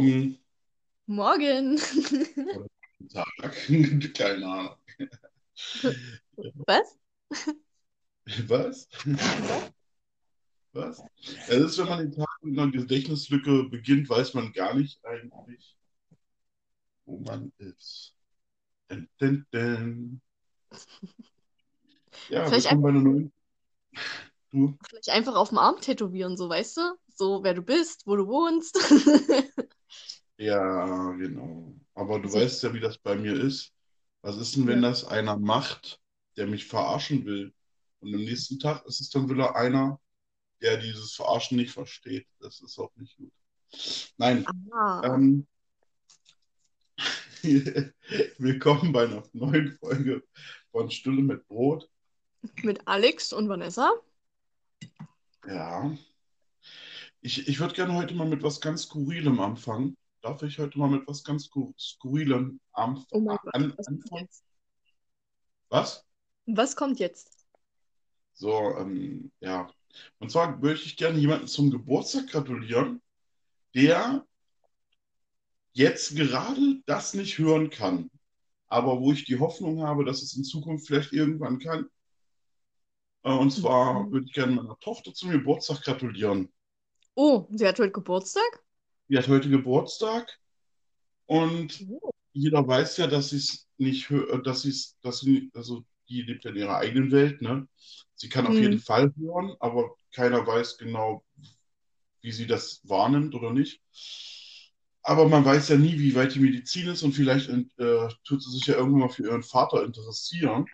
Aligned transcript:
Morgen. 0.00 0.38
Morgen. 1.06 1.76
Tag. 3.12 3.52
Keine 4.14 4.46
Ahnung. 4.46 4.76
Was? 6.66 6.98
Was? 8.46 8.88
Was? 10.72 11.02
Es 11.48 11.48
ist, 11.50 11.78
wenn 11.78 11.86
man 11.86 11.98
den 11.98 12.12
Tag 12.12 12.28
mit 12.40 12.58
einer 12.58 12.72
Gedächtnislücke 12.72 13.64
beginnt, 13.64 14.08
weiß 14.08 14.32
man 14.32 14.54
gar 14.54 14.74
nicht 14.74 15.04
eigentlich, 15.04 15.76
wo 17.04 17.18
man 17.18 17.52
ist. 17.58 18.14
Dun, 18.88 19.06
dun, 19.18 19.46
dun. 19.50 20.22
Ja, 22.30 22.46
Vielleicht 22.46 22.70
willkommen 22.70 22.82
bei 22.82 22.88
einer 22.88 23.00
neuen. 23.02 23.32
Du? 24.50 24.78
Vielleicht 24.88 25.10
einfach 25.10 25.36
auf 25.36 25.50
dem 25.50 25.58
Arm 25.58 25.78
tätowieren, 25.82 26.38
so 26.38 26.48
weißt 26.48 26.78
du? 26.78 26.94
So, 27.14 27.44
wer 27.44 27.52
du 27.52 27.60
bist, 27.60 28.06
wo 28.06 28.16
du 28.16 28.26
wohnst. 28.26 28.78
Ja, 30.40 31.12
genau. 31.12 31.74
Aber 31.94 32.18
du 32.18 32.28
So. 32.28 32.38
weißt 32.38 32.62
ja, 32.62 32.72
wie 32.72 32.80
das 32.80 32.96
bei 32.98 33.14
mir 33.14 33.34
ist. 33.38 33.74
Was 34.22 34.38
ist 34.38 34.56
denn, 34.56 34.66
wenn 34.66 34.80
das 34.82 35.04
einer 35.04 35.36
macht, 35.36 36.00
der 36.36 36.46
mich 36.46 36.66
verarschen 36.66 37.26
will? 37.26 37.52
Und 38.00 38.14
am 38.14 38.20
nächsten 38.20 38.58
Tag 38.58 38.84
ist 38.86 39.00
es 39.00 39.10
dann 39.10 39.28
wieder 39.28 39.54
einer, 39.54 40.00
der 40.62 40.78
dieses 40.78 41.12
Verarschen 41.14 41.58
nicht 41.58 41.72
versteht. 41.72 42.26
Das 42.38 42.60
ist 42.62 42.78
auch 42.78 42.90
nicht 42.96 43.16
gut. 43.18 43.32
Nein, 44.16 44.46
Ah, 44.72 45.02
ähm, 45.04 45.46
willkommen 48.38 48.92
bei 48.92 49.04
einer 49.04 49.22
neuen 49.34 49.72
Folge 49.78 50.22
von 50.70 50.90
Stille 50.90 51.20
mit 51.22 51.46
Brot. 51.48 51.88
mit 52.62 52.80
Alex 52.86 53.32
und 53.34 53.48
Vanessa. 53.50 53.92
Ja, 55.46 55.94
ich, 57.20 57.46
ich 57.48 57.60
würde 57.60 57.74
gerne 57.74 57.94
heute 57.94 58.14
mal 58.14 58.26
mit 58.28 58.42
was 58.42 58.60
ganz 58.60 58.84
Skurrilem 58.84 59.40
anfangen. 59.40 59.96
Darf 60.22 60.42
ich 60.42 60.58
heute 60.58 60.78
mal 60.78 60.88
mit 60.88 61.06
was 61.06 61.22
ganz 61.24 61.44
Skur- 61.48 61.74
Skurrilem 61.78 62.58
am, 62.72 63.04
Oh 63.12 63.20
Gott, 63.22 63.40
an, 63.52 63.72
was 63.76 63.90
kommt 63.92 64.10
anfangen? 64.10 64.22
jetzt? 64.22 64.44
Was? 65.70 66.04
Was 66.46 66.76
kommt 66.76 67.00
jetzt? 67.00 67.46
So, 68.34 68.76
ähm, 68.78 69.30
ja. 69.40 69.70
Und 70.18 70.30
zwar 70.30 70.56
möchte 70.58 70.86
ich 70.86 70.96
gerne 70.96 71.18
jemanden 71.18 71.46
zum 71.46 71.70
Geburtstag 71.70 72.28
gratulieren, 72.28 73.00
der 73.74 74.26
jetzt 75.72 76.14
gerade 76.16 76.80
das 76.86 77.14
nicht 77.14 77.38
hören 77.38 77.70
kann, 77.70 78.08
aber 78.68 79.00
wo 79.00 79.12
ich 79.12 79.24
die 79.24 79.38
Hoffnung 79.40 79.82
habe, 79.82 80.04
dass 80.04 80.22
es 80.22 80.36
in 80.36 80.44
Zukunft 80.44 80.86
vielleicht 80.86 81.12
irgendwann 81.12 81.58
kann. 81.58 81.86
Äh, 83.22 83.30
Und 83.32 83.50
zwar 83.50 84.10
Mhm. 84.10 84.12
würde 84.12 84.26
ich 84.26 84.34
gerne 84.34 84.52
meiner 84.52 84.78
Tochter 84.78 85.14
zum 85.14 85.30
Geburtstag 85.30 85.82
gratulieren. 85.82 86.52
Oh, 87.16 87.46
sie 87.52 87.66
hat 87.68 87.78
heute 87.78 87.92
Geburtstag? 87.92 88.64
Die 89.10 89.18
hat 89.18 89.28
heute 89.28 89.50
Geburtstag 89.50 90.38
und 91.26 91.86
Oh. 91.90 92.10
jeder 92.32 92.66
weiß 92.66 92.98
ja, 92.98 93.06
dass 93.06 93.30
sie 93.30 93.38
es 93.38 93.68
nicht 93.78 94.10
hört, 94.10 94.46
dass 94.46 94.62
sie 94.62 94.70
es, 94.70 94.98
dass 95.02 95.20
sie, 95.20 95.50
also 95.54 95.84
die 96.08 96.22
lebt 96.22 96.44
ja 96.44 96.50
in 96.50 96.56
ihrer 96.58 96.76
eigenen 96.78 97.12
Welt, 97.12 97.42
ne? 97.42 97.68
Sie 98.16 98.28
kann 98.28 98.46
auf 98.46 98.60
jeden 98.60 98.78
Hm. 98.78 98.80
Fall 98.80 99.14
hören, 99.18 99.54
aber 99.60 99.96
keiner 100.14 100.46
weiß 100.46 100.78
genau, 100.78 101.24
wie 102.22 102.32
sie 102.32 102.46
das 102.46 102.80
wahrnimmt 102.88 103.34
oder 103.34 103.52
nicht. 103.52 103.82
Aber 105.02 105.28
man 105.28 105.44
weiß 105.44 105.68
ja 105.68 105.76
nie, 105.76 105.98
wie 105.98 106.14
weit 106.14 106.34
die 106.34 106.40
Medizin 106.40 106.88
ist 106.88 107.02
und 107.02 107.12
vielleicht 107.12 107.48
äh, 107.50 108.08
tut 108.24 108.42
sie 108.42 108.50
sich 108.50 108.66
ja 108.66 108.76
irgendwann 108.76 109.00
mal 109.00 109.08
für 109.10 109.24
ihren 109.24 109.42
Vater 109.42 109.84
interessieren. 109.84 110.66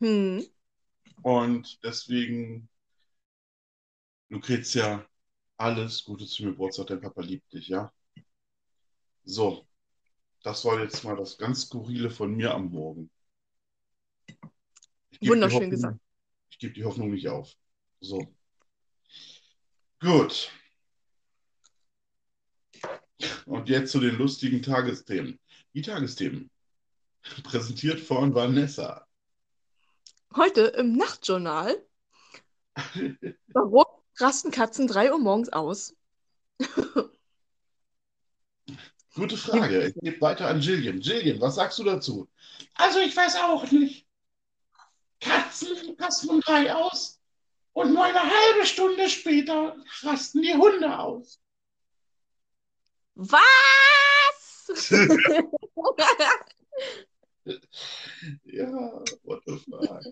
Hm. 0.00 0.40
Und 1.22 1.78
deswegen, 1.84 2.68
Lucretia, 4.30 5.04
alles 5.58 6.04
Gute 6.04 6.26
zum 6.26 6.46
Geburtstag, 6.46 6.86
dein 6.86 7.00
Papa 7.00 7.20
liebt 7.20 7.52
dich, 7.52 7.68
ja? 7.68 7.92
So, 9.24 9.68
das 10.42 10.64
war 10.64 10.80
jetzt 10.80 11.04
mal 11.04 11.16
das 11.16 11.36
ganz 11.36 11.62
Skurrile 11.62 12.10
von 12.10 12.34
mir 12.34 12.54
am 12.54 12.70
Morgen. 12.70 13.10
Wunderschön 15.20 15.54
Hoffnung, 15.56 15.70
gesagt. 15.70 16.00
ich 16.50 16.58
gebe 16.58 16.74
die 16.74 16.84
Hoffnung 16.84 17.10
nicht 17.10 17.28
auf. 17.28 17.52
So, 18.00 18.32
gut. 20.00 20.50
Und 23.46 23.68
jetzt 23.68 23.90
zu 23.90 23.98
den 23.98 24.16
lustigen 24.16 24.62
Tagesthemen. 24.62 25.40
Die 25.74 25.82
Tagesthemen. 25.82 26.50
Präsentiert 27.42 27.98
von 27.98 28.32
Vanessa. 28.32 29.06
Heute 30.36 30.60
im 30.78 30.96
Nachtjournal. 30.96 31.84
Warum 33.48 33.97
rasten 34.20 34.50
Katzen 34.50 34.86
3 34.86 35.12
Uhr 35.12 35.18
morgens 35.18 35.48
aus? 35.50 35.94
Gute 39.14 39.36
Frage. 39.36 39.88
Ich 39.88 39.94
gebe 39.94 40.20
weiter 40.20 40.48
an 40.48 40.60
Jillian. 40.60 41.00
Jillian, 41.00 41.40
was 41.40 41.56
sagst 41.56 41.78
du 41.78 41.84
dazu? 41.84 42.28
Also 42.74 43.00
ich 43.00 43.16
weiß 43.16 43.36
auch 43.42 43.70
nicht. 43.70 44.06
Katzen 45.20 45.96
rasten 45.98 46.30
um 46.30 46.40
drei 46.40 46.72
aus 46.72 47.20
und 47.72 47.92
nur 47.92 48.04
eine 48.04 48.22
halbe 48.22 48.66
Stunde 48.66 49.08
später 49.08 49.76
rasten 50.02 50.42
die 50.42 50.54
Hunde 50.54 50.98
aus. 50.98 51.40
Was? 53.14 53.38
Ja, 58.44 58.68
what 59.22 59.42
the 59.46 59.56
fuck. 59.56 60.02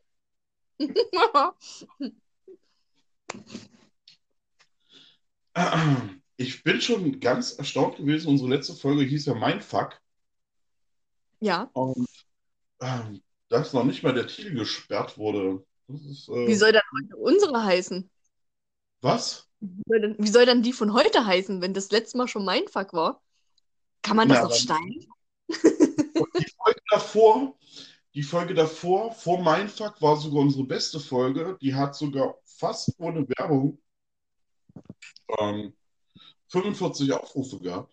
Ich 6.39 6.62
bin 6.62 6.81
schon 6.83 7.19
ganz 7.21 7.53
erstaunt 7.59 7.97
gewesen. 7.97 8.28
Unsere 8.28 8.50
letzte 8.50 8.75
Folge 8.75 9.03
hieß 9.05 9.25
ja 9.27 9.34
Mindfuck. 9.34 9.99
Ja, 11.41 11.71
Und 11.72 12.09
ähm, 12.81 13.22
dass 13.49 13.72
noch 13.75 13.84
nicht 13.84 14.03
mal 14.03 14.15
der 14.15 14.27
Titel 14.28 14.55
gesperrt 14.56 15.19
wurde. 15.19 15.65
Ist, 15.89 16.28
äh, 16.31 16.34
wie 16.44 16.55
soll 16.55 16.72
dann 16.72 16.83
heute 16.99 17.17
unsere 17.17 17.62
heißen? 17.65 18.11
was? 19.03 19.47
Wie 19.61 19.83
soll 19.87 20.00
denn, 20.00 20.17
wie 20.19 20.28
soll 20.28 20.47
dann 20.47 20.62
die 20.62 20.72
von 20.72 20.93
heute 20.93 21.27
heißen, 21.27 21.61
wenn 21.61 21.75
das 21.75 21.91
letzte 21.91 22.19
Mal 22.19 22.28
schon 22.28 22.44
mein 22.44 22.69
Fuck 22.69 22.93
war? 22.93 23.23
Kann 24.03 24.17
man 24.17 24.28
das 24.28 24.41
Ja, 24.41 24.43
noch? 24.43 24.56
Und 26.17 26.28
die 26.38 26.47
Folge 26.56 26.81
davor, 26.91 27.55
die 28.15 28.23
Folge 28.23 28.55
davor, 28.55 29.12
vor 29.15 29.43
Mindfuck, 29.43 30.00
war 30.03 30.17
sogar 30.17 30.43
unsere 30.43 30.65
beste 30.65 31.00
Folge. 31.00 31.59
Die 31.61 31.75
hat 31.75 31.94
sogar 31.97 32.37
fast 32.44 32.94
ohne 32.99 33.28
Werbung 33.31 33.78
ähm, 35.38 35.72
45 36.48 37.12
Aufrufe 37.12 37.59
gehabt. 37.60 37.92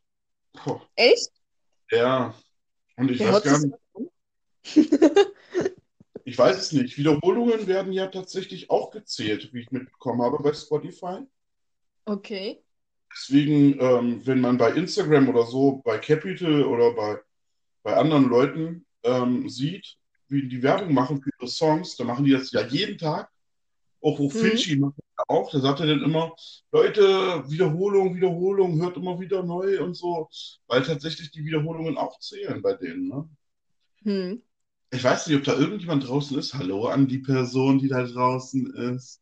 Boah, 0.54 0.82
Echt? 0.96 1.32
ja. 1.92 2.34
Und 2.96 3.10
ich 3.10 3.20
Wer 3.20 3.34
weiß 3.34 3.44
gar 3.44 3.60
nicht, 3.60 3.76
ich 6.26 6.38
weiß 6.38 6.58
es 6.58 6.72
nicht. 6.72 6.98
Wiederholungen 6.98 7.68
werden 7.68 7.92
ja 7.92 8.08
tatsächlich 8.08 8.70
auch 8.70 8.92
gezählt, 8.92 9.52
wie 9.54 9.62
ich 9.62 9.72
mitbekommen 9.72 10.22
habe 10.22 10.42
bei 10.42 10.54
Spotify. 10.54 11.26
Okay. 12.06 12.64
Deswegen, 13.12 13.80
ähm, 13.80 14.26
wenn 14.26 14.42
man 14.42 14.58
bei 14.58 14.72
Instagram 14.72 15.30
oder 15.30 15.46
so, 15.46 15.82
bei 15.84 15.98
Capital 15.98 16.64
oder 16.64 16.94
bei, 16.94 17.20
bei 17.84 17.96
anderen 17.96 18.26
Leuten 18.26 18.86
ähm, 19.04 19.50
sieht, 19.50 19.98
wie 20.28 20.48
die 20.48 20.64
Werbung 20.64 20.94
machen 20.94 21.22
für 21.22 21.30
ihre 21.40 21.50
Songs, 21.50 21.96
dann 21.96 22.08
machen 22.08 22.26
die 22.26 22.32
das 22.32 22.52
ja 22.52 22.66
jeden 22.66 22.98
Tag. 22.98 23.30
Auch 24.04 24.20
wo 24.20 24.26
Mhm. 24.26 24.32
Finchi 24.32 24.76
macht 24.76 24.96
auch, 25.28 25.50
da 25.50 25.60
sagt 25.60 25.80
er 25.80 25.88
dann 25.88 26.04
immer, 26.04 26.36
Leute, 26.72 27.02
Wiederholung, 27.48 28.16
Wiederholung, 28.16 28.82
hört 28.82 28.98
immer 28.98 29.18
wieder 29.20 29.44
neu 29.44 29.82
und 29.82 29.94
so, 29.94 30.28
weil 30.68 30.84
tatsächlich 30.84 31.32
die 31.32 31.46
Wiederholungen 31.46 31.98
auch 31.98 32.20
zählen 32.20 32.62
bei 32.62 32.74
denen. 32.74 33.08
Ne? 33.08 33.30
Hm. 34.04 34.42
Ich 34.92 35.04
weiß 35.04 35.28
nicht, 35.28 35.38
ob 35.38 35.44
da 35.46 35.58
irgendjemand 35.58 36.08
draußen 36.08 36.38
ist. 36.38 36.54
Hallo 36.54 36.88
an 36.88 37.08
die 37.08 37.20
Person, 37.20 37.80
die 37.80 37.88
da 37.88 38.04
draußen 38.04 38.74
ist. 38.76 39.22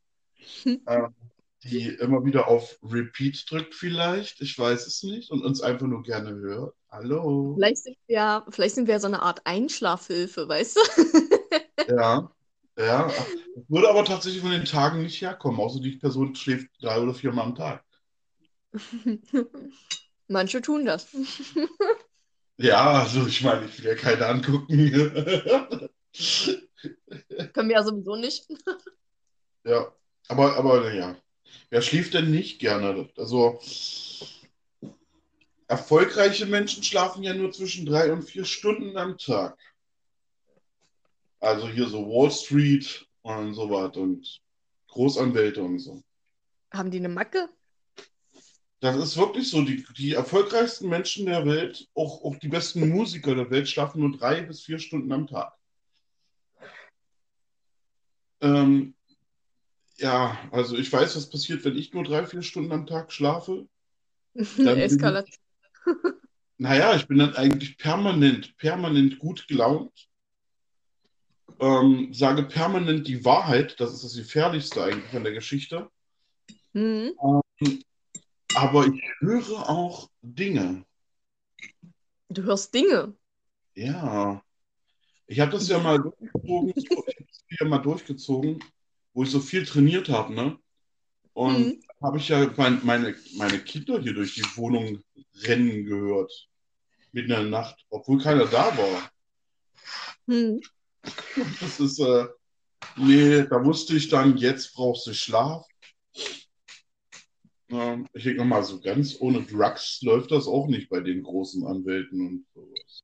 Ähm, 0.65 1.13
die 1.63 1.89
immer 1.89 2.25
wieder 2.25 2.47
auf 2.47 2.79
Repeat 2.83 3.45
drückt 3.49 3.75
vielleicht. 3.75 4.41
Ich 4.41 4.57
weiß 4.57 4.87
es 4.87 5.03
nicht. 5.03 5.29
Und 5.29 5.45
uns 5.45 5.61
einfach 5.61 5.85
nur 5.85 6.01
gerne 6.01 6.31
hört. 6.31 6.73
Hallo. 6.89 7.53
Vielleicht 7.55 7.83
sind 7.83 7.97
wir, 8.07 8.43
vielleicht 8.49 8.75
sind 8.75 8.87
wir 8.87 8.95
ja 8.95 8.99
so 8.99 9.07
eine 9.07 9.21
Art 9.21 9.45
Einschlafhilfe, 9.45 10.47
weißt 10.47 10.75
du? 10.75 11.93
Ja, 11.95 12.31
ja. 12.77 13.11
Würde 13.67 13.89
aber 13.89 14.05
tatsächlich 14.05 14.41
von 14.41 14.51
den 14.51 14.65
Tagen 14.65 15.03
nicht 15.03 15.21
herkommen, 15.21 15.59
außer 15.59 15.79
die 15.79 15.97
Person 15.97 16.35
schläft 16.35 16.69
drei 16.81 16.99
oder 16.99 17.13
viermal 17.13 17.45
am 17.45 17.55
Tag. 17.55 17.83
Manche 20.27 20.61
tun 20.61 20.85
das. 20.85 21.07
Ja, 22.57 23.01
also 23.01 23.25
ich 23.25 23.41
meine, 23.41 23.65
ich 23.65 23.79
will 23.79 23.87
ja 23.87 23.95
keine 23.95 24.27
angucken. 24.27 24.67
Können 27.53 27.69
wir 27.69 27.75
ja 27.75 27.83
sowieso 27.83 28.15
nicht. 28.15 28.47
Ja, 29.63 29.91
aber, 30.27 30.55
aber 30.57 30.81
naja. 30.81 31.15
Wer 31.71 31.81
schläft 31.81 32.13
denn 32.13 32.29
nicht 32.29 32.59
gerne? 32.59 33.09
Also, 33.17 33.59
erfolgreiche 35.67 36.45
Menschen 36.45 36.83
schlafen 36.83 37.23
ja 37.23 37.33
nur 37.33 37.51
zwischen 37.51 37.85
drei 37.85 38.11
und 38.13 38.23
vier 38.23 38.45
Stunden 38.45 38.95
am 38.95 39.17
Tag. 39.17 39.57
Also 41.41 41.67
hier 41.67 41.87
so 41.87 42.05
Wall 42.07 42.31
Street 42.31 43.05
und 43.23 43.55
so 43.55 43.69
was 43.69 43.97
und 43.97 44.41
Großanwälte 44.87 45.63
und 45.63 45.79
so. 45.79 46.01
Haben 46.71 46.91
die 46.91 46.99
eine 46.99 47.09
Macke? 47.09 47.49
Das 48.79 48.95
ist 48.95 49.17
wirklich 49.17 49.49
so. 49.49 49.63
Die, 49.63 49.83
die 49.97 50.13
erfolgreichsten 50.13 50.87
Menschen 50.87 51.25
der 51.25 51.45
Welt, 51.45 51.87
auch, 51.95 52.23
auch 52.23 52.35
die 52.37 52.47
besten 52.47 52.87
Musiker 52.89 53.35
der 53.35 53.49
Welt, 53.49 53.67
schlafen 53.67 54.01
nur 54.01 54.17
drei 54.17 54.41
bis 54.41 54.61
vier 54.61 54.79
Stunden 54.79 55.11
am 55.11 55.27
Tag. 55.27 55.53
Ähm, 58.41 58.93
ja, 59.97 60.37
also 60.51 60.77
ich 60.77 60.91
weiß, 60.91 61.15
was 61.15 61.29
passiert, 61.29 61.63
wenn 61.65 61.77
ich 61.77 61.93
nur 61.93 62.03
drei, 62.03 62.25
vier 62.25 62.41
Stunden 62.41 62.71
am 62.71 62.87
Tag 62.87 63.11
schlafe. 63.11 63.67
Eskalation. 64.35 65.37
Naja, 66.57 66.95
ich 66.95 67.07
bin 67.07 67.17
dann 67.17 67.35
eigentlich 67.35 67.77
permanent, 67.77 68.55
permanent 68.57 69.17
gut 69.17 69.47
gelaunt. 69.47 70.10
Ähm, 71.59 72.13
sage 72.13 72.43
permanent 72.43 73.07
die 73.07 73.23
Wahrheit, 73.23 73.79
das 73.79 73.93
ist 73.93 74.03
das 74.03 74.15
Gefährlichste 74.15 74.83
eigentlich 74.83 75.13
an 75.13 75.23
der 75.23 75.33
Geschichte. 75.33 75.89
Mhm. 76.73 77.11
Aber 78.55 78.87
ich 78.87 79.01
höre 79.19 79.69
auch 79.69 80.09
Dinge. 80.21 80.85
Du 82.29 82.43
hörst 82.43 82.73
Dinge. 82.73 83.13
Ja. 83.75 84.41
Ich 85.27 85.39
habe 85.39 85.51
das 85.51 85.67
ja 85.67 85.79
mal 85.79 85.99
durchgezogen, 85.99 86.73
ich 86.75 87.59
ja 87.59 87.67
mal 87.67 87.79
durchgezogen, 87.79 88.63
wo 89.13 89.23
ich 89.23 89.31
so 89.31 89.39
viel 89.39 89.65
trainiert 89.65 90.09
habe, 90.09 90.33
ne? 90.33 90.57
Und 91.33 91.59
Mhm. 91.59 91.81
habe 92.01 92.17
ich 92.17 92.27
ja 92.29 92.51
mein, 92.57 92.81
meine, 92.83 93.15
meine 93.37 93.59
Kinder 93.59 93.99
hier 94.01 94.13
durch 94.13 94.35
die 94.35 94.57
Wohnung 94.57 95.01
rennen 95.43 95.85
gehört. 95.85 96.31
Mitten 97.13 97.31
in 97.31 97.41
der 97.41 97.49
Nacht, 97.49 97.85
obwohl 97.89 98.21
keiner 98.21 98.45
da 98.45 98.77
war. 98.77 99.11
Mhm. 100.25 100.61
Das 101.59 101.79
ist, 101.79 101.99
äh, 101.99 102.27
nee, 102.97 103.43
da 103.43 103.63
wusste 103.63 103.95
ich 103.95 104.09
dann, 104.09 104.37
jetzt 104.37 104.73
brauchst 104.73 105.07
du 105.07 105.13
Schlaf. 105.13 105.65
Ähm, 107.69 108.07
ich 108.13 108.23
denke 108.23 108.43
mal, 108.43 108.63
so 108.63 108.79
ganz 108.79 109.15
ohne 109.19 109.43
Drugs 109.43 110.01
läuft 110.01 110.31
das 110.31 110.47
auch 110.47 110.67
nicht 110.67 110.89
bei 110.89 110.99
den 110.99 111.23
großen 111.23 111.65
Anwälten 111.65 112.27
und 112.27 112.45
sowas. 112.53 113.03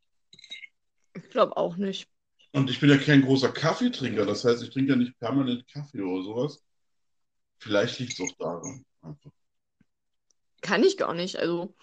Ich 1.15 1.29
glaube 1.29 1.55
auch 1.57 1.77
nicht. 1.77 2.07
Und 2.51 2.69
ich 2.69 2.79
bin 2.79 2.89
ja 2.89 2.97
kein 2.97 3.21
großer 3.21 3.51
Kaffeetrinker, 3.51 4.25
das 4.25 4.43
heißt, 4.43 4.63
ich 4.63 4.69
trinke 4.69 4.91
ja 4.91 4.97
nicht 4.97 5.17
permanent 5.19 5.67
Kaffee 5.67 6.01
oder 6.01 6.23
sowas. 6.23 6.63
Vielleicht 7.59 7.99
liegt 7.99 8.13
es 8.13 8.19
auch 8.19 8.35
daran. 8.37 8.85
Einfach. 9.01 9.31
Kann 10.61 10.83
ich 10.83 10.97
gar 10.97 11.13
nicht. 11.13 11.37
Also, 11.37 11.73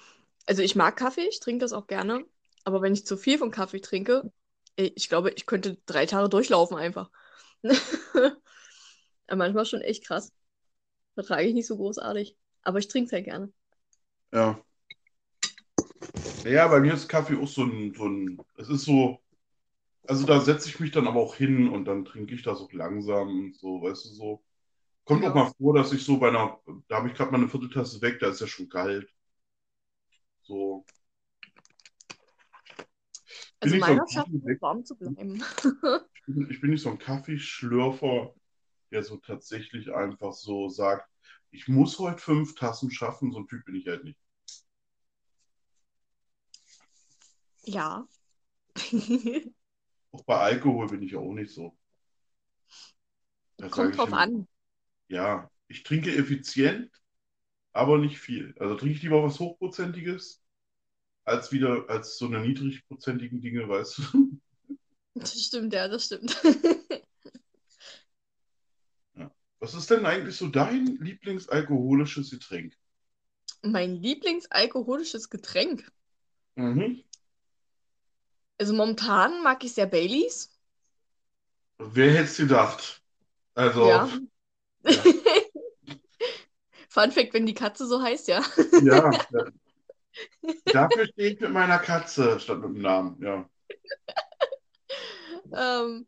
also 0.47 0.63
ich 0.63 0.77
mag 0.77 0.97
Kaffee, 0.97 1.27
ich 1.29 1.41
trinke 1.41 1.61
das 1.61 1.73
auch 1.73 1.87
gerne. 1.87 2.25
Aber 2.65 2.81
wenn 2.83 2.93
ich 2.93 3.07
zu 3.07 3.17
viel 3.17 3.39
von 3.39 3.51
Kaffee 3.51 3.81
trinke, 3.81 4.33
ich 4.77 5.09
glaube, 5.09 5.31
ich 5.31 5.47
könnte 5.47 5.79
drei 5.87 6.07
Tage 6.07 6.29
durchlaufen 6.29 6.77
einfach. 6.77 7.11
Manchmal 9.35 9.67
schon 9.67 9.81
echt 9.81 10.05
krass. 10.07 10.33
Vertrage 11.15 11.45
ich 11.49 11.55
nicht 11.55 11.67
so 11.67 11.77
großartig. 11.77 12.37
Aber 12.63 12.79
ich 12.79 12.89
trinke 12.89 13.07
es 13.07 13.13
halt 13.13 13.25
gerne. 13.25 13.53
Ja. 14.33 14.65
Ja, 16.45 16.69
bei 16.69 16.81
mir 16.81 16.95
ist 16.95 17.09
Kaffee 17.09 17.37
auch 17.37 17.49
so 17.49 17.65
ein, 17.65 17.95
so 17.95 18.07
ein, 18.07 18.39
es 18.57 18.69
ist 18.69 18.85
so, 18.85 19.19
also 20.07 20.27
da 20.27 20.41
setze 20.41 20.69
ich 20.69 20.81
mich 20.81 20.93
dann 20.93 21.09
aber 21.09 21.21
auch 21.21 21.37
hin 21.37 21.69
und 21.69 21.87
dann 21.87 22.05
trinke 22.05 22.35
ich 22.35 22.43
das 22.43 22.61
auch 22.61 22.73
langsam 22.73 23.29
und 23.29 23.57
so, 23.57 23.83
weißt 23.83 24.07
du, 24.07 24.09
so. 24.11 24.45
Kommt 25.05 25.25
Ja. 25.25 25.31
auch 25.31 25.35
mal 25.35 25.53
vor, 25.59 25.75
dass 25.75 25.93
ich 25.93 26.05
so 26.05 26.19
bei 26.19 26.29
einer, 26.29 26.61
da 26.89 26.97
habe 26.99 27.09
ich 27.09 27.15
gerade 27.15 27.33
mal 27.33 27.39
eine 27.39 27.49
Vierteltasse 27.49 28.03
weg, 28.03 28.21
da 28.21 28.31
ist 28.31 28.41
ja 28.41 28.47
schon 28.47 28.69
kalt. 28.69 29.09
So. 30.43 30.85
Also 33.65 33.77
ich 33.77 33.83
so 33.83 33.89
meiner 33.89 34.07
schafft 34.09 34.29
es, 34.29 34.61
warm 34.61 34.85
zu 34.85 34.95
bleiben. 34.95 35.43
ich 36.15 36.35
bin, 36.35 36.51
ich 36.51 36.61
bin 36.61 36.71
nicht 36.71 36.83
so 36.83 36.91
ein 36.91 36.99
Kaffeeschlürfer, 36.99 38.35
der 38.91 39.03
so 39.03 39.17
tatsächlich 39.17 39.91
einfach 39.95 40.35
so 40.35 40.69
sagt, 40.69 41.11
ich 41.51 41.67
muss 41.67 41.99
heute 41.99 42.19
fünf 42.19 42.55
Tassen 42.57 42.91
schaffen, 42.91 43.33
so 43.33 43.39
ein 43.39 43.49
Typ 43.49 43.65
bin 43.65 43.77
ich 43.77 43.87
halt 43.87 44.05
nicht. 44.05 44.19
Ja. 47.63 48.07
Auch 50.13 50.25
bei 50.25 50.37
Alkohol 50.37 50.89
bin 50.89 51.03
ich 51.03 51.17
auch 51.17 51.33
nicht 51.33 51.51
so. 51.51 51.75
Da 53.57 53.71
Kommt 53.71 53.97
drauf 53.97 54.09
immer, 54.09 54.19
an. 54.19 54.47
Ja, 55.09 55.51
ich 55.69 55.85
trinke 55.85 56.15
effizient, 56.15 56.91
aber 57.73 57.97
nicht 57.97 58.19
viel. 58.19 58.55
Also 58.59 58.75
trinke 58.75 58.97
ich 58.97 59.03
lieber 59.03 59.23
was 59.23 59.41
Hochprozentiges, 59.41 60.44
als 61.25 61.53
wieder, 61.53 61.85
als 61.89 62.19
so 62.19 62.27
eine 62.27 62.41
niedrigprozentigen 62.41 63.41
Dinge, 63.41 63.69
weißt 63.69 63.99
du? 63.99 64.41
Das 65.15 65.41
stimmt, 65.41 65.73
ja, 65.73 65.89
das 65.89 66.07
stimmt. 66.07 66.37
Was 69.61 69.73
ist 69.73 69.91
denn 69.91 70.05
eigentlich 70.05 70.37
so 70.37 70.49
dein 70.49 70.99
Lieblingsalkoholisches 71.01 72.31
Getränk? 72.31 72.77
Mein 73.63 73.95
Lieblingsalkoholisches 73.95 75.31
Getränk. 75.31 75.91
Mhm. 76.57 77.03
Also 78.59 78.75
momentan 78.75 79.43
mag 79.43 79.65
ich 79.65 79.73
sehr 79.73 79.87
Baileys. 79.87 80.51
Wer 81.79 82.13
hätte 82.13 82.25
es 82.25 82.37
gedacht? 82.37 83.03
Also, 83.55 83.89
Ja. 83.89 84.09
ja. 84.85 85.03
Fun 86.89 87.11
Fact, 87.11 87.35
wenn 87.35 87.47
die 87.47 87.55
Katze 87.55 87.87
so 87.87 88.03
heißt, 88.03 88.29
ja. 88.29 88.45
ja. 88.83 89.11
ja. 89.33 89.45
Dafür 90.67 91.07
stehe 91.07 91.35
ich 91.35 91.41
mit 91.41 91.51
meiner 91.51 91.79
Katze 91.79 92.39
statt 92.41 92.61
mit 92.61 92.77
dem 92.77 92.83
Namen, 92.83 93.23
ja. 93.23 93.49
Ähm, 95.53 96.07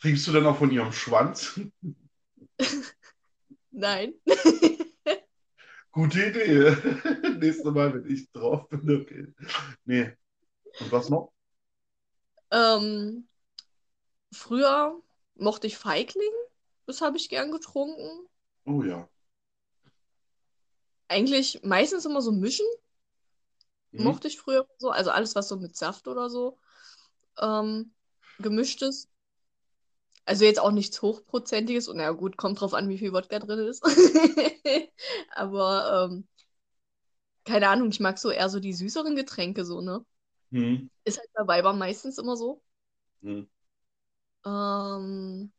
Trinkst 0.00 0.26
du 0.26 0.32
dann 0.32 0.46
auch 0.46 0.56
von 0.56 0.70
ihrem 0.70 0.92
Schwanz? 0.92 1.60
nein. 3.70 4.14
Gute 5.92 6.26
Idee. 6.26 6.76
Nächstes 7.38 7.64
Mal, 7.72 7.94
wenn 7.94 8.10
ich 8.10 8.30
drauf 8.32 8.68
bin, 8.68 9.02
okay. 9.02 9.26
Nee. 9.84 10.12
Und 10.80 10.92
was 10.92 11.10
noch? 11.10 11.32
Ähm, 12.50 13.28
früher 14.32 15.00
mochte 15.34 15.66
ich 15.66 15.76
Feigling. 15.76 16.32
Das 16.86 17.00
habe 17.00 17.16
ich 17.16 17.28
gern 17.28 17.52
getrunken. 17.52 18.26
Oh 18.64 18.82
ja. 18.82 19.08
Eigentlich 21.08 21.60
meistens 21.62 22.04
immer 22.04 22.22
so 22.22 22.32
mischen. 22.32 22.66
Hm? 23.92 24.04
Mochte 24.04 24.28
ich 24.28 24.38
früher 24.38 24.66
so. 24.78 24.90
Also 24.90 25.10
alles, 25.10 25.34
was 25.34 25.48
so 25.48 25.56
mit 25.56 25.76
Saft 25.76 26.08
oder 26.08 26.30
so 26.30 26.58
ähm, 27.40 27.92
gemischt 28.38 28.82
ist. 28.82 29.08
Also 30.24 30.44
jetzt 30.44 30.60
auch 30.60 30.70
nichts 30.70 31.02
Hochprozentiges. 31.02 31.88
Und 31.88 31.98
ja 31.98 32.10
gut, 32.12 32.36
kommt 32.36 32.60
drauf 32.60 32.74
an, 32.74 32.88
wie 32.88 32.98
viel 32.98 33.12
Wodka 33.12 33.38
drin 33.38 33.66
ist. 33.66 33.82
Aber 35.34 36.08
ähm, 36.10 36.28
keine 37.44 37.68
Ahnung, 37.68 37.88
ich 37.88 38.00
mag 38.00 38.18
so 38.18 38.30
eher 38.30 38.48
so 38.48 38.60
die 38.60 38.74
süßeren 38.74 39.16
Getränke 39.16 39.64
so, 39.64 39.80
ne? 39.80 40.04
Hm. 40.52 40.90
Ist 41.04 41.18
halt 41.18 41.30
bei 41.34 41.46
Weibern 41.46 41.78
meistens 41.78 42.18
immer 42.18 42.36
so. 42.36 42.62
Hm. 43.22 43.48
Ähm, 44.44 45.52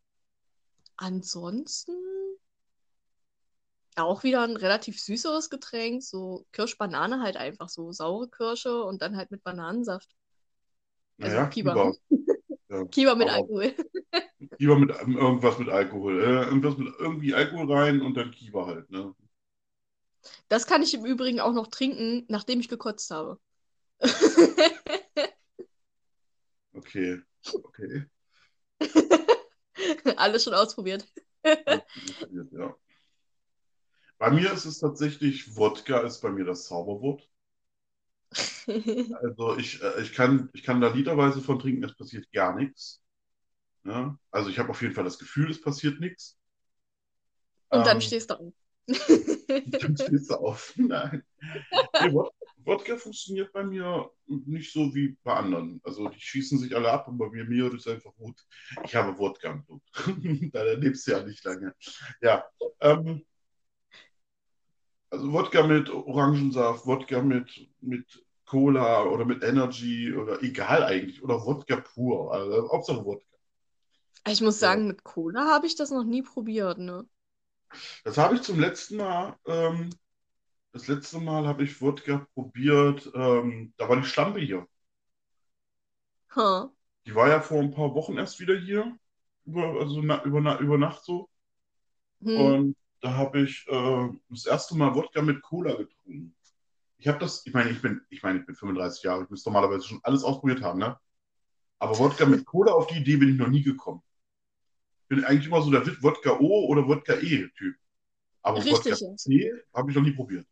ansonsten 0.95 1.93
auch 3.95 4.23
wieder 4.23 4.43
ein 4.43 4.55
relativ 4.57 4.99
süßeres 5.01 5.49
Getränk, 5.49 6.03
so 6.03 6.45
Kirschbanane 6.51 7.21
halt 7.21 7.37
einfach 7.37 7.69
so 7.69 7.91
saure 7.91 8.29
Kirsche 8.29 8.83
und 8.83 9.01
dann 9.01 9.17
halt 9.17 9.31
mit 9.31 9.43
Bananensaft. 9.43 10.09
Also 11.19 11.35
Naja, 11.35 11.47
Kiba. 11.47 11.73
Kiba. 11.73 11.93
Ja. 12.69 12.85
Kiba 12.85 13.15
mit 13.15 13.27
Alkohol. 13.29 13.73
Kiba 14.57 14.75
mit 14.75 14.91
ähm, 15.01 15.17
irgendwas 15.17 15.59
mit 15.59 15.67
Alkohol. 15.67 16.23
Äh, 16.23 16.45
irgendwas 16.45 16.77
mit 16.77 16.87
irgendwie 16.99 17.33
Alkohol 17.33 17.71
rein 17.71 18.01
und 18.01 18.15
dann 18.15 18.31
Kiba 18.31 18.65
halt, 18.65 18.89
ne? 18.89 19.13
Das 20.47 20.67
kann 20.67 20.83
ich 20.83 20.93
im 20.93 21.05
Übrigen 21.05 21.41
auch 21.41 21.51
noch 21.51 21.67
trinken, 21.67 22.25
nachdem 22.29 22.61
ich 22.61 22.69
gekotzt 22.69 23.11
habe. 23.11 23.39
Okay. 26.75 27.17
Okay. 27.53 28.05
Alles 30.17 30.43
schon 30.43 30.53
ausprobiert. 30.53 31.05
Ja. 32.51 32.75
Bei 34.21 34.31
mir 34.31 34.53
ist 34.53 34.63
es 34.63 34.79
tatsächlich, 34.79 35.57
Wodka 35.57 35.99
ist 35.99 36.21
bei 36.21 36.31
mir 36.31 36.45
das 36.45 36.63
Zauberwort. 36.67 37.29
Also 39.21 39.57
ich, 39.57 39.81
äh, 39.81 40.01
ich 40.01 40.13
kann, 40.13 40.49
ich 40.53 40.63
kann 40.63 40.81
da 40.81 40.89
literweise 40.93 41.41
von 41.41 41.59
trinken, 41.59 41.83
es 41.83 41.95
passiert 41.95 42.31
gar 42.31 42.55
nichts. 42.55 43.01
Ja? 43.85 44.17
Also 44.31 44.49
ich 44.49 44.59
habe 44.59 44.69
auf 44.71 44.81
jeden 44.81 44.95
Fall 44.95 45.03
das 45.05 45.19
Gefühl, 45.19 45.51
es 45.51 45.61
passiert 45.61 45.99
nichts. 45.99 46.39
Und 47.69 47.85
dann 47.87 48.01
Ähm, 48.01 48.01
stehst 48.01 48.29
du 48.31 48.35
auf. 48.39 48.53
Dann 49.79 49.97
stehst 49.97 50.29
du 50.29 50.35
auf. 50.35 50.73
Nein. 50.77 51.23
Nee, 51.99 52.09
Wod- 52.11 52.33
Wodka 52.65 52.97
funktioniert 52.97 53.53
bei 53.53 53.63
mir 53.63 54.11
nicht 54.27 54.71
so 54.73 54.93
wie 54.95 55.17
bei 55.23 55.33
anderen. 55.35 55.81
Also 55.83 56.09
die 56.09 56.19
schießen 56.19 56.59
sich 56.59 56.75
alle 56.75 56.91
ab 56.91 57.07
und 57.07 57.17
bei 57.17 57.29
mir, 57.29 57.45
mir 57.45 57.73
ist 57.73 57.87
einfach 57.87 58.13
gut. 58.15 58.39
Ich 58.85 58.95
habe 58.95 59.17
Wodka 59.17 59.51
im 59.51 59.65
Blut. 59.65 59.83
da 60.53 60.63
lebst 60.63 61.07
du 61.07 61.11
ja 61.11 61.23
nicht 61.23 61.43
lange. 61.43 61.75
Ja. 62.21 62.45
Ähm, 62.81 63.25
also 65.11 65.31
Wodka 65.31 65.67
mit 65.67 65.89
Orangensaft, 65.89 66.85
Wodka 66.87 67.21
mit, 67.21 67.69
mit 67.81 68.25
Cola 68.45 69.03
oder 69.03 69.25
mit 69.25 69.43
Energy 69.43 70.13
oder 70.13 70.41
egal 70.41 70.83
eigentlich. 70.83 71.21
Oder 71.21 71.45
Wodka 71.45 71.77
pur. 71.77 72.33
Also 72.33 72.71
Hauptsache 72.71 73.05
Wodka. 73.05 73.25
Ich 74.27 74.41
muss 74.41 74.59
sagen, 74.59 74.87
mit 74.87 75.03
Cola 75.03 75.45
habe 75.45 75.67
ich 75.67 75.75
das 75.75 75.91
noch 75.91 76.03
nie 76.03 76.23
probiert, 76.23 76.79
ne? 76.79 77.05
Das 78.03 78.17
habe 78.17 78.35
ich 78.35 78.41
zum 78.41 78.59
letzten 78.59 78.97
Mal 78.97 79.35
ähm, 79.45 79.91
das 80.73 80.87
letzte 80.87 81.19
Mal 81.19 81.47
habe 81.47 81.63
ich 81.63 81.81
Wodka 81.81 82.25
probiert, 82.33 83.11
ähm, 83.13 83.73
da 83.77 83.89
war 83.89 83.97
die 83.97 84.05
Schlampe 84.05 84.39
hier. 84.39 84.67
Huh. 86.33 86.69
Die 87.05 87.13
war 87.13 87.27
ja 87.27 87.41
vor 87.41 87.59
ein 87.59 87.71
paar 87.71 87.93
Wochen 87.93 88.17
erst 88.17 88.39
wieder 88.39 88.55
hier, 88.55 88.97
über, 89.45 89.81
also 89.81 90.01
na, 90.01 90.23
über, 90.23 90.39
na, 90.39 90.59
über 90.59 90.77
Nacht 90.77 91.03
so. 91.03 91.29
Hm. 92.21 92.37
Und 92.37 92.75
da 93.01 93.15
habe 93.15 93.41
ich 93.41 93.67
äh, 93.67 94.09
das 94.29 94.45
erste 94.45 94.77
Mal 94.77 94.95
Wodka 94.95 95.21
mit 95.21 95.41
Cola 95.41 95.75
getrunken. 95.75 96.35
Ich 96.97 97.07
habe 97.07 97.17
das, 97.17 97.45
ich 97.45 97.53
meine, 97.53 97.71
ich 97.71 97.81
bin, 97.81 98.01
ich 98.09 98.21
meine, 98.21 98.39
ich 98.39 98.45
bin 98.45 98.55
35 98.55 99.03
Jahre, 99.03 99.23
ich 99.23 99.29
müsste 99.29 99.49
normalerweise 99.49 99.87
schon 99.87 99.99
alles 100.03 100.23
ausprobiert 100.23 100.61
haben, 100.61 100.79
ne? 100.79 100.99
Aber 101.79 101.97
Wodka 101.97 102.27
mit 102.27 102.45
Cola 102.45 102.73
auf 102.73 102.85
die 102.87 102.99
Idee 102.99 103.17
bin 103.17 103.29
ich 103.29 103.37
noch 103.37 103.47
nie 103.47 103.63
gekommen. 103.63 104.03
Ich 105.01 105.07
bin 105.07 105.25
eigentlich 105.25 105.47
immer 105.47 105.63
so 105.63 105.71
der 105.71 105.83
Wodka 106.03 106.39
O 106.39 106.67
oder 106.67 106.87
Wodka 106.87 107.15
E-Typ. 107.15 107.75
Aber 108.43 108.59
Richtig, 108.59 108.93
Wodka. 108.93 109.15
C 109.15 109.51
habe 109.73 109.89
ich 109.89 109.97
noch 109.97 110.03
nie 110.03 110.11
probiert. 110.11 110.47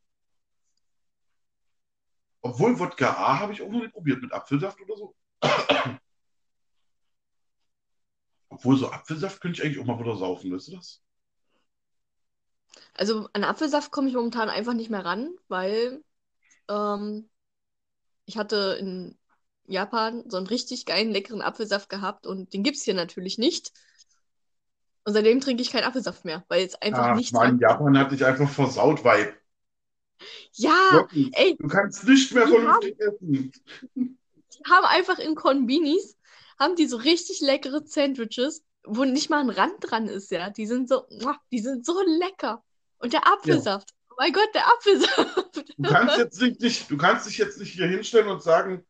Obwohl 2.41 2.79
Wodka 2.79 3.11
A 3.11 3.39
habe 3.39 3.53
ich 3.53 3.61
auch 3.61 3.69
noch 3.69 3.81
nie 3.81 3.89
probiert 3.89 4.21
mit 4.21 4.33
Apfelsaft 4.33 4.81
oder 4.81 4.97
so. 4.97 5.15
Obwohl 8.49 8.77
so 8.77 8.89
Apfelsaft 8.89 9.39
könnte 9.39 9.61
ich 9.61 9.65
eigentlich 9.65 9.79
auch 9.79 9.85
mal 9.85 9.99
wieder 9.99 10.17
saufen, 10.17 10.51
weißt 10.51 10.69
du 10.69 10.77
das? 10.77 11.03
Also 12.93 13.29
an 13.33 13.43
Apfelsaft 13.43 13.91
komme 13.91 14.09
ich 14.09 14.15
momentan 14.15 14.49
einfach 14.49 14.73
nicht 14.73 14.89
mehr 14.89 15.05
ran, 15.05 15.31
weil 15.47 16.03
ähm, 16.69 17.29
ich 18.25 18.37
hatte 18.37 18.77
in 18.79 19.17
Japan 19.67 20.23
so 20.29 20.37
einen 20.37 20.47
richtig 20.47 20.85
geilen, 20.85 21.11
leckeren 21.11 21.41
Apfelsaft 21.41 21.89
gehabt 21.89 22.27
und 22.27 22.53
den 22.53 22.63
gibt 22.63 22.77
es 22.77 22.83
hier 22.83 22.93
natürlich 22.95 23.37
nicht. 23.37 23.71
Und 25.03 25.11
seitdem 25.13 25.41
trinke 25.41 25.61
ich 25.61 25.71
keinen 25.71 25.83
Apfelsaft 25.83 26.23
mehr, 26.23 26.45
weil 26.47 26.65
es 26.65 26.75
einfach 26.81 27.11
Ach, 27.11 27.11
nicht 27.11 27.31
Mann, 27.31 27.57
dran 27.57 27.59
Japan 27.59 27.97
hat 27.97 28.11
dich 28.11 28.23
einfach 28.25 28.47
versaut, 28.49 29.03
Vibe. 29.03 29.33
Ja, 30.53 30.73
Wirklich. 30.89 31.31
ey, 31.31 31.59
Du 31.59 31.67
kannst 31.67 32.03
nicht 32.07 32.33
mehr 32.33 32.47
Die 32.47 32.49
vernünftig 32.49 32.99
essen. 32.99 33.51
die 34.53 34.63
haben 34.69 34.85
einfach 34.85 35.19
in 35.19 35.35
Konbinis, 35.35 36.17
haben 36.59 36.75
die 36.75 36.87
so 36.87 36.97
richtig 36.97 37.41
leckere 37.41 37.81
Sandwiches, 37.85 38.63
wo 38.85 39.03
nicht 39.05 39.29
mal 39.29 39.41
ein 39.41 39.49
Rand 39.49 39.75
dran 39.81 40.07
ist, 40.07 40.31
ja. 40.31 40.49
Die 40.49 40.65
sind 40.65 40.89
so, 40.89 41.05
die 41.51 41.59
sind 41.59 41.85
so 41.85 42.01
lecker. 42.05 42.63
Und 42.99 43.13
der 43.13 43.27
Apfelsaft, 43.27 43.93
oh 44.09 44.15
mein 44.17 44.33
Gott, 44.33 44.49
der 44.53 44.67
Apfelsaft. 44.67 45.75
Du 45.77 45.89
kannst 45.89 46.17
jetzt 46.17 46.41
nicht, 46.41 46.61
nicht, 46.61 46.91
du 46.91 46.97
kannst 46.97 47.27
dich 47.27 47.37
jetzt 47.37 47.59
nicht 47.59 47.71
hier 47.71 47.87
hinstellen 47.87 48.27
und 48.27 48.43
sagen, 48.43 48.85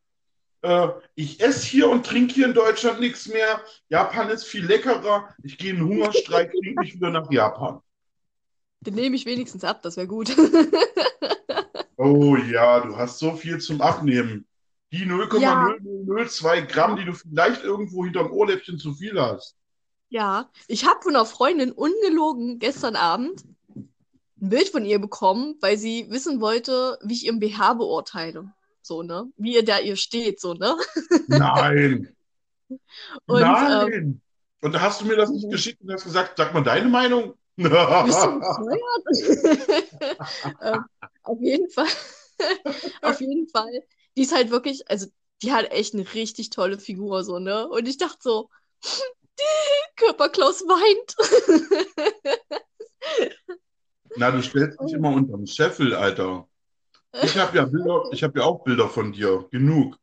äh, 0.62 0.88
ich 1.14 1.40
esse 1.40 1.64
hier 1.66 1.88
und 1.88 2.04
trinke 2.04 2.34
hier 2.34 2.46
in 2.46 2.54
Deutschland 2.54 3.00
nichts 3.00 3.28
mehr. 3.28 3.60
Japan 3.88 4.28
ist 4.30 4.44
viel 4.44 4.66
leckerer. 4.66 5.34
Ich 5.42 5.56
gehe 5.58 5.72
in 5.72 5.84
Hungerstreik, 5.84 6.50
fliege 6.50 6.80
mich 6.80 6.94
wieder 6.94 7.10
nach 7.10 7.30
Japan. 7.30 7.80
Den 8.80 8.94
nehme 8.94 9.14
ich 9.14 9.26
wenigstens 9.26 9.62
ab, 9.62 9.82
das 9.82 9.96
wäre 9.96 10.06
gut. 10.06 10.34
Oh 12.02 12.34
ja, 12.34 12.80
du 12.80 12.96
hast 12.96 13.18
so 13.18 13.36
viel 13.36 13.58
zum 13.58 13.82
Abnehmen. 13.82 14.46
Die 14.90 15.04
0,0002 15.04 16.62
Gramm, 16.62 16.96
die 16.96 17.04
du 17.04 17.12
vielleicht 17.12 17.62
irgendwo 17.62 18.04
hinterm 18.04 18.32
Ohrläppchen 18.32 18.78
zu 18.78 18.94
viel 18.94 19.20
hast. 19.20 19.54
Ja, 20.10 20.50
ich 20.66 20.84
habe 20.86 21.00
von 21.02 21.14
einer 21.14 21.24
Freundin 21.24 21.70
ungelogen 21.70 22.58
gestern 22.58 22.96
Abend 22.96 23.44
ein 23.76 24.48
Bild 24.48 24.68
von 24.68 24.84
ihr 24.84 24.98
bekommen, 24.98 25.56
weil 25.60 25.78
sie 25.78 26.10
wissen 26.10 26.40
wollte, 26.40 26.98
wie 27.02 27.14
ich 27.14 27.26
ihren 27.26 27.38
BH 27.38 27.74
beurteile. 27.74 28.52
So, 28.82 29.04
ne? 29.04 29.30
Wie 29.36 29.54
ihr 29.54 29.64
da 29.64 29.78
ihr 29.78 29.96
steht, 29.96 30.40
so, 30.40 30.54
ne? 30.54 30.76
Nein. 31.28 32.14
Und, 33.26 33.40
Nein. 33.40 34.20
und 34.60 34.72
da 34.72 34.80
hast 34.80 35.00
du 35.00 35.04
mir 35.04 35.16
das 35.16 35.30
nicht 35.30 35.50
geschickt 35.50 35.82
und 35.82 35.92
hast 35.92 36.04
gesagt, 36.04 36.36
sag 36.36 36.54
mal 36.54 36.62
deine 36.62 36.88
Meinung. 36.88 37.34
Bist 37.56 37.68
du 37.68 38.38
bescheuert? 38.38 40.16
ähm, 40.62 40.84
auf 41.24 41.40
jeden 41.40 41.68
Fall. 41.68 41.88
auf 43.02 43.20
jeden 43.20 43.48
Fall. 43.48 43.82
Die 44.16 44.22
ist 44.22 44.32
halt 44.32 44.52
wirklich, 44.52 44.88
also 44.88 45.08
die 45.42 45.50
hat 45.50 45.72
echt 45.72 45.94
eine 45.94 46.14
richtig 46.14 46.50
tolle 46.50 46.78
Figur, 46.78 47.24
so, 47.24 47.40
ne? 47.40 47.68
Und 47.68 47.88
ich 47.88 47.98
dachte 47.98 48.18
so, 48.20 48.50
Körperklaus 49.96 50.62
weint. 50.62 51.16
Na, 54.16 54.30
du 54.30 54.42
stellst 54.42 54.80
dich 54.80 54.92
immer 54.92 55.12
unterm 55.12 55.46
Scheffel, 55.46 55.94
Alter. 55.94 56.48
Ich 57.22 57.36
habe 57.36 57.56
ja 57.56 57.64
Bilder, 57.64 58.04
ich 58.12 58.22
habe 58.22 58.38
ja 58.38 58.44
auch 58.44 58.62
Bilder 58.64 58.88
von 58.88 59.12
dir, 59.12 59.46
genug. 59.50 59.98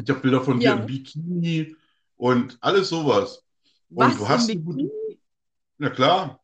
Ich 0.00 0.08
habe 0.08 0.20
Bilder 0.20 0.42
von 0.42 0.60
dir 0.60 0.66
Ja. 0.66 0.76
im 0.76 0.86
Bikini 0.86 1.76
und 2.16 2.56
alles 2.60 2.88
sowas. 2.88 3.44
Und 3.90 4.06
Was, 4.06 4.16
du 4.16 4.28
hast 4.28 4.46
Bikini? 4.48 4.90
na 5.78 5.90
klar, 5.90 6.42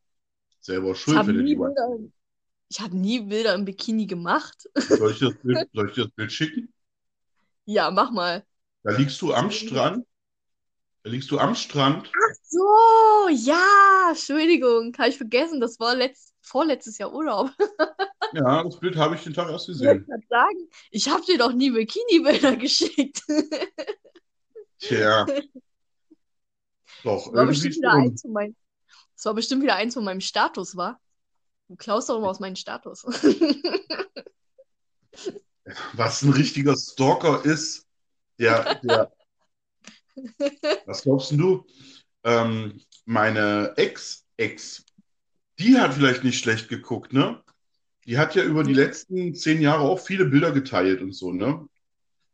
selber 0.61 0.92
Ich 0.92 0.99
schuld, 0.99 1.26
nie 1.28 1.44
die 1.44 1.56
meinst. 1.56 1.76
Bilder, 1.76 1.99
ich 2.71 2.80
habe 2.80 2.97
nie 2.97 3.21
Bilder 3.21 3.54
im 3.54 3.64
Bikini 3.64 4.06
gemacht. 4.06 4.68
Soll 4.76 5.12
ich 5.12 5.18
dir 5.18 5.30
das 5.30 5.38
Bild, 5.42 5.68
soll 5.73 5.88
ich 5.88 5.94
dir 5.94 6.04
das 6.04 6.12
Bild 6.12 6.33
schicken? 6.33 6.73
Ja, 7.66 7.90
mach 7.90 8.11
mal. 8.11 8.44
Da 8.83 8.92
liegst 8.92 9.21
du 9.23 9.33
am 9.33 9.50
Strand. 9.50 10.06
Da 11.04 11.11
liegst 11.11 11.30
du 11.30 11.38
am 11.38 11.54
Strand. 11.54 12.11
So, 12.42 13.28
ja, 13.30 14.08
Entschuldigung, 14.08 14.94
habe 14.99 15.11
ich 15.11 15.18
vergessen, 15.18 15.61
das 15.61 15.78
war 15.78 15.94
letzt, 15.94 16.32
vorletztes 16.40 16.99
Jahr 16.99 17.12
Urlaub. 17.12 17.50
Ja, 18.32 18.64
das 18.64 18.80
Bild 18.80 18.96
habe 18.96 19.14
ich 19.14 19.23
den 19.23 19.32
Tag 19.32 19.49
erst 19.49 19.68
Ich 19.68 19.75
gesehen. 19.75 20.04
gerade 20.06 20.26
sagen, 20.28 20.68
ich 20.90 21.08
habe 21.08 21.23
dir 21.25 21.38
doch 21.38 21.52
nie 21.52 21.70
Bikini-Bilder 21.70 22.56
geschickt. 22.61 23.23
Tja. 24.80 25.25
Doch, 27.04 27.26
Das 27.26 27.32
war 27.32 27.46
bestimmt 27.46 27.76
wieder 27.76 27.92
eins 27.92 28.23
von 28.23 28.32
meinen, 28.32 28.56
das 29.14 29.25
war 29.26 29.34
bestimmt 29.34 29.62
wieder 29.62 29.76
eins 29.76 29.94
von 29.94 30.02
meinem 30.02 30.20
Status, 30.20 30.75
war. 30.75 31.00
Du 31.68 31.76
klaust 31.76 32.08
doch 32.08 32.16
immer 32.18 32.28
aus 32.30 32.40
meinem 32.40 32.56
Status. 32.56 33.04
Was 35.92 36.23
ein 36.23 36.32
richtiger 36.32 36.76
Stalker 36.76 37.44
ist, 37.44 37.87
der, 38.40 38.75
der, 38.82 39.12
was 40.87 41.02
glaubst 41.02 41.33
du? 41.33 41.66
Ähm, 42.25 42.80
meine 43.04 43.75
Ex-Ex, 43.76 44.85
die 45.59 45.78
hat 45.78 45.94
vielleicht 45.94 46.25
nicht 46.25 46.38
schlecht 46.38 46.68
geguckt, 46.68 47.12
ne? 47.12 47.42
Die 48.06 48.18
hat 48.18 48.35
ja 48.35 48.42
über 48.42 48.64
die 48.64 48.75
letzten 48.75 49.35
zehn 49.35 49.61
Jahre 49.61 49.83
auch 49.83 50.00
viele 50.00 50.26
Bilder 50.26 50.52
geteilt 50.52 51.00
und 51.02 51.12
so, 51.12 51.33
ne? 51.33 51.66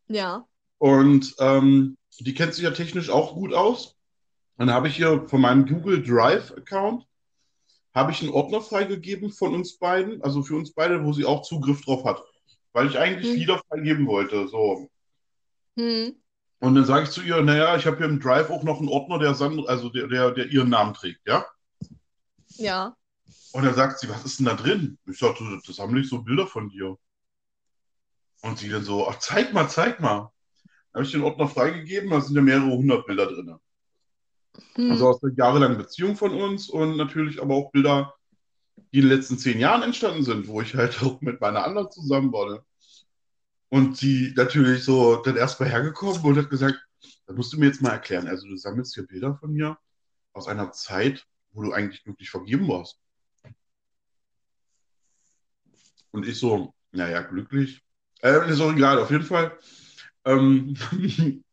ja. 0.09 0.47
Und 0.79 1.35
ähm, 1.39 1.97
die 2.19 2.35
kennt 2.35 2.55
sich 2.55 2.65
ja 2.65 2.71
technisch 2.71 3.11
auch 3.11 3.35
gut 3.35 3.53
aus. 3.55 3.97
Dann 4.57 4.71
habe 4.73 4.89
ich 4.89 4.97
hier 4.97 5.27
von 5.29 5.41
meinem 5.41 5.67
Google 5.67 6.03
Drive-Account 6.03 7.07
habe 7.95 8.13
ich 8.13 8.23
einen 8.23 8.31
Ordner 8.31 8.61
freigegeben 8.61 9.31
von 9.33 9.55
uns 9.55 9.77
beiden, 9.79 10.23
also 10.23 10.43
für 10.43 10.57
uns 10.57 10.73
beide, 10.73 11.05
wo 11.05 11.13
sie 11.13 11.25
auch 11.25 11.43
Zugriff 11.43 11.83
drauf 11.83 12.05
hat, 12.05 12.23
weil 12.73 12.87
ich 12.87 12.99
eigentlich 12.99 13.31
Hm. 13.31 13.37
Lieder 13.37 13.61
freigeben 13.69 14.07
wollte. 14.07 14.49
So. 14.49 14.89
Hm. 15.77 16.15
Und 16.61 16.75
dann 16.75 16.85
sage 16.85 17.05
ich 17.05 17.11
zu 17.11 17.23
ihr, 17.23 17.41
naja, 17.43 17.77
ich 17.77 17.87
habe 17.87 17.97
hier 17.97 18.07
im 18.07 18.21
Drive 18.21 18.51
auch 18.51 18.63
noch 18.63 18.79
einen 18.79 18.89
Ordner, 18.89 19.19
der, 19.19 19.35
Sand, 19.35 19.67
also 19.67 19.89
der, 19.89 20.09
der, 20.09 20.31
der 20.31 20.47
ihren 20.47 20.69
Namen 20.69 20.93
trägt, 20.93 21.27
ja? 21.27 21.45
Ja. 22.57 22.95
Und 23.53 23.65
dann 23.65 23.75
sagt 23.75 23.99
sie, 23.99 24.09
was 24.11 24.25
ist 24.25 24.39
denn 24.39 24.47
da 24.47 24.55
drin? 24.55 24.99
Ich 25.07 25.19
sagte, 25.19 25.43
das 25.67 25.75
sammle 25.75 26.03
ich 26.03 26.09
so 26.09 26.23
Bilder 26.23 26.47
von 26.47 26.69
dir. 26.69 26.97
Und 28.43 28.59
sie 28.59 28.69
dann 28.69 28.85
so, 28.85 29.09
ach, 29.09 29.19
zeig 29.19 29.53
mal, 29.55 29.69
zeig 29.69 30.01
mal. 30.01 30.31
Dann 30.93 31.01
habe 31.01 31.05
ich 31.05 31.13
den 31.13 31.23
Ordner 31.23 31.49
freigegeben, 31.49 32.11
da 32.11 32.21
sind 32.21 32.37
ja 32.37 32.43
mehrere 32.43 32.71
hundert 32.71 33.07
Bilder 33.07 33.27
drin. 33.27 33.57
Hm. 34.75 34.91
Also 34.91 35.09
aus 35.09 35.21
der 35.21 35.33
jahrelangen 35.35 35.79
Beziehung 35.79 36.17
von 36.17 36.33
uns 36.33 36.69
und 36.69 36.97
natürlich 36.97 37.41
aber 37.41 37.55
auch 37.55 37.71
Bilder, 37.71 38.15
die 38.93 38.99
in 38.99 39.09
den 39.09 39.17
letzten 39.17 39.39
zehn 39.39 39.59
Jahren 39.59 39.83
entstanden 39.83 40.25
sind, 40.25 40.49
wo 40.49 40.61
ich 40.61 40.75
halt 40.75 41.03
auch 41.03 41.21
mit 41.23 41.41
meiner 41.41 41.65
anderen 41.65 41.91
zusammen 41.91 42.33
war. 42.33 42.65
Und 43.71 43.97
sie 43.97 44.35
natürlich 44.37 44.85
so 44.85 45.17
dann 45.23 45.37
erst 45.37 45.61
mal 45.61 45.69
hergekommen 45.69 46.21
und 46.23 46.37
hat 46.37 46.51
gesagt, 46.51 46.79
das 47.27 47.37
musst 47.37 47.53
du 47.53 47.59
mir 47.59 47.67
jetzt 47.67 47.81
mal 47.81 47.93
erklären. 47.93 48.27
Also 48.27 48.47
du 48.47 48.57
sammelst 48.57 48.95
hier 48.95 49.07
Bilder 49.07 49.37
von 49.37 49.53
mir 49.53 49.79
aus 50.33 50.49
einer 50.49 50.73
Zeit, 50.73 51.27
wo 51.53 51.63
du 51.63 51.73
eigentlich 51.73 52.03
glücklich 52.03 52.31
vergeben 52.31 52.69
warst. 52.69 52.99
Und 56.11 56.27
ich 56.27 56.39
so, 56.39 56.75
naja, 56.91 57.23
glücklich. 57.23 57.81
Äh, 58.23 58.51
ist 58.51 58.61
auch 58.61 58.73
egal, 58.73 58.99
auf 58.99 59.11
jeden 59.11 59.25
Fall. 59.25 59.57
Ähm, 60.25 60.77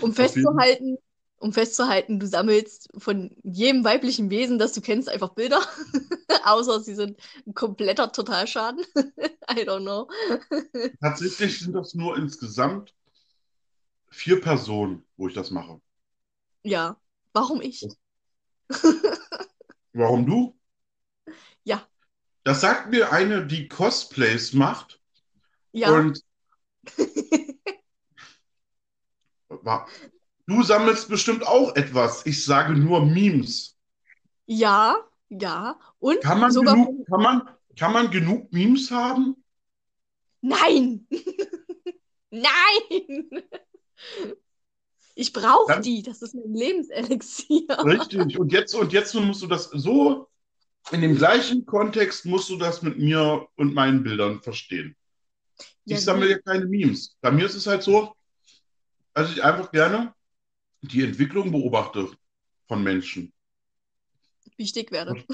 Um 0.00 0.14
festzuhalten, 0.14 0.96
um 1.38 1.52
festzuhalten, 1.52 2.18
du 2.18 2.26
sammelst 2.26 2.88
von 2.96 3.36
jedem 3.42 3.84
weiblichen 3.84 4.30
Wesen, 4.30 4.58
das 4.58 4.72
du 4.72 4.80
kennst, 4.80 5.08
einfach 5.08 5.30
Bilder. 5.34 5.60
Außer 6.44 6.80
sie 6.80 6.94
sind 6.94 7.18
ein 7.46 7.54
kompletter 7.54 8.10
Totalschaden. 8.12 8.84
I 9.50 9.62
don't 9.68 9.82
know. 9.82 10.08
Tatsächlich 11.00 11.60
sind 11.60 11.74
das 11.74 11.94
nur 11.94 12.16
insgesamt 12.16 12.94
vier 14.10 14.40
Personen, 14.40 15.04
wo 15.16 15.28
ich 15.28 15.34
das 15.34 15.50
mache. 15.50 15.80
Ja. 16.62 16.98
Warum 17.32 17.60
ich? 17.60 17.86
Warum 19.92 20.26
du? 20.26 20.58
Ja. 21.64 21.86
Das 22.44 22.60
sagt 22.60 22.90
mir 22.90 23.12
eine, 23.12 23.46
die 23.46 23.68
Cosplays 23.68 24.52
macht 24.52 25.00
Ja. 25.72 25.90
und 25.90 26.22
Wa- 29.48 29.86
du 30.46 30.62
sammelst 30.62 31.08
bestimmt 31.08 31.46
auch 31.46 31.74
etwas. 31.76 32.24
Ich 32.26 32.44
sage 32.44 32.74
nur 32.74 33.04
Memes. 33.04 33.76
Ja. 34.46 34.96
Ja. 35.28 35.78
Und 35.98 36.20
Kann 36.22 36.40
man 36.40 36.52
sogar 36.52 36.74
genug, 36.74 37.06
kann 37.06 37.22
man, 37.22 37.48
kann 37.76 37.92
man 37.92 38.10
genug 38.10 38.52
Memes 38.52 38.90
haben? 38.90 39.36
Nein! 40.40 41.06
Nein! 42.30 43.42
Ich 45.14 45.32
brauche 45.32 45.80
die, 45.80 46.02
das 46.02 46.22
ist 46.22 46.34
mein 46.34 46.54
Lebenselixier. 46.54 47.66
Richtig. 47.84 48.38
Und 48.38 48.52
jetzt, 48.52 48.74
und 48.74 48.92
jetzt 48.92 49.14
musst 49.14 49.42
du 49.42 49.46
das 49.46 49.70
so, 49.70 50.28
in 50.92 51.00
dem 51.00 51.16
gleichen 51.16 51.66
Kontext 51.66 52.26
musst 52.26 52.48
du 52.50 52.56
das 52.56 52.82
mit 52.82 52.98
mir 52.98 53.46
und 53.56 53.74
meinen 53.74 54.02
Bildern 54.04 54.40
verstehen. 54.42 54.94
Ja, 55.86 55.96
Ich 55.96 56.04
sammle 56.04 56.30
ja 56.30 56.38
keine 56.38 56.66
Memes. 56.66 57.16
Bei 57.20 57.32
mir 57.32 57.46
ist 57.46 57.54
es 57.54 57.66
halt 57.66 57.82
so, 57.82 58.14
dass 59.14 59.32
ich 59.32 59.42
einfach 59.42 59.72
gerne 59.72 60.14
die 60.92 61.02
Entwicklung 61.02 61.52
beobachte 61.52 62.10
von 62.66 62.82
Menschen. 62.82 63.32
Wie 64.56 64.64
ich 64.64 64.72
dick 64.72 64.90
werde. 64.90 65.24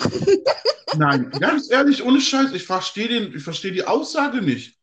Nein, 0.97 1.31
ganz 1.31 1.71
ehrlich, 1.71 2.03
ohne 2.03 2.21
Scheiß, 2.21 2.53
ich 2.53 2.65
verstehe 2.65 3.09
den, 3.09 3.35
ich 3.35 3.43
verstehe 3.43 3.73
die 3.73 3.85
Aussage 3.85 4.43
nicht. 4.43 4.79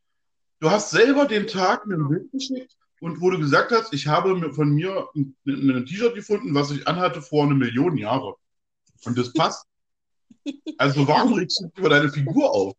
Du 0.60 0.70
hast 0.70 0.92
selber 0.92 1.26
den 1.26 1.48
Tag 1.48 1.86
mir 1.86 1.96
ein 1.96 2.10
Bild 2.10 2.32
geschickt 2.32 2.76
und 3.00 3.22
wo 3.22 3.30
du 3.30 3.40
gesagt 3.40 3.72
hast, 3.72 3.94
ich 3.94 4.08
habe 4.08 4.54
von 4.54 4.70
mir 4.72 5.08
ein, 5.16 5.36
ein 5.46 5.86
T-Shirt 5.86 6.16
gefunden, 6.16 6.54
was 6.54 6.72
ich 6.72 6.88
anhatte 6.88 7.22
vor 7.22 7.46
eine 7.46 7.56
Million 7.56 7.98
Jahre. 7.98 8.36
Und 9.06 9.18
das 9.18 9.32
passt. 9.34 9.66
Also 10.78 11.08
warum 11.08 11.34
regst 11.34 11.62
du 11.62 11.68
dich 11.68 11.78
über 11.78 11.90
deine 11.90 12.10
Figur 12.10 12.52
auf? 12.52 12.76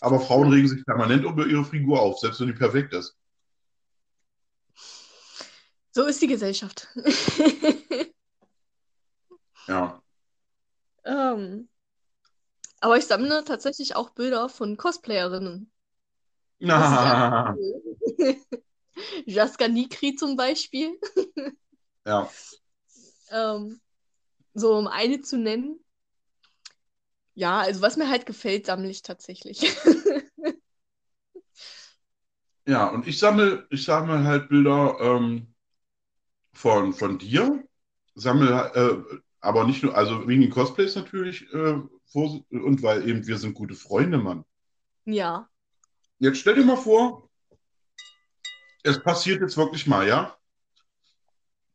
Aber 0.00 0.18
Frauen 0.20 0.50
regen 0.50 0.68
sich 0.68 0.84
permanent 0.84 1.24
über 1.24 1.46
ihre 1.46 1.64
Figur 1.64 2.00
auf, 2.00 2.18
selbst 2.18 2.40
wenn 2.40 2.48
die 2.48 2.54
perfekt 2.54 2.94
ist. 2.94 3.16
So 5.92 6.04
ist 6.06 6.22
die 6.22 6.28
Gesellschaft. 6.28 6.88
Ja. 9.66 10.02
ähm, 11.04 11.68
aber 12.80 12.96
ich 12.96 13.06
sammle 13.06 13.44
tatsächlich 13.44 13.94
auch 13.94 14.10
Bilder 14.10 14.48
von 14.48 14.76
Cosplayerinnen. 14.76 15.70
Na, 16.60 17.54
Jaska 19.26 19.68
Nikri 19.68 20.14
zum 20.14 20.36
Beispiel. 20.36 20.98
ja. 22.04 22.28
Ähm, 23.30 23.80
so 24.54 24.74
um 24.76 24.86
eine 24.88 25.20
zu 25.20 25.38
nennen. 25.38 25.78
Ja, 27.34 27.60
also 27.60 27.80
was 27.80 27.96
mir 27.96 28.08
halt 28.08 28.26
gefällt, 28.26 28.66
sammle 28.66 28.90
ich 28.90 29.02
tatsächlich. 29.02 29.60
Ja, 32.66 32.86
und 32.88 33.08
ich 33.08 33.18
sammle, 33.18 33.66
ich 33.70 33.84
sammle 33.84 34.22
halt 34.22 34.48
Bilder 34.48 34.96
ähm, 35.00 35.49
von, 36.52 36.92
von 36.92 37.18
dir. 37.18 37.62
Sammle, 38.14 38.72
äh, 38.74 39.18
aber 39.40 39.64
nicht 39.64 39.82
nur, 39.82 39.96
also 39.96 40.26
wegen 40.28 40.42
den 40.42 40.50
Cosplays 40.50 40.94
natürlich, 40.96 41.42
äh, 41.54 41.78
vor, 42.06 42.44
und 42.50 42.82
weil 42.82 43.08
eben 43.08 43.26
wir 43.26 43.38
sind 43.38 43.54
gute 43.54 43.74
Freunde, 43.74 44.18
Mann. 44.18 44.44
ja. 45.04 45.48
Jetzt 46.18 46.40
stell 46.40 46.56
dir 46.56 46.64
mal 46.66 46.76
vor, 46.76 47.30
es 48.82 49.02
passiert 49.02 49.40
jetzt 49.40 49.56
wirklich 49.56 49.86
mal, 49.86 50.06
ja? 50.06 50.36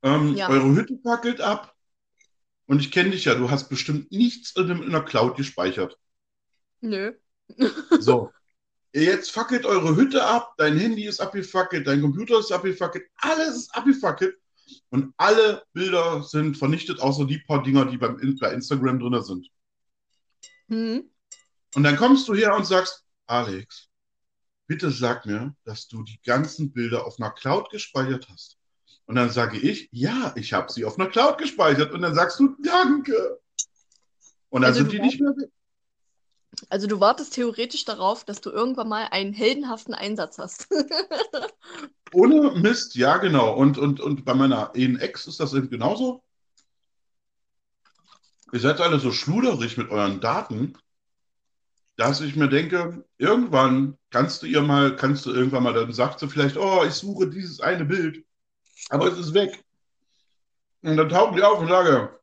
Ähm, 0.04 0.36
Ja. 0.36 0.50
Eure 0.50 0.76
Hütte 0.76 1.00
fackelt 1.02 1.42
ab 1.42 1.74
und 2.68 2.80
ich 2.80 2.92
kenne 2.92 3.10
dich 3.10 3.26
ja, 3.26 3.34
du 3.34 3.50
hast 3.50 3.70
bestimmt 3.70 4.12
nichts 4.12 4.56
in, 4.56 4.68
dem- 4.68 4.84
in 4.84 4.92
der 4.92 5.02
Cloud 5.04 5.36
gespeichert. 5.36 5.98
Nö. 6.82 7.14
So. 8.00 8.32
Jetzt 8.94 9.32
fackelt 9.32 9.66
eure 9.66 9.96
Hütte 9.96 10.24
ab, 10.24 10.54
dein 10.58 10.78
Handy 10.78 11.06
ist 11.06 11.20
abgefackelt, 11.20 11.88
dein 11.88 12.02
Computer 12.02 12.38
ist 12.40 12.52
abgefackelt, 12.52 13.06
alles 13.18 13.56
ist 13.58 13.76
abgefackelt 13.76 14.38
und 14.90 15.14
alle 15.18 15.64
Bilder 15.74 16.24
sind 16.24 16.58
vernichtet, 16.58 17.00
außer 17.00 17.26
die 17.26 17.40
paar 17.40 17.64
Dinger, 17.64 17.86
die 17.86 17.98
beim, 17.98 18.18
bei 18.40 18.52
Instagram 18.52 19.00
drin 19.00 19.24
sind. 19.24 19.48
Hm. 20.68 21.10
Und 21.76 21.84
dann 21.84 21.98
kommst 21.98 22.28
du 22.28 22.34
her 22.34 22.56
und 22.56 22.66
sagst, 22.66 23.04
Alex, 23.28 23.90
bitte 24.68 24.92
sag 24.92 25.26
mir, 25.26 25.56
dass 25.64 25.88
du 25.88 26.04
die 26.04 26.20
ganzen 26.24 26.72
Bilder 26.72 27.06
auf 27.06 27.20
einer 27.20 27.32
Cloud 27.32 27.70
gespeichert 27.70 28.28
hast. 28.30 28.58
Und 29.06 29.16
dann 29.16 29.30
sage 29.30 29.58
ich, 29.58 29.90
ja, 29.92 30.34
ich 30.36 30.54
habe 30.54 30.72
sie 30.72 30.86
auf 30.86 30.98
einer 30.98 31.10
Cloud 31.10 31.38
gespeichert. 31.38 31.92
Und 31.92 32.02
dann 32.02 32.16
sagst 32.16 32.40
du, 32.40 32.56
danke. 32.64 33.40
Und 34.50 34.62
dann 34.62 34.72
Also 34.72 34.80
sind 34.80 34.94
die 34.94 35.00
nicht 35.00 35.20
mehr 35.20 35.32
weg. 35.32 35.52
Also 36.70 36.88
du 36.88 37.00
wartest 37.00 37.34
theoretisch 37.34 37.84
darauf, 37.86 38.24
dass 38.24 38.42
du 38.42 38.50
irgendwann 38.50 38.88
mal 38.88 39.08
einen 39.12 39.34
heldenhaften 39.34 39.94
Einsatz 39.94 40.38
hast. 40.38 40.68
Ohne 42.16 42.52
Mist, 42.52 42.96
ja, 42.96 43.18
genau. 43.18 43.54
Und, 43.54 43.78
und, 43.78 44.00
und 44.00 44.24
bei 44.24 44.34
meiner 44.34 44.72
Ex 44.74 45.28
ist 45.28 45.42
das 45.42 45.54
eben 45.54 45.70
genauso. 45.70 46.24
Ihr 48.54 48.62
seid 48.62 48.80
alle 48.80 49.00
so 49.00 49.12
schluderig 49.12 49.76
mit 49.76 49.90
euren 49.90 50.22
Daten, 50.22 50.78
dass 51.98 52.22
ich 52.22 52.38
mir 52.38 52.48
denke, 52.48 53.04
irgendwann 53.18 53.98
kannst 54.12 54.42
du 54.42 54.48
ihr 54.48 54.62
mal, 54.62 54.96
kannst 54.96 55.26
du 55.26 55.34
irgendwann 55.34 55.64
mal, 55.64 55.74
dann 55.74 55.92
sagt 55.92 56.22
sie 56.22 56.30
vielleicht, 56.30 56.56
oh, 56.56 56.86
ich 56.88 56.94
suche 56.94 57.30
dieses 57.30 57.60
eine 57.60 57.84
Bild, 57.84 58.24
aber 58.90 59.08
es 59.08 59.20
ist 59.20 59.34
weg. 59.34 59.62
Und 60.84 60.96
dann 60.96 61.10
tauchen 61.10 61.36
die 61.36 61.44
auf 61.44 61.60
und 61.60 61.68
sagen, 61.68 62.16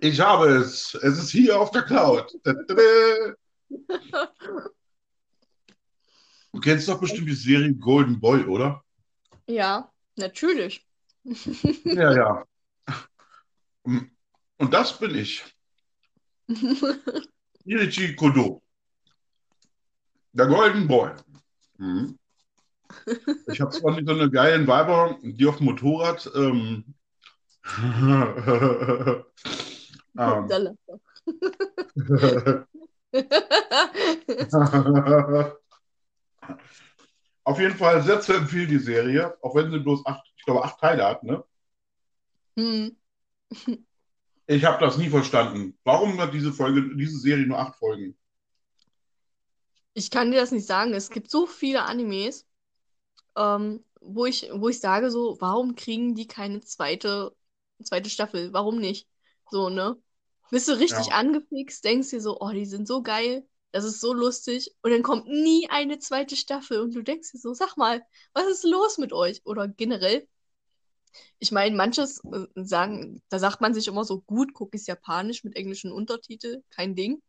ich 0.00 0.18
habe 0.18 0.48
es, 0.48 0.94
es 0.94 1.18
ist 1.18 1.30
hier 1.30 1.60
auf 1.60 1.70
der 1.72 1.82
Cloud. 1.82 2.32
Du 6.52 6.58
kennst 6.58 6.88
doch 6.88 6.98
bestimmt 6.98 7.28
die 7.28 7.34
Serie 7.34 7.72
Golden 7.74 8.18
Boy, 8.18 8.42
oder? 8.42 8.82
Ja, 9.50 9.90
natürlich. 10.16 10.86
Ja, 11.84 12.12
ja. 12.12 12.44
Und 13.82 14.72
das 14.72 14.98
bin 14.98 15.14
ich. 15.14 15.44
Irichi 17.64 18.16
Kodo. 18.16 18.62
Der 20.32 20.46
Golden 20.46 20.86
Boy. 20.86 21.10
Mhm. 21.78 22.18
Ich 23.46 23.60
habe 23.60 23.70
zwar 23.70 23.94
nicht 23.94 24.08
so 24.08 24.14
eine 24.14 24.30
geilen 24.30 24.66
Weiber, 24.66 25.18
die 25.22 25.46
auf 25.46 25.58
dem 25.58 25.66
Motorrad 25.66 26.28
ähm, 26.34 26.94
ähm. 30.18 30.76
auf 37.50 37.60
jeden 37.60 37.76
Fall 37.76 38.02
sehr 38.02 38.20
zu 38.20 38.32
empfehlen, 38.34 38.68
die 38.68 38.78
Serie, 38.78 39.36
auch 39.42 39.54
wenn 39.54 39.70
sie 39.70 39.78
bloß 39.80 40.06
acht, 40.06 40.24
ich 40.36 40.44
glaube, 40.44 40.64
acht 40.64 40.78
Teile 40.80 41.04
hat, 41.06 41.22
ne? 41.24 41.44
hm. 42.56 42.90
Ich 44.46 44.66
habe 44.66 44.84
das 44.84 44.98
nie 44.98 45.08
verstanden. 45.08 45.78
Warum 45.82 46.20
hat 46.20 46.34
diese 46.34 46.52
Folge, 46.52 46.94
diese 46.94 47.18
Serie 47.18 47.46
nur 47.46 47.58
acht 47.58 47.76
Folgen? 47.78 48.18
Ich 49.94 50.10
kann 50.10 50.30
dir 50.30 50.40
das 50.40 50.52
nicht 50.52 50.66
sagen. 50.66 50.94
Es 50.94 51.10
gibt 51.10 51.30
so 51.30 51.46
viele 51.46 51.82
Animes, 51.84 52.46
ähm, 53.36 53.84
wo 54.00 54.26
ich, 54.26 54.50
wo 54.54 54.70
ich 54.70 54.80
sage 54.80 55.10
so, 55.10 55.38
warum 55.40 55.76
kriegen 55.76 56.14
die 56.16 56.28
keine 56.28 56.60
zweite, 56.62 57.36
zweite 57.84 58.10
Staffel? 58.10 58.52
Warum 58.54 58.78
nicht? 58.80 59.08
So, 59.50 59.70
ne? 59.70 59.96
Bist 60.50 60.68
du 60.68 60.74
richtig 60.74 61.12
Ja. 61.12 61.14
angefixt, 61.14 61.84
denkst 61.84 62.10
dir 62.10 62.22
so, 62.22 62.40
oh, 62.40 62.50
die 62.52 62.66
sind 62.66 62.88
so 62.88 63.02
geil, 63.02 63.48
das 63.72 63.84
ist 63.84 64.00
so 64.00 64.12
lustig. 64.14 64.74
Und 64.82 64.90
dann 64.92 65.02
kommt 65.02 65.26
nie 65.28 65.68
eine 65.70 65.98
zweite 65.98 66.36
Staffel 66.36 66.80
und 66.80 66.94
du 66.94 67.02
denkst 67.02 67.32
dir 67.32 67.38
so, 67.38 67.54
sag 67.54 67.76
mal, 67.76 68.02
was 68.32 68.46
ist 68.46 68.64
los 68.64 68.98
mit 68.98 69.12
euch? 69.12 69.42
Oder 69.44 69.68
generell. 69.68 70.26
Ich 71.38 71.50
meine, 71.52 71.74
manches 71.76 72.20
äh, 72.32 72.46
sagen, 72.54 73.22
da 73.30 73.38
sagt 73.38 73.60
man 73.60 73.74
sich 73.74 73.88
immer 73.88 74.04
so, 74.04 74.20
gut, 74.20 74.52
guck 74.54 74.74
ich 74.74 74.86
Japanisch 74.86 75.42
mit 75.44 75.56
englischen 75.56 75.92
Untertitel, 75.92 76.62
kein 76.70 76.94
Ding. 76.94 77.20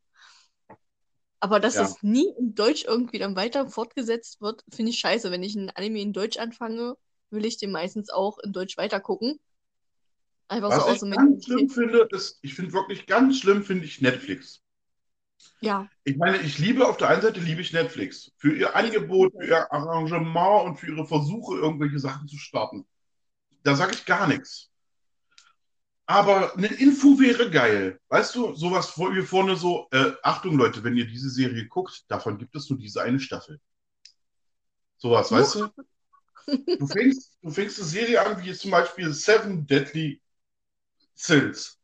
Aber 1.40 1.60
dass 1.60 1.76
Ja. 1.76 1.82
das 1.82 2.04
nie 2.04 2.28
in 2.38 2.54
Deutsch 2.56 2.86
irgendwie 2.86 3.18
dann 3.20 3.36
weiter 3.36 3.68
fortgesetzt 3.68 4.42
wird, 4.42 4.64
finde 4.72 4.92
ich 4.92 5.00
scheiße. 5.00 5.32
Wenn 5.32 5.44
ich 5.44 5.58
einen 5.58 5.70
Anime 5.72 6.02
in 6.02 6.14
Deutsch 6.14 6.38
anfange, 6.38 6.96
will 7.32 7.46
ich 7.46 7.58
den 7.58 7.72
meistens 7.72 8.10
auch 8.10 8.38
in 8.40 8.54
Deutsch 8.54 8.78
weitergucken. 8.78 9.40
Einfach 10.50 10.72
so 10.72 10.82
Was 10.82 10.86
aus 10.88 11.00
ich 11.04 11.10
dem 11.10 11.12
ganz 11.12 11.46
schlimm 11.46 11.70
finde, 11.70 12.08
ist, 12.12 12.40
ich 12.42 12.54
finde 12.56 12.74
wirklich 12.74 13.06
ganz 13.06 13.40
schlimm, 13.40 13.64
finde 13.64 13.86
ich 13.86 14.02
Netflix. 14.02 14.61
Ja, 15.62 15.88
Ich 16.04 16.18
meine, 16.18 16.38
ich 16.38 16.58
liebe 16.58 16.88
auf 16.88 16.98
der 16.98 17.10
einen 17.10 17.22
Seite 17.22 17.40
liebe 17.40 17.62
ich 17.62 17.74
Netflix 17.74 18.32
für 18.38 18.56
ihr 18.56 18.76
Angebot, 18.76 19.34
für 19.34 19.46
ihr 19.46 19.72
Arrangement 19.72 20.66
und 20.66 20.78
für 20.78 20.88
ihre 20.88 21.06
Versuche, 21.06 21.56
irgendwelche 21.56 22.00
Sachen 22.00 22.28
zu 22.28 22.38
starten. 22.38 22.86
Da 23.64 23.76
sage 23.76 23.94
ich 23.94 24.06
gar 24.06 24.28
nichts. 24.28 24.72
Aber 26.08 26.58
eine 26.58 26.68
Info 26.68 27.20
wäre 27.20 27.50
geil. 27.50 28.00
Weißt 28.10 28.36
du, 28.36 28.54
sowas 28.56 28.98
wie 28.98 29.22
vorne 29.22 29.56
so, 29.56 29.88
äh, 29.92 30.12
Achtung 30.24 30.58
Leute, 30.58 30.84
wenn 30.84 30.98
ihr 30.98 31.06
diese 31.06 31.30
Serie 31.30 31.68
guckt, 31.68 32.04
davon 32.10 32.38
gibt 32.38 32.56
es 32.56 32.70
nur 32.70 32.80
diese 32.80 33.02
eine 33.02 33.20
Staffel. 33.20 33.60
Sowas, 34.98 35.32
weißt 35.32 35.56
du? 35.56 35.70
Du 36.80 36.88
fängst, 36.88 37.38
du 37.42 37.50
fängst 37.50 37.80
eine 37.80 37.88
Serie 37.88 38.22
an, 38.26 38.44
wie 38.44 38.54
zum 38.54 38.72
Beispiel 38.72 39.14
Seven 39.14 39.66
Deadly 39.66 40.22
Sins. 41.14 41.80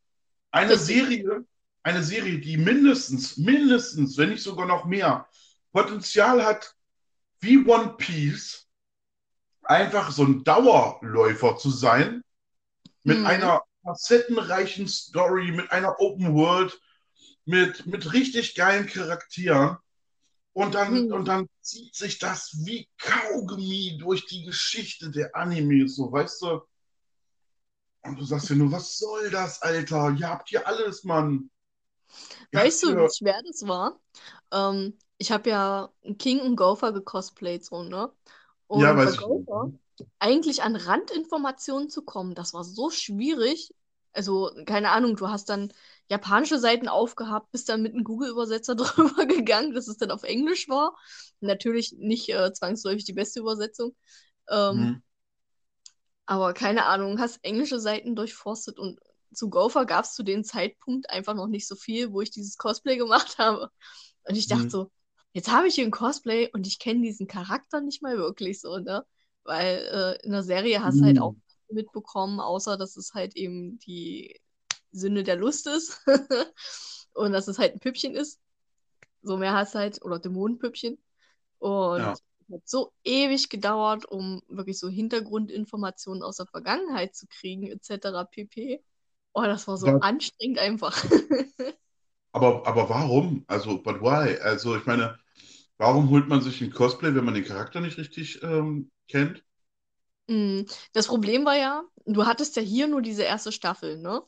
Eine. 0.52 0.78
Serie, 0.78 1.46
eine 1.88 2.04
Serie, 2.04 2.40
die 2.40 2.58
mindestens, 2.58 3.38
mindestens, 3.38 4.18
wenn 4.18 4.30
nicht 4.30 4.44
sogar 4.44 4.68
noch 4.68 4.86
mehr, 4.86 5.28
Potenzial 5.72 6.46
hat, 6.46 6.76
wie 7.40 7.66
One 7.66 7.96
Piece, 7.98 8.68
einfach 9.64 10.12
so 10.12 10.24
ein 10.24 10.44
Dauerläufer 10.44 11.58
zu 11.58 11.70
sein, 11.72 12.24
mit 13.04 13.18
Mhm. 13.18 13.26
einer 13.26 13.64
facettenreichen 13.84 14.88
Story, 14.88 15.52
mit 15.52 15.72
einer 15.72 16.00
Open 16.00 16.34
World, 16.36 16.80
mit, 17.46 17.86
mit 17.88 18.14
richtig 18.14 18.56
geilen 18.56 18.88
Charakteren. 18.88 19.78
Und 20.54 20.76
dann, 20.76 21.04
Hm. 21.04 21.12
und 21.12 21.28
dann 21.28 21.48
zieht 21.62 21.96
sich 21.96 22.20
das 22.20 22.54
wie 22.66 22.90
Kaugummi 23.00 23.98
durch 24.00 24.26
die 24.28 24.44
Geschichte 24.46 25.12
der 25.12 25.36
Animes, 25.36 25.96
so, 25.98 26.12
weißt 26.12 26.42
du? 26.44 26.62
Und 28.02 28.18
du 28.20 28.24
sagst 28.26 28.50
dir 28.50 28.56
nur, 28.56 28.72
was 28.72 28.98
soll 28.98 29.30
das, 29.30 29.62
Alter? 29.62 30.10
Ihr 30.18 30.28
habt 30.30 30.50
hier 30.50 30.66
alles, 30.68 31.04
Mann. 31.04 31.52
Weißt 32.54 32.84
du, 32.84 32.98
wie 32.98 33.10
schwer 33.10 33.42
das 33.46 33.68
war? 33.68 34.00
Ähm, 34.52 34.98
ich 35.18 35.32
habe 35.32 35.50
ja 35.50 35.94
King 36.20 36.40
und 36.42 36.56
Gopher 36.56 36.92
gecosplayt, 36.94 37.66
so, 37.66 37.84
ne? 37.84 38.12
Und 38.68 38.82
Ja, 38.82 38.96
weiß 38.96 39.18
Gopher 39.18 39.72
eigentlich 40.20 40.64
an 40.64 40.76
Randinformationen 40.76 41.90
zu 41.90 42.04
kommen, 42.04 42.36
das 42.36 42.54
war 42.54 42.64
so 42.64 42.90
schwierig. 42.90 43.74
Also, 44.14 44.52
keine 44.66 44.92
Ahnung, 44.92 45.16
du 45.16 45.28
hast 45.30 45.50
dann 45.50 45.72
japanische 46.10 46.60
Seiten 46.60 46.88
aufgehabt, 46.88 47.52
bist 47.52 47.70
dann 47.70 47.82
mit 47.84 47.94
einem 47.94 48.04
Google-Übersetzer 48.04 48.76
drüber 48.78 49.26
gegangen, 49.26 49.74
dass 49.74 49.88
es 49.88 49.98
dann 49.98 50.12
auf 50.12 50.24
Englisch 50.24 50.70
war. 50.70 50.96
Natürlich 51.40 51.94
nicht 51.98 52.30
äh, 52.30 52.52
zwangsläufig 52.54 53.06
die 53.06 53.14
beste 53.14 53.40
Übersetzung. 53.42 53.96
Ähm, 54.50 54.90
Hm. 54.90 55.02
aber 56.26 56.54
keine 56.54 56.86
Ahnung, 56.86 57.20
hast 57.20 57.44
englische 57.44 57.80
Seiten 57.80 58.16
durchforstet 58.16 58.80
und 58.80 59.00
zu 59.34 59.50
Gopher 59.50 59.86
gab 59.86 60.06
es 60.06 60.14
zu 60.14 60.24
dem 60.24 60.44
Zeitpunkt 60.44 61.10
einfach 61.10 61.34
noch 61.36 61.48
nicht 61.48 61.68
so 61.68 61.76
viel, 61.76 62.12
wo 62.14 62.22
ich 62.22 62.32
dieses 62.32 62.58
Cosplay 62.58 62.98
gemacht 62.98 63.38
habe. 63.40 63.70
Und 64.24 64.36
ich 64.38 64.48
dachte 64.48 64.68
Mhm. 64.68 64.70
so, 64.70 64.92
jetzt 65.34 65.50
habe 65.52 65.68
ich 65.68 65.76
hier 65.76 65.86
ein 65.86 65.92
Cosplay 65.92 66.50
und 66.54 66.68
ich 66.68 66.80
kenne 66.80 67.02
diesen 67.02 67.28
Charakter 67.28 67.82
nicht 67.82 68.02
mal 68.02 68.18
wirklich 68.18 68.60
so, 68.62 68.78
ne? 68.80 69.06
Weil 69.44 70.18
äh, 70.22 70.26
in 70.26 70.32
der 70.32 70.44
Serie 70.44 70.84
hast 70.84 71.02
du 71.02 71.06
halt 71.06 71.20
Mhm. 71.20 71.22
auch 71.22 71.36
mitbekommen, 71.70 72.40
außer 72.40 72.78
dass 72.78 72.98
es 72.98 73.14
halt 73.14 73.36
eben 73.36 73.80
die 73.80 74.40
Sünde 74.92 75.24
der 75.24 75.36
Lust 75.38 75.68
ist 75.68 76.02
und 77.14 77.32
dass 77.34 77.48
es 77.48 77.60
halt 77.60 77.74
ein 77.74 77.80
Püppchen 77.80 78.16
ist. 78.16 78.40
So 79.24 79.38
mehr 79.38 79.54
hast 79.54 79.76
du 79.76 79.80
halt, 79.80 80.04
oder 80.04 80.20
Dämonenpüppchen. 80.20 80.98
Und 81.60 82.04
Ja. 82.04 82.14
es 82.14 82.24
hat 82.52 82.68
so 82.68 82.94
ewig 83.04 83.50
gedauert, 83.50 84.06
um 84.06 84.42
wirklich 84.48 84.80
so 84.80 84.90
Hintergrundinformationen 84.90 86.24
aus 86.24 86.38
der 86.38 86.48
Vergangenheit 86.48 87.16
zu 87.16 87.28
kriegen, 87.28 87.68
etc. 87.68 88.26
pp. 88.26 88.84
Oh, 89.38 89.44
das 89.44 89.68
war 89.70 89.78
so 89.78 89.92
Ja. 89.92 90.00
anstrengend 90.00 90.60
einfach. 90.60 91.06
Aber, 92.32 92.66
aber 92.68 92.90
warum? 92.90 93.44
Also, 93.48 93.82
but 93.82 94.02
why? 94.02 94.38
Also, 94.42 94.76
ich 94.78 94.86
meine, 94.86 95.18
warum 95.78 96.10
holt 96.10 96.28
man 96.30 96.42
sich 96.42 96.62
ein 96.62 96.72
Cosplay, 96.72 97.16
wenn 97.16 97.26
man 97.26 97.34
den 97.34 97.46
Charakter 97.46 97.82
nicht 97.82 97.98
richtig 97.98 98.42
ähm, 98.44 98.92
kennt? 99.08 99.44
Mm, 100.28 100.64
Das 100.94 101.08
Problem 101.08 101.46
war 101.46 101.56
ja, 101.58 101.84
du 102.06 102.26
hattest 102.26 102.56
ja 102.56 102.62
hier 102.62 102.88
nur 102.88 103.02
diese 103.02 103.24
erste 103.24 103.52
Staffel, 103.52 103.98
ne? 103.98 104.22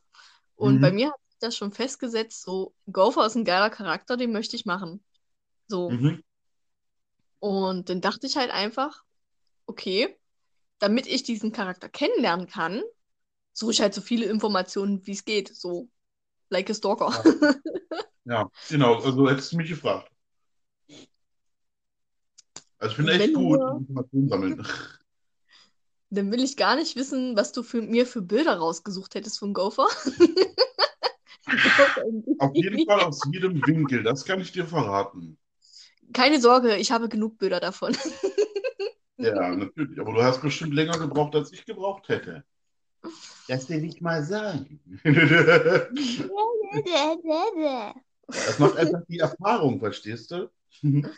Und 0.58 0.82
bei 0.82 0.92
Mhm. 0.92 0.94
mir 0.94 1.10
hat 1.12 1.20
sich 1.30 1.40
das 1.40 1.56
schon 1.58 1.72
festgesetzt, 1.74 2.44
so, 2.44 2.76
Gopher 2.92 3.26
ist 3.26 3.36
ein 3.36 3.46
geiler 3.46 3.70
Charakter, 3.70 4.18
den 4.18 4.32
möchte 4.32 4.56
ich 4.56 4.66
machen. 4.66 5.04
So. 5.68 5.98
Mhm. 5.98 6.22
Und 7.40 7.90
dann 7.90 8.02
dachte 8.02 8.28
ich 8.28 8.38
halt 8.38 8.52
einfach, 8.52 9.04
okay, 9.68 10.18
damit 10.80 11.08
ich 11.08 11.24
diesen 11.24 11.52
Charakter 11.54 11.90
kennenlernen 11.90 12.48
kann, 12.48 12.84
suche 13.54 13.72
ich 13.72 13.82
halt 13.82 13.94
so 13.94 14.02
viele 14.02 14.26
Informationen, 14.26 15.06
wie 15.06 15.12
es 15.12 15.26
geht. 15.26 15.56
So, 15.56 15.90
like 16.50 16.70
a 16.70 16.74
stalker. 16.74 17.12
Ja, 18.26 18.48
genau. 18.70 18.96
Also, 19.02 19.28
hättest 19.28 19.54
du 19.54 19.58
mich 19.58 19.70
gefragt. 19.70 20.12
Also, 22.78 22.92
ich 22.92 22.96
finde 22.96 23.14
echt 23.14 23.34
Wenn 23.34 23.34
gut, 23.34 23.60
wir- 23.60 23.78
Informationen 23.78 24.30
sammeln. 24.30 24.68
Dann 26.12 26.32
will 26.32 26.44
ich 26.44 26.56
gar 26.58 26.76
nicht 26.76 26.96
wissen, 26.96 27.36
was 27.36 27.52
du 27.54 27.64
für 27.64 27.82
mir 27.82 28.06
für 28.06 28.22
Bilder 28.22 28.58
rausgesucht 28.58 29.16
hättest 29.16 29.40
von 29.40 29.54
Gopher. 29.54 29.88
Auf 32.40 32.52
jeden 32.56 32.86
Fall 32.86 33.02
aus 33.02 33.22
jedem 33.32 33.66
Winkel, 33.66 34.04
das 34.04 34.26
kann 34.26 34.42
ich 34.42 34.52
dir 34.52 34.66
verraten. 34.66 35.38
Keine 36.14 36.40
Sorge, 36.42 36.76
ich 36.78 36.92
habe 36.92 37.10
genug 37.10 37.38
Bilder 37.38 37.60
davon. 37.60 37.96
Ja, 39.18 39.56
natürlich. 39.56 40.00
Aber 40.00 40.14
du 40.14 40.24
hast 40.24 40.42
bestimmt 40.42 40.74
länger 40.74 40.98
gebraucht, 40.98 41.36
als 41.36 41.52
ich 41.52 41.66
gebraucht 41.66 42.08
hätte. 42.10 42.44
Das 43.48 43.70
will 43.70 43.84
ich 43.84 44.02
mal 44.02 44.24
sagen. 44.24 44.80
Das 48.28 48.60
macht 48.60 48.78
einfach 48.78 49.02
die 49.08 49.20
Erfahrung, 49.20 49.80
verstehst 49.80 50.32
du? 50.32 50.50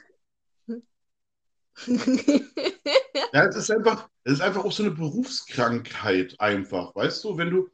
Ja, 3.34 3.46
es 3.46 3.56
ist 3.56 3.72
einfach, 3.72 4.10
es 4.24 4.34
ist 4.34 4.41
einfach 4.41 4.63
auch 4.63 4.72
so 4.72 4.84
eine 4.84 4.91
Berufskrankheit 4.91 6.39
einfach, 6.39 6.94
weißt 6.96 7.24
du? 7.24 7.38
Wenn 7.38 7.50
du, 7.50 7.70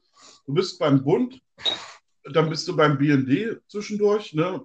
du 0.45 0.53
bist 0.53 0.79
beim 0.79 1.03
Bund, 1.03 1.41
dann 2.23 2.49
bist 2.49 2.67
du 2.67 2.75
beim 2.75 2.97
BND 2.97 3.59
zwischendurch, 3.67 4.33
ne? 4.33 4.63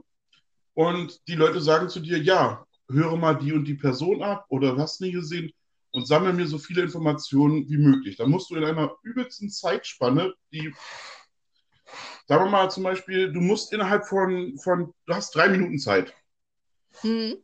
Und 0.74 1.26
die 1.28 1.34
Leute 1.34 1.60
sagen 1.60 1.88
zu 1.88 2.00
dir, 2.00 2.18
ja, 2.18 2.66
höre 2.88 3.16
mal 3.16 3.34
die 3.34 3.52
und 3.52 3.64
die 3.64 3.74
Person 3.74 4.22
ab 4.22 4.46
oder 4.48 4.76
hast 4.76 5.00
nie 5.00 5.12
gesehen 5.12 5.52
und 5.92 6.06
sammle 6.06 6.32
mir 6.32 6.46
so 6.46 6.58
viele 6.58 6.82
Informationen 6.82 7.68
wie 7.68 7.78
möglich. 7.78 8.16
Dann 8.16 8.30
musst 8.30 8.50
du 8.50 8.56
in 8.56 8.64
einer 8.64 8.96
übelsten 9.02 9.50
Zeitspanne, 9.50 10.34
die, 10.52 10.74
sagen 12.26 12.44
wir 12.44 12.50
mal 12.50 12.70
zum 12.70 12.82
Beispiel, 12.82 13.32
du 13.32 13.40
musst 13.40 13.72
innerhalb 13.72 14.06
von, 14.06 14.58
von 14.58 14.92
du 15.06 15.14
hast 15.14 15.34
drei 15.34 15.48
Minuten 15.48 15.78
Zeit 15.78 16.14
Hm, 17.02 17.42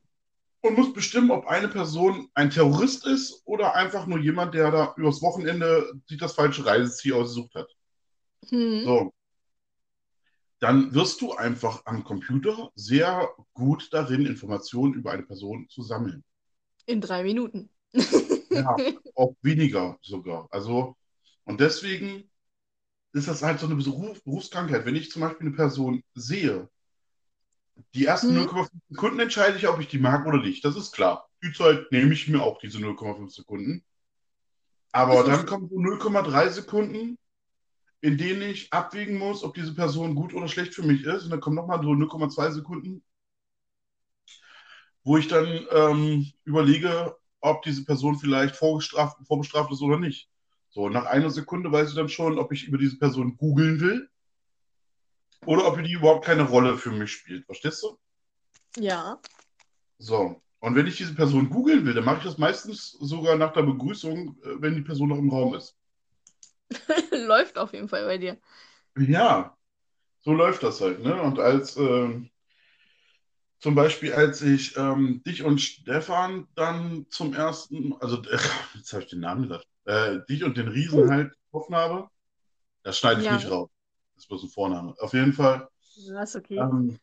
und 0.60 0.76
musst 0.76 0.94
bestimmen, 0.94 1.30
ob 1.30 1.46
eine 1.46 1.68
Person 1.68 2.28
ein 2.34 2.50
Terrorist 2.50 3.06
ist 3.06 3.42
oder 3.44 3.74
einfach 3.74 4.06
nur 4.06 4.18
jemand, 4.18 4.54
der 4.54 4.70
da 4.70 4.94
übers 4.96 5.22
Wochenende 5.22 5.92
sich 6.06 6.18
das 6.18 6.34
falsche 6.34 6.64
Reiseziel 6.66 7.14
ausgesucht 7.14 7.54
hat. 7.54 7.68
hm. 8.50 8.84
So. 8.84 9.12
Dann 10.60 10.94
wirst 10.94 11.20
du 11.20 11.32
einfach 11.34 11.84
am 11.86 12.04
Computer 12.04 12.70
sehr 12.76 13.28
gut 13.54 13.88
darin, 13.92 14.24
Informationen 14.24 14.94
über 14.94 15.10
eine 15.10 15.24
Person 15.24 15.68
zu 15.68 15.82
sammeln. 15.82 16.24
In 16.86 17.00
drei 17.00 17.22
Minuten. 17.22 17.70
Ja, 18.50 18.82
auch 19.14 19.34
weniger 19.42 19.98
sogar. 20.02 20.48
Also, 20.50 20.96
und 21.44 21.60
deswegen 21.60 22.30
ist 23.12 23.28
das 23.28 23.42
halt 23.42 23.60
so 23.60 23.66
eine 23.66 23.76
Beruf, 23.76 24.22
Berufskrankheit. 24.24 24.86
Wenn 24.86 24.96
ich 24.96 25.10
zum 25.10 25.22
Beispiel 25.22 25.48
eine 25.48 25.56
Person 25.56 26.02
sehe, 26.14 26.68
die 27.94 28.06
ersten 28.06 28.34
Mhm. 28.34 28.38
0,5 28.38 28.82
Sekunden 28.88 29.20
entscheide 29.20 29.56
ich, 29.58 29.68
ob 29.68 29.78
ich 29.80 29.88
die 29.88 29.98
mag 29.98 30.26
oder 30.26 30.38
nicht. 30.38 30.64
Das 30.64 30.76
ist 30.76 30.92
klar. 30.92 31.28
Die 31.42 31.52
Zeit 31.52 31.90
nehme 31.92 32.12
ich 32.12 32.28
mir 32.28 32.42
auch, 32.42 32.58
diese 32.58 32.80
0,5 32.80 33.32
Sekunden. 33.34 33.84
Aber 34.92 35.24
dann 35.24 35.46
kommen 35.46 35.68
so 35.70 35.78
0,3 35.78 36.48
Sekunden, 36.50 37.18
in 38.02 38.18
denen 38.18 38.42
ich 38.42 38.72
abwägen 38.72 39.18
muss, 39.18 39.44
ob 39.44 39.54
diese 39.54 39.74
Person 39.74 40.14
gut 40.14 40.34
oder 40.34 40.48
schlecht 40.48 40.74
für 40.74 40.82
mich 40.84 41.04
ist. 41.04 41.24
Und 41.24 41.30
dann 41.30 41.40
kommen 41.40 41.56
nochmal 41.56 41.82
so 41.82 41.94
0,2 41.94 42.50
Sekunden, 42.52 43.02
wo 45.04 45.16
ich 45.16 45.28
dann 45.28 45.66
ähm, 45.72 46.32
überlege, 46.44 47.16
ob 47.40 47.62
diese 47.62 47.84
Person 47.84 48.18
vielleicht 48.18 48.56
vorgestraft, 48.56 49.18
vorbestraft 49.26 49.72
ist 49.72 49.82
oder 49.82 49.98
nicht. 49.98 50.28
So, 50.70 50.88
nach 50.88 51.06
einer 51.06 51.30
Sekunde 51.30 51.72
weiß 51.72 51.90
ich 51.90 51.94
dann 51.94 52.08
schon, 52.08 52.38
ob 52.38 52.52
ich 52.52 52.64
über 52.64 52.78
diese 52.78 52.98
Person 52.98 53.36
googeln 53.36 53.80
will 53.80 54.08
oder 55.46 55.66
ob 55.66 55.82
die 55.82 55.92
überhaupt 55.92 56.24
keine 56.24 56.42
Rolle 56.42 56.76
für 56.76 56.90
mich 56.90 57.12
spielt. 57.12 57.46
Verstehst 57.46 57.82
du? 57.82 57.98
Ja. 58.76 59.20
So. 59.98 60.42
Und 60.60 60.74
wenn 60.74 60.86
ich 60.86 60.96
diese 60.96 61.14
Person 61.14 61.50
googeln 61.50 61.86
will, 61.86 61.94
dann 61.94 62.04
mache 62.04 62.18
ich 62.18 62.24
das 62.24 62.38
meistens 62.38 62.90
sogar 62.92 63.36
nach 63.36 63.52
der 63.52 63.62
Begrüßung, 63.62 64.36
äh, 64.42 64.60
wenn 64.60 64.74
die 64.74 64.82
Person 64.82 65.08
noch 65.08 65.18
im 65.18 65.30
Raum 65.30 65.54
ist. 65.54 65.76
Läuft 67.12 67.58
auf 67.58 67.72
jeden 67.72 67.88
Fall 67.88 68.04
bei 68.04 68.18
dir. 68.18 68.38
Ja, 68.96 69.56
so 70.20 70.32
läuft 70.32 70.64
das 70.64 70.80
halt, 70.80 71.02
ne? 71.02 71.22
Und 71.22 71.38
als 71.38 71.76
ähm, 71.76 72.30
zum 73.60 73.74
Beispiel, 73.74 74.12
als 74.12 74.40
ich 74.42 74.76
ähm, 74.76 75.22
dich 75.24 75.42
und 75.42 75.60
Stefan 75.60 76.46
dann 76.54 77.06
zum 77.10 77.34
ersten, 77.34 77.94
also 78.00 78.22
äh, 78.22 78.38
jetzt 78.74 78.92
habe 78.92 79.02
ich 79.02 79.10
den 79.10 79.20
Namen 79.20 79.42
gesagt, 79.42 79.66
äh, 79.84 80.20
dich 80.28 80.44
und 80.44 80.56
den 80.56 80.68
Riesen 80.68 81.10
halt 81.10 81.32
getroffen 81.44 81.74
habe, 81.74 82.08
das 82.82 82.98
schneide 82.98 83.20
ich 83.20 83.26
Ja. 83.26 83.34
nicht 83.34 83.50
raus. 83.50 83.70
Das 84.14 84.24
ist 84.24 84.28
bloß 84.28 84.42
ein 84.44 84.50
Vorname. 84.50 84.94
Auf 84.98 85.12
jeden 85.12 85.32
Fall. 85.32 85.68
Ja, 85.96 86.22
ist 86.22 86.36
okay. 86.36 86.58
Ähm, 86.58 86.98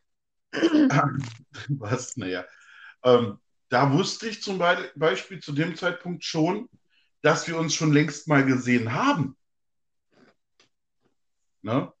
was? 1.68 2.16
Naja. 2.16 2.44
Ähm, 3.04 3.38
da 3.68 3.92
wusste 3.92 4.28
ich 4.28 4.42
zum 4.42 4.58
Be 4.58 4.90
Beispiel 4.96 5.40
zu 5.40 5.52
dem 5.52 5.76
Zeitpunkt 5.76 6.24
schon, 6.24 6.68
dass 7.22 7.48
wir 7.48 7.58
uns 7.58 7.74
schon 7.74 7.92
längst 7.92 8.28
mal 8.28 8.44
gesehen 8.44 8.92
haben. 8.92 9.36
Ne? 11.62 11.92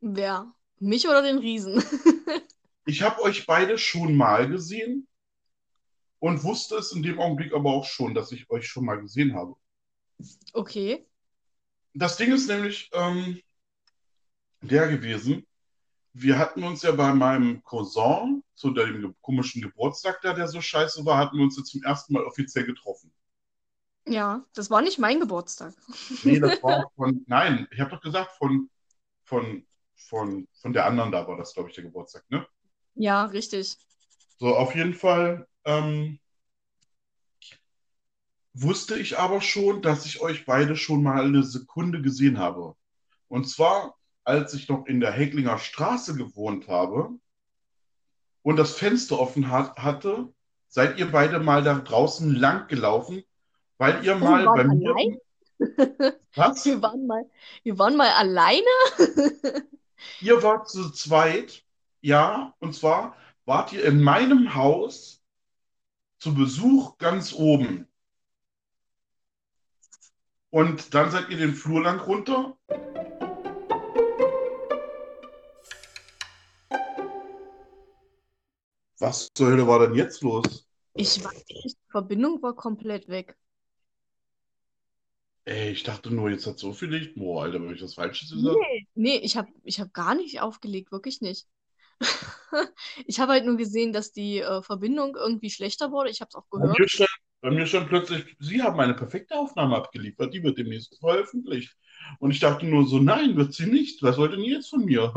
Wer? 0.00 0.52
Mich 0.80 1.06
oder 1.08 1.22
den 1.22 1.38
Riesen? 1.38 1.82
Ich 2.84 3.02
habe 3.02 3.22
euch 3.22 3.46
beide 3.46 3.78
schon 3.78 4.16
mal 4.16 4.48
gesehen 4.48 5.06
und 6.18 6.42
wusste 6.42 6.76
es 6.76 6.92
in 6.92 7.02
dem 7.02 7.20
Augenblick 7.20 7.52
aber 7.52 7.70
auch 7.70 7.84
schon, 7.84 8.14
dass 8.14 8.32
ich 8.32 8.48
euch 8.50 8.66
schon 8.66 8.84
mal 8.84 9.00
gesehen 9.00 9.34
habe. 9.34 9.54
Okay. 10.52 11.06
Das 11.94 12.16
Ding 12.16 12.32
ist 12.32 12.48
nämlich 12.48 12.90
ähm, 12.92 13.40
der 14.60 14.88
gewesen, 14.88 15.46
wir 16.14 16.38
hatten 16.38 16.62
uns 16.62 16.82
ja 16.82 16.92
bei 16.92 17.12
meinem 17.14 17.62
Cousin 17.62 18.42
zu 18.54 18.70
dem 18.70 19.14
komischen 19.20 19.62
Geburtstag 19.62 20.20
da, 20.22 20.34
der 20.34 20.46
so 20.46 20.60
scheiße 20.60 21.04
war, 21.04 21.18
hatten 21.18 21.36
wir 21.38 21.44
uns 21.44 21.56
ja 21.56 21.64
zum 21.64 21.82
ersten 21.82 22.12
Mal 22.12 22.24
offiziell 22.24 22.66
getroffen. 22.66 23.12
Ja, 24.06 24.44
das 24.54 24.70
war 24.70 24.82
nicht 24.82 24.98
mein 24.98 25.20
Geburtstag. 25.20 25.74
Nee, 26.22 26.38
das 26.38 26.62
war 26.62 26.90
von, 26.96 27.24
nein, 27.26 27.66
ich 27.70 27.80
habe 27.80 27.90
doch 27.90 28.00
gesagt, 28.00 28.32
von, 28.32 28.68
von, 29.24 29.66
von, 29.94 30.48
von 30.52 30.72
der 30.72 30.86
anderen 30.86 31.12
da 31.12 31.26
war 31.26 31.36
das, 31.36 31.54
glaube 31.54 31.70
ich, 31.70 31.74
der 31.74 31.84
Geburtstag, 31.84 32.28
ne? 32.30 32.46
Ja, 32.94 33.24
richtig. 33.26 33.76
So, 34.38 34.54
auf 34.54 34.74
jeden 34.74 34.94
Fall 34.94 35.46
ähm, 35.64 36.18
wusste 38.54 38.98
ich 38.98 39.18
aber 39.18 39.40
schon, 39.40 39.82
dass 39.82 40.06
ich 40.06 40.20
euch 40.20 40.44
beide 40.44 40.76
schon 40.76 41.02
mal 41.02 41.24
eine 41.24 41.42
Sekunde 41.42 42.02
gesehen 42.02 42.38
habe. 42.38 42.74
Und 43.28 43.48
zwar, 43.48 43.96
als 44.24 44.54
ich 44.54 44.68
noch 44.68 44.86
in 44.86 45.00
der 45.00 45.12
Hecklinger 45.12 45.58
Straße 45.58 46.14
gewohnt 46.16 46.68
habe 46.68 47.10
und 48.42 48.56
das 48.56 48.74
Fenster 48.74 49.18
offen 49.18 49.50
hat, 49.50 49.78
hatte, 49.78 50.28
seid 50.68 50.98
ihr 50.98 51.10
beide 51.10 51.38
mal 51.38 51.62
da 51.62 51.74
draußen 51.74 52.34
lang 52.34 52.68
gelaufen, 52.68 53.22
weil 53.78 54.04
ihr 54.04 54.16
mal 54.16 54.44
bei 54.44 54.64
mir. 54.64 54.90
allein? 54.90 55.18
Was? 56.34 56.64
Wir 56.64 56.82
waren 56.82 57.06
mal, 57.06 57.24
wir 57.62 57.78
waren 57.78 57.96
mal 57.96 58.10
alleine? 58.10 58.66
Ihr 60.20 60.42
wart 60.42 60.68
zu 60.68 60.90
zweit, 60.90 61.62
ja, 62.02 62.54
und 62.58 62.74
zwar 62.74 63.16
wart 63.44 63.72
ihr 63.72 63.84
in 63.84 64.02
meinem 64.02 64.54
Haus 64.54 65.22
zu 66.18 66.34
Besuch 66.34 66.98
ganz 66.98 67.32
oben. 67.32 67.88
Und 70.50 70.94
dann 70.94 71.10
seid 71.10 71.30
ihr 71.30 71.38
den 71.38 71.54
Flur 71.54 71.82
lang 71.82 71.98
runter. 72.00 72.58
Was 78.98 79.32
zur 79.34 79.48
Hölle 79.48 79.66
war 79.66 79.80
denn 79.80 79.94
jetzt 79.94 80.22
los? 80.22 80.68
Ich 80.94 81.24
weiß 81.24 81.44
nicht, 81.48 81.76
die 81.78 81.90
Verbindung 81.90 82.42
war 82.42 82.54
komplett 82.54 83.08
weg. 83.08 83.36
Ey, 85.44 85.72
ich 85.72 85.82
dachte 85.82 86.12
nur, 86.12 86.30
jetzt 86.30 86.46
hat 86.46 86.58
so 86.58 86.72
viel 86.72 86.90
Licht. 86.90 87.16
Boah, 87.16 87.44
Alter, 87.44 87.58
habe 87.58 87.74
ich 87.74 87.82
was 87.82 87.94
Falsches 87.94 88.30
gesagt? 88.30 88.56
Nee, 88.56 88.86
nee, 88.94 89.16
ich 89.16 89.36
habe 89.36 89.50
ich 89.64 89.80
hab 89.80 89.92
gar 89.92 90.14
nicht 90.14 90.40
aufgelegt, 90.40 90.92
wirklich 90.92 91.20
nicht. 91.20 91.48
Ich 93.06 93.18
habe 93.18 93.32
halt 93.32 93.46
nur 93.46 93.56
gesehen, 93.56 93.92
dass 93.92 94.12
die 94.12 94.38
äh, 94.40 94.62
Verbindung 94.62 95.16
irgendwie 95.16 95.50
schlechter 95.50 95.90
wurde. 95.90 96.10
Ich 96.10 96.20
habe 96.20 96.28
es 96.28 96.34
auch 96.34 96.44
Bei 96.50 96.58
gehört. 96.58 96.78
mir 96.78 96.88
stand, 96.88 97.10
bei 97.40 97.50
mir 97.50 97.66
stand 97.66 97.88
plötzlich, 97.88 98.36
Sie 98.38 98.62
haben 98.62 98.78
eine 98.78 98.94
perfekte 98.94 99.34
Aufnahme 99.34 99.76
abgeliefert, 99.76 100.34
die 100.34 100.42
wird 100.42 100.58
demnächst 100.58 100.98
veröffentlicht. 101.00 101.74
Und 102.18 102.30
ich 102.30 102.40
dachte 102.40 102.66
nur 102.66 102.86
so, 102.86 102.98
nein, 102.98 103.36
wird 103.36 103.54
sie 103.54 103.66
nicht. 103.66 104.02
Was 104.02 104.18
wollt 104.18 104.32
ihr 104.32 104.36
denn 104.36 104.44
jetzt 104.44 104.70
von 104.70 104.84
mir? 104.84 105.12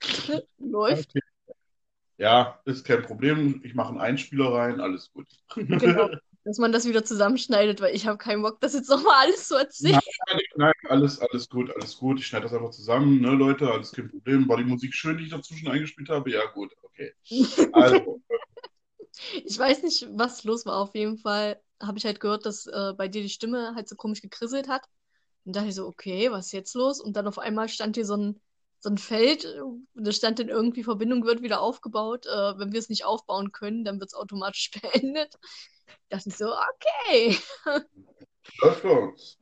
Läuft. 0.58 1.10
Okay. 1.10 1.20
Ja, 2.18 2.60
ist 2.64 2.84
kein 2.84 3.02
Problem. 3.02 3.60
Ich 3.64 3.74
mache 3.74 3.88
einen 3.88 4.00
Einspieler 4.00 4.52
rein, 4.52 4.80
alles 4.80 5.10
gut. 5.12 5.26
Genau. 5.56 6.10
Dass 6.44 6.58
man 6.58 6.72
das 6.72 6.86
wieder 6.86 7.04
zusammenschneidet, 7.04 7.80
weil 7.80 7.94
ich 7.94 8.06
habe 8.06 8.18
keinen 8.18 8.42
Bock, 8.42 8.60
das 8.60 8.74
jetzt 8.74 8.90
nochmal 8.90 9.26
alles 9.26 9.46
zu 9.46 9.56
erzählen. 9.56 10.00
Nein, 10.28 10.40
nein, 10.56 10.72
alles, 10.88 11.20
alles 11.20 11.48
gut, 11.48 11.70
alles 11.74 11.96
gut. 11.96 12.18
Ich 12.18 12.26
schneide 12.26 12.44
das 12.44 12.52
einfach 12.52 12.70
zusammen, 12.70 13.20
ne, 13.20 13.30
Leute, 13.30 13.70
alles 13.70 13.92
kein 13.92 14.10
Problem. 14.10 14.48
War 14.48 14.56
die 14.56 14.64
Musik 14.64 14.92
schön, 14.92 15.18
die 15.18 15.24
ich 15.24 15.30
dazwischen 15.30 15.68
eingespielt 15.68 16.08
habe? 16.08 16.30
Ja, 16.30 16.44
gut, 16.52 16.72
okay. 16.82 17.12
Also, 17.72 18.20
Ich 19.44 19.58
weiß 19.58 19.82
nicht, 19.82 20.06
was 20.12 20.44
los 20.44 20.66
war. 20.66 20.78
Auf 20.78 20.94
jeden 20.94 21.18
Fall 21.18 21.60
habe 21.80 21.98
ich 21.98 22.04
halt 22.04 22.20
gehört, 22.20 22.46
dass 22.46 22.66
äh, 22.66 22.92
bei 22.96 23.08
dir 23.08 23.22
die 23.22 23.28
Stimme 23.28 23.74
halt 23.74 23.88
so 23.88 23.96
komisch 23.96 24.22
gekrisselt 24.22 24.68
hat. 24.68 24.84
Und 25.44 25.56
dachte 25.56 25.68
ich 25.68 25.74
so, 25.74 25.86
okay, 25.86 26.30
was 26.30 26.46
ist 26.46 26.52
jetzt 26.52 26.74
los? 26.74 27.00
Und 27.00 27.16
dann 27.16 27.26
auf 27.26 27.38
einmal 27.38 27.68
stand 27.68 27.96
hier 27.96 28.06
so 28.06 28.16
ein, 28.16 28.40
so 28.82 28.90
ein 28.90 28.98
Feld, 28.98 29.44
äh, 29.44 29.60
da 29.94 30.10
stand 30.10 30.40
dann 30.40 30.48
irgendwie, 30.48 30.82
Verbindung 30.82 31.24
wird 31.24 31.40
wieder 31.40 31.60
aufgebaut. 31.60 32.26
Äh, 32.26 32.58
wenn 32.58 32.72
wir 32.72 32.80
es 32.80 32.88
nicht 32.88 33.04
aufbauen 33.04 33.52
können, 33.52 33.84
dann 33.84 34.00
wird 34.00 34.10
es 34.10 34.14
automatisch 34.14 34.70
beendet. 34.82 35.38
Dachte 36.08 36.28
ich 36.28 36.36
so, 36.36 36.52
okay. 36.52 37.38
bei 38.60 38.90
uns. 38.90 39.38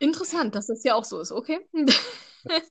Interessant, 0.00 0.54
dass 0.54 0.66
das 0.66 0.84
ja 0.84 0.94
auch 0.94 1.04
so 1.04 1.18
ist, 1.20 1.32
okay? 1.32 1.66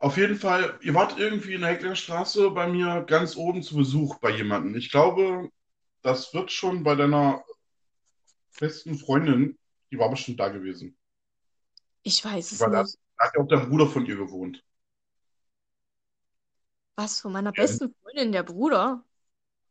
Auf 0.00 0.16
jeden 0.16 0.36
Fall, 0.36 0.78
ihr 0.82 0.94
wart 0.94 1.18
irgendwie 1.18 1.54
in 1.54 1.60
der 1.60 1.70
Hecklerstraße 1.70 2.50
bei 2.50 2.68
mir 2.68 3.02
ganz 3.02 3.36
oben 3.36 3.62
zu 3.62 3.76
Besuch 3.76 4.18
bei 4.18 4.30
jemandem. 4.30 4.76
Ich 4.76 4.90
glaube, 4.90 5.50
das 6.02 6.34
wird 6.34 6.52
schon 6.52 6.84
bei 6.84 6.94
deiner 6.94 7.44
besten 8.60 8.96
Freundin, 8.98 9.58
die 9.90 9.98
war 9.98 10.10
bestimmt 10.10 10.38
da 10.40 10.48
gewesen. 10.48 10.96
Ich 12.02 12.24
weiß 12.24 12.52
es 12.52 12.60
War 12.60 12.68
nicht. 12.68 12.80
das? 12.80 12.98
Hat 13.18 13.32
ja 13.36 13.40
auch 13.42 13.46
der 13.48 13.58
Bruder 13.58 13.86
von 13.86 14.06
ihr 14.06 14.16
gewohnt. 14.16 14.64
Was 16.96 17.20
von 17.22 17.32
meiner 17.32 17.52
Ja. 17.56 17.78
besten 17.78 17.94
Freundin, 18.02 18.32
der 18.32 18.42
Bruder? 18.42 19.02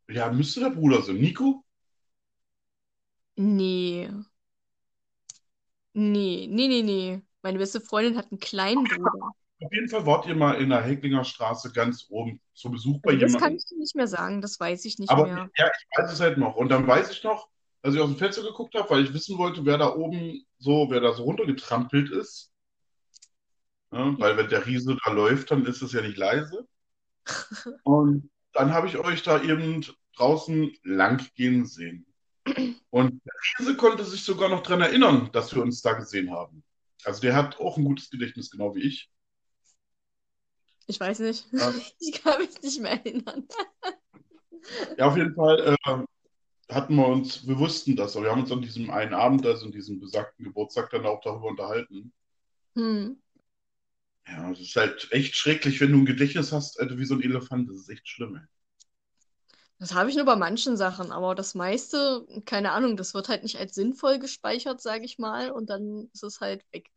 Ja, 0.10 0.30
müsste 0.32 0.60
der 0.60 0.72
Bruder 0.72 1.02
sein. 1.02 1.16
Nico? 1.18 1.64
Nee. 3.38 4.10
Nee, 5.94 6.48
nee, 6.50 6.68
nee, 6.68 6.84
nee. 6.84 7.22
Meine 7.42 7.58
beste 7.60 7.82
Freundin 7.82 8.18
hat 8.18 8.32
einen 8.32 8.40
kleinen 8.40 8.88
Bruder. 8.88 9.32
Auf 9.62 9.72
jeden 9.72 9.88
Fall 9.88 10.04
wart 10.08 10.26
ihr 10.26 10.34
mal 10.36 10.54
in 10.56 10.70
der 10.72 10.82
Hecklinger 10.82 11.24
Straße 11.24 11.72
ganz 11.72 12.08
oben 12.10 12.42
zu 12.56 12.72
Besuch 12.72 13.00
bei 13.04 13.12
Also 13.12 13.18
das 13.18 13.38
kann 13.38 13.54
jemandem. 13.54 13.56
ich 13.56 13.66
dir 13.66 13.78
nicht 13.78 13.96
mehr 13.96 14.08
sagen, 14.08 14.40
das 14.42 14.60
weiß 14.60 14.86
ich 14.86 15.00
nicht 15.00 15.16
Aber 15.16 15.18
mehr. 15.18 15.50
ja, 15.58 15.68
ich 15.68 15.98
weiß 15.98 16.12
es 16.14 16.20
halt 16.22 16.38
noch. 16.38 16.56
Und 16.56 16.70
dann 16.70 16.88
weiß 16.88 17.10
ich 17.12 17.24
noch, 17.24 17.50
als 17.82 17.96
ich 17.96 18.02
aus 18.02 18.10
dem 18.10 18.18
Fenster 18.18 18.42
geguckt 18.44 18.76
habe, 18.76 18.90
weil 18.90 19.04
ich 19.04 19.14
wissen 19.14 19.38
wollte, 19.38 19.66
wer 19.66 19.78
da 19.78 19.94
oben 19.96 20.46
so, 20.60 20.88
wer 20.90 21.00
da 21.02 21.14
so 21.14 21.24
runtergetrampelt 21.24 22.10
ist. 22.12 22.52
Ja, 23.98 24.20
weil 24.20 24.38
wenn 24.38 24.50
der 24.50 24.66
Riese 24.66 24.96
da 25.04 25.12
läuft, 25.12 25.50
dann 25.50 25.66
ist 25.66 25.82
es 25.82 25.94
ja 25.94 26.02
nicht 26.02 26.18
leise. 26.18 26.68
Und 27.84 28.30
dann 28.54 28.74
habe 28.74 28.88
ich 28.88 28.98
euch 28.98 29.24
da 29.24 29.42
eben 29.42 29.86
draußen 30.16 30.72
lang 30.84 31.28
gehen 31.36 31.66
sehen. 31.66 32.06
Und 32.90 33.22
der 33.26 33.34
Riese 33.60 33.76
konnte 33.76 34.06
sich 34.06 34.24
sogar 34.24 34.50
noch 34.50 34.62
daran 34.62 34.82
erinnern, 34.82 35.30
dass 35.34 35.54
wir 35.54 35.62
uns 35.62 35.82
da 35.82 35.94
gesehen 35.94 36.32
haben. 36.32 36.64
Also 37.04 37.22
der 37.22 37.36
hat 37.36 37.60
auch 37.60 37.78
ein 37.78 37.86
gutes 37.86 38.10
Gedächtnis, 38.10 38.50
genau 38.50 38.76
wie 38.76 38.84
ich. 38.84 39.10
Ich 40.86 41.00
weiß 41.00 41.20
nicht. 41.20 41.48
Ja. 41.52 41.74
Ich 42.00 42.22
kann 42.24 42.40
mich 42.40 42.62
nicht 42.62 42.80
mehr 42.80 42.92
erinnern. 42.92 43.48
Ja, 44.98 45.08
auf 45.08 45.18
jeden 45.18 45.34
Fall 45.34 45.76
äh, 45.86 46.74
hatten 46.74 46.96
wir 46.96 47.08
uns, 47.08 47.48
wir 47.48 47.58
wussten 47.58 47.96
das, 47.96 48.16
aber 48.16 48.26
wir 48.26 48.32
haben 48.32 48.42
uns 48.42 48.52
an 48.52 48.62
diesem 48.62 48.90
einen 48.90 49.14
Abend, 49.14 49.46
also 49.46 49.66
an 49.66 49.72
diesem 49.72 50.00
besagten 50.00 50.46
Geburtstag, 50.46 50.90
dann 50.92 51.06
auch 51.06 51.22
darüber 51.22 51.48
unterhalten. 51.48 52.14
Hm. 52.76 53.18
Ja, 54.28 54.52
es 54.52 54.60
ist 54.60 54.76
halt 54.76 55.08
echt 55.12 55.36
schrecklich, 55.36 55.80
wenn 55.80 55.92
du 55.92 56.00
ein 56.00 56.06
Gedächtnis 56.06 56.52
hast, 56.52 56.80
Alter, 56.80 56.98
wie 56.98 57.06
so 57.06 57.16
ein 57.16 57.24
Elefant. 57.24 57.70
Das 57.70 57.78
ist 57.78 57.90
echt 57.90 58.08
schlimm, 58.08 58.36
ey. 58.36 58.42
Das 59.80 59.94
habe 59.94 60.10
ich 60.10 60.16
nur 60.16 60.26
bei 60.26 60.36
manchen 60.36 60.76
Sachen, 60.76 61.12
aber 61.12 61.36
das 61.36 61.54
meiste, 61.54 62.26
keine 62.46 62.72
Ahnung, 62.72 62.98
das 62.98 63.14
wird 63.14 63.30
halt 63.30 63.44
nicht 63.44 63.58
als 63.58 63.76
sinnvoll 63.76 64.18
gespeichert, 64.18 64.82
sage 64.82 65.06
ich 65.06 65.20
mal, 65.20 65.52
und 65.52 65.70
dann 65.70 66.10
ist 66.14 66.24
es 66.24 66.42
halt 66.42 66.66
weg. 66.72 66.90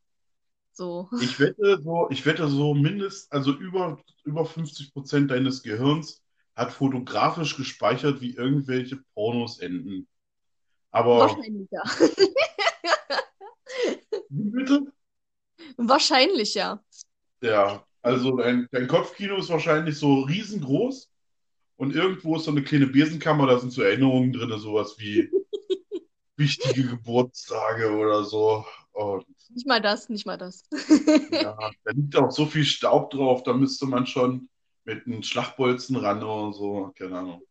So. 0.73 1.11
Ich 1.21 1.39
wette 1.39 1.79
so, 1.83 2.09
ich 2.11 2.25
wette 2.25 2.49
so 2.49 2.73
mindest, 2.73 3.31
also 3.33 3.53
über, 3.53 4.03
über 4.25 4.47
50 4.47 4.95
Prozent 4.95 5.31
deines 5.31 5.63
Gehirns 5.63 6.23
hat 6.55 6.73
fotografisch 6.73 7.57
gespeichert, 7.57 8.23
wie 8.23 8.35
irgendwelche 8.35 8.97
Pornos 9.15 9.59
enden. 9.59 10.09
Aber, 10.91 11.19
Wahrscheinlich 11.19 11.69
ja. 11.71 11.83
wie 14.31 14.51
bitte? 14.51 14.93
Wahrscheinlich 15.77 16.55
ja. 16.55 16.83
Ja, 17.43 17.85
also 18.03 18.37
dein, 18.37 18.69
dein 18.73 18.87
Kopfkino 18.89 19.37
ist 19.37 19.49
wahrscheinlich 19.51 19.99
so 19.99 20.21
riesengroß 20.21 21.11
und 21.77 21.95
irgendwo 21.97 22.37
ist 22.37 22.45
so 22.45 22.51
eine 22.53 22.63
kleine 22.65 22.89
Besenkammer, 22.89 23.47
da 23.49 23.59
sind 23.59 23.73
so 23.73 23.83
Erinnerungen 23.83 24.33
drin, 24.33 24.59
sowas 24.59 24.97
wie 24.99 25.31
wichtige 26.37 26.87
Geburtstage 26.89 27.93
oder 27.97 28.25
so. 28.25 28.67
Und 28.93 29.27
Nicht 29.49 29.67
mal 29.67 29.81
das, 29.81 30.09
nicht 30.09 30.27
mal 30.27 30.39
das. 30.39 30.63
ja, 31.29 31.55
da 31.85 31.91
liegt 31.93 32.17
auch 32.17 32.31
so 32.31 32.47
viel 32.47 32.65
Staub 32.65 33.11
drauf, 33.11 33.43
da 33.43 33.53
müsste 33.53 33.87
man 33.87 34.07
schon 34.07 34.49
mit 34.85 35.07
einem 35.07 35.23
Schlagbolzen 35.23 35.97
ran 35.97 36.23
oder 36.23 36.53
so, 36.53 36.93
keine 36.97 37.19
Ahnung. 37.19 37.43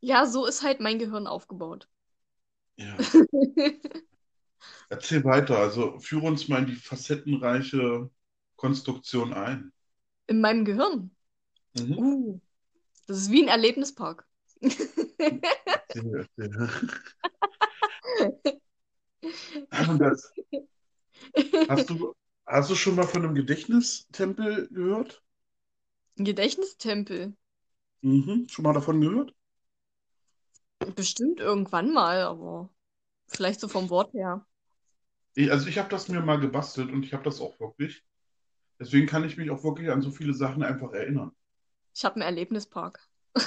Ja, 0.00 0.24
so 0.26 0.46
ist 0.46 0.62
halt 0.62 0.80
mein 0.80 0.98
Gehirn 0.98 1.26
aufgebaut. 1.26 1.86
Ja. 2.76 3.06
Erzähl 4.88 5.24
weiter, 5.24 5.58
also 5.58 5.98
führe 5.98 6.26
uns 6.26 6.48
mal 6.48 6.60
in 6.60 6.66
die 6.66 6.76
facettenreiche 6.76 8.10
Konstruktion 8.56 9.32
ein. 9.32 9.72
In 10.26 10.40
meinem 10.40 10.64
Gehirn. 10.64 11.10
Mhm. 11.76 11.98
Uh, 11.98 12.40
das 13.06 13.18
ist 13.18 13.30
wie 13.30 13.42
ein 13.42 13.48
Erlebnispark. 13.48 14.26
Erzähl, 14.60 16.26
erzähl. 16.36 16.68
Und 19.88 19.98
das, 19.98 20.32
hast 21.68 21.90
du, 21.90 22.14
hast 22.46 22.70
du 22.70 22.74
schon 22.74 22.94
mal 22.96 23.06
von 23.06 23.24
einem 23.24 23.34
Gedächtnistempel 23.34 24.68
gehört? 24.68 25.22
Ein 26.18 26.24
Gedächtnistempel. 26.24 27.36
Mhm. 28.02 28.46
Schon 28.48 28.62
mal 28.62 28.72
davon 28.72 29.00
gehört? 29.00 29.34
Bestimmt 30.94 31.40
irgendwann 31.40 31.92
mal, 31.92 32.22
aber 32.22 32.70
vielleicht 33.28 33.60
so 33.60 33.68
vom 33.68 33.90
Wort 33.90 34.12
her. 34.12 34.46
Ich, 35.36 35.52
also 35.52 35.68
ich 35.68 35.78
habe 35.78 35.88
das 35.90 36.08
mir 36.08 36.20
mal 36.20 36.40
gebastelt 36.40 36.90
und 36.90 37.04
ich 37.04 37.12
habe 37.12 37.22
das 37.22 37.40
auch 37.40 37.60
wirklich. 37.60 38.02
Deswegen 38.80 39.06
kann 39.06 39.24
ich 39.24 39.36
mich 39.36 39.50
auch 39.50 39.62
wirklich 39.62 39.90
an 39.90 40.02
so 40.02 40.10
viele 40.10 40.34
Sachen 40.34 40.62
einfach 40.62 40.92
erinnern. 40.92 41.30
Ich 41.94 42.04
habe 42.04 42.16
einen 42.16 42.22
Erlebnispark. 42.22 43.00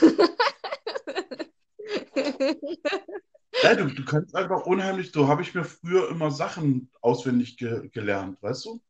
Ja, 3.61 3.75
du, 3.75 3.87
du 3.87 4.05
kannst 4.05 4.33
einfach 4.35 4.65
unheimlich, 4.65 5.11
so 5.11 5.27
habe 5.27 5.41
ich 5.41 5.53
mir 5.53 5.65
früher 5.65 6.09
immer 6.09 6.31
Sachen 6.31 6.89
auswendig 7.01 7.57
ge 7.57 7.89
gelernt, 7.89 8.41
weißt 8.41 8.65
du? 8.65 8.81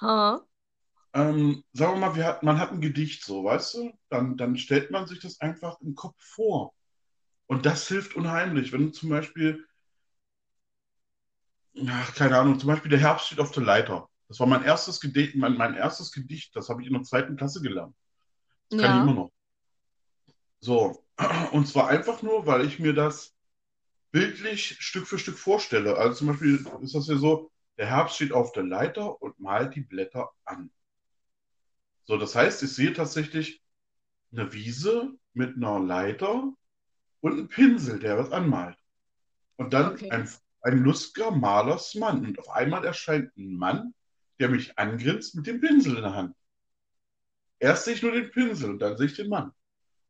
Ha? 0.00 0.46
ähm, 1.14 1.62
sagen 1.72 2.00
wir 2.00 2.10
mal, 2.10 2.24
hat, 2.24 2.42
man 2.42 2.58
hat 2.58 2.72
ein 2.72 2.80
Gedicht 2.80 3.24
so, 3.24 3.44
weißt 3.44 3.74
du? 3.74 3.92
Dann, 4.10 4.36
dann 4.36 4.56
stellt 4.56 4.90
man 4.90 5.06
sich 5.06 5.20
das 5.20 5.40
einfach 5.40 5.80
im 5.80 5.94
Kopf 5.94 6.16
vor. 6.18 6.74
Und 7.46 7.66
das 7.66 7.86
hilft 7.88 8.16
unheimlich. 8.16 8.72
Wenn 8.72 8.86
du 8.86 8.90
zum 8.90 9.10
Beispiel, 9.10 9.64
ach, 11.88 12.14
keine 12.14 12.38
Ahnung, 12.38 12.58
zum 12.58 12.68
Beispiel 12.68 12.90
der 12.90 13.00
Herbst 13.00 13.26
steht 13.26 13.40
auf 13.40 13.50
der 13.52 13.62
Leiter. 13.62 14.08
Das 14.28 14.40
war 14.40 14.46
mein 14.46 14.64
erstes 14.64 15.00
Gedicht, 15.00 15.36
mein, 15.36 15.56
mein 15.56 15.74
erstes 15.74 16.12
Gedicht, 16.12 16.54
das 16.56 16.68
habe 16.68 16.82
ich 16.82 16.88
in 16.88 16.94
der 16.94 17.02
zweiten 17.02 17.36
Klasse 17.36 17.60
gelernt. 17.62 17.94
Das 18.70 18.78
kann 18.78 18.92
ich 18.92 18.98
Ja. 18.98 19.02
immer 19.02 19.14
noch. 19.14 19.32
So, 20.60 21.04
und 21.52 21.68
zwar 21.68 21.88
einfach 21.88 22.22
nur, 22.22 22.46
weil 22.46 22.64
ich 22.66 22.78
mir 22.80 22.92
das 22.94 23.34
bildlich 24.12 24.76
Stück 24.80 25.06
für 25.08 25.18
Stück 25.18 25.38
vorstelle. 25.38 25.96
Also 25.98 26.16
zum 26.18 26.28
Beispiel 26.28 26.66
ist 26.82 26.94
das 26.94 27.08
ja 27.08 27.16
so, 27.16 27.52
der 27.78 27.86
Herbst 27.88 28.16
steht 28.16 28.32
auf 28.32 28.52
der 28.52 28.64
Leiter 28.64 29.20
und 29.22 29.40
malt 29.40 29.74
die 29.76 29.82
Blätter 29.82 30.30
an. 30.44 30.70
So, 32.04 32.16
das 32.16 32.34
heißt, 32.34 32.62
ich 32.62 32.72
sehe 32.74 32.92
tatsächlich 32.92 33.62
eine 34.32 34.52
Wiese 34.52 35.12
mit 35.34 35.56
einer 35.56 35.80
Leiter 35.80 36.52
und 37.20 37.32
einem 37.32 37.48
Pinsel, 37.48 38.00
der 38.00 38.18
was 38.18 38.32
anmalt. 38.32 38.78
Und 39.56 39.74
dann 39.74 40.02
Okay. 40.02 40.10
ein, 40.10 40.28
ein 40.64 40.78
lustiger 40.78 41.30
Malersmann. 41.30 42.26
Und 42.26 42.38
auf 42.38 42.48
einmal 42.50 42.84
erscheint 42.84 43.36
ein 43.36 43.54
Mann, 43.54 43.94
der 44.40 44.48
mich 44.48 44.76
angrinst 44.78 45.36
mit 45.36 45.46
dem 45.46 45.60
Pinsel 45.60 45.96
in 45.96 46.02
der 46.02 46.14
Hand. 46.14 46.34
Erst 47.58 47.84
sehe 47.84 47.94
ich 47.94 48.02
nur 48.02 48.12
den 48.12 48.30
Pinsel 48.30 48.70
und 48.70 48.78
dann 48.80 48.96
sehe 48.96 49.06
ich 49.06 49.14
den 49.14 49.28
Mann. 49.28 49.52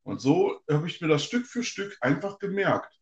Und 0.02 0.20
so 0.20 0.60
habe 0.70 0.86
ich 0.86 1.00
mir 1.00 1.08
das 1.08 1.24
Stück 1.24 1.46
für 1.46 1.62
Stück 1.62 1.96
einfach 2.00 2.38
gemerkt. 2.38 2.98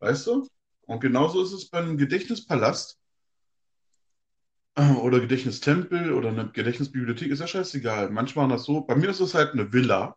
Weißt 0.00 0.26
du? 0.26 0.48
Und 0.82 1.00
genauso 1.00 1.42
ist 1.42 1.52
es 1.52 1.68
beim 1.68 1.96
Gedächtnispalast 1.96 2.98
äh, 4.76 4.92
oder 4.92 5.20
Gedächtnistempel 5.20 6.12
oder 6.12 6.30
eine 6.30 6.50
Gedächtnisbibliothek, 6.50 7.30
ist 7.30 7.40
ja 7.40 7.46
scheißegal. 7.46 8.10
Manchmal 8.10 8.46
ist 8.46 8.52
das 8.52 8.64
so. 8.64 8.80
Bei 8.82 8.96
mir 8.96 9.10
ist 9.10 9.20
es 9.20 9.34
halt 9.34 9.52
eine 9.52 9.72
Villa. 9.72 10.16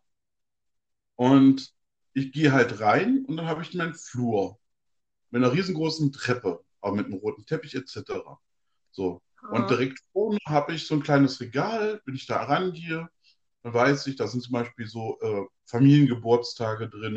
Und 1.16 1.72
ich 2.12 2.32
gehe 2.32 2.52
halt 2.52 2.80
rein 2.80 3.24
und 3.26 3.36
dann 3.36 3.46
habe 3.46 3.62
ich 3.62 3.74
meinen 3.74 3.94
Flur 3.94 4.58
mit 5.34 5.44
einer 5.44 5.52
riesengroßen 5.52 6.12
Treppe, 6.12 6.64
aber 6.80 6.96
mit 6.96 7.06
einem 7.06 7.16
roten 7.16 7.46
Teppich 7.46 7.74
etc. 7.74 8.40
So. 8.92 9.22
Und 9.50 9.64
Ah. 9.64 9.70
direkt 9.70 10.00
vorne 10.12 10.38
habe 10.46 10.74
ich 10.74 10.86
so 10.86 10.94
ein 10.94 11.02
kleines 11.02 11.40
Regal, 11.40 12.00
wenn 12.06 12.14
ich 12.14 12.26
da 12.26 12.44
rangehe, 12.44 13.08
dann 13.62 13.74
weiß 13.74 14.06
ich, 14.08 14.16
da 14.16 14.28
sind 14.28 14.42
zum 14.42 14.52
Beispiel 14.52 14.86
so 14.86 15.18
äh, 15.22 15.42
Familiengeburtstage 15.66 16.88
drin 16.88 17.16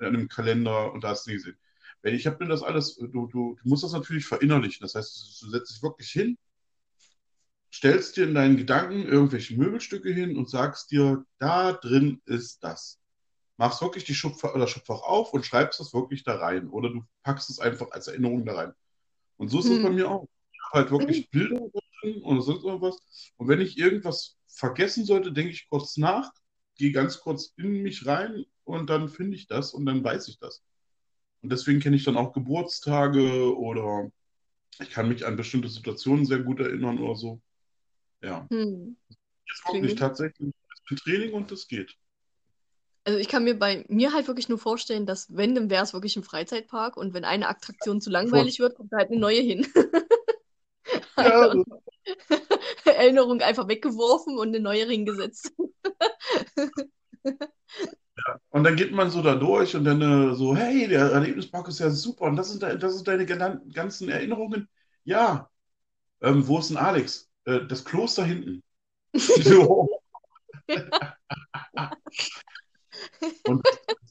in 0.00 0.06
einem 0.06 0.28
Kalender 0.28 0.92
und 0.92 1.04
da 1.04 1.10
hast 1.10 1.26
du 1.26 1.30
nie 1.30 1.36
gesehen. 1.38 1.58
Wenn 2.02 2.14
ich 2.14 2.26
habe 2.26 2.44
mir 2.44 2.50
das 2.50 2.62
alles, 2.62 2.96
du, 2.96 3.08
du, 3.08 3.28
du 3.28 3.58
musst 3.64 3.84
das 3.84 3.92
natürlich 3.92 4.26
verinnerlichen. 4.26 4.82
Das 4.82 4.94
heißt, 4.96 5.42
du 5.42 5.50
setzt 5.50 5.72
dich 5.76 5.82
wirklich 5.82 6.10
hin, 6.10 6.38
stellst 7.72 8.16
dir 8.16 8.24
in 8.26 8.34
deinen 8.34 8.56
Gedanken 8.56 9.06
irgendwelche 9.06 9.56
Möbelstücke 9.56 10.12
hin 10.12 10.36
und 10.36 10.50
sagst 10.50 10.90
dir, 10.90 11.24
da 11.38 11.72
drin 11.72 12.20
ist 12.24 12.64
das. 12.64 12.98
Machst 13.58 13.80
wirklich 13.82 14.04
die 14.04 14.14
Schubfach 14.14 14.54
oder 14.54 14.66
Schubfach 14.68 15.02
auf 15.02 15.32
und 15.32 15.46
schreibst 15.46 15.80
das 15.80 15.94
wirklich 15.94 16.24
da 16.24 16.36
rein. 16.36 16.68
Oder 16.68 16.90
du 16.90 17.04
packst 17.22 17.50
es 17.50 17.58
einfach 17.58 17.90
als 17.92 18.08
Erinnerung 18.08 18.44
da 18.44 18.54
rein. 18.54 18.72
Und 19.36 19.48
so 19.48 19.60
ist 19.60 19.70
es 19.70 19.78
Hm. 19.78 19.82
bei 19.82 19.90
mir 19.90 20.10
auch. 20.10 20.28
Ich 20.52 20.60
habe 20.72 20.80
halt 20.82 20.90
wirklich 20.92 21.30
Bilder 21.30 21.60
da 21.72 21.80
drin 22.02 22.22
oder 22.22 22.42
sonst 22.42 22.64
irgendwas. 22.64 22.98
Und 23.36 23.48
wenn 23.48 23.60
ich 23.60 23.78
irgendwas 23.78 24.38
vergessen 24.48 25.04
sollte, 25.04 25.32
denke 25.32 25.52
ich 25.52 25.68
kurz 25.68 25.96
nach, 25.96 26.32
gehe 26.76 26.92
ganz 26.92 27.20
kurz 27.20 27.54
in 27.56 27.82
mich 27.82 28.06
rein 28.06 28.44
und 28.64 28.90
dann 28.90 29.08
finde 29.08 29.36
ich 29.36 29.46
das 29.46 29.74
und 29.74 29.86
dann 29.86 30.04
weiß 30.04 30.28
ich 30.28 30.38
das. 30.38 30.62
Und 31.42 31.50
deswegen 31.52 31.80
kenne 31.80 31.96
ich 31.96 32.04
dann 32.04 32.16
auch 32.16 32.32
Geburtstage 32.32 33.56
oder 33.58 34.10
ich 34.80 34.90
kann 34.90 35.08
mich 35.08 35.26
an 35.26 35.36
bestimmte 35.36 35.68
Situationen 35.68 36.26
sehr 36.26 36.40
gut 36.40 36.60
erinnern 36.60 36.98
oder 36.98 37.16
so. 37.16 37.40
Ja, 38.22 38.50
Hm. 38.50 38.96
jetzt 39.48 39.66
wirklich 39.66 39.94
tatsächlich 39.96 40.52
ein 40.90 40.96
Training 40.96 41.32
und 41.34 41.50
das 41.50 41.68
geht. 41.68 41.96
Also 43.06 43.20
ich 43.20 43.28
kann 43.28 43.44
mir 43.44 43.56
bei 43.56 43.84
mir 43.88 44.12
halt 44.12 44.26
wirklich 44.26 44.48
nur 44.48 44.58
vorstellen, 44.58 45.06
dass 45.06 45.34
wenn, 45.34 45.54
dann 45.54 45.70
wäre 45.70 45.84
es 45.84 45.94
wirklich 45.94 46.16
ein 46.16 46.24
Freizeitpark 46.24 46.96
und 46.96 47.14
wenn 47.14 47.24
eine 47.24 47.48
Attraktion 47.48 48.00
zu 48.00 48.10
langweilig 48.10 48.58
wird, 48.58 48.74
kommt 48.74 48.92
da 48.92 48.98
halt 48.98 49.10
eine 49.10 49.20
neue 49.20 49.40
hin. 49.40 49.66
Ja, 51.16 51.52
Erinnerung 52.84 53.40
einfach 53.40 53.68
weggeworfen 53.68 54.38
und 54.38 54.48
eine 54.48 54.60
neue 54.60 54.86
hingesetzt. 54.86 55.52
Und 58.50 58.64
dann 58.64 58.76
geht 58.76 58.92
man 58.92 59.10
so 59.10 59.22
da 59.22 59.34
durch 59.34 59.76
und 59.76 59.84
dann 59.84 60.00
äh, 60.00 60.34
so, 60.34 60.56
hey, 60.56 60.88
der 60.88 61.12
Erlebnispark 61.12 61.68
ist 61.68 61.80
ja 61.80 61.90
super 61.90 62.24
und 62.24 62.36
das 62.36 62.50
sind, 62.50 62.62
de 62.62 62.78
das 62.78 62.96
sind 62.96 63.06
deine 63.06 63.26
ganzen 63.26 64.08
Erinnerungen. 64.08 64.68
Ja, 65.04 65.50
ähm, 66.22 66.46
wo 66.48 66.58
ist 66.58 66.70
denn 66.70 66.78
Alex? 66.78 67.28
Äh, 67.44 67.66
das 67.66 67.84
Kloster 67.84 68.24
hinten. 68.24 68.62
So. 69.14 69.88
Und 73.46 73.66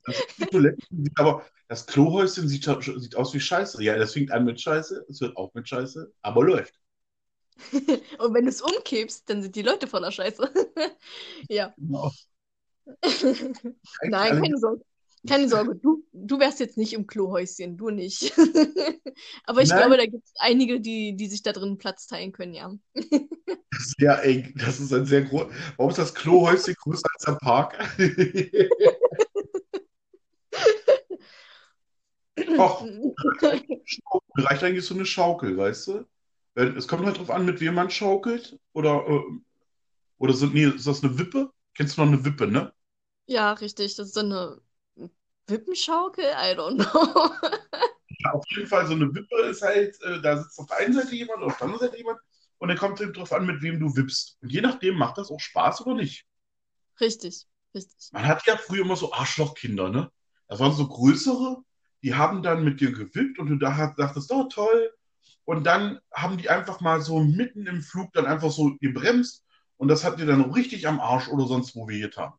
das 0.06 0.20
ist 0.20 0.38
die 0.38 0.46
Toilette, 0.48 0.78
sieht 0.92 1.18
aber 1.20 1.46
das 1.68 1.86
Klohäuschen 1.88 2.48
sieht, 2.48 2.64
sieht 2.64 3.16
aus 3.16 3.34
wie 3.34 3.40
Scheiße. 3.40 3.84
Ja, 3.84 3.98
das 3.98 4.14
fängt 4.14 4.32
an 4.32 4.46
mit 4.46 4.62
Scheiße, 4.62 5.06
es 5.10 5.22
hört 5.22 5.36
auch 5.38 5.54
mit 5.54 5.68
Scheiße, 5.68 6.12
aber 6.22 6.44
läuft. 6.44 6.76
Und 8.20 8.34
wenn 8.34 8.44
du 8.46 8.50
es 8.50 8.62
umkippst, 8.62 9.30
dann 9.30 9.42
sind 9.42 9.56
die 9.56 9.62
Leute 9.62 9.88
voller 9.88 10.12
Scheiße. 10.12 10.50
Ja. 11.50 11.74
Genau. 11.78 12.12
Nein, 14.04 14.32
alle- 14.32 14.42
keine 14.42 14.58
Sorge. 14.58 14.84
Keine 15.28 15.50
Sorge, 15.50 15.76
du, 15.76 16.04
du 16.14 16.40
wärst 16.40 16.60
jetzt 16.60 16.78
nicht 16.78 16.94
im 16.94 17.08
Klohäuschen, 17.08 17.78
du 17.78 17.90
nicht. 17.90 18.34
Aber 19.46 19.62
ich 19.62 19.70
Nein. 19.70 19.80
glaube, 19.80 19.98
da 19.98 20.06
gibt 20.06 20.26
es 20.26 20.34
einige, 20.40 20.80
die, 20.80 21.16
die 21.16 21.28
sich 21.28 21.42
da 21.42 21.52
drin 21.52 21.78
Platz 21.78 22.08
teilen 22.08 22.32
können, 22.32 22.54
ja. 22.54 22.74
Sehr 23.98 24.24
eng. 24.24 24.54
Das 24.56 24.80
ist 24.80 24.94
ein 24.94 25.06
sehr 25.06 25.24
groß. 25.24 25.48
Warum 25.78 25.90
ist 25.90 26.00
das 26.00 26.16
Klohäuschen 26.16 26.76
größer 26.76 27.08
als 27.14 27.26
der 27.26 27.34
Park? 27.34 27.78
Och, 32.58 32.84
Mir 32.84 34.46
reicht 34.46 34.64
eigentlich 34.64 34.86
so 34.86 34.94
eine 34.94 35.06
Schaukel, 35.06 35.58
weißt 35.58 35.88
du? 35.88 36.06
Es 36.56 36.88
kommt 36.88 37.06
halt 37.06 37.18
drauf 37.18 37.32
an, 37.32 37.46
mit 37.46 37.60
wem 37.60 37.74
man 37.74 37.90
schaukelt. 37.90 38.58
Oder, 38.74 39.06
äh, 39.08 39.22
oder 40.18 40.34
sind, 40.34 40.54
nee, 40.54 40.66
ist 40.66 40.88
das 40.88 41.04
eine 41.04 41.18
Wippe? 41.18 41.52
Kennst 41.74 41.98
du 41.98 42.02
noch 42.02 42.12
eine 42.12 42.24
Wippe, 42.24 42.48
ne? 42.48 42.74
Ja, 43.28 43.54
richtig, 43.54 43.96
das 43.96 44.08
ist 44.08 44.14
so 44.14 44.22
eine 44.22 44.62
Wippenschaukel, 45.48 46.26
I 46.26 46.56
don't 46.56 46.78
know. 46.78 47.32
Ja, 48.20 48.32
auf 48.32 48.44
jeden 48.50 48.68
Fall, 48.68 48.88
so 48.88 48.94
eine 48.94 49.14
Wippe 49.14 49.36
ist 49.44 49.62
halt, 49.62 50.02
äh, 50.02 50.22
da 50.22 50.38
sitzt 50.38 50.58
auf 50.60 50.68
der 50.68 50.78
einen 50.78 50.94
Seite 50.94 51.16
jemand, 51.16 51.44
auf 51.44 51.58
der 51.58 51.68
anderen 51.68 51.88
Seite 51.88 51.98
jemand. 51.98 52.20
Und 52.58 52.70
dann 52.70 52.78
kommt 52.78 53.00
es 53.02 53.12
drauf 53.12 53.34
an, 53.34 53.46
mit 53.46 53.62
wem 53.62 53.80
du 53.80 53.96
wippst. 53.96 54.38
Und 54.42 54.52
je 54.52 54.62
nachdem 54.62 54.96
macht 54.98 55.18
das 55.18 55.30
auch 55.30 55.40
Spaß 55.40 55.82
oder 55.82 55.96
nicht. 55.96 56.26
Richtig, 57.00 57.46
richtig. 57.74 58.12
Man 58.14 58.26
hat 58.26 58.46
ja 58.48 58.58
früher 58.58 58.82
immer 58.82 58.96
so 58.96 59.12
Arschlochkinder, 59.12 59.90
ne? 59.90 60.12
Das 60.48 60.60
waren 60.60 60.74
so 60.74 60.88
größere, 60.88 61.64
die 62.04 62.16
haben 62.16 62.42
dann 62.42 62.64
mit 62.64 62.80
dir 62.80 62.92
gewippt 62.92 63.40
und 63.40 63.48
du 63.48 63.58
da 63.58 63.94
dachtest, 63.98 64.32
oh 64.32 64.46
toll. 64.46 64.92
Und 65.44 65.66
dann 65.66 66.00
haben 66.14 66.38
die 66.38 66.50
einfach 66.50 66.82
mal 66.82 67.02
so 67.02 67.20
mitten 67.20 67.68
im 67.68 67.82
Flug 67.82 68.14
dann 68.14 68.26
einfach 68.26 68.52
so 68.52 68.76
gebremst 68.80 69.44
und 69.78 69.88
das 69.90 70.04
hat 70.04 70.20
dir 70.20 70.26
dann 70.26 70.52
richtig 70.52 70.88
am 70.88 71.00
Arsch 71.00 71.28
oder 71.28 71.48
sonst 71.48 71.76
wo 71.76 71.88
wehgetan. 71.88 72.34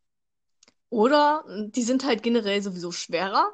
Oder 0.91 1.45
die 1.69 1.83
sind 1.83 2.05
halt 2.05 2.23
generell 2.23 2.63
sowieso 2.63 2.93
schwerer, 2.93 3.53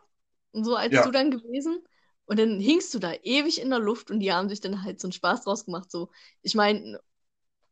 so 0.52 0.76
als 0.76 0.94
Ja. 0.94 1.04
du 1.04 1.10
dann 1.10 1.30
gewesen. 1.30 1.80
Und 2.26 2.38
dann 2.38 2.60
hingst 2.60 2.94
du 2.94 2.98
da 2.98 3.12
ewig 3.22 3.60
in 3.60 3.70
der 3.70 3.78
Luft 3.80 4.10
und 4.10 4.20
die 4.20 4.32
haben 4.32 4.48
sich 4.48 4.60
dann 4.60 4.82
halt 4.84 5.00
so 5.00 5.06
einen 5.08 5.12
Spaß 5.12 5.44
draus 5.44 5.64
gemacht. 5.66 5.90
So, 5.90 6.10
ich 6.42 6.54
meine, 6.54 7.00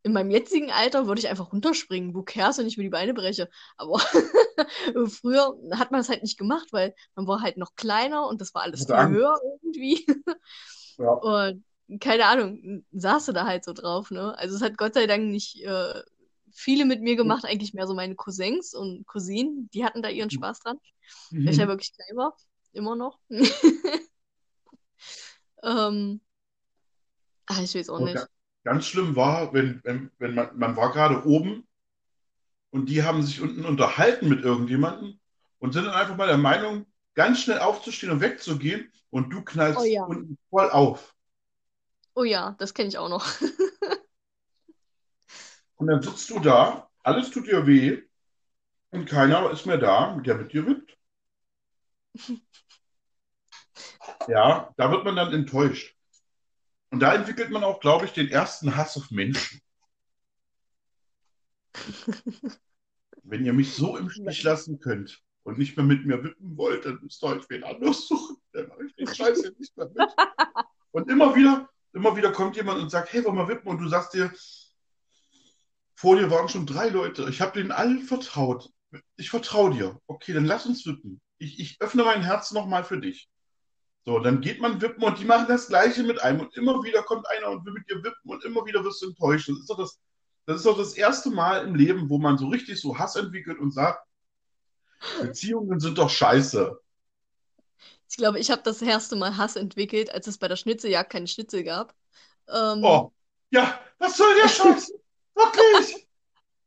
in 0.03 0.13
meinem 0.13 0.31
jetzigen 0.31 0.71
Alter 0.71 1.07
würde 1.07 1.21
ich 1.21 1.29
einfach 1.29 1.53
runterspringen. 1.53 2.15
Wo 2.15 2.23
cares, 2.23 2.59
wenn 2.59 2.67
ich 2.67 2.79
mir 2.79 2.85
die 2.85 2.91
Beine 2.91 3.15
breche? 3.15 3.51
Aber 3.77 3.99
früher 5.09 5.55
hat 5.73 5.91
man 5.91 6.01
es 6.01 6.09
halt 6.09 6.23
nicht 6.23 6.39
gemacht, 6.39 6.69
weil 6.73 6.95
man 7.15 7.27
war 7.27 7.43
halt 7.43 7.57
noch 7.59 7.75
kleiner 7.77 8.27
und 8.29 8.41
das 8.41 8.55
war 8.55 8.63
alles 8.63 8.89
höher 8.89 9.39
irgendwie. 9.63 10.07
Ja. 10.99 11.21
Und 11.21 11.65
keine 12.01 12.27
Ahnung, 12.27 12.85
saß 12.93 13.27
du 13.27 13.33
da 13.33 13.47
halt 13.47 13.65
so 13.65 13.73
drauf, 13.73 14.11
ne? 14.11 14.37
Also 14.39 14.57
es 14.57 14.63
hat 14.63 14.79
Gott 14.79 14.95
sei 14.95 15.07
Dank 15.07 15.25
nicht 15.27 15.63
äh, 15.65 16.03
viele 16.53 16.85
mit 16.85 17.03
mir 17.03 17.17
gemacht, 17.17 17.45
eigentlich 17.45 17.75
mehr 17.75 17.87
so 17.87 17.95
meine 17.95 18.15
Cousins 18.17 18.75
und 18.75 19.07
Cousinen, 19.07 19.69
die 19.75 19.85
hatten 19.85 20.03
da 20.03 20.09
ihren 20.09 20.31
Spaß 20.31 20.61
dran. 20.61 20.79
Weil 21.45 21.53
ich 21.53 21.59
ja 21.59 21.69
Mhm. 21.69 21.69
wirklich 21.69 21.93
klein 21.95 22.17
war, 22.17 22.37
immer 22.73 22.97
noch. 22.97 23.19
ähm, 25.63 26.21
ah, 27.47 27.61
ich 27.63 27.75
weiß 27.75 27.91
auch 27.91 28.01
nicht. 28.01 28.27
ga- 28.27 28.29
Ganz 28.65 28.87
schlimm 28.87 29.17
war, 29.17 29.53
wenn, 29.55 29.81
wenn, 29.85 30.11
wenn 30.19 30.35
man, 30.35 30.59
man 30.59 30.77
war 30.77 30.93
gerade 30.93 31.25
oben 31.27 31.67
und 32.71 32.89
die 32.89 33.03
haben 33.03 33.23
sich 33.23 33.41
unten 33.41 33.65
unterhalten 33.65 34.29
mit 34.29 34.43
irgendjemandem 34.45 35.19
und 35.59 35.73
sind 35.73 35.85
dann 35.85 35.95
einfach 35.95 36.17
mal 36.17 36.27
der 36.29 36.39
Meinung, 36.39 36.87
ganz 37.15 37.41
schnell 37.43 37.59
aufzustehen 37.59 38.13
und 38.13 38.21
wegzugehen 38.21 38.91
und 39.11 39.31
du 39.31 39.43
knallst 39.43 39.81
Oh 39.81 39.85
ja. 39.85 40.07
unten 40.07 40.39
voll 40.51 40.71
auf. 40.71 41.15
Oh 42.15 42.25
ja, 42.25 42.55
das 42.59 42.75
kenne 42.75 42.89
ich 42.89 42.99
auch 42.99 43.09
noch. 43.09 43.27
Und 45.81 45.87
dann 45.87 46.03
sitzt 46.03 46.29
du 46.29 46.39
da, 46.41 46.91
alles 47.03 47.31
tut 47.31 47.47
dir 47.47 47.67
weh 47.67 48.03
und 48.91 49.07
keiner 49.07 49.51
ist 49.51 49.65
mehr 49.65 49.79
da, 49.79 50.15
der 50.19 50.35
mit 50.35 50.53
dir 50.53 50.67
wippt. 50.67 50.97
Ja, 54.29 54.75
da 54.77 54.91
wird 54.91 55.05
man 55.05 55.17
dann 55.17 55.33
enttäuscht. 55.33 55.97
Und 56.91 57.01
da 57.01 57.15
entwickelt 57.15 57.51
man 57.51 57.65
auch, 57.65 57.81
glaube 57.81 58.05
ich, 58.05 58.13
den 58.13 58.29
ersten 58.29 58.77
Hass 58.77 58.97
auf 58.99 59.11
Menschen. 59.11 59.63
Wenn 63.23 63.47
ihr 63.47 63.55
mich 63.55 63.73
so 63.73 63.97
im 63.97 64.11
Stich 64.11 64.43
lassen 64.43 64.79
könnt 64.79 65.23
und 65.45 65.57
nicht 65.57 65.77
mehr 65.77 65.87
mit 65.87 66.05
mir 66.05 66.23
wippen 66.23 66.57
wollt, 66.57 66.85
dann 66.85 66.99
müsst 67.01 67.23
ihr 67.25 67.29
euch 67.29 67.49
wen 67.49 67.65
anders 67.65 68.07
suchen. 68.09 68.37
Dann 68.53 68.69
mache 68.69 68.85
ich 68.85 68.95
den 68.95 69.07
Scheiß 69.07 69.41
hier 69.41 69.53
nicht 69.59 69.75
mehr 69.77 69.89
mit. 69.89 69.97
Und 70.91 71.09
immer 71.09 71.35
wieder, 71.35 71.71
immer 71.95 72.15
wieder 72.17 72.33
kommt 72.33 72.57
jemand 72.57 72.81
und 72.81 72.91
sagt, 72.91 73.13
hey, 73.13 73.25
wollen 73.25 73.37
wir 73.37 73.49
wippen? 73.49 73.69
Und 73.69 73.79
du 73.79 73.89
sagst 73.89 74.13
dir, 74.13 74.33
vor 76.01 76.17
dir 76.17 76.31
waren 76.31 76.49
schon 76.49 76.65
drei 76.65 76.89
Leute. 76.89 77.29
Ich 77.29 77.43
habe 77.43 77.53
denen 77.59 77.73
allen 77.73 78.03
vertraut. 78.03 78.71
Ich 79.19 79.29
vertraue 79.29 79.73
dir. 79.73 80.01
Okay, 80.07 80.33
dann 80.33 80.47
lass 80.47 80.65
uns 80.65 80.87
wippen. 80.87 81.21
Ich, 81.37 81.61
ich 81.61 81.77
öffne 81.81 82.05
mein 82.05 82.23
Herz 82.23 82.53
nochmal 82.53 82.85
für 82.85 82.99
dich. 82.99 83.29
So, 84.07 84.19
dann 84.19 84.41
geht 84.41 84.61
man 84.63 84.81
wippen 84.81 85.05
und 85.05 85.19
die 85.19 85.27
machen 85.27 85.47
das 85.49 85.69
Gleiche 85.69 86.03
mit 86.03 86.23
einem 86.23 86.41
und 86.41 86.57
immer 86.57 86.83
wieder 86.83 87.03
kommt 87.03 87.27
einer 87.29 87.51
und 87.51 87.67
will 87.67 87.75
mit 87.75 87.91
dir 87.91 88.03
wippen 88.03 88.31
und 88.31 88.45
immer 88.45 88.65
wieder 88.65 88.83
wirst 88.83 89.03
du 89.03 89.09
enttäuscht. 89.09 89.51
Das 89.51 89.59
ist 89.59 89.69
doch 89.71 89.77
das, 89.77 90.01
das 90.47 90.57
ist 90.59 90.67
doch 90.67 90.79
das 90.79 90.95
erste 90.95 91.31
Mal 91.31 91.67
im 91.67 91.75
Leben, 91.75 92.09
wo 92.09 92.19
man 92.19 92.39
so 92.39 92.49
richtig 92.49 92.81
so 92.81 92.99
Hass 92.99 93.17
entwickelt 93.17 93.59
und 93.59 93.73
sagt, 93.73 94.03
Beziehungen 95.21 95.81
sind 95.81 95.99
doch 95.99 96.11
scheiße. 96.11 96.81
Ich 98.09 98.17
glaube, 98.17 98.39
ich 98.39 98.51
habe 98.51 98.63
das 98.63 98.83
erste 98.83 99.17
Mal 99.17 99.37
Hass 99.37 99.57
entwickelt, 99.57 100.11
als 100.13 100.27
es 100.27 100.39
bei 100.39 100.49
der 100.49 100.57
Schnitzeljagd 100.57 101.11
keine 101.11 101.27
Schnitzel 101.29 101.63
gab. 101.65 101.95
Ähm, 102.49 102.83
Oh, 102.83 103.13
ja, 103.51 103.81
was 103.99 104.17
soll 104.17 104.35
der 104.37 104.49
Scheiß? 104.49 104.93
Wirklich? 105.35 106.07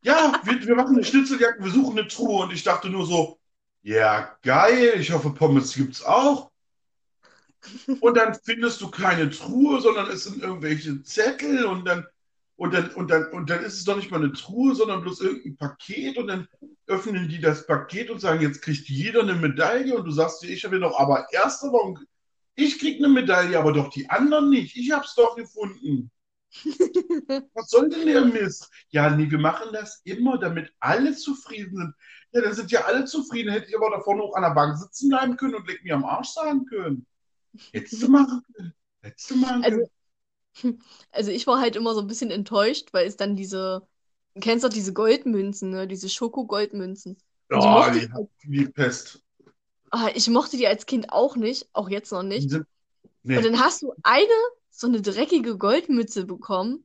Ja, 0.06 0.38
wir, 0.44 0.66
wir 0.66 0.76
machen 0.76 0.96
eine 0.96 1.04
Schnitzeljagd, 1.04 1.64
wir 1.64 1.70
suchen 1.70 1.98
eine 1.98 2.06
Truhe 2.06 2.42
und 2.42 2.52
ich 2.52 2.62
dachte 2.62 2.90
nur 2.90 3.06
so, 3.06 3.38
ja, 3.80 4.36
geil, 4.42 4.96
ich 4.98 5.10
hoffe, 5.10 5.30
Pommes 5.30 5.74
gibt's 5.74 6.04
auch. 6.04 6.50
Und 8.00 8.16
dann 8.16 8.34
findest 8.44 8.80
du 8.80 8.90
keine 8.90 9.30
Truhe, 9.30 9.80
sondern 9.80 10.10
es 10.10 10.24
sind 10.24 10.42
irgendwelche 10.42 11.02
Zettel 11.02 11.64
und 11.64 11.86
dann, 11.86 12.06
und 12.56 12.74
dann, 12.74 12.90
und 12.90 13.10
dann, 13.10 13.26
und 13.32 13.50
dann 13.50 13.64
ist 13.64 13.74
es 13.78 13.84
doch 13.84 13.96
nicht 13.96 14.10
mal 14.10 14.22
eine 14.22 14.32
Truhe, 14.32 14.74
sondern 14.74 15.00
bloß 15.00 15.20
irgendein 15.20 15.56
Paket 15.56 16.18
und 16.18 16.26
dann 16.28 16.48
öffnen 16.86 17.28
die 17.28 17.40
das 17.40 17.66
Paket 17.66 18.10
und 18.10 18.20
sagen, 18.20 18.42
jetzt 18.42 18.62
kriegt 18.62 18.88
jeder 18.88 19.22
eine 19.22 19.34
Medaille 19.34 19.96
und 19.96 20.04
du 20.04 20.10
sagst 20.10 20.42
dir, 20.42 20.50
ich 20.50 20.64
habe 20.64 20.78
doch 20.80 20.98
aber 20.98 21.26
erster, 21.32 21.72
warum 21.72 21.98
ich 22.56 22.78
krieg 22.78 22.98
eine 22.98 23.08
Medaille, 23.08 23.58
aber 23.58 23.72
doch 23.72 23.90
die 23.90 24.08
anderen 24.10 24.50
nicht. 24.50 24.76
Ich 24.76 24.92
hab's 24.92 25.14
doch 25.14 25.34
gefunden. 25.34 26.10
Was 27.54 27.70
soll 27.70 27.88
denn 27.88 28.06
der 28.06 28.24
Mist? 28.24 28.70
Ja, 28.90 29.10
nee, 29.10 29.30
wir 29.30 29.38
machen 29.38 29.72
das 29.72 30.00
immer, 30.04 30.38
damit 30.38 30.72
alle 30.80 31.14
zufrieden 31.14 31.76
sind. 31.76 31.94
Ja, 32.32 32.40
dann 32.42 32.54
sind 32.54 32.70
ja 32.72 32.84
alle 32.84 33.04
zufrieden. 33.04 33.52
Hätte 33.52 33.68
ich 33.68 33.76
aber 33.76 33.90
davor 33.90 34.16
noch 34.16 34.34
an 34.34 34.42
der 34.42 34.50
Bank 34.50 34.76
sitzen 34.76 35.08
bleiben 35.08 35.36
können 35.36 35.54
und 35.54 35.66
leck 35.68 35.82
mir 35.84 35.94
am 35.94 36.04
Arsch 36.04 36.28
sagen 36.30 36.66
können. 36.66 37.06
Hättest 37.72 38.02
du 38.02 38.08
machen 38.10 38.42
können. 38.54 38.74
Hättest 39.02 39.30
du 39.30 39.36
machen 39.36 39.64
Also, 39.64 39.78
können. 39.78 39.90
also 41.12 41.30
ich 41.30 41.46
war 41.46 41.60
halt 41.60 41.76
immer 41.76 41.94
so 41.94 42.00
ein 42.00 42.06
bisschen 42.06 42.30
enttäuscht, 42.30 42.92
weil 42.92 43.06
es 43.06 43.16
dann 43.16 43.36
diese, 43.36 43.86
du 44.34 44.40
kennst 44.40 44.64
doch 44.64 44.70
diese 44.70 44.92
Goldmünzen, 44.94 45.70
ne? 45.70 45.88
Diese 45.88 46.08
Schoko-Goldmünzen. 46.08 47.18
Die 47.54 47.68
Ja, 47.68 47.68
mochte 47.68 48.00
die 48.00 48.10
hat 48.12 48.28
die 48.42 48.66
Pest. 48.66 49.22
ah, 49.90 50.10
ich 50.14 50.28
mochte 50.28 50.56
die 50.58 50.66
als 50.66 50.84
Kind 50.86 51.10
auch 51.12 51.36
nicht, 51.36 51.68
auch 51.72 51.88
jetzt 51.88 52.12
noch 52.12 52.22
Die 52.36 52.48
nicht. 52.48 52.60
Sind, 53.24 53.36
Und 53.36 53.42
nee, 53.42 53.50
dann 53.50 53.60
hast 53.60 53.82
du 53.82 53.92
eine, 54.02 54.28
so 54.70 54.86
eine 54.86 55.02
dreckige 55.02 55.56
Goldmütze 55.56 56.26
bekommen 56.26 56.84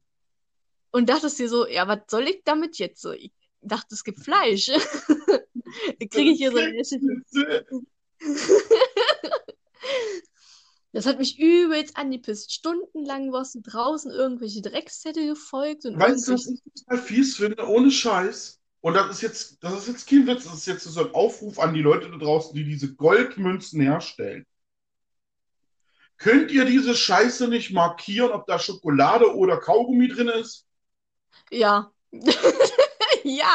und 0.91 1.09
dachtest 1.09 1.39
dir 1.39 1.49
so, 1.49 1.67
ja, 1.67 1.87
was 1.87 1.99
soll 2.07 2.27
ich 2.27 2.41
damit 2.45 2.77
jetzt 2.77 3.01
so? 3.01 3.11
Ich 3.11 3.31
dachte, 3.61 3.93
es 3.93 4.03
gibt 4.03 4.19
Fleisch. 4.19 4.67
Kriege 6.11 6.31
ich 6.31 6.37
hier 6.37 6.51
so 6.51 6.57
eine. 6.57 6.81
Das 10.91 11.05
hat 11.05 11.19
mich 11.19 11.37
übelst 11.37 11.97
angepisst. 11.97 12.51
Stundenlang 12.51 13.31
warst 13.31 13.53
du 13.53 13.61
draußen 13.61 14.11
irgendwelche 14.11 14.61
Dreckszettel 14.61 15.27
gefolgt 15.27 15.85
und 15.85 15.99
Weißt 15.99 16.27
du, 16.27 16.33
was 16.33 16.47
ich 16.47 16.61
total 16.63 16.97
fies 16.97 17.37
finde? 17.37 17.67
Ohne 17.67 17.91
Scheiß. 17.91 18.59
Und 18.81 18.93
das 18.95 19.11
ist 19.11 19.21
jetzt, 19.21 19.63
das 19.63 19.77
ist 19.77 19.87
jetzt 19.87 20.09
kein 20.09 20.25
Witz, 20.25 20.45
das 20.45 20.55
ist 20.55 20.65
jetzt 20.65 20.83
so 20.85 20.99
ein 21.01 21.13
Aufruf 21.13 21.59
an 21.59 21.73
die 21.73 21.81
Leute 21.81 22.09
da 22.09 22.17
draußen, 22.17 22.55
die 22.55 22.63
diese 22.63 22.95
Goldmünzen 22.95 23.81
herstellen. 23.81 24.45
Könnt 26.20 26.51
ihr 26.51 26.65
diese 26.65 26.95
Scheiße 26.95 27.47
nicht 27.47 27.72
markieren, 27.72 28.32
ob 28.32 28.45
da 28.45 28.59
Schokolade 28.59 29.36
oder 29.36 29.57
Kaugummi 29.57 30.09
drin 30.09 30.28
ist? 30.28 30.67
Ja. 31.49 31.91
Ja. 33.24 33.53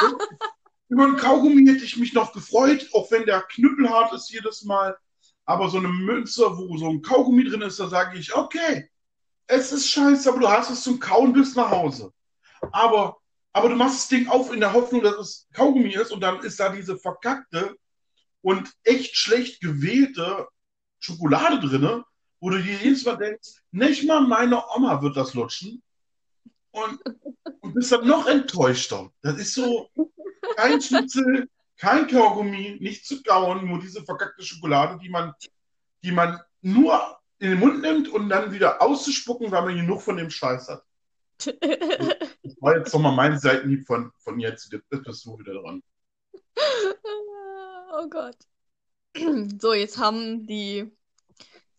Über 0.89 1.05
einen 1.05 1.17
Kaugummi 1.17 1.65
hätte 1.65 1.83
ich 1.83 1.97
mich 1.97 2.13
noch 2.13 2.33
gefreut, 2.33 2.87
auch 2.93 3.09
wenn 3.09 3.25
der 3.25 3.41
knüppelhart 3.41 4.13
ist 4.13 4.29
jedes 4.29 4.63
Mal. 4.63 4.95
Aber 5.45 5.69
so 5.69 5.77
eine 5.77 5.87
Münze, 5.87 6.45
wo 6.57 6.77
so 6.77 6.89
ein 6.89 7.01
Kaugummi 7.01 7.45
drin 7.45 7.61
ist, 7.61 7.79
da 7.79 7.87
sage 7.87 8.17
ich, 8.19 8.35
okay, 8.35 8.89
es 9.47 9.71
ist 9.71 9.89
scheiße, 9.89 10.29
aber 10.29 10.39
du 10.39 10.47
hast 10.47 10.69
es 10.69 10.83
zum 10.83 10.99
Kauen 10.99 11.33
bis 11.33 11.55
nach 11.55 11.71
Hause. 11.71 12.13
Aber, 12.71 13.17
aber 13.53 13.69
du 13.69 13.75
machst 13.75 13.97
das 13.97 14.07
Ding 14.09 14.27
auf 14.27 14.53
in 14.53 14.59
der 14.59 14.73
Hoffnung, 14.73 15.01
dass 15.01 15.15
es 15.15 15.47
Kaugummi 15.53 15.93
ist 15.93 16.11
und 16.11 16.21
dann 16.21 16.39
ist 16.41 16.59
da 16.59 16.69
diese 16.69 16.97
verkackte 16.97 17.75
und 18.41 18.71
echt 18.83 19.15
schlecht 19.17 19.61
gewählte 19.61 20.47
Schokolade 20.99 21.59
drin, 21.59 22.03
wo 22.45 22.51
du 22.51 22.61
dir 22.61 22.77
jedes 22.77 23.03
Mal 23.03 23.17
denkst, 23.17 23.63
nicht 23.71 24.05
mal 24.05 24.21
meine 24.21 24.61
Oma 24.75 25.01
wird 25.01 25.17
das 25.17 25.33
lutschen. 25.33 25.81
Und, 26.69 26.99
und 27.61 27.73
bist 27.73 27.91
dann 27.91 28.05
noch 28.05 28.27
enttäuschter. 28.27 29.11
Das 29.23 29.39
ist 29.39 29.55
so 29.55 29.89
kein 30.55 30.79
Schnitzel, 30.79 31.49
kein 31.75 32.05
Kaugummi, 32.05 32.77
nicht 32.79 33.03
zu 33.07 33.23
kauen, 33.23 33.67
nur 33.67 33.79
diese 33.79 34.03
verkackte 34.03 34.43
Schokolade, 34.43 34.99
die 35.01 35.09
man, 35.09 35.33
die 36.03 36.11
man 36.11 36.39
nur 36.61 37.17
in 37.39 37.49
den 37.49 37.59
Mund 37.59 37.81
nimmt 37.81 38.09
und 38.09 38.29
dann 38.29 38.51
wieder 38.51 38.79
auszuspucken, 38.79 39.49
weil 39.49 39.63
man 39.63 39.77
genug 39.77 40.03
von 40.03 40.17
dem 40.17 40.29
Scheiß 40.29 40.69
hat. 40.69 40.83
Das 42.43 42.61
war 42.61 42.77
jetzt 42.77 42.93
nochmal 42.93 43.15
mein 43.15 43.39
Seitenhieb 43.39 43.87
von, 43.87 44.11
von 44.19 44.39
jetzt. 44.39 44.71
Jetzt 44.71 44.87
bist 44.87 45.25
du 45.25 45.39
wieder 45.39 45.55
dran. 45.55 45.81
Oh 47.97 48.07
Gott. 48.09 48.37
So, 49.59 49.73
jetzt 49.73 49.97
haben 49.97 50.45
die, 50.45 50.91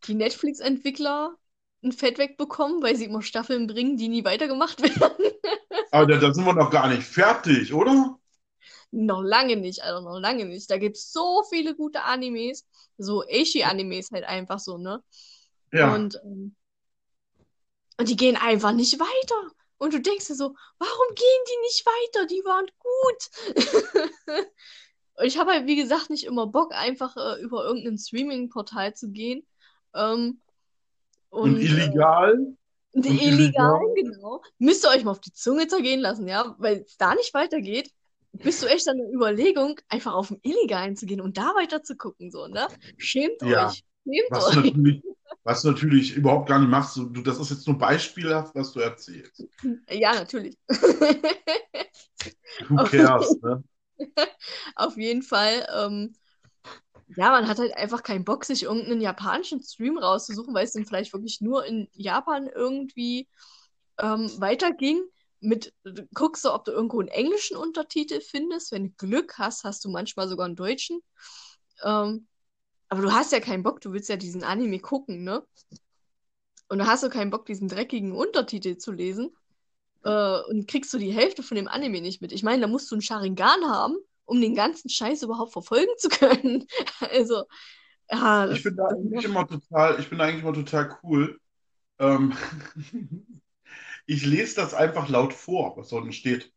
die 0.07 0.15
Netflix-Entwickler 0.15 1.37
ein 1.83 1.93
Fett 1.93 2.19
wegbekommen, 2.19 2.83
weil 2.83 2.97
sie 2.97 3.05
immer 3.05 3.23
Staffeln 3.23 3.67
bringen, 3.67 3.97
die 3.97 4.09
nie 4.09 4.25
weitergemacht 4.25 4.83
werden. 5.01 5.33
Aber 5.91 6.07
da, 6.07 6.19
da 6.19 6.35
sind 6.35 6.45
wir 6.45 6.55
noch 6.55 6.71
gar 6.71 6.89
nicht 6.89 7.05
fertig, 7.05 7.73
oder? 7.73 8.19
Noch 8.91 9.23
lange 9.23 9.57
nicht, 9.57 9.83
also 9.83 10.03
noch 10.03 10.19
lange 10.19 10.45
nicht. 10.47 10.71
Da 10.71 10.79
gibt 10.79 10.97
es 10.97 11.13
so 11.13 11.43
viele 11.51 11.75
gute 11.75 12.03
Animes, 12.03 12.67
so 12.99 13.23
Eishi-Animes 13.23 14.11
halt 14.13 14.25
einfach 14.25 14.59
so, 14.59 14.79
ne? 14.79 15.03
Ja. 15.73 15.95
Und, 15.95 16.21
ähm, 16.25 16.55
und 17.99 18.09
die 18.09 18.17
gehen 18.17 18.37
einfach 18.37 18.73
nicht 18.73 18.99
weiter. 18.99 19.51
Und 19.79 19.93
du 19.93 20.01
denkst 20.01 20.29
dir 20.29 20.35
so, 20.35 20.55
warum 20.79 21.15
gehen 21.15 21.45
die 21.49 21.61
nicht 21.63 21.85
weiter? 21.87 22.27
Die 22.27 22.43
waren 22.45 22.67
gut. 22.79 24.47
Und 25.19 25.25
ich 25.25 25.39
habe 25.39 25.53
halt, 25.53 25.67
wie 25.67 25.77
gesagt, 25.77 26.11
nicht 26.11 26.25
immer 26.25 26.47
Bock, 26.47 26.75
einfach 26.75 27.17
äh, 27.17 27.41
über 27.41 27.65
irgendein 27.65 27.99
Streaming-Portal 27.99 28.95
zu 28.95 29.11
gehen. 29.11 29.47
Ähm, 29.97 30.41
Und 31.41 31.41
und 31.41 31.57
äh, 31.65 31.65
illegal? 31.69 32.47
die 32.95 33.09
Und 33.09 33.23
illegal, 33.25 33.25
illegal? 33.25 33.81
genau. 33.95 34.43
Müsst 34.59 34.85
ihr 34.85 34.91
euch 34.91 35.05
mal 35.05 35.11
auf 35.13 35.21
die 35.21 35.33
Zunge 35.33 35.67
zergehen 35.69 36.01
lassen, 36.01 36.29
ja? 36.29 36.55
Weil 36.59 36.83
es 36.87 36.97
da 36.97 37.15
nicht 37.15 37.33
weitergeht, 37.35 37.91
bist 38.33 38.63
du 38.63 38.67
echt 38.67 38.89
an 38.89 38.99
der 38.99 39.13
Überlegung, 39.13 39.79
einfach 39.89 40.15
auf 40.15 40.29
den 40.29 40.41
Illegalen 40.43 40.97
zu 40.97 41.07
gehen 41.07 41.21
und 41.21 41.37
da 41.37 41.53
weiter 41.57 41.83
zu 41.83 41.97
gucken, 41.97 42.31
so, 42.31 42.47
ne? 42.47 42.69
Schämt 42.97 43.43
Ja. 43.43 43.45
euch. 43.45 43.85
Schämt 44.05 44.31
Was 44.31 44.53
du 44.53 44.61
euch. 44.61 44.63
natürlich, 44.63 45.03
was 45.45 45.63
du 45.63 45.71
natürlich 45.71 46.17
überhaupt 46.17 46.49
gar 46.49 46.59
nicht 46.59 46.71
machst. 46.71 46.97
Du, 46.97 47.07
das 47.23 47.39
ist 47.39 47.51
jetzt 47.51 47.67
nur 47.67 47.79
beispielhaft, 47.79 48.55
was 48.55 48.73
du 48.73 48.81
erzählst. 48.81 49.45
Ja, 49.91 50.15
natürlich. 50.15 50.57
Who 52.69 52.83
cares, 52.83 53.37
ne? 53.43 53.63
Auf 54.75 54.97
jeden 54.97 55.23
Fall, 55.23 55.67
ähm, 55.75 56.15
ja, 57.09 57.31
man 57.31 57.49
hat 57.49 57.59
halt 57.59 57.77
einfach 57.77 58.03
keinen 58.03 58.25
Bock, 58.25 58.45
sich 58.45 58.65
irgendeinen 58.65 59.01
japanischen 59.01 59.63
Stream 59.63 59.99
rauszusuchen, 59.99 60.55
weil 60.55 60.65
es 60.65 60.73
dann 60.73 60.87
vielleicht 60.87 61.13
wirklich 61.13 61.41
nur 61.41 61.65
in 61.65 61.89
Japan 61.93 62.49
irgendwie 62.49 63.29
ähm, 63.99 64.31
weiterging. 64.39 65.03
Mit, 65.41 65.73
guckst 66.15 66.45
du, 66.45 66.53
ob 66.53 66.65
du 66.65 66.73
irgendwo 66.73 66.99
einen 66.99 67.09
englischen 67.09 67.57
Untertitel 67.57 68.21
findest. 68.21 68.73
Wenn 68.73 68.89
du 68.89 68.95
Glück 68.97 69.39
hast, 69.39 69.65
hast 69.65 69.85
du 69.85 69.91
manchmal 69.91 70.29
sogar 70.29 70.47
einen 70.47 70.57
deutschen. 70.57 71.01
Ähm, 71.85 72.27
aber 72.89 73.03
du 73.03 73.13
hast 73.13 73.33
ja 73.33 73.41
keinen 73.41 73.63
Bock, 73.63 73.81
du 73.81 73.93
willst 73.93 74.09
ja 74.09 74.17
diesen 74.17 74.43
Anime 74.43 74.81
gucken, 74.81 75.25
ne? 75.25 75.45
Und 76.69 76.79
da 76.79 76.87
hast 76.87 77.05
du 77.05 77.11
keinen 77.11 77.31
Bock, 77.31 77.47
diesen 77.47 77.69
dreckigen 77.69 78.13
Untertitel 78.13 78.77
zu 78.79 78.91
lesen. 78.91 79.37
Äh, 80.05 80.41
und 80.49 80.67
kriegst 80.67 80.93
du 80.93 80.99
die 80.99 81.13
Hälfte 81.13 81.43
von 81.43 81.57
dem 81.57 81.69
Anime 81.69 82.01
nicht 82.01 82.21
mit. 82.21 82.33
Ich 82.33 82.43
meine, 82.43 82.63
da 82.63 82.67
musst 82.67 82.91
du 82.91 82.97
einen 82.97 83.03
Sharingan 83.03 83.69
haben, 83.69 83.97
um 84.27 84.41
den 84.41 84.55
ganzen 84.55 84.89
Scheiß 84.91 85.23
überhaupt 85.23 85.53
verfolgen 85.53 85.93
zu 85.99 86.09
können. 86.09 86.67
Also, 87.01 87.45
ja, 88.11 88.51
Ich 88.51 88.63
bin 88.63 88.77
da 88.77 88.87
eigentlich 88.89 89.25
immer 89.25 89.47
total, 89.47 90.01
ich 90.01 90.09
bin 90.11 90.21
eigentlich 90.21 90.43
immer 90.43 90.53
total 90.55 90.97
cool. 91.03 91.41
Ähm, 91.99 92.35
ich 94.07 94.25
lese 94.25 94.57
das 94.57 94.75
einfach 94.75 95.09
laut 95.09 95.33
vor, 95.33 95.77
was 95.77 95.93
unten 95.93 96.13
steht. 96.13 96.53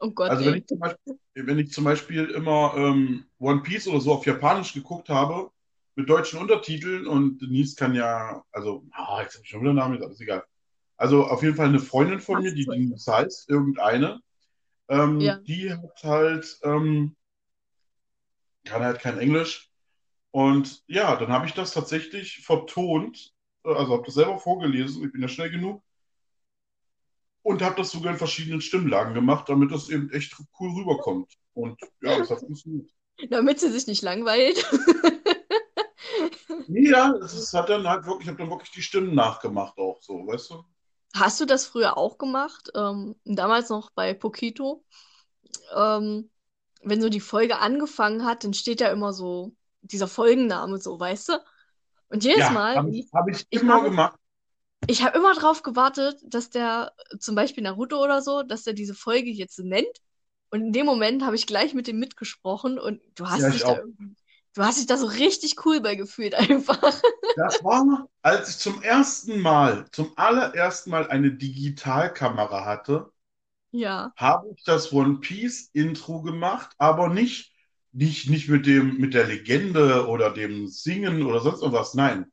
oh 0.00 0.10
Gott, 0.10 0.30
Also 0.30 0.44
wenn 0.46 0.54
ich 0.54 0.66
zum 0.66 0.78
Beispiel, 0.78 1.18
wenn 1.34 1.58
ich 1.58 1.72
zum 1.72 1.84
Beispiel 1.84 2.24
immer 2.30 2.74
ähm, 2.76 3.24
One 3.38 3.62
Piece 3.62 3.88
oder 3.88 4.00
so 4.00 4.12
auf 4.12 4.26
Japanisch 4.26 4.72
geguckt 4.74 5.08
habe, 5.08 5.50
mit 5.96 6.08
deutschen 6.08 6.40
Untertiteln 6.40 7.06
und 7.06 7.38
Denise 7.38 7.76
kann 7.76 7.94
ja, 7.94 8.44
also, 8.52 8.84
ah, 8.92 9.20
jetzt 9.22 9.34
habe 9.34 9.44
ich 9.44 9.50
schon 9.50 9.60
wieder 9.60 9.70
einen 9.70 9.78
Namen, 9.78 9.96
ist 9.96 10.04
alles 10.04 10.20
egal. 10.20 10.44
Also 10.96 11.24
auf 11.24 11.42
jeden 11.42 11.56
Fall 11.56 11.68
eine 11.68 11.80
Freundin 11.80 12.20
von 12.20 12.42
mir, 12.42 12.54
die? 12.54 12.66
Denise 12.66 13.06
heißt, 13.06 13.48
irgendeine, 13.48 14.20
Ähm, 14.88 15.20
Ja. 15.20 15.38
Die 15.38 15.72
hat 15.72 16.02
halt, 16.02 16.58
ähm, 16.62 17.16
kann 18.64 18.82
halt 18.82 19.00
kein 19.00 19.18
Englisch. 19.18 19.70
Und 20.30 20.82
ja, 20.86 21.16
dann 21.16 21.32
habe 21.32 21.46
ich 21.46 21.54
das 21.54 21.72
tatsächlich 21.72 22.44
vertont, 22.44 23.32
äh, 23.64 23.72
also 23.72 23.92
habe 23.92 24.04
das 24.04 24.14
selber 24.14 24.38
vorgelesen, 24.38 25.04
ich 25.04 25.12
bin 25.12 25.22
ja 25.22 25.28
schnell 25.28 25.50
genug, 25.50 25.82
und 27.42 27.62
habe 27.62 27.76
das 27.76 27.90
sogar 27.90 28.12
in 28.12 28.18
verschiedenen 28.18 28.60
Stimmlagen 28.60 29.14
gemacht, 29.14 29.48
damit 29.48 29.70
das 29.70 29.90
eben 29.90 30.10
echt 30.10 30.34
cool 30.58 30.70
rüberkommt. 30.70 31.32
Und 31.52 31.78
ja, 32.02 32.18
das 32.18 32.30
hat 32.30 32.40
funktioniert. 32.40 32.90
Damit 33.30 33.60
sie 33.60 33.70
sich 33.70 33.86
nicht 33.86 34.02
langweilt. 34.02 34.68
Ja, 36.68 37.12
es 37.22 37.34
ist, 37.34 37.52
hat 37.52 37.68
dann 37.68 37.86
halt 37.86 38.06
wirklich, 38.06 38.22
ich 38.22 38.28
habe 38.28 38.38
dann 38.38 38.50
wirklich 38.50 38.70
die 38.70 38.82
Stimmen 38.82 39.14
nachgemacht 39.14 39.76
auch 39.78 40.00
so, 40.00 40.26
weißt 40.26 40.50
du? 40.50 40.64
Hast 41.14 41.40
du 41.40 41.44
das 41.46 41.66
früher 41.66 41.96
auch 41.96 42.18
gemacht? 42.18 42.70
Ähm, 42.74 43.16
damals 43.24 43.68
noch 43.68 43.90
bei 43.90 44.14
Pokito. 44.14 44.84
Ähm, 45.76 46.30
wenn 46.82 47.00
so 47.02 47.08
die 47.10 47.20
Folge 47.20 47.58
angefangen 47.58 48.24
hat, 48.24 48.44
dann 48.44 48.54
steht 48.54 48.80
ja 48.80 48.90
immer 48.90 49.12
so 49.12 49.54
dieser 49.82 50.08
Folgenname 50.08 50.78
so, 50.78 50.98
weißt 51.00 51.30
du? 51.30 51.32
Und 52.10 52.24
jedes 52.24 52.50
Ja, 52.50 52.50
Mal, 52.50 52.82
habe 52.82 52.90
ich, 52.90 53.06
hab 53.12 53.28
ich 53.28 53.46
ich 53.50 53.62
immer 53.62 53.80
habe- 53.80 53.90
gemacht. 53.90 54.18
ich 54.86 55.02
habe 55.02 55.18
immer 55.18 55.34
drauf 55.34 55.62
gewartet, 55.62 56.18
dass 56.24 56.50
der, 56.50 56.92
zum 57.18 57.34
Beispiel 57.34 57.62
Naruto 57.64 58.02
oder 58.02 58.22
so, 58.22 58.42
dass 58.42 58.64
der 58.64 58.74
diese 58.74 58.94
Folge 58.94 59.30
jetzt 59.30 59.58
nennt. 59.60 59.88
Und 60.50 60.62
in 60.62 60.72
dem 60.72 60.86
Moment 60.86 61.24
habe 61.24 61.36
ich 61.36 61.46
gleich 61.46 61.74
mit 61.74 61.86
dem 61.86 61.98
mitgesprochen 61.98 62.78
und 62.78 63.00
du 63.16 63.28
hast 63.28 63.42
Ja, 63.42 63.48
dich 63.52 63.64
ich 63.64 63.64
da 63.64 63.76
irgendwie, 63.76 64.14
du 64.54 64.62
hast 64.62 64.78
dich 64.78 64.86
da 64.86 64.96
so 64.96 65.06
richtig 65.06 65.64
cool 65.66 65.80
bei 65.80 65.94
gefühlt 65.96 66.34
einfach. 66.34 66.80
Das 67.36 67.62
war, 67.62 68.08
als 68.22 68.48
ich 68.50 68.58
zum 68.58 68.82
ersten 68.82 69.38
Mal, 69.40 69.88
zum 69.92 70.12
allerersten 70.16 70.90
Mal 70.90 71.06
eine 71.08 71.32
Digitalkamera 71.32 72.64
hatte, 72.64 73.12
Ja. 73.72 74.14
habe 74.16 74.48
ich 74.56 74.64
das 74.64 74.92
One 74.92 75.18
Piece 75.18 75.70
Intro 75.72 76.22
gemacht, 76.22 76.74
aber 76.78 77.08
nicht, 77.08 77.52
nicht, 77.92 78.28
nicht 78.30 78.48
mit 78.48 78.66
dem, 78.66 78.98
mit 78.98 79.14
der 79.14 79.26
Legende 79.26 80.06
oder 80.08 80.30
dem 80.30 80.68
Singen 80.68 81.22
oder 81.24 81.40
sonst 81.40 81.60
irgendwas. 81.62 81.94
Nein. 81.94 82.26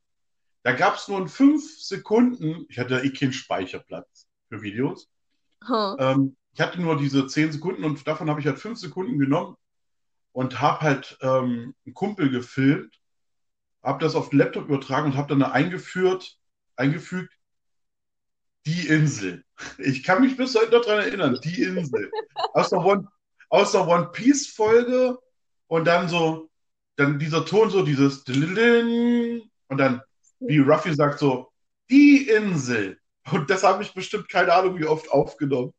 Da 0.64 0.74
gab 0.74 0.98
es 0.98 1.08
nur 1.08 1.20
in 1.20 1.30
fünf 1.30 1.64
Sekunden, 1.82 2.66
ich 2.70 2.80
hatte 2.80 2.96
ja 2.96 3.02
eh 3.04 3.12
keinen 3.12 3.34
Speicherplatz 3.34 4.28
für 4.50 4.62
Videos. 4.62 5.10
Huh. 5.68 5.98
Ähm, 5.98 6.36
ich 6.54 6.62
hatte 6.62 6.82
nur 6.82 6.98
diese 6.98 7.28
zehn 7.28 7.52
Sekunden 7.52 7.84
und 7.84 8.08
davon 8.08 8.30
habe 8.30 8.40
ich 8.42 8.48
halt 8.48 8.60
fünf 8.60 8.80
Sekunden 8.80 9.20
genommen 9.20 9.56
und 10.32 10.62
habe 10.62 10.82
halt 10.82 11.18
ähm, 11.22 11.76
einen 11.86 11.94
Kumpel 11.94 12.30
gefilmt, 12.30 13.00
habe 13.84 14.04
das 14.04 14.16
auf 14.16 14.30
den 14.30 14.40
Laptop 14.40 14.66
übertragen 14.66 15.12
und 15.12 15.18
habe 15.18 15.30
dann 15.30 15.40
da 15.40 15.52
eingeführt, 15.52 16.38
eingefügt, 16.76 17.34
die 18.66 18.88
Insel. 18.88 19.44
Ich 19.78 20.04
kann 20.04 20.22
mich 20.22 20.38
bis 20.38 20.56
heute 20.56 20.72
noch 20.72 20.86
dran 20.86 21.00
erinnern, 21.00 21.40
die 21.44 21.64
Insel. 21.64 22.12
Aus 22.54 22.70
der 22.70 22.80
One, 22.80 23.08
aus 23.50 23.72
der 23.72 23.88
One 23.88 24.10
Piece 24.12 24.48
Folge 24.48 25.18
und 25.68 25.86
dann 25.86 26.08
so, 26.10 26.50
dann 26.96 27.18
dieser 27.18 27.46
Ton 27.46 27.70
so, 27.70 27.84
dieses 27.84 28.24
und 28.26 29.78
dann, 29.78 30.02
wie 30.40 30.60
Ruffy 30.60 30.94
sagt 30.94 31.20
so, 31.20 31.52
die 31.90 32.28
Insel. 32.30 33.00
Und 33.32 33.50
das 33.50 33.64
habe 33.64 33.84
ich 33.84 33.94
bestimmt 33.94 34.30
keine 34.30 34.54
Ahnung, 34.54 34.78
wie 34.80 34.86
oft 34.86 35.10
aufgenommen. 35.12 35.74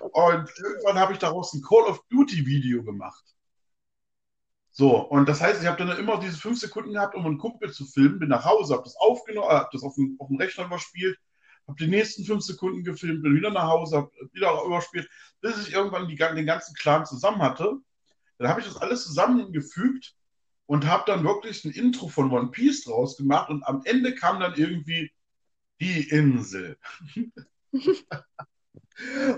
Und 0.00 0.50
irgendwann 0.58 0.98
habe 0.98 1.12
ich 1.12 1.18
daraus 1.18 1.52
ein 1.52 1.62
Call 1.62 1.84
of 1.84 2.02
Duty 2.08 2.46
Video 2.46 2.82
gemacht. 2.82 3.24
So, 4.78 4.96
und 4.96 5.28
das 5.28 5.40
heißt, 5.40 5.60
ich 5.60 5.66
habe 5.66 5.84
dann 5.84 5.98
immer 5.98 6.20
diese 6.20 6.36
fünf 6.36 6.60
Sekunden 6.60 6.92
gehabt, 6.92 7.16
um 7.16 7.26
einen 7.26 7.36
Kumpel 7.36 7.72
zu 7.72 7.84
filmen, 7.84 8.20
bin 8.20 8.28
nach 8.28 8.44
Hause, 8.44 8.74
habe 8.74 8.84
das 8.84 8.94
aufgenommen, 8.94 9.48
habe 9.48 9.68
das 9.72 9.82
auf 9.82 9.96
dem, 9.96 10.14
auf 10.20 10.28
dem 10.28 10.36
Rechner 10.36 10.66
überspielt, 10.66 11.18
habe 11.66 11.76
die 11.80 11.88
nächsten 11.88 12.22
fünf 12.24 12.44
Sekunden 12.44 12.84
gefilmt, 12.84 13.24
bin 13.24 13.34
wieder 13.34 13.50
nach 13.50 13.66
Hause, 13.66 13.96
habe 13.96 14.12
wieder 14.32 14.62
überspielt, 14.64 15.08
bis 15.40 15.66
ich 15.66 15.74
irgendwann 15.74 16.06
die, 16.06 16.14
den 16.14 16.46
ganzen 16.46 16.76
Clan 16.76 17.04
zusammen 17.04 17.42
hatte. 17.42 17.72
Dann 18.38 18.48
habe 18.48 18.60
ich 18.60 18.68
das 18.68 18.76
alles 18.76 19.02
zusammengefügt 19.02 20.14
und 20.66 20.86
habe 20.86 21.02
dann 21.08 21.24
wirklich 21.24 21.64
ein 21.64 21.72
Intro 21.72 22.06
von 22.06 22.30
One 22.30 22.52
Piece 22.52 22.84
draus 22.84 23.16
gemacht 23.16 23.50
und 23.50 23.64
am 23.64 23.82
Ende 23.84 24.14
kam 24.14 24.38
dann 24.38 24.54
irgendwie 24.54 25.10
die 25.80 26.08
Insel. 26.08 26.78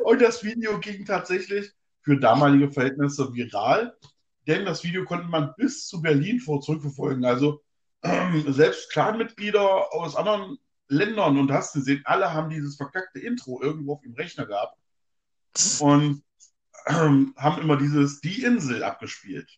und 0.05 0.21
das 0.21 0.45
Video 0.45 0.79
ging 0.81 1.07
tatsächlich 1.07 1.73
für 2.03 2.19
damalige 2.19 2.71
Verhältnisse 2.71 3.33
viral, 3.33 3.97
denn 4.47 4.65
das 4.65 4.85
Video 4.85 5.05
konnte 5.05 5.27
man 5.27 5.55
bis 5.57 5.87
zu 5.87 6.01
Berlin 6.01 6.41
vor 6.41 6.61
zurückverfolgen. 6.61 7.25
Also 7.25 7.63
ähm, 8.03 8.53
selbst 8.53 8.91
Clanmitglieder 8.91 9.93
aus 9.93 10.17
anderen 10.17 10.59
Ländern 10.89 11.39
und 11.39 11.53
hast 11.53 11.75
gesehen, 11.75 12.03
alle 12.05 12.33
haben 12.33 12.51
dieses 12.51 12.77
verkackte 12.77 13.21
Intro 13.21 13.63
irgendwo 13.63 13.95
auf 13.95 14.01
dem 14.03 14.15
Rechner 14.15 14.47
gehabt 14.47 14.77
und 15.81 16.23
ähm, 16.87 17.35
haben 17.37 17.63
immer 17.63 17.77
dieses 17.77 18.21
Die 18.21 18.43
Insel 18.43 18.83
abgespielt. 18.83 19.49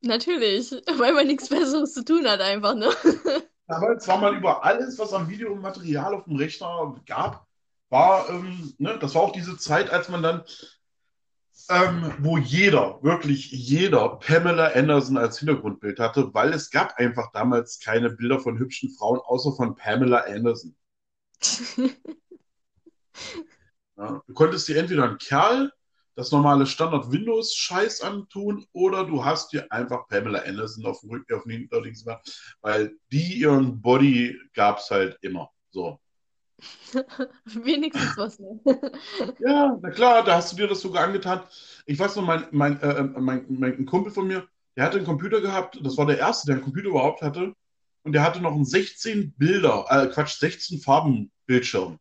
Natürlich, 0.00 0.70
weil 0.98 1.12
man 1.12 1.26
nichts 1.26 1.48
Besseres 1.48 1.94
zu 1.94 2.04
tun 2.04 2.26
hat, 2.26 2.40
einfach, 2.40 2.74
ne? 2.74 2.90
Damals 3.66 4.08
war 4.08 4.18
man 4.18 4.36
über 4.36 4.64
alles, 4.64 4.98
was 4.98 5.12
an 5.12 5.28
Videomaterial 5.28 6.14
auf 6.14 6.24
dem 6.24 6.36
Rechner 6.36 6.94
gab, 7.06 7.46
war, 7.90 8.28
ähm, 8.30 8.72
ne, 8.78 8.98
das 8.98 9.14
war 9.14 9.22
auch 9.22 9.32
diese 9.32 9.58
Zeit, 9.58 9.90
als 9.90 10.08
man 10.08 10.22
dann, 10.22 10.42
ähm, 11.68 12.14
wo 12.20 12.38
jeder, 12.38 13.02
wirklich 13.02 13.50
jeder 13.50 14.16
Pamela 14.16 14.72
Anderson 14.74 15.16
als 15.16 15.38
Hintergrundbild 15.38 15.98
hatte, 15.98 16.32
weil 16.32 16.52
es 16.52 16.70
gab 16.70 16.96
einfach 16.98 17.30
damals 17.32 17.80
keine 17.80 18.10
Bilder 18.10 18.40
von 18.40 18.58
hübschen 18.58 18.90
Frauen, 18.90 19.20
außer 19.20 19.52
von 19.52 19.74
Pamela 19.74 20.24
Anderson. 20.26 20.74
Ja, 23.98 24.22
du 24.28 24.32
konntest 24.32 24.68
dir 24.68 24.78
entweder 24.78 25.02
einen 25.02 25.18
Kerl, 25.18 25.72
das 26.14 26.30
normale 26.30 26.66
Standard-Windows-Scheiß 26.66 28.00
antun, 28.02 28.64
oder 28.72 29.04
du 29.04 29.24
hast 29.24 29.52
dir 29.52 29.70
einfach 29.72 30.06
Pamela 30.06 30.40
Anderson 30.40 30.86
auf 30.86 31.00
dem 31.00 31.10
Rücken, 31.10 31.34
auf 31.34 31.42
den 31.42 31.50
Hinterdings 31.50 32.04
gemacht, 32.04 32.56
weil 32.60 32.96
die 33.10 33.40
ihren 33.40 33.82
Body 33.82 34.38
gab 34.54 34.78
es 34.78 34.90
halt 34.90 35.18
immer. 35.22 35.50
So. 35.70 35.98
Wenigstens 37.44 38.16
was, 38.16 38.38
ne? 38.38 38.60
Ja, 39.40 39.78
na 39.80 39.90
klar, 39.90 40.24
da 40.24 40.36
hast 40.36 40.52
du 40.52 40.56
dir 40.56 40.66
das 40.66 40.80
sogar 40.80 41.04
angetan. 41.04 41.42
Ich 41.86 41.98
weiß 41.98 42.16
noch, 42.16 42.24
mein, 42.24 42.46
mein, 42.50 42.80
äh, 42.80 43.02
mein, 43.02 43.46
mein 43.48 43.78
ein 43.78 43.86
Kumpel 43.86 44.12
von 44.12 44.26
mir, 44.26 44.46
der 44.76 44.84
hatte 44.84 44.96
einen 44.96 45.06
Computer 45.06 45.40
gehabt, 45.40 45.78
das 45.82 45.96
war 45.96 46.06
der 46.06 46.18
erste, 46.18 46.46
der 46.46 46.56
einen 46.56 46.64
Computer 46.64 46.88
überhaupt 46.88 47.22
hatte, 47.22 47.54
und 48.02 48.12
der 48.12 48.22
hatte 48.22 48.40
noch 48.40 48.52
einen 48.52 48.64
16 48.64 49.34
Bilder, 49.36 49.86
äh, 49.88 50.06
Quatsch, 50.08 50.38
16 50.38 50.80
Farben 50.80 51.30
Bildschirm. 51.46 51.98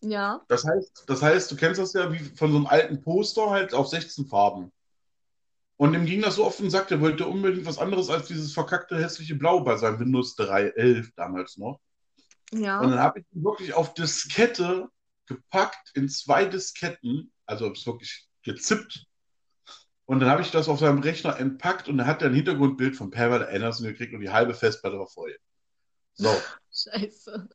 Ja. 0.00 0.42
Das 0.48 0.64
heißt, 0.64 1.04
das 1.06 1.22
heißt, 1.22 1.50
du 1.50 1.56
kennst 1.56 1.80
das 1.80 1.92
ja 1.92 2.12
wie 2.12 2.18
von 2.18 2.50
so 2.50 2.56
einem 2.56 2.66
alten 2.66 3.00
Poster 3.02 3.50
halt 3.50 3.72
auf 3.72 3.88
16 3.88 4.26
Farben. 4.26 4.72
Und 5.76 5.94
ihm 5.94 6.06
ging 6.06 6.22
das 6.22 6.36
so 6.36 6.44
auf 6.44 6.56
den 6.56 6.70
Sack, 6.70 6.88
der 6.88 7.00
wollte 7.00 7.26
unbedingt 7.26 7.66
was 7.66 7.78
anderes 7.78 8.10
als 8.10 8.28
dieses 8.28 8.52
verkackte 8.52 9.00
hässliche 9.02 9.34
Blau 9.34 9.60
bei 9.60 9.76
seinem 9.76 10.00
Windows 10.00 10.36
3.11 10.36 11.10
damals 11.16 11.56
noch. 11.56 11.80
Ja. 12.54 12.80
Und 12.80 12.90
dann 12.90 13.00
habe 13.00 13.20
ich 13.20 13.26
ihn 13.32 13.44
wirklich 13.44 13.74
auf 13.74 13.94
Diskette 13.94 14.88
gepackt, 15.26 15.92
in 15.94 16.08
zwei 16.08 16.44
Disketten, 16.44 17.32
also 17.46 17.66
habe 17.66 17.74
es 17.74 17.86
wirklich 17.86 18.28
gezippt. 18.42 19.06
Und 20.04 20.20
dann 20.20 20.28
habe 20.28 20.42
ich 20.42 20.50
das 20.50 20.68
auf 20.68 20.80
seinem 20.80 20.98
Rechner 20.98 21.38
entpackt 21.38 21.88
und 21.88 21.98
dann 21.98 22.06
hat 22.06 22.22
er 22.22 22.28
ein 22.28 22.34
Hintergrundbild 22.34 22.96
von 22.96 23.10
Pamela 23.10 23.46
Anderson 23.46 23.86
gekriegt 23.86 24.12
und 24.12 24.20
die 24.20 24.30
halbe 24.30 24.54
Festplatte 24.54 24.98
war 24.98 25.06
voll. 25.06 25.36
So. 26.14 26.28
Scheiße. 26.72 27.48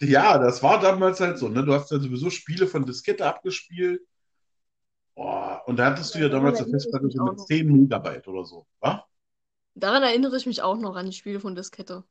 Ja, 0.00 0.38
das 0.38 0.62
war 0.62 0.80
damals 0.80 1.20
halt 1.20 1.38
so, 1.38 1.48
ne? 1.48 1.64
Du 1.64 1.72
hast 1.74 1.90
ja 1.90 1.98
sowieso 1.98 2.30
Spiele 2.30 2.66
von 2.66 2.84
Diskette 2.84 3.26
abgespielt. 3.26 4.02
Oh, 5.14 5.56
und 5.66 5.76
da 5.76 5.86
hattest 5.86 6.14
du 6.14 6.18
ja 6.18 6.28
Ja, 6.28 6.28
damals 6.28 6.60
eine 6.60 6.70
Festplatte 6.70 7.10
so 7.10 7.22
mit 7.22 7.36
noch. 7.38 7.46
10 7.46 7.66
Megabyte 7.70 8.28
oder 8.28 8.44
so, 8.44 8.66
wa? 8.80 9.06
Daran 9.74 10.02
erinnere 10.02 10.36
ich 10.36 10.46
mich 10.46 10.62
auch 10.62 10.76
noch 10.78 10.96
an 10.96 11.06
die 11.06 11.12
Spiele 11.12 11.40
von 11.40 11.54
Diskette. 11.54 12.04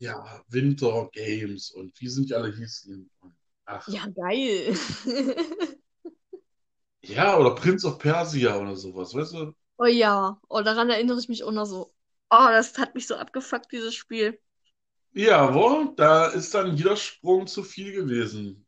Ja, 0.00 0.42
Winter 0.48 1.08
Games 1.12 1.70
und 1.70 2.00
wie 2.00 2.08
sind 2.08 2.28
die 2.28 2.34
alle 2.34 2.52
hießen. 2.56 3.08
Ach, 3.66 3.86
Ja, 3.86 4.06
geil. 4.08 4.74
ja, 7.02 7.36
oder 7.38 7.54
Prince 7.54 7.86
of 7.86 7.98
Persia 7.98 8.56
oder 8.58 8.74
sowas, 8.76 9.14
weißt 9.14 9.34
du? 9.34 9.54
Oh 9.78 9.86
ja, 9.86 10.40
oh, 10.48 10.62
daran 10.62 10.90
erinnere 10.90 11.18
ich 11.18 11.28
mich 11.28 11.42
auch 11.44 11.50
noch 11.52 11.64
so. 11.66 11.92
Oh, 12.30 12.46
das 12.50 12.78
hat 12.78 12.94
mich 12.94 13.06
so 13.08 13.16
abgefuckt, 13.16 13.72
dieses 13.72 13.94
Spiel. 13.96 14.40
Ja, 15.12 15.54
wo? 15.54 15.92
Da 15.96 16.26
ist 16.26 16.52
dann 16.54 16.76
jeder 16.76 16.96
Sprung 16.96 17.46
zu 17.46 17.62
viel 17.62 17.92
gewesen. 17.92 18.66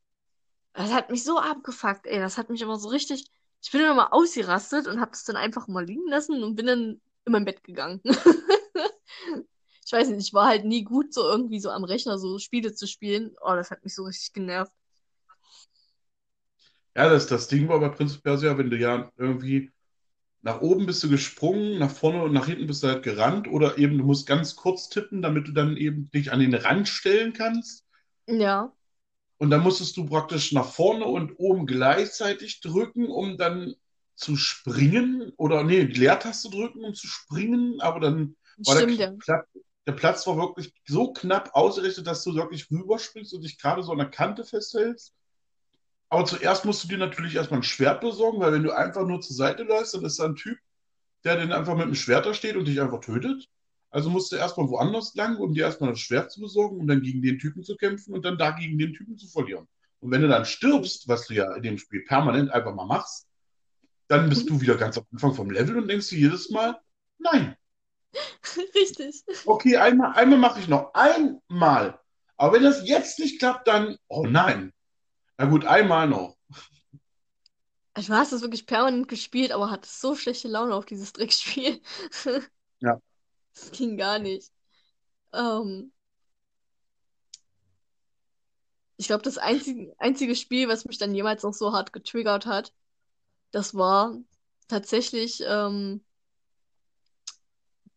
Das 0.75 0.93
hat 0.93 1.11
mich 1.11 1.25
so 1.25 1.39
abgefuckt, 1.39 2.07
ey. 2.07 2.19
Das 2.19 2.39
hat 2.39 2.51
mich 2.51 2.63
immer 2.63 2.79
so 2.79 2.89
richtig. 2.89 3.31
Ich 3.63 3.71
bin 3.71 3.81
immer 3.83 3.95
mal 3.95 4.09
ausgerastet 4.11 4.87
und 4.89 5.01
habe 5.01 5.13
es 5.13 5.25
dann 5.25 5.37
einfach 5.37 5.69
mal 5.69 5.85
liegen 5.85 6.09
lassen 6.09 6.43
und 6.43 6.57
bin 6.57 6.67
dann 6.67 7.01
in 7.25 7.33
mein 7.33 7.45
Bett 7.45 7.63
gegangen. 7.65 8.01
Ich 9.93 9.99
weiß 9.99 10.09
nicht, 10.09 10.27
ich 10.29 10.33
war 10.33 10.47
halt 10.47 10.65
nie 10.65 10.85
gut, 10.85 11.13
so 11.13 11.21
irgendwie 11.23 11.61
so 11.61 11.69
am 11.69 11.85
Rechner 11.85 12.19
so 12.19 12.39
Spiele 12.39 12.73
zu 12.73 12.87
spielen. 12.87 13.37
Oh, 13.43 13.53
das 13.55 13.71
hat 13.71 13.85
mich 13.85 13.95
so 13.95 14.05
richtig 14.05 14.33
genervt. 14.33 14.73
Ja, 16.97 17.11
das, 17.11 17.27
das 17.27 17.49
Ding 17.49 17.69
war 17.69 17.79
bei 17.79 17.89
of 17.91 18.23
Persia, 18.23 18.57
wenn 18.57 18.71
du 18.71 18.79
ja 18.79 19.11
irgendwie 19.19 19.71
nach 20.43 20.61
oben 20.63 20.87
bist 20.87 21.03
du 21.05 21.11
gesprungen, 21.11 21.79
nach 21.79 21.91
vorne 21.91 22.23
und 22.23 22.33
nach 22.33 22.47
hinten 22.47 22.67
bist 22.69 22.83
du 22.83 22.89
halt 22.89 23.03
gerannt 23.05 23.49
oder 23.49 23.79
eben 23.79 23.99
du 23.99 24.05
musst 24.05 24.27
ganz 24.27 24.57
kurz 24.57 24.89
tippen, 24.89 25.23
damit 25.23 25.49
du 25.49 25.53
dann 25.53 25.77
eben 25.77 26.11
dich 26.13 26.33
an 26.33 26.41
den 26.41 26.55
Rand 26.55 26.89
stellen 26.89 27.33
kannst. 27.35 27.87
Ja. 28.27 28.73
und 29.39 29.51
dann 29.51 29.63
musstest 29.63 29.97
du 29.97 30.07
praktisch 30.07 30.53
nach 30.53 30.67
vorne 30.73 31.05
und 31.05 31.33
oben 31.39 31.67
gleichzeitig 31.67 32.61
drücken, 32.61 33.07
um 33.09 33.37
dann 33.37 33.75
zu 34.15 34.37
springen. 34.37 35.33
Oder 35.37 35.65
nee, 35.65 35.85
die 35.87 35.99
Leertaste 35.99 36.49
drücken, 36.51 36.85
um 36.85 36.95
zu 36.95 37.09
springen, 37.09 37.81
aber 37.81 38.01
dann 38.01 38.37
war 38.65 38.77
Stimmt, 38.77 38.99
der. 38.99 39.17
Platz, 39.19 39.49
der 39.87 39.93
Platz 39.93 40.27
war 40.27 40.37
wirklich 40.37 40.73
so 40.87 41.13
knapp 41.13 41.51
ausgerichtet, 41.55 42.07
dass 42.07 42.23
du 42.25 42.35
wirklich 42.35 42.71
rüberspringst 42.71 43.35
und 43.35 43.43
dich 43.43 43.59
gerade 43.59 43.83
so 43.83 43.93
an 43.93 43.99
der 43.99 44.11
Kante 44.11 44.45
festhältst. 44.45 45.15
Aber 46.09 46.25
zuerst 46.25 46.65
musst 46.65 46.85
du 46.85 46.89
dir 46.89 46.99
natürlich 46.99 47.35
erstmal 47.35 47.61
ein 47.61 47.65
Schwert 47.65 48.01
besorgen, 48.01 48.39
weil 48.41 48.53
wenn 48.53 48.63
du 48.63 48.71
einfach 48.71 49.07
nur 49.07 49.21
zur 49.21 49.35
Seite 49.35 49.63
läufst, 49.63 49.95
dann 49.95 50.05
ist 50.05 50.19
da 50.19 50.27
ein 50.27 50.37
Typ, 50.37 50.59
der 51.25 51.37
dann 51.37 51.53
einfach 51.53 51.75
mit 51.75 51.85
einem 51.85 51.95
Schwert 51.95 52.27
da 52.27 52.35
steht 52.35 52.57
und 52.57 52.67
dich 52.67 52.81
einfach 52.81 53.01
tötet. 53.01 53.49
Also 53.91 54.09
musst 54.09 54.31
du 54.31 54.37
erstmal 54.37 54.69
woanders 54.69 55.15
lang, 55.15 55.37
um 55.37 55.55
dir 55.55 55.65
erstmal 55.65 55.91
das 55.91 56.01
Schwert 56.01 56.31
zu 56.31 56.41
besorgen, 56.41 56.79
um 56.79 56.87
dann 56.87 57.03
gegen 57.03 57.23
den 57.23 57.39
Typen 57.39 57.63
zu 57.63 57.77
kämpfen 57.77 58.15
und 58.15 58.25
dann 58.25 58.39
da 58.39 58.53
gegen 58.53 58.79
den 58.79 58.95
Typen 58.95 59.17
zu 59.17 59.27
verlieren. 59.27 59.67
Und 60.01 60.11
wenn 60.11 60.23
du 60.23 60.29
dann 60.29 60.45
stirbst, 60.45 61.09
was 61.09 61.27
du 61.27 61.35
ja 61.35 61.55
in 61.55 61.63
dem 61.63 61.79
Spiel 61.79 62.03
permanent 62.05 62.51
einfach 62.51 62.75
mal 62.75 62.87
machst, 62.87 63.27
dann 64.09 64.29
bist 64.29 64.49
du 64.49 64.61
wieder 64.61 64.77
ganz 64.77 64.99
am 64.99 65.05
Anfang 65.13 65.35
vom 65.35 65.51
Level 65.51 65.79
und 65.79 65.89
denkst 65.89 66.09
dir 66.09 66.19
jedes 66.19 66.51
Mal, 66.51 66.79
nein, 67.19 67.57
Richtig. 68.75 69.25
okay, 69.47 69.77
einmal, 69.77 70.13
einmal 70.15 70.39
mache 70.39 70.61
ich 70.61 70.69
noch, 70.69 70.93
einmal. 70.95 71.99
Aber 72.37 72.55
wenn 72.55 72.63
das 72.63 72.87
jetzt 72.87 73.19
nicht 73.19 73.39
klappt, 73.39 73.69
dann, 73.69 73.97
oh 74.09 74.27
nein. 74.27 74.73
Na 75.39 75.47
gut, 75.47 75.65
einmal 75.65 76.09
noch. 76.09 76.37
Du 77.95 78.09
hast 78.09 78.33
es 78.33 78.41
wirklich 78.41 78.67
permanent 78.67 79.09
gespielt, 79.09 79.53
aber 79.53 79.71
hattest 79.71 80.01
so 80.01 80.15
schlechte 80.17 80.49
Laune 80.49 80.75
auf 80.75 80.87
dieses 80.87 81.13
Dreckspiel. 81.13 81.81
Ja. 82.81 83.01
Das 83.55 83.71
ging 83.71 83.97
gar 83.97 84.19
nicht. 84.19 84.51
Ähm, 85.33 85.93
ich 88.97 89.07
glaube, 89.07 89.23
das 89.23 89.39
einzige, 89.39 89.95
einzige 89.99 90.35
Spiel, 90.35 90.69
was 90.69 90.85
mich 90.85 90.99
dann 90.99 91.15
jemals 91.15 91.43
noch 91.43 91.55
so 91.55 91.73
hart 91.73 91.93
getriggert 91.93 92.47
hat, 92.47 92.73
das 93.53 93.75
war 93.75 94.17
tatsächlich 94.69 95.43
ähm, 95.47 96.05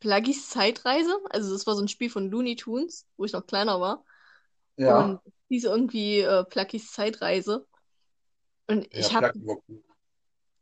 Pluggys 0.05 0.49
Zeitreise. 0.49 1.17
Also 1.31 1.51
das 1.51 1.65
war 1.65 1.75
so 1.75 1.81
ein 1.81 1.87
Spiel 1.87 2.11
von 2.11 2.29
Looney 2.29 2.55
Tunes, 2.55 3.07
wo 3.17 3.25
ich 3.25 3.33
noch 3.33 3.47
kleiner 3.47 3.81
war. 3.81 4.05
Und 4.83 5.19
hieß 5.49 5.63
irgendwie 5.63 6.19
äh, 6.19 6.43
Pluggys 6.43 6.91
Zeitreise. 6.91 7.65
Und 8.67 8.85
ich 8.91 9.11
Ja, 9.11 9.17
habe 9.17 9.33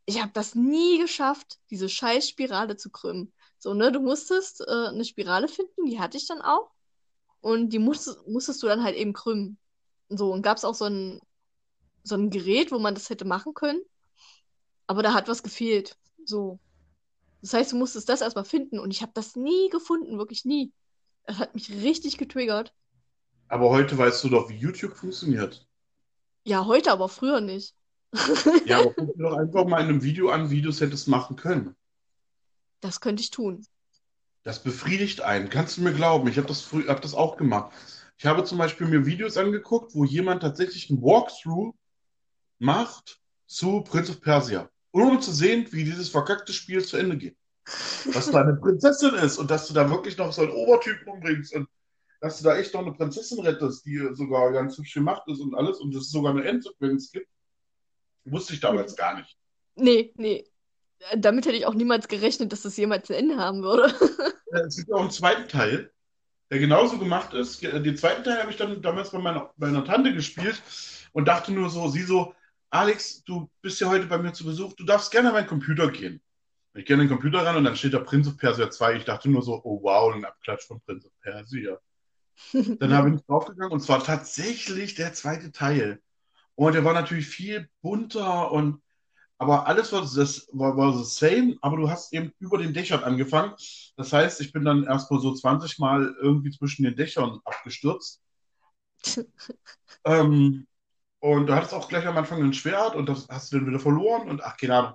ich 0.06 0.20
habe 0.22 0.32
das 0.32 0.54
nie 0.54 0.98
geschafft, 0.98 1.58
diese 1.70 1.90
scheiß 1.90 2.26
Spirale 2.26 2.78
zu 2.78 2.90
krümmen. 2.90 3.34
So, 3.58 3.74
ne, 3.74 3.92
du 3.92 4.00
musstest 4.00 4.62
äh, 4.62 4.88
eine 4.88 5.04
Spirale 5.04 5.46
finden, 5.46 5.84
die 5.84 6.00
hatte 6.00 6.16
ich 6.16 6.26
dann 6.26 6.40
auch. 6.40 6.70
Und 7.40 7.70
die 7.70 7.78
musstest, 7.78 8.26
musstest 8.26 8.62
du 8.62 8.66
dann 8.66 8.82
halt 8.82 8.96
eben 8.96 9.12
krümmen. 9.12 9.58
So, 10.08 10.32
und 10.32 10.40
gab 10.40 10.56
es 10.56 10.64
auch 10.64 10.74
so 10.74 10.86
ein, 10.86 11.20
so 12.02 12.14
ein 12.16 12.30
Gerät, 12.30 12.72
wo 12.72 12.78
man 12.78 12.94
das 12.94 13.10
hätte 13.10 13.26
machen 13.26 13.52
können. 13.52 13.82
Aber 14.86 15.02
da 15.02 15.12
hat 15.12 15.28
was 15.28 15.42
gefehlt. 15.42 15.98
So. 16.24 16.58
Das 17.44 17.52
heißt, 17.52 17.72
du 17.72 17.76
musstest 17.76 18.08
das 18.08 18.22
erstmal 18.22 18.46
finden. 18.46 18.78
Und 18.78 18.90
ich 18.90 19.02
habe 19.02 19.12
das 19.14 19.36
nie 19.36 19.68
gefunden, 19.68 20.16
wirklich 20.16 20.46
nie. 20.46 20.72
Das 21.26 21.36
hat 21.36 21.54
mich 21.54 21.70
richtig 21.70 22.16
getriggert. 22.16 22.74
Aber 23.48 23.68
heute 23.68 23.98
weißt 23.98 24.24
du 24.24 24.30
doch, 24.30 24.48
wie 24.48 24.56
YouTube 24.56 24.96
funktioniert. 24.96 25.68
Ja, 26.44 26.64
heute, 26.64 26.90
aber 26.90 27.10
früher 27.10 27.42
nicht. 27.42 27.74
Ja, 28.64 28.78
aber 28.78 28.94
guck 28.94 29.14
dir 29.14 29.22
doch 29.22 29.36
einfach 29.36 29.66
mal 29.66 29.80
in 29.80 29.88
einem 29.88 30.02
Video 30.02 30.30
an, 30.30 30.48
wie 30.48 30.62
du 30.62 30.70
es 30.70 30.80
hättest 30.80 31.06
machen 31.06 31.36
können. 31.36 31.76
Das 32.80 33.02
könnte 33.02 33.20
ich 33.20 33.30
tun. 33.30 33.66
Das 34.42 34.62
befriedigt 34.62 35.20
einen. 35.20 35.50
Kannst 35.50 35.76
du 35.76 35.82
mir 35.82 35.92
glauben? 35.92 36.26
Ich 36.28 36.38
habe 36.38 36.48
das 36.48 36.62
früh, 36.62 36.88
hab 36.88 37.02
das 37.02 37.12
auch 37.12 37.36
gemacht. 37.36 37.74
Ich 38.16 38.24
habe 38.24 38.44
zum 38.44 38.56
Beispiel 38.56 38.86
mir 38.86 39.04
Videos 39.04 39.36
angeguckt, 39.36 39.94
wo 39.94 40.06
jemand 40.06 40.40
tatsächlich 40.40 40.88
ein 40.88 41.02
Walkthrough 41.02 41.74
macht 42.58 43.20
zu 43.46 43.82
Prince 43.82 44.12
of 44.12 44.22
Persia. 44.22 44.70
Nur 44.94 45.10
um 45.10 45.20
zu 45.20 45.32
sehen, 45.32 45.66
wie 45.72 45.84
dieses 45.84 46.08
verkackte 46.08 46.52
Spiel 46.52 46.84
zu 46.84 46.96
Ende 46.96 47.16
geht. 47.16 47.36
Dass 48.12 48.30
da 48.30 48.42
eine 48.42 48.54
Prinzessin 48.54 49.14
ist 49.14 49.38
und 49.38 49.50
dass 49.50 49.66
du 49.66 49.74
da 49.74 49.90
wirklich 49.90 50.16
noch 50.16 50.32
so 50.32 50.42
einen 50.42 50.52
Obertypen 50.52 51.08
umbringst 51.08 51.54
und 51.54 51.68
dass 52.20 52.38
du 52.38 52.44
da 52.44 52.56
echt 52.56 52.72
noch 52.72 52.82
eine 52.82 52.92
Prinzessin 52.92 53.40
rettest, 53.40 53.84
die 53.84 53.98
sogar 54.12 54.52
ganz 54.52 54.78
hübsch 54.78 54.94
gemacht 54.94 55.22
ist 55.26 55.40
und 55.40 55.54
alles 55.54 55.78
und 55.78 55.94
es 55.96 56.10
sogar 56.10 56.32
eine 56.32 56.44
Endsequenz 56.44 57.10
gibt. 57.10 57.26
Wusste 58.24 58.54
ich 58.54 58.60
damals 58.60 58.94
gar 58.94 59.18
nicht. 59.18 59.36
Nee, 59.74 60.12
nee. 60.16 60.44
Damit 61.16 61.44
hätte 61.44 61.56
ich 61.56 61.66
auch 61.66 61.74
niemals 61.74 62.06
gerechnet, 62.06 62.52
dass 62.52 62.62
das 62.62 62.76
jemals 62.76 63.10
ein 63.10 63.16
Ende 63.16 63.36
haben 63.36 63.62
würde. 63.62 63.92
Es 64.66 64.76
gibt 64.76 64.92
auch 64.92 65.00
einen 65.00 65.10
zweiten 65.10 65.48
Teil, 65.48 65.90
der 66.48 66.60
genauso 66.60 66.96
gemacht 66.96 67.34
ist. 67.34 67.60
Den 67.60 67.96
zweiten 67.96 68.22
Teil 68.22 68.38
habe 68.38 68.52
ich 68.52 68.56
dann 68.56 68.80
damals 68.80 69.10
bei 69.10 69.18
meiner, 69.18 69.52
bei 69.56 69.66
meiner 69.66 69.84
Tante 69.84 70.14
gespielt 70.14 70.62
und 71.10 71.26
dachte 71.26 71.50
nur 71.50 71.70
so, 71.70 71.88
sie 71.88 72.04
so, 72.04 72.32
Alex, 72.74 73.22
du 73.22 73.48
bist 73.62 73.80
ja 73.80 73.88
heute 73.88 74.06
bei 74.06 74.18
mir 74.18 74.32
zu 74.32 74.44
Besuch, 74.44 74.72
du 74.72 74.82
darfst 74.82 75.12
gerne 75.12 75.28
an 75.28 75.34
meinen 75.34 75.46
Computer 75.46 75.88
gehen. 75.92 76.20
Ich 76.74 76.84
gehe 76.84 76.94
an 76.94 77.00
den 77.00 77.08
Computer 77.08 77.46
ran 77.46 77.54
und 77.54 77.62
dann 77.62 77.76
steht 77.76 77.94
da 77.94 78.00
Prince 78.00 78.30
of 78.30 78.36
Persia 78.36 78.68
2. 78.68 78.96
Ich 78.96 79.04
dachte 79.04 79.30
nur 79.30 79.42
so, 79.42 79.60
oh 79.62 79.80
wow, 79.80 80.12
ein 80.12 80.24
Abklatsch 80.24 80.66
von 80.66 80.80
Prince 80.80 81.06
of 81.06 81.12
Persia. 81.20 81.78
Dann 82.80 82.92
habe 82.92 83.14
ich 83.14 83.22
draufgegangen 83.26 83.70
und 83.70 83.78
zwar 83.78 84.02
tatsächlich 84.02 84.96
der 84.96 85.12
zweite 85.12 85.52
Teil. 85.52 86.02
Und 86.56 86.74
der 86.74 86.84
war 86.84 86.94
natürlich 86.94 87.28
viel 87.28 87.68
bunter 87.80 88.50
und 88.50 88.82
aber 89.38 89.68
alles 89.68 89.92
war 89.92 90.00
das 90.00 90.48
war, 90.50 90.76
war 90.76 90.98
the 90.98 91.04
same, 91.04 91.56
aber 91.60 91.76
du 91.76 91.88
hast 91.88 92.12
eben 92.12 92.32
über 92.40 92.58
den 92.58 92.74
Dächern 92.74 93.04
angefangen. 93.04 93.54
Das 93.96 94.12
heißt, 94.12 94.40
ich 94.40 94.50
bin 94.50 94.64
dann 94.64 94.82
erstmal 94.82 95.20
so 95.20 95.32
20 95.32 95.78
Mal 95.78 96.12
irgendwie 96.20 96.50
zwischen 96.50 96.82
den 96.82 96.96
Dächern 96.96 97.38
abgestürzt. 97.44 98.20
Ähm, 100.06 100.66
und 101.24 101.46
du 101.46 101.54
hattest 101.54 101.72
auch 101.72 101.88
gleich 101.88 102.06
am 102.06 102.16
Anfang 102.18 102.42
ein 102.42 102.52
Schwert 102.52 102.94
und 102.94 103.08
das 103.08 103.26
hast 103.30 103.50
du 103.52 103.56
dann 103.56 103.66
wieder 103.66 103.80
verloren 103.80 104.28
und 104.28 104.42
ach, 104.44 104.56
keine 104.58 104.76
Ahnung. 104.76 104.94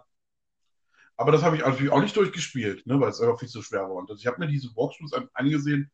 Aber 1.17 1.31
das 1.31 1.43
habe 1.43 1.55
ich 1.57 1.61
natürlich 1.63 1.91
auch 1.91 2.01
nicht 2.01 2.15
durchgespielt, 2.15 2.85
ne, 2.87 2.99
weil 2.99 3.09
es 3.09 3.19
einfach 3.21 3.39
viel 3.39 3.49
zu 3.49 3.61
schwer 3.61 3.81
war. 3.83 3.91
Und 3.95 4.09
ich 4.11 4.25
habe 4.27 4.39
mir 4.39 4.47
diese 4.47 4.69
Walkthroughs 4.75 5.13
an- 5.13 5.29
angesehen 5.33 5.91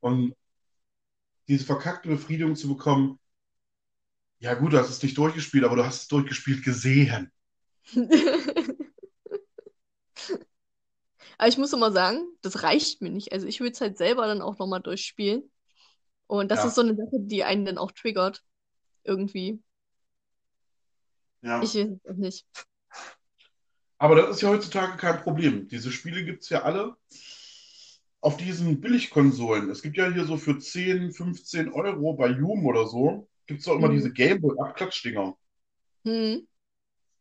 und 0.00 0.34
diese 1.48 1.64
verkackte 1.64 2.08
Befriedigung 2.08 2.54
zu 2.54 2.68
bekommen, 2.68 3.18
ja 4.40 4.54
gut, 4.54 4.72
du 4.72 4.78
hast 4.78 4.90
es 4.90 5.02
nicht 5.02 5.16
durchgespielt, 5.16 5.64
aber 5.64 5.76
du 5.76 5.84
hast 5.84 6.02
es 6.02 6.08
durchgespielt 6.08 6.64
gesehen. 6.64 7.30
Aber 11.38 11.48
ich 11.48 11.58
muss 11.58 11.72
immer 11.72 11.92
sagen, 11.92 12.26
das 12.42 12.62
reicht 12.62 13.02
mir 13.02 13.10
nicht. 13.10 13.32
Also 13.32 13.46
ich 13.46 13.60
würde 13.60 13.72
es 13.72 13.80
halt 13.80 13.98
selber 13.98 14.26
dann 14.26 14.42
auch 14.42 14.58
nochmal 14.58 14.80
durchspielen. 14.80 15.50
Und 16.26 16.50
das 16.50 16.60
Ja. 16.60 16.68
ist 16.68 16.74
so 16.76 16.82
eine 16.82 16.96
Sache, 16.96 17.18
die 17.20 17.44
einen 17.44 17.64
dann 17.66 17.78
auch 17.78 17.92
triggert. 17.92 18.44
Irgendwie. 19.04 19.62
Ja. 21.42 21.62
Ich 21.62 21.74
weiß 21.74 21.88
es 22.04 22.10
auch 22.10 22.16
nicht. 22.16 22.46
Aber 23.98 24.14
das 24.14 24.36
ist 24.36 24.42
ja 24.42 24.48
heutzutage 24.50 24.96
kein 24.96 25.20
Problem. 25.22 25.68
Diese 25.68 25.90
Spiele 25.90 26.24
gibt 26.24 26.42
es 26.42 26.48
ja 26.50 26.62
alle 26.62 26.96
auf 28.20 28.36
diesen 28.36 28.80
Billigkonsolen. 28.80 29.70
Es 29.70 29.82
gibt 29.82 29.96
ja 29.96 30.08
hier 30.10 30.24
so 30.24 30.36
für 30.36 30.58
10, 30.58 31.12
15 31.12 31.72
Euro 31.72 32.14
bei 32.14 32.28
Joom 32.28 32.66
oder 32.66 32.86
so, 32.86 33.28
gibt 33.46 33.60
es 33.60 33.66
doch 33.66 33.76
immer 33.76 33.88
Mhm. 33.88 33.92
diese 33.94 34.12
Gameboy-Abklatschdinger. 34.12 35.36
Hm. 36.04 36.46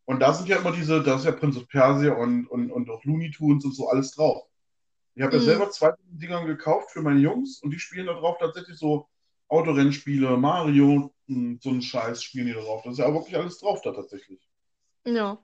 Und 0.05 0.19
da 0.19 0.33
sind 0.33 0.47
ja 0.49 0.57
immer 0.57 0.71
diese, 0.71 1.03
da 1.03 1.15
ist 1.17 1.25
ja 1.25 1.31
Prince 1.31 1.59
of 1.59 1.67
Persia 1.67 2.13
und, 2.13 2.47
und, 2.47 2.71
und 2.71 2.89
auch 2.89 3.03
Looney 3.03 3.31
Tunes 3.31 3.65
und 3.65 3.75
so 3.75 3.89
alles 3.89 4.11
drauf. 4.11 4.47
Ich 5.15 5.23
habe 5.23 5.35
ja 5.35 5.41
Mhm. 5.41 5.45
selber 5.45 5.69
zwei 5.71 5.93
Dinger 6.09 6.45
gekauft 6.45 6.91
für 6.91 7.01
meine 7.01 7.19
Jungs 7.19 7.59
und 7.61 7.71
die 7.71 7.79
spielen 7.79 8.05
da 8.05 8.13
drauf 8.13 8.37
tatsächlich 8.39 8.77
so 8.77 9.07
Autorennspiele, 9.49 10.37
Mario, 10.37 11.13
so 11.27 11.69
einen 11.69 11.81
Scheiß 11.81 12.23
spielen 12.23 12.47
die 12.47 12.53
drauf. 12.53 12.83
Das 12.83 12.93
ist 12.93 12.99
ja 12.99 13.13
wirklich 13.13 13.35
alles 13.35 13.59
drauf 13.59 13.81
da 13.81 13.91
tatsächlich. 13.91 14.47
Ja. 15.05 15.43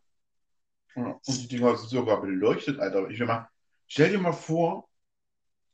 Ja, 0.95 1.19
und 1.25 1.41
die 1.41 1.47
Dinger 1.47 1.75
sind 1.77 1.89
sogar 1.89 2.21
beleuchtet, 2.21 2.79
Alter. 2.79 3.09
Ich 3.09 3.19
will 3.19 3.27
mal, 3.27 3.49
stell 3.87 4.11
dir 4.11 4.19
mal 4.19 4.31
vor, 4.33 4.87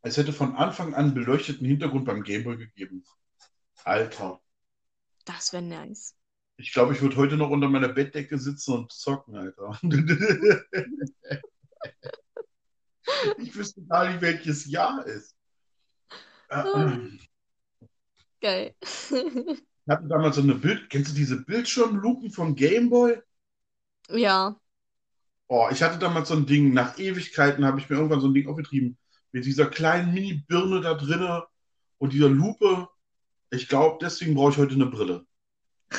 es 0.01 0.15
hätte 0.17 0.32
von 0.32 0.55
Anfang 0.55 0.93
an 0.93 1.13
beleuchteten 1.13 1.67
Hintergrund 1.67 2.05
beim 2.05 2.23
Gameboy 2.23 2.57
gegeben. 2.57 3.03
Alter, 3.84 4.41
Das 5.25 5.51
wäre 5.53 5.63
nice. 5.63 6.15
ich 6.57 6.71
glaube, 6.73 6.93
ich 6.93 7.01
würde 7.01 7.17
heute 7.17 7.38
noch 7.38 7.49
unter 7.49 7.69
meiner 7.69 7.89
Bettdecke 7.89 8.38
sitzen 8.38 8.73
und 8.73 8.91
zocken, 8.91 9.36
Alter. 9.36 9.80
Ich 13.38 13.55
wüsste 13.55 13.82
gar 13.86 14.07
nicht, 14.09 14.21
welches 14.21 14.65
Jahr 14.65 15.05
ist. 15.05 15.36
Äh, 16.49 16.63
Geil. 18.42 18.76
Ich 18.82 19.96
hatte 19.96 20.08
damals 20.08 20.36
so 20.36 20.44
eine 20.44 20.56
Bild, 20.56 20.90
kennst 20.90 21.12
du 21.12 21.16
diese 21.16 21.44
Bildschirmlupen 21.44 22.32
vom 22.32 22.56
Gameboy? 22.56 23.22
Ja. 24.10 24.56
Oh, 25.48 25.68
ich 25.72 25.82
hatte 25.82 25.98
damals 25.98 26.30
so 26.30 26.36
ein 26.36 26.46
Ding, 26.46 26.74
nach 26.74 27.00
Ewigkeiten 27.00 27.66
habe 27.66 27.80
ich 27.80 27.90
mir 27.90 27.96
irgendwann 27.96 28.22
so 28.22 28.28
ein 28.28 28.34
Ding 28.36 28.48
aufgetrieben, 28.48 28.98
mit 29.32 29.46
dieser 29.46 29.66
kleinen 29.66 30.14
Mini-Birne 30.14 30.82
da 30.82 30.94
drinne 30.94 31.48
und 31.98 32.14
dieser 32.14 32.30
Lupe. 32.30 32.88
Ich 33.50 33.68
glaube, 33.68 33.98
deswegen 34.00 34.36
brauche 34.36 34.52
ich 34.52 34.58
heute 34.58 34.76
eine 34.76 34.86
Brille. 34.86 35.26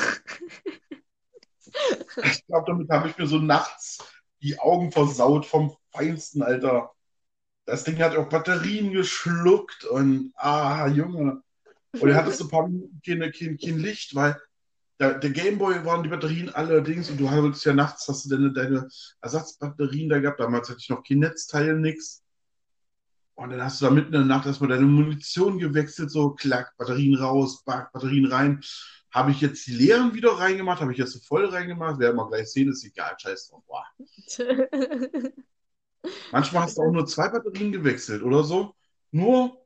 Ich 2.24 2.46
glaube, 2.46 2.64
damit 2.66 2.90
habe 2.90 3.08
ich 3.08 3.16
mir 3.16 3.26
so 3.26 3.38
nachts 3.38 3.98
die 4.42 4.58
Augen 4.58 4.90
versaut 4.90 5.46
vom 5.46 5.76
Feinsten, 5.92 6.42
Alter. 6.42 6.92
Das 7.64 7.84
Ding 7.84 7.98
hat 8.00 8.16
auch 8.16 8.28
Batterien 8.28 8.92
geschluckt 8.92 9.84
und 9.84 10.32
ah, 10.36 10.88
Junge. 10.88 11.42
Und 11.92 12.08
er 12.08 12.16
hatte 12.16 12.32
so 12.32 12.44
ein 12.44 12.50
paar 12.50 12.68
Minuten 12.68 13.00
kein, 13.04 13.20
kein, 13.32 13.58
kein 13.58 13.78
Licht, 13.78 14.14
weil 14.14 14.36
der, 15.00 15.18
der 15.18 15.30
Gameboy 15.30 15.84
waren 15.84 16.02
die 16.02 16.10
Batterien 16.10 16.50
allerdings 16.50 17.10
und 17.10 17.18
du 17.18 17.30
hattest 17.30 17.64
ja 17.64 17.72
nachts, 17.72 18.06
hast 18.06 18.26
du 18.26 18.36
deine, 18.36 18.52
deine 18.52 18.88
Ersatzbatterien 19.22 20.08
da 20.08 20.20
gehabt. 20.20 20.40
Damals 20.40 20.68
hatte 20.68 20.80
ich 20.80 20.90
noch 20.90 21.02
kein 21.02 21.18
Netzteil, 21.18 21.74
nix. 21.76 22.22
Und 23.34 23.50
dann 23.50 23.64
hast 23.64 23.80
du 23.80 23.86
da 23.86 23.90
mitten 23.90 24.08
in 24.08 24.20
der 24.20 24.24
Nacht 24.24 24.44
erstmal 24.44 24.68
deine 24.68 24.84
Munition 24.84 25.58
gewechselt, 25.58 26.10
so 26.10 26.30
klack, 26.32 26.76
Batterien 26.76 27.16
raus, 27.16 27.64
back, 27.64 27.90
Batterien 27.92 28.26
rein. 28.26 28.60
Habe 29.10 29.30
ich 29.30 29.40
jetzt 29.40 29.66
die 29.66 29.72
leeren 29.72 30.12
wieder 30.12 30.32
reingemacht? 30.32 30.82
Habe 30.82 30.92
ich 30.92 30.98
jetzt 30.98 31.12
so 31.12 31.20
voll 31.20 31.46
reingemacht? 31.46 31.98
Werden 31.98 32.16
wir 32.16 32.28
gleich 32.28 32.52
sehen, 32.52 32.68
ist 32.68 32.84
egal, 32.84 33.16
scheiß 33.18 33.48
drauf. 33.48 33.62
Boah. 33.66 33.86
Manchmal 36.32 36.64
hast 36.64 36.76
du 36.76 36.82
auch 36.82 36.92
nur 36.92 37.06
zwei 37.06 37.28
Batterien 37.28 37.72
gewechselt 37.72 38.22
oder 38.22 38.44
so. 38.44 38.74
Nur 39.10 39.59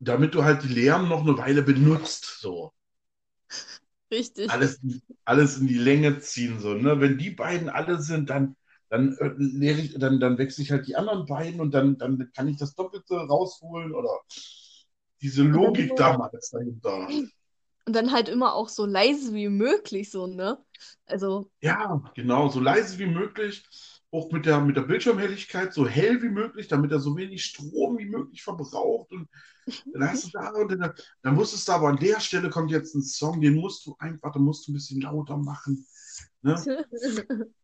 damit 0.00 0.34
du 0.34 0.44
halt 0.44 0.62
die 0.62 0.68
leeren 0.68 1.08
noch 1.08 1.22
eine 1.22 1.38
Weile 1.38 1.62
benutzt. 1.62 2.40
So. 2.40 2.72
Richtig. 4.10 4.50
Alles, 4.50 4.80
alles 5.24 5.58
in 5.58 5.66
die 5.66 5.78
Länge 5.78 6.20
ziehen. 6.20 6.60
So, 6.60 6.74
ne? 6.74 7.00
Wenn 7.00 7.18
die 7.18 7.30
beiden 7.30 7.68
alle 7.68 8.00
sind, 8.00 8.30
dann, 8.30 8.56
dann, 8.88 9.16
äh, 9.18 9.72
ich, 9.72 9.98
dann, 9.98 10.20
dann 10.20 10.38
wechsle 10.38 10.62
ich 10.62 10.70
halt 10.70 10.86
die 10.86 10.96
anderen 10.96 11.26
beiden 11.26 11.60
und 11.60 11.72
dann, 11.72 11.98
dann 11.98 12.30
kann 12.34 12.48
ich 12.48 12.56
das 12.56 12.74
Doppelte 12.74 13.14
rausholen 13.16 13.94
oder 13.94 14.10
diese 15.22 15.42
Logik 15.42 15.86
immer- 15.90 15.96
damals 15.96 16.50
dahinter. 16.50 17.08
Und 17.86 17.94
dann 17.94 18.12
halt 18.12 18.28
immer 18.28 18.54
auch 18.54 18.68
so 18.68 18.84
leise 18.84 19.32
wie 19.32 19.48
möglich, 19.48 20.10
so, 20.10 20.26
ne? 20.26 20.58
Also, 21.06 21.50
Ja, 21.60 22.02
genau, 22.14 22.48
so 22.48 22.60
leise 22.60 22.98
wie 22.98 23.06
möglich, 23.06 23.64
auch 24.16 24.32
mit 24.32 24.46
der, 24.46 24.60
mit 24.60 24.76
der 24.76 24.82
Bildschirmhelligkeit 24.82 25.74
so 25.74 25.86
hell 25.86 26.22
wie 26.22 26.30
möglich, 26.30 26.68
damit 26.68 26.90
er 26.90 27.00
so 27.00 27.16
wenig 27.16 27.44
Strom 27.44 27.98
wie 27.98 28.06
möglich 28.06 28.42
verbraucht. 28.42 29.12
Und 29.12 29.28
dann 29.92 30.08
hast 30.08 30.24
du 30.24 30.30
da 30.32 30.50
und 30.50 30.72
dann, 30.72 30.92
dann 31.22 31.36
wusstest 31.36 31.68
du 31.68 31.72
aber 31.72 31.88
an 31.88 31.98
der 31.98 32.20
Stelle 32.20 32.48
kommt 32.48 32.70
jetzt 32.70 32.94
ein 32.94 33.02
Song, 33.02 33.40
den 33.40 33.56
musst 33.56 33.84
du 33.86 33.94
einfach, 33.98 34.32
da 34.32 34.38
musst 34.38 34.66
du 34.66 34.72
ein 34.72 34.74
bisschen 34.74 35.02
lauter 35.02 35.36
machen. 35.36 35.86
Ne? 36.42 36.54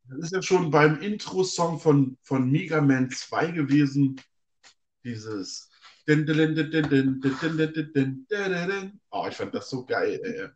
Das 0.08 0.18
ist 0.18 0.32
ja 0.32 0.42
schon 0.42 0.70
beim 0.70 1.00
Intro-Song 1.00 1.78
von, 1.78 2.18
von 2.22 2.50
Mega 2.50 2.80
Man 2.80 3.10
2 3.10 3.52
gewesen. 3.52 4.20
Dieses. 5.04 5.70
Oh, 9.10 9.26
ich 9.28 9.36
fand 9.36 9.54
das 9.54 9.70
so 9.70 9.86
geil, 9.86 10.20
ey. 10.22 10.48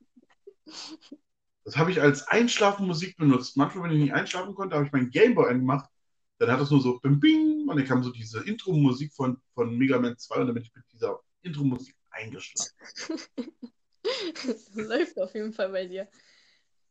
Das 1.67 1.77
habe 1.77 1.91
ich 1.91 2.01
als 2.01 2.29
Einschlafenmusik 2.29 3.17
benutzt. 3.17 3.57
Manchmal, 3.57 3.85
wenn 3.85 3.97
ich 3.97 4.03
nicht 4.05 4.15
einschlafen 4.15 4.55
konnte, 4.55 4.77
habe 4.77 4.87
ich 4.87 4.93
meinen 4.93 5.11
Gameboy 5.11 5.51
angemacht. 5.51 5.91
Dann 6.39 6.49
hat 6.53 6.61
das 6.61 6.71
nur 6.71 6.81
so 6.81 7.01
bim, 7.01 7.19
bing 7.19 7.69
und 7.69 7.77
dann 7.77 7.85
kam 7.85 8.05
so 8.05 8.13
diese 8.13 8.41
Intro-Musik 8.47 9.13
von, 9.13 9.39
von 9.53 9.77
Mega 9.77 9.99
Man 9.99 10.17
2 10.17 10.37
und 10.37 10.47
dann 10.47 10.55
bin 10.55 10.63
ich 10.63 10.73
mit 10.73 10.85
dieser 10.93 11.19
Intro-Musik 11.43 11.97
eingeschlafen. 12.11 12.71
läuft 14.75 15.19
auf 15.19 15.35
jeden 15.35 15.53
Fall 15.53 15.71
bei 15.71 15.87
dir. 15.87 16.07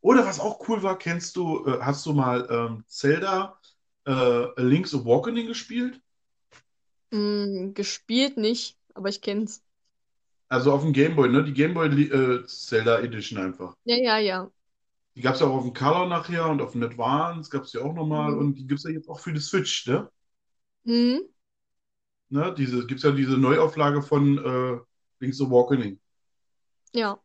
Oder 0.01 0.26
was 0.26 0.41
auch 0.41 0.67
cool 0.67 0.84
war, 0.84 0.99
kennst 0.99 1.38
du, 1.38 1.65
äh, 1.65 1.80
hast 1.80 2.05
du 2.05 2.11
mal 2.11 2.45
ähm, 2.49 2.84
Zelda 2.88 3.57
äh, 4.05 4.61
Link's 4.61 4.93
Awakening 4.93 5.47
gespielt? 5.47 6.01
Hm, 7.13 7.73
gespielt 7.73 8.36
nicht, 8.36 8.78
aber 8.93 9.07
ich 9.07 9.21
kenn's. 9.21 9.63
Also 10.49 10.73
auf 10.73 10.82
dem 10.82 10.91
Gameboy, 10.91 11.30
ne? 11.30 11.45
Die 11.45 11.53
Gameboy 11.53 11.88
äh, 11.88 12.45
Zelda 12.45 12.99
Edition 12.99 13.39
einfach. 13.39 13.73
Ja, 13.86 13.95
ja, 13.95 14.17
ja. 14.17 14.51
Die 15.16 15.22
gab 15.22 15.36
es 15.36 15.41
ja 15.41 15.47
auch 15.47 15.55
auf 15.55 15.63
dem 15.63 15.74
Color 15.74 16.07
nachher 16.07 16.47
und 16.49 16.61
auf 16.61 16.74
dem 16.74 16.84
Advance 16.84 17.49
gab 17.49 17.63
es 17.63 17.74
ja 17.74 17.82
auch 17.82 17.93
nochmal 17.93 18.32
Mhm. 18.32 18.39
und 18.39 18.55
die 18.55 18.68
gibt 18.68 18.80
es 18.80 18.84
ja 18.86 18.91
jetzt 18.91 19.09
auch 19.09 19.20
für 19.20 19.34
die 19.34 19.39
Switch, 19.39 19.88
ne? 19.88 20.09
Hm? 20.86 21.28
ne? 22.30 22.53
Diese, 22.57 22.86
gibt 22.86 22.99
es 22.99 23.03
ja 23.03 23.11
diese 23.11 23.38
Neuauflage 23.38 24.01
von 24.01 24.38
äh, 24.38 24.80
Link's 25.20 25.41
Awakening. 25.41 25.99
Ja. 26.93 27.20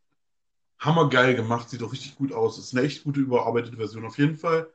Hammergeil 0.81 1.37
gemacht, 1.37 1.71
sieht 1.71 1.81
doch 1.81 1.93
richtig 1.93 2.17
gut 2.17 2.33
aus. 2.33 2.59
Ist 2.59 2.75
eine 2.77 2.85
echt 2.85 3.05
gute 3.05 3.21
überarbeitete 3.21 3.77
Version 3.77 4.05
auf 4.05 4.19
jeden 4.19 4.37
Fall. 4.37 4.73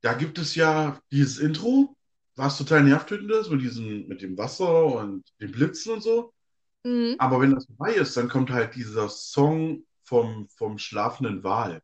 Da 0.00 0.14
gibt 0.14 0.38
es 0.38 0.54
ja 0.54 1.00
dieses 1.12 1.38
Intro, 1.38 1.96
was 2.36 2.58
total 2.58 2.84
nervtötend 2.84 3.30
ist, 3.32 3.50
mit 3.50 3.62
diesem, 3.62 4.06
mit 4.06 4.22
dem 4.22 4.36
Wasser 4.38 4.84
und 4.86 5.24
den 5.40 5.50
Blitzen 5.52 5.94
und 5.94 6.02
so. 6.02 6.32
Hm. 6.84 7.16
Aber 7.18 7.40
wenn 7.40 7.54
das 7.54 7.66
vorbei 7.66 7.94
ist, 7.94 8.16
dann 8.16 8.28
kommt 8.28 8.50
halt 8.50 8.74
dieser 8.74 9.08
Song 9.08 9.84
vom, 10.04 10.48
vom 10.50 10.78
schlafenden 10.78 11.44
Wal. 11.44 11.82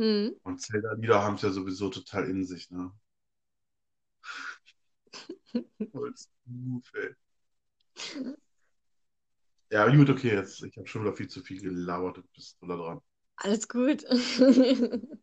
Hm. 0.00 0.34
Und 0.44 0.62
Zelda-Lieder 0.62 1.22
haben 1.22 1.34
es 1.34 1.42
ja 1.42 1.50
sowieso 1.50 1.90
total 1.90 2.30
in 2.30 2.46
sich, 2.46 2.70
ne? 2.70 2.90
Ja, 9.72 9.88
gut, 9.94 10.10
okay, 10.10 10.34
jetzt. 10.34 10.62
Ich 10.62 10.76
habe 10.76 10.88
schon 10.88 11.02
wieder 11.02 11.14
viel 11.14 11.28
zu 11.28 11.42
viel 11.42 11.60
gelabert. 11.60 12.16
Du 12.16 12.22
bist 12.34 12.58
voll 12.58 12.70
da 12.70 12.76
dran. 12.76 13.00
Alles 13.36 13.68
gut. 13.68 14.04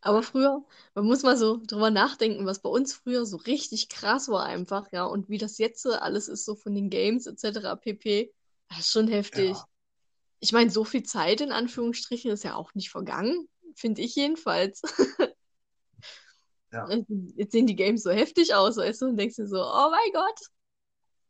Aber 0.00 0.22
früher, 0.22 0.64
man 0.94 1.04
muss 1.04 1.22
mal 1.22 1.36
so 1.36 1.60
drüber 1.66 1.90
nachdenken, 1.90 2.46
was 2.46 2.62
bei 2.62 2.70
uns 2.70 2.94
früher 2.94 3.26
so 3.26 3.36
richtig 3.38 3.88
krass 3.88 4.28
war 4.28 4.44
einfach, 4.44 4.92
ja, 4.92 5.04
und 5.04 5.28
wie 5.28 5.38
das 5.38 5.58
jetzt 5.58 5.82
so 5.82 5.92
alles 5.92 6.28
ist, 6.28 6.44
so 6.44 6.54
von 6.54 6.74
den 6.74 6.90
Games 6.90 7.26
etc. 7.26 7.76
pp. 7.76 8.32
Das 8.68 8.80
ist 8.80 8.92
schon 8.92 9.08
heftig. 9.08 9.50
Ja. 9.50 9.64
Ich 10.38 10.52
meine, 10.52 10.70
so 10.70 10.84
viel 10.84 11.02
Zeit 11.02 11.40
in 11.42 11.52
Anführungsstrichen 11.52 12.30
ist 12.30 12.44
ja 12.44 12.54
auch 12.54 12.74
nicht 12.74 12.90
vergangen, 12.90 13.48
finde 13.76 14.02
ich 14.02 14.14
jedenfalls. 14.14 14.82
Ja. 16.72 16.88
Jetzt 17.36 17.52
sehen 17.52 17.66
die 17.66 17.74
Games 17.76 18.04
so 18.04 18.10
heftig 18.10 18.54
aus, 18.54 18.76
weißt 18.76 19.02
du, 19.02 19.06
und 19.06 19.16
denkst 19.16 19.36
dir 19.36 19.48
so, 19.48 19.60
oh 19.60 19.90
mein 19.90 20.12
Gott, 20.12 20.40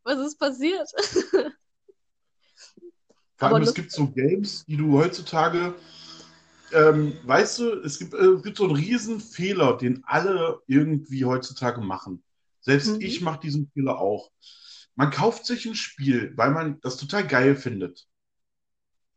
was 0.04 0.18
ist 0.18 0.38
passiert? 0.38 0.88
Vor 3.36 3.48
Aber 3.48 3.56
allem, 3.56 3.64
es 3.64 3.74
gibt 3.74 3.90
so 3.90 4.08
Games, 4.10 4.64
die 4.66 4.76
du 4.76 4.98
heutzutage, 4.98 5.74
ähm, 6.72 7.14
weißt 7.24 7.58
du, 7.60 7.72
es 7.82 7.98
gibt, 7.98 8.14
äh, 8.14 8.18
es 8.18 8.42
gibt 8.42 8.58
so 8.58 8.64
einen 8.64 8.76
riesen 8.76 9.20
Fehler, 9.20 9.76
den 9.76 10.04
alle 10.04 10.60
irgendwie 10.66 11.24
heutzutage 11.24 11.80
machen. 11.80 12.22
Selbst 12.60 12.96
Mhm. 12.96 13.00
ich 13.00 13.20
mache 13.22 13.40
diesen 13.40 13.70
Fehler 13.72 13.98
auch. 13.98 14.30
Man 14.94 15.10
kauft 15.10 15.46
sich 15.46 15.64
ein 15.66 15.74
Spiel, 15.74 16.32
weil 16.36 16.50
man 16.50 16.80
das 16.82 16.98
total 16.98 17.26
geil 17.26 17.56
findet. 17.56 18.06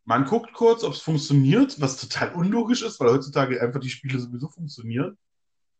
Man 0.04 0.24
guckt 0.26 0.52
kurz, 0.52 0.84
ob 0.84 0.92
es 0.92 1.00
funktioniert, 1.00 1.80
was 1.80 1.96
total 1.98 2.34
unlogisch 2.34 2.82
ist, 2.82 3.00
weil 3.00 3.10
heutzutage 3.10 3.60
einfach 3.60 3.80
die 3.80 3.90
Spiele 3.90 4.18
sowieso 4.18 4.48
funktionieren. 4.48 5.16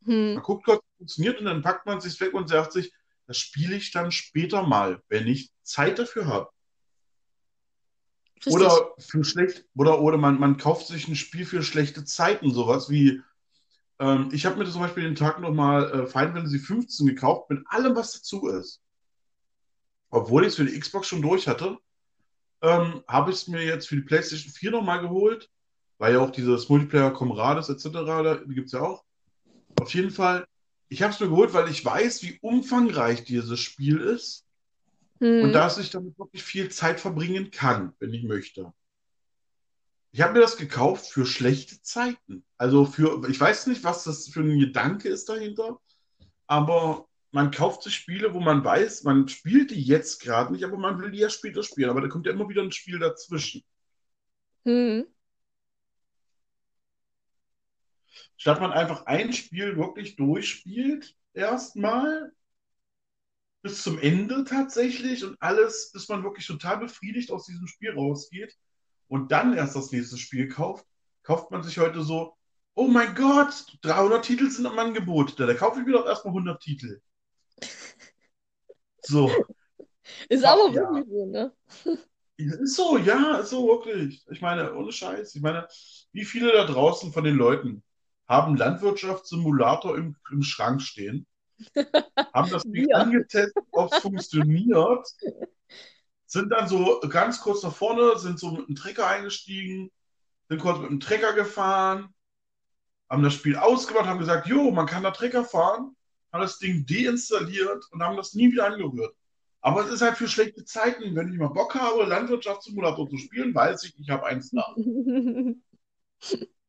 Hm, 0.04 0.34
Man 0.34 0.42
guckt 0.42 0.64
kurz, 0.64 0.78
ob 0.78 0.84
es 0.84 0.96
funktioniert 0.98 1.38
und 1.40 1.46
dann 1.46 1.62
packt 1.62 1.86
man 1.86 1.98
es 1.98 2.04
sich 2.04 2.18
weg 2.20 2.32
und 2.34 2.48
sagt 2.48 2.72
sich, 2.72 2.92
das 3.26 3.38
spiele 3.38 3.76
ich 3.76 3.90
dann 3.90 4.12
später 4.12 4.62
mal, 4.66 5.02
wenn 5.08 5.26
ich 5.26 5.50
Zeit 5.62 5.98
dafür 5.98 6.26
habe. 6.26 6.50
richtig. 8.36 8.54
Oder 8.54 8.94
für 8.98 9.24
schlecht, 9.24 9.64
oder, 9.74 10.00
oder 10.00 10.18
man, 10.18 10.38
man 10.38 10.56
kauft 10.56 10.86
sich 10.86 11.08
ein 11.08 11.16
Spiel 11.16 11.46
für 11.46 11.62
schlechte 11.62 12.04
Zeiten, 12.04 12.52
sowas 12.52 12.90
wie, 12.90 13.22
ähm, 13.98 14.28
ich 14.32 14.46
habe 14.46 14.56
mir 14.56 14.70
zum 14.70 14.82
Beispiel 14.82 15.04
den 15.04 15.14
Tag 15.14 15.40
nochmal 15.40 15.84
äh, 15.90 16.06
Final 16.06 16.32
Fantasy 16.32 16.58
15 16.58 17.06
gekauft, 17.06 17.50
mit 17.50 17.62
allem, 17.66 17.94
was 17.96 18.12
dazu 18.12 18.48
ist. 18.48 18.80
Obwohl 20.10 20.42
ich 20.42 20.48
es 20.48 20.56
für 20.56 20.64
die 20.64 20.78
Xbox 20.78 21.08
schon 21.08 21.22
durch 21.22 21.48
hatte, 21.48 21.78
ähm, 22.64 23.04
habe 23.06 23.30
ich 23.30 23.36
es 23.36 23.48
mir 23.48 23.62
jetzt 23.62 23.88
für 23.88 23.96
die 23.96 24.02
PlayStation 24.02 24.50
4 24.50 24.70
nochmal 24.70 25.00
geholt, 25.02 25.50
weil 25.98 26.14
ja 26.14 26.20
auch 26.20 26.30
dieses 26.30 26.68
Multiplayer 26.68 27.12
Comrades 27.12 27.68
etc., 27.68 27.90
da 27.92 28.40
gibt 28.48 28.66
es 28.66 28.72
ja 28.72 28.80
auch. 28.80 29.04
Auf 29.80 29.92
jeden 29.92 30.10
Fall, 30.10 30.46
ich 30.88 31.02
habe 31.02 31.12
es 31.12 31.20
mir 31.20 31.28
geholt, 31.28 31.52
weil 31.52 31.68
ich 31.68 31.84
weiß, 31.84 32.22
wie 32.22 32.38
umfangreich 32.40 33.24
dieses 33.24 33.60
Spiel 33.60 34.00
ist. 34.00 34.46
Hm, 35.20 35.44
Und 35.44 35.52
dass 35.52 35.76
ich 35.76 35.90
damit 35.90 36.18
wirklich 36.18 36.42
viel 36.42 36.70
Zeit 36.70 37.00
verbringen 37.00 37.50
kann, 37.50 37.92
wenn 37.98 38.14
ich 38.14 38.24
möchte. 38.24 38.72
Ich 40.12 40.22
habe 40.22 40.32
mir 40.32 40.40
das 40.40 40.56
gekauft 40.56 41.06
für 41.06 41.26
schlechte 41.26 41.82
Zeiten. 41.82 42.44
Also 42.56 42.86
für, 42.86 43.28
ich 43.28 43.38
weiß 43.38 43.66
nicht, 43.66 43.84
was 43.84 44.04
das 44.04 44.28
für 44.28 44.40
ein 44.40 44.58
Gedanke 44.58 45.08
ist 45.08 45.28
dahinter, 45.28 45.78
aber 46.46 47.08
man 47.34 47.50
kauft 47.50 47.82
sich 47.82 47.94
Spiele, 47.96 48.32
wo 48.34 48.40
man 48.40 48.64
weiß, 48.64 49.04
man 49.04 49.28
spielt 49.28 49.70
die 49.72 49.82
jetzt 49.82 50.22
gerade 50.22 50.52
nicht, 50.54 50.64
aber 50.64 50.78
man 50.78 50.98
will 51.00 51.10
die 51.10 51.18
ja 51.18 51.30
später 51.30 51.62
spielen. 51.62 51.90
Aber 51.90 52.00
da 52.00 52.08
kommt 52.08 52.26
ja 52.26 52.32
immer 52.32 52.48
wieder 52.48 52.62
ein 52.62 52.72
Spiel 52.72 52.98
dazwischen. 52.98 53.62
hm, 54.64 55.04
Statt 58.36 58.60
man 58.60 58.70
einfach 58.72 59.06
ein 59.06 59.32
Spiel 59.32 59.76
wirklich 59.76 60.14
durchspielt, 60.16 61.16
erstmal 61.32 62.32
bis 63.62 63.82
zum 63.82 63.98
Ende 63.98 64.44
tatsächlich 64.44 65.24
und 65.24 65.40
alles, 65.40 65.90
bis 65.92 66.08
man 66.08 66.22
wirklich 66.22 66.46
total 66.46 66.78
befriedigt 66.78 67.30
aus 67.32 67.46
diesem 67.46 67.66
Spiel 67.66 67.92
rausgeht 67.94 68.56
und 69.08 69.32
dann 69.32 69.56
erst 69.56 69.74
das 69.76 69.90
nächste 69.92 70.18
Spiel 70.18 70.48
kauft, 70.48 70.86
kauft 71.22 71.50
man 71.50 71.62
sich 71.62 71.78
heute 71.78 72.02
so, 72.02 72.36
oh 72.74 72.88
mein 72.88 73.14
Gott, 73.14 73.78
300 73.82 74.24
Titel 74.24 74.50
sind 74.50 74.66
im 74.66 74.78
Angebot, 74.78 75.40
da, 75.40 75.46
da 75.46 75.54
kaufe 75.54 75.80
ich 75.80 75.86
mir 75.86 75.92
doch 75.92 76.06
erstmal 76.06 76.34
100 76.34 76.62
Titel. 76.62 77.00
So, 79.06 79.30
Ist 80.28 80.44
Ach, 80.44 80.52
aber 80.52 80.70
ja. 80.70 80.82
wirklich 80.82 81.06
so, 81.08 81.26
ne? 81.26 81.52
ist 82.36 82.74
so, 82.76 82.98
ja, 82.98 83.38
ist 83.38 83.50
so 83.50 83.66
wirklich. 83.68 84.24
Ich 84.30 84.40
meine, 84.40 84.74
ohne 84.74 84.92
Scheiß, 84.92 85.34
ich 85.34 85.42
meine, 85.42 85.68
wie 86.12 86.24
viele 86.24 86.52
da 86.52 86.64
draußen 86.64 87.12
von 87.12 87.24
den 87.24 87.36
Leuten 87.36 87.82
haben 88.28 88.56
Landwirtschaftssimulator 88.56 89.96
im, 89.96 90.16
im 90.30 90.42
Schrank 90.42 90.82
stehen, 90.82 91.26
haben 92.34 92.50
das 92.50 92.64
Ding 92.70 92.86
Wir. 92.88 92.98
angetestet, 92.98 93.64
ob 93.72 93.90
es 93.90 93.96
funktioniert, 93.98 95.06
sind 96.26 96.50
dann 96.50 96.68
so 96.68 97.00
ganz 97.08 97.40
kurz 97.40 97.62
nach 97.62 97.74
vorne, 97.74 98.18
sind 98.18 98.38
so 98.38 98.50
mit 98.52 98.68
dem 98.68 98.74
Trecker 98.76 99.06
eingestiegen, 99.06 99.90
sind 100.48 100.60
kurz 100.60 100.78
mit 100.80 100.90
dem 100.90 101.00
Trecker 101.00 101.32
gefahren, 101.34 102.14
haben 103.10 103.22
das 103.22 103.34
Spiel 103.34 103.56
ausgemacht, 103.56 104.06
haben 104.06 104.18
gesagt, 104.18 104.46
jo, 104.48 104.70
man 104.70 104.86
kann 104.86 105.02
da 105.02 105.10
Trecker 105.10 105.44
fahren, 105.44 105.96
haben 106.34 106.42
das 106.42 106.58
Ding 106.58 106.84
deinstalliert 106.84 107.86
und 107.92 108.02
haben 108.02 108.16
das 108.16 108.34
nie 108.34 108.50
wieder 108.50 108.66
angerührt. 108.66 109.14
Aber 109.60 109.84
es 109.84 109.90
ist 109.90 110.02
halt 110.02 110.16
für 110.18 110.28
schlechte 110.28 110.64
Zeiten. 110.64 111.14
Wenn 111.14 111.32
ich 111.32 111.38
mal 111.38 111.48
Bock 111.48 111.74
habe, 111.74 112.04
Landwirtschaftssimulator 112.04 113.08
zu 113.08 113.16
spielen, 113.16 113.54
weiß 113.54 113.84
ich, 113.84 113.98
ich 113.98 114.10
habe 114.10 114.26
eins 114.26 114.52
nach. 114.52 114.76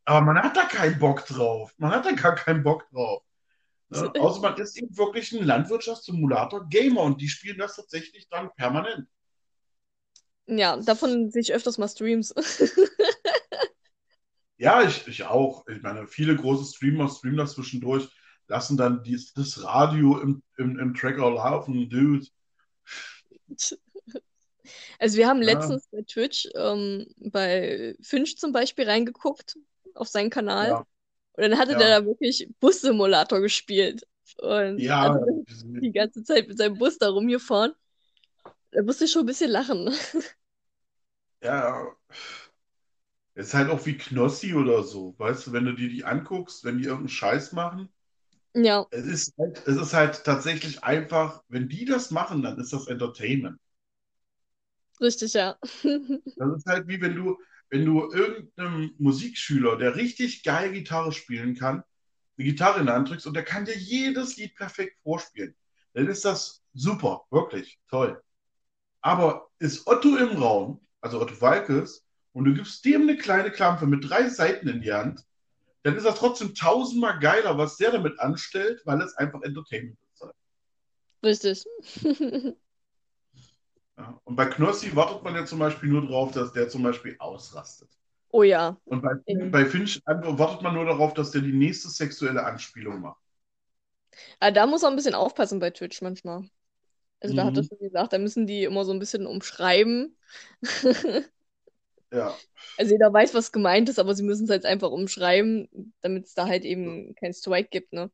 Aber 0.06 0.22
man 0.22 0.38
hat 0.42 0.56
da 0.56 0.66
keinen 0.66 1.00
Bock 1.00 1.26
drauf. 1.26 1.74
Man 1.78 1.92
hat 1.92 2.06
da 2.06 2.12
gar 2.12 2.36
keinen 2.36 2.64
Bock 2.64 2.88
drauf. 2.92 3.24
Ne? 3.90 4.14
Außer 4.20 4.40
man 4.40 4.56
ist 4.58 4.78
eben 4.78 4.96
wirklich 4.96 5.32
ein 5.34 5.44
Landwirtschaftssimulator-Gamer 5.44 7.02
und 7.02 7.20
die 7.20 7.28
spielen 7.28 7.58
das 7.58 7.76
tatsächlich 7.76 8.30
dann 8.30 8.54
permanent. 8.56 9.08
Ja, 10.46 10.78
davon 10.78 11.32
sehe 11.32 11.42
ich 11.42 11.54
öfters 11.54 11.80
mal 11.80 11.90
Streams. 11.90 12.36
Ja, 14.58 14.84
ich, 14.84 15.06
ich 15.08 15.24
auch. 15.24 15.68
Ich 15.68 15.82
meine, 15.82 16.08
viele 16.08 16.36
große 16.36 16.74
Streamer 16.74 17.10
streamen 17.10 17.38
das 17.38 17.54
zwischendurch, 17.54 18.08
lassen 18.48 18.78
dann 18.78 19.04
dies, 19.04 19.34
das 19.34 19.64
Radio 19.64 20.20
im, 20.20 20.44
im, 20.58 20.80
im 20.80 20.94
Tracker 20.96 21.32
laufen, 21.32 21.90
dude. 21.90 22.28
Also 25.00 25.18
wir 25.18 25.28
haben 25.28 25.42
Ja. 25.44 25.46
letztens 25.46 25.88
bei 25.92 26.02
Twitch 26.04 26.48
ähm, 26.56 27.08
bei 27.18 27.96
Finch 28.02 28.38
zum 28.38 28.52
Beispiel 28.52 28.86
reingeguckt 28.90 29.58
auf 29.94 30.08
seinen 30.08 30.30
Kanal 30.30 30.72
Ja, 30.72 30.86
und 31.34 31.44
dann 31.44 31.58
hatte 31.58 31.74
Ja. 31.74 31.78
der 31.78 32.02
da 32.02 32.06
wirklich 32.06 32.50
Bus-Simulator 32.60 33.42
gespielt 33.42 34.08
und 34.40 34.84
ja, 34.84 35.00
also 35.00 35.46
die 35.82 35.92
ganze 35.92 36.24
Zeit 36.24 36.48
mit 36.48 36.58
seinem 36.58 36.78
Bus 36.78 36.98
da 36.98 37.10
rumgefahren. 37.10 37.74
Da 38.72 38.84
musste 38.84 39.06
ich 39.06 39.12
schon 39.12 39.24
ein 39.24 39.28
bisschen 39.28 39.52
lachen. 39.52 39.94
ja. 41.42 41.96
Es 43.34 43.48
ist 43.48 43.54
halt 43.54 43.70
auch 43.70 43.86
wie 43.86 43.98
Knossi 43.98 44.54
oder 44.56 44.84
so. 44.84 45.16
Weißt 45.20 45.48
du, 45.48 45.54
wenn 45.54 45.64
du 45.66 45.74
dir 45.74 45.88
die 45.90 46.04
anguckst, 46.06 46.64
wenn 46.66 46.78
die 46.80 46.84
irgendeinen 46.86 47.10
Scheiß 47.10 47.54
machen, 47.54 47.88
Ja, 48.56 48.88
es 48.90 49.06
ist 49.06 49.34
halt, 49.38 49.68
es 49.68 49.78
ist 49.78 49.94
halt 49.94 50.24
tatsächlich 50.24 50.84
einfach, 50.84 51.44
wenn 51.50 51.70
die 51.70 51.86
das 51.86 52.12
machen, 52.12 52.42
dann 52.42 52.60
ist 52.60 52.74
das 52.74 52.88
Entertainment. 52.88 53.60
richtig, 55.02 55.34
ja. 55.34 55.58
Das 56.36 56.58
ist 56.58 56.66
halt 56.66 56.88
wie 56.88 57.02
wenn 57.02 57.16
du, 57.16 57.38
wenn 57.70 57.86
du 57.86 58.12
irgendeinem 58.12 58.94
Musikschüler, 59.00 59.78
der 59.78 59.96
richtig 59.96 60.44
geil 60.44 60.72
Gitarre 60.72 61.12
spielen 61.12 61.56
kann, 61.56 61.84
eine 62.38 62.46
Gitarre 62.46 62.80
in 62.82 62.88
der 62.88 62.96
Hand 62.96 63.10
drückst 63.10 63.28
und 63.28 63.34
der 63.36 63.44
kann 63.44 63.66
dir 63.66 63.78
jedes 63.78 64.38
Lied 64.38 64.56
perfekt 64.56 64.98
vorspielen. 65.04 65.56
Dann 65.94 66.08
ist 66.08 66.26
das 66.26 66.64
super, 66.74 67.26
wirklich 67.32 67.80
toll. 67.90 68.22
Aber 69.02 69.50
ist 69.60 69.88
Otto 69.88 70.18
im 70.18 70.38
Raum, 70.38 70.82
also 71.02 71.22
Otto 71.22 71.40
Walkes, 71.42 72.06
und 72.34 72.46
du 72.46 72.54
gibst 72.54 72.86
dem 72.86 73.04
eine 73.04 73.18
kleine 73.18 73.52
Klampe 73.52 73.88
mit 73.88 74.10
drei 74.10 74.30
Seiten 74.30 74.68
in 74.70 74.82
die 74.82 74.94
Hand, 74.94 75.26
dann 75.86 75.96
ist 75.98 76.06
das 76.06 76.16
trotzdem 76.20 76.56
tausendmal 76.56 77.20
geiler, 77.20 77.58
was 77.58 77.78
der 77.78 77.92
damit 77.92 78.20
anstellt, 78.20 78.82
weil 78.86 79.02
es 79.02 79.16
einfach 79.16 79.42
Entertainment 79.44 79.98
ist. 80.14 80.24
Richtig. 81.24 81.66
Ja. 83.98 84.20
Und 84.26 84.36
bei 84.36 84.46
Knossi 84.46 84.96
wartet 84.96 85.24
man 85.24 85.36
ja 85.36 85.46
zum 85.46 85.60
Beispiel 85.60 85.90
nur 85.90 86.02
darauf, 86.02 86.32
dass 86.32 86.54
der 86.54 86.70
zum 86.70 86.84
Beispiel 86.84 87.16
ausrastet. 87.20 87.90
Oh 88.32 88.44
ja. 88.44 88.78
Und 88.86 89.02
bei, 89.02 89.16
Mhm. 89.28 89.52
bei 89.52 89.66
Finch 89.66 90.02
wartet 90.06 90.62
man 90.62 90.76
nur 90.76 90.86
darauf, 90.86 91.14
dass 91.14 91.32
der 91.32 91.42
die 91.42 91.54
nächste 91.54 91.90
sexuelle 91.90 92.46
Anspielung 92.46 93.02
macht. 93.02 93.22
Aber 94.40 94.52
da 94.52 94.68
muss 94.68 94.82
man 94.82 94.94
ein 94.94 94.96
bisschen 94.96 95.16
aufpassen 95.16 95.60
bei 95.60 95.72
Twitch 95.72 96.02
manchmal. 96.02 96.50
Also 97.22 97.36
da 97.36 97.46
hat 97.46 97.58
er 97.58 97.64
Mhm. 97.64 97.70
schon 97.70 97.80
gesagt, 97.80 98.14
da 98.14 98.20
müssen 98.20 98.48
die 98.48 98.66
immer 98.66 98.86
so 98.86 98.94
ein 98.94 99.00
bisschen 99.00 99.28
umschreiben. 99.28 100.18
Ja, 102.12 102.42
Also 102.78 102.92
jeder 102.94 103.12
weiß, 103.14 103.34
was 103.34 103.52
gemeint 103.52 103.90
ist, 103.90 104.00
aber 104.00 104.14
sie 104.16 104.24
müssen 104.24 104.46
es 104.46 104.50
halt 104.50 104.66
einfach 104.66 104.92
umschreiben, 104.92 105.94
damit 106.02 106.26
es 106.26 106.34
da 106.34 106.48
halt 106.48 106.66
eben 106.66 107.16
kein 107.16 107.34
Strike 107.34 107.70
gibt, 107.70 107.94
ne? 107.94 108.12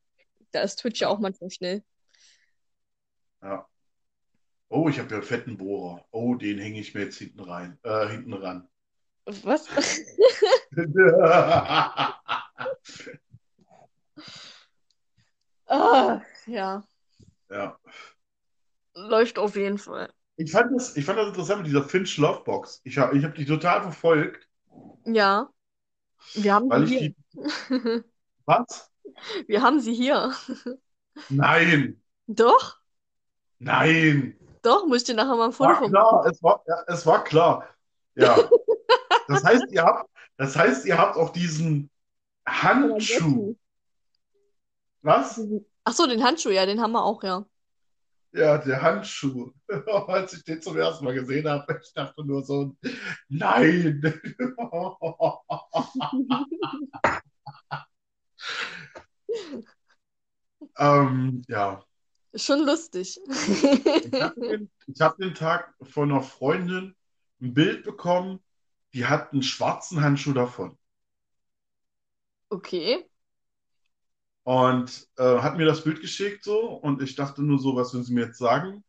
Da 0.52 0.62
ist 0.62 0.76
Twitch 0.76 1.00
ja 1.00 1.08
Ja. 1.08 1.10
auch 1.10 1.18
manchmal 1.20 1.50
schnell. 1.50 1.82
ja. 3.42 3.66
Oh, 4.70 4.88
ich 4.88 4.98
habe 4.98 5.08
ja 5.10 5.16
einen 5.18 5.22
fetten 5.24 5.56
Bohrer. 5.56 6.04
Oh, 6.10 6.34
den 6.34 6.58
hänge 6.58 6.80
ich 6.80 6.94
mir 6.94 7.02
jetzt 7.04 7.18
hinten 7.18 7.40
rein, 7.40 7.78
äh, 7.84 8.08
hinten 8.08 8.32
ran. 8.32 8.68
Was? 9.26 9.68
Ah, 15.66 16.22
ja, 16.46 16.84
Ja. 17.50 17.78
läuft 18.94 19.38
auf 19.38 19.54
jeden 19.56 19.76
Fall. 19.78 20.10
Ich 20.36 20.50
fand 20.52 20.74
das, 20.74 20.94
ich 20.96 21.04
fand 21.06 21.18
das 21.18 21.28
interessant 21.28 21.60
mit 21.62 21.68
dieser 21.68 21.84
Finch 21.84 22.16
Lovebox. 22.18 22.80
Ich 22.84 22.98
habe 22.98 23.16
ich 23.16 23.24
hab 23.24 23.34
die 23.34 23.44
total 23.46 23.82
verfolgt, 23.82 24.46
Ja, 25.04 25.48
wir 26.34 26.54
haben 26.54 26.70
weil 26.70 26.86
sie 26.86 26.98
hier. 26.98 27.00
die. 27.00 27.16
Was? 28.46 28.90
Wir 29.46 29.62
haben 29.62 29.80
sie 29.80 29.94
hier. 29.94 30.32
Nein, 31.30 32.00
Doch, 32.26 32.80
nein. 33.60 34.36
doch, 34.62 34.86
muss 34.86 34.98
ich 34.98 35.04
dir 35.04 35.14
nachher 35.14 35.36
mal 35.36 35.46
ein 35.46 35.52
Foto 35.52 35.74
von 35.74 35.90
klar, 35.90 36.26
es 36.26 36.42
war, 36.42 36.62
ja, 36.66 36.76
es 36.86 37.06
war 37.06 37.24
klar. 37.24 37.66
Ja. 38.14 38.36
Das 39.28 39.44
heißt, 39.44 39.64
ihr 39.72 39.82
habt, 39.84 40.10
das 40.36 40.56
heißt, 40.56 40.86
ihr 40.86 40.98
habt 40.98 41.16
auch 41.16 41.30
diesen 41.30 41.90
Handschuh. 42.48 43.56
Was? 45.02 45.38
Ach 45.84 45.92
so, 45.92 46.06
den 46.06 46.22
Handschuh, 46.24 46.50
ja, 46.50 46.66
den 46.66 46.80
haben 46.80 46.92
wir 46.92 47.02
auch, 47.04 47.22
ja. 47.22 47.46
Ja, 48.32 48.58
der 48.58 48.80
Handschuh. 48.80 49.52
Als 50.08 50.32
ich 50.32 50.44
den 50.44 50.62
zum 50.62 50.76
ersten 50.78 51.04
Mal 51.04 51.14
gesehen 51.14 51.48
habe, 51.48 51.80
ich 51.82 51.92
dachte 51.92 52.24
nur 52.24 52.42
so, 52.44 52.76
nein. 53.28 54.02
Ähm, 60.78 61.42
ja, 61.48 61.84
schon 62.34 62.64
lustig. 62.64 63.20
ich 63.26 64.20
habe 64.20 64.40
den, 64.40 64.70
hab 65.00 65.16
den 65.18 65.34
Tag 65.34 65.74
von 65.82 66.10
einer 66.10 66.22
Freundin 66.22 66.94
ein 67.40 67.54
Bild 67.54 67.84
bekommen, 67.84 68.40
die 68.94 69.06
hat 69.06 69.32
einen 69.32 69.42
schwarzen 69.42 70.02
Handschuh 70.02 70.32
davon. 70.32 70.78
Okay. 72.50 73.04
Und 74.44 75.06
äh, 75.18 75.38
hat 75.38 75.56
mir 75.56 75.66
das 75.66 75.84
Bild 75.84 76.00
geschickt 76.00 76.42
so 76.44 76.74
und 76.74 77.00
ich 77.00 77.14
dachte 77.14 77.42
nur 77.42 77.58
so, 77.58 77.76
was 77.76 77.94
will 77.94 78.02
sie 78.02 78.12
mir 78.12 78.26
jetzt 78.26 78.38
sagen? 78.38 78.82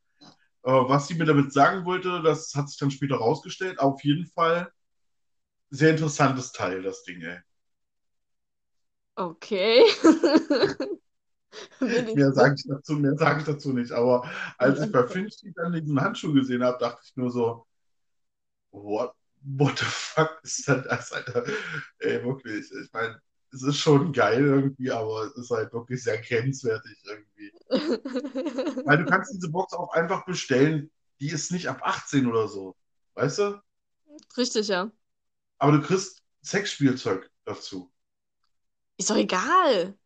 Äh, 0.64 0.72
was 0.72 1.08
sie 1.08 1.16
mir 1.16 1.26
damit 1.26 1.54
sagen 1.54 1.86
wollte, 1.86 2.22
das 2.24 2.54
hat 2.56 2.70
sich 2.70 2.80
dann 2.80 2.92
später 2.92 3.16
rausgestellt. 3.16 3.80
Auf 3.80 4.04
jeden 4.04 4.26
Fall 4.28 4.72
sehr 5.70 5.92
interessantes 5.92 6.52
Teil, 6.52 6.82
das 6.82 7.04
Ding, 7.04 7.22
ey. 7.22 7.40
Okay. 9.16 9.84
Mehr 11.80 12.32
sage 12.34 12.56
ich 12.58 12.66
dazu, 12.68 12.94
mehr 12.94 13.16
sage 13.16 13.42
ich 13.42 13.46
dazu 13.46 13.74
nicht. 13.74 13.92
Aber 13.92 14.28
als 14.58 14.82
ich 14.82 14.92
bei 14.92 15.08
Finch 15.08 15.36
dann 15.56 15.74
diesen 15.74 16.02
Handschuh 16.02 16.34
gesehen 16.34 16.64
habe, 16.64 16.80
dachte 16.80 17.02
ich 17.04 17.16
nur 17.16 17.30
so, 17.30 17.68
what, 18.72 19.14
what 19.42 19.78
the 19.78 19.86
fuck 19.86 20.40
ist 20.44 20.68
denn 20.68 20.84
das, 20.84 21.12
Alter? 21.12 21.46
Ey, 22.00 22.24
wirklich. 22.24 22.72
Ich 22.72 22.92
meine, 22.92 23.22
es 23.54 23.62
ist 23.64 23.78
schon 23.78 24.12
geil 24.12 24.44
irgendwie, 24.44 24.92
aber 24.92 25.26
es 25.26 25.36
ist 25.36 25.52
halt 25.52 25.72
wirklich 25.74 26.04
sehr 26.04 26.20
grenzwertig 26.22 26.98
irgendwie. 27.06 27.54
Weil 28.86 28.98
du 28.98 29.06
kannst 29.06 29.34
diese 29.34 29.50
Box 29.50 29.74
auch 29.74 29.94
einfach 29.94 30.26
bestellen, 30.26 30.92
die 31.20 31.30
ist 31.30 31.52
nicht 31.52 31.68
ab 31.68 31.82
18 31.84 32.28
oder 32.28 32.48
so. 32.48 32.76
Weißt 33.16 33.40
du? 33.40 33.62
Richtig, 34.38 34.68
ja. 34.68 34.92
Aber 35.60 35.74
du 35.74 35.82
kriegst 35.82 36.22
Sexspielzeug 36.44 37.30
dazu. 37.46 37.92
Ist 38.98 39.10
doch 39.10 39.18
egal. 39.18 39.98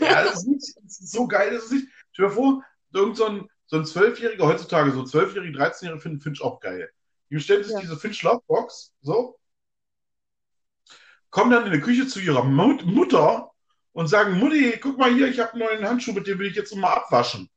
Ja, 0.00 0.24
das 0.24 0.36
ist, 0.38 0.46
nicht, 0.46 0.76
das 0.82 1.00
ist 1.00 1.12
so 1.12 1.26
geil, 1.26 1.54
das 1.54 1.64
ist 1.64 1.72
nicht. 1.72 1.88
Stell 2.12 2.26
dir 2.28 2.32
vor, 2.32 2.64
irgend 2.92 3.16
so 3.16 3.26
ein, 3.26 3.48
so 3.66 3.76
ein 3.76 3.86
Zwölfjähriger, 3.86 4.46
heutzutage 4.46 4.92
so 4.92 5.02
12-Jährige, 5.02 5.58
13-Jährige 5.58 6.00
finden 6.00 6.20
Finch 6.20 6.42
auch 6.42 6.60
geil. 6.60 6.90
Die 7.30 7.34
bestellen 7.36 7.64
sich 7.64 7.72
Ja. 7.72 7.80
diese 7.80 7.96
Finch 7.96 8.22
Love 8.22 8.42
Box, 8.46 8.92
so, 9.00 9.38
kommen 11.32 11.50
dann 11.50 11.66
in 11.66 11.72
die 11.72 11.80
Küche 11.80 12.06
zu 12.06 12.20
ihrer 12.20 12.44
Mut 12.44 12.84
Mutter 12.84 13.50
und 13.92 14.06
sagen, 14.06 14.38
Mutti, 14.38 14.78
guck 14.80 14.98
mal 14.98 15.12
hier, 15.12 15.28
ich 15.28 15.40
habe 15.40 15.52
einen 15.52 15.62
neuen 15.62 15.88
Handschuh, 15.88 16.12
mit 16.12 16.26
dem 16.26 16.38
will 16.38 16.46
ich 16.46 16.56
jetzt 16.56 16.76
mal 16.76 16.92
abwaschen. 16.92 17.50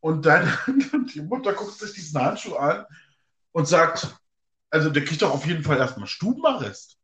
Und 0.00 0.24
dann, 0.24 0.48
die 1.14 1.20
Mutter 1.20 1.52
guckt 1.52 1.74
sich 1.74 1.92
diesen 1.92 2.22
Handschuh 2.22 2.54
an 2.54 2.86
und 3.50 3.66
sagt, 3.66 4.16
also 4.70 4.90
der 4.90 5.04
kriegt 5.04 5.20
doch 5.22 5.32
auf 5.32 5.44
jeden 5.44 5.64
Fall 5.64 5.78
erstmal 5.78 6.06
Stubenarrest. 6.06 6.96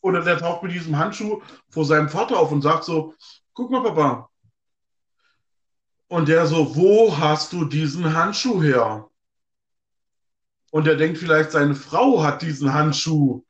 Oder 0.00 0.22
der 0.22 0.38
taucht 0.38 0.62
mit 0.62 0.72
diesem 0.72 0.98
Handschuh 0.98 1.42
vor 1.68 1.84
seinem 1.84 2.08
Vater 2.08 2.38
auf 2.38 2.50
und 2.50 2.62
sagt 2.62 2.84
so, 2.84 3.14
guck 3.52 3.70
mal, 3.70 3.82
Papa. 3.82 4.30
Und 6.08 6.28
der 6.28 6.46
so, 6.46 6.74
wo 6.76 7.16
hast 7.16 7.52
du 7.52 7.66
diesen 7.66 8.14
Handschuh 8.14 8.62
her? 8.62 9.11
Und 10.72 10.88
er 10.88 10.96
denkt 10.96 11.18
vielleicht, 11.18 11.52
seine 11.52 11.76
Frau 11.76 12.24
hat 12.24 12.42
diesen 12.42 12.74
Handschuh 12.74 13.44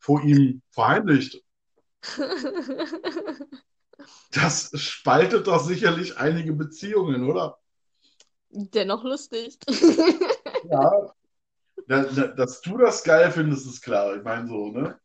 vor 0.00 0.22
ihm 0.24 0.62
verheimlicht. 0.72 1.42
Das 4.32 4.70
spaltet 4.78 5.46
doch 5.46 5.64
sicherlich 5.64 6.18
einige 6.18 6.52
Beziehungen, 6.52 7.24
oder? 7.24 7.58
Dennoch 8.74 9.04
lustig. 9.04 9.58
Ja. 10.62 10.90
Da, 11.88 12.04
da, 12.04 12.28
dass 12.28 12.60
du 12.62 12.78
das 12.78 13.04
geil 13.04 13.30
findest, 13.32 13.66
ist 13.66 13.82
klar. 13.82 14.16
Ich 14.16 14.22
meine 14.24 14.48
so, 14.48 14.70
ne? 14.70 14.98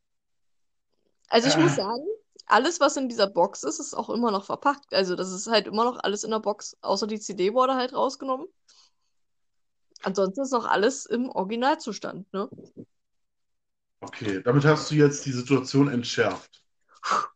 Also 1.29 1.47
ich 1.47 1.57
Ja. 1.57 1.57
muss 1.57 1.75
sagen, 1.75 2.05
alles, 2.45 2.79
was 2.79 2.97
in 2.97 3.09
dieser 3.09 3.27
Box 3.27 3.63
ist, 3.63 3.79
ist 3.79 3.93
auch 3.93 4.09
immer 4.09 4.31
noch 4.31 4.45
verpackt. 4.45 4.93
Also 4.93 5.15
das 5.15 5.31
ist 5.31 5.47
halt 5.47 5.67
immer 5.67 5.83
noch 5.85 5.99
alles 6.03 6.23
in 6.23 6.31
der 6.31 6.39
Box, 6.39 6.77
außer 6.81 7.07
die 7.07 7.19
CD 7.19 7.53
wurde 7.53 7.75
halt 7.75 7.93
rausgenommen. 7.93 8.47
Ansonsten 10.03 10.41
ist 10.41 10.51
noch 10.51 10.65
alles 10.65 11.05
im 11.05 11.29
Originalzustand, 11.29 12.31
ne? 12.33 12.49
Okay, 14.01 14.41
damit 14.43 14.65
hast 14.65 14.91
du 14.91 14.95
jetzt 14.95 15.25
die 15.25 15.31
Situation 15.31 15.89
entschärft. 15.89 16.63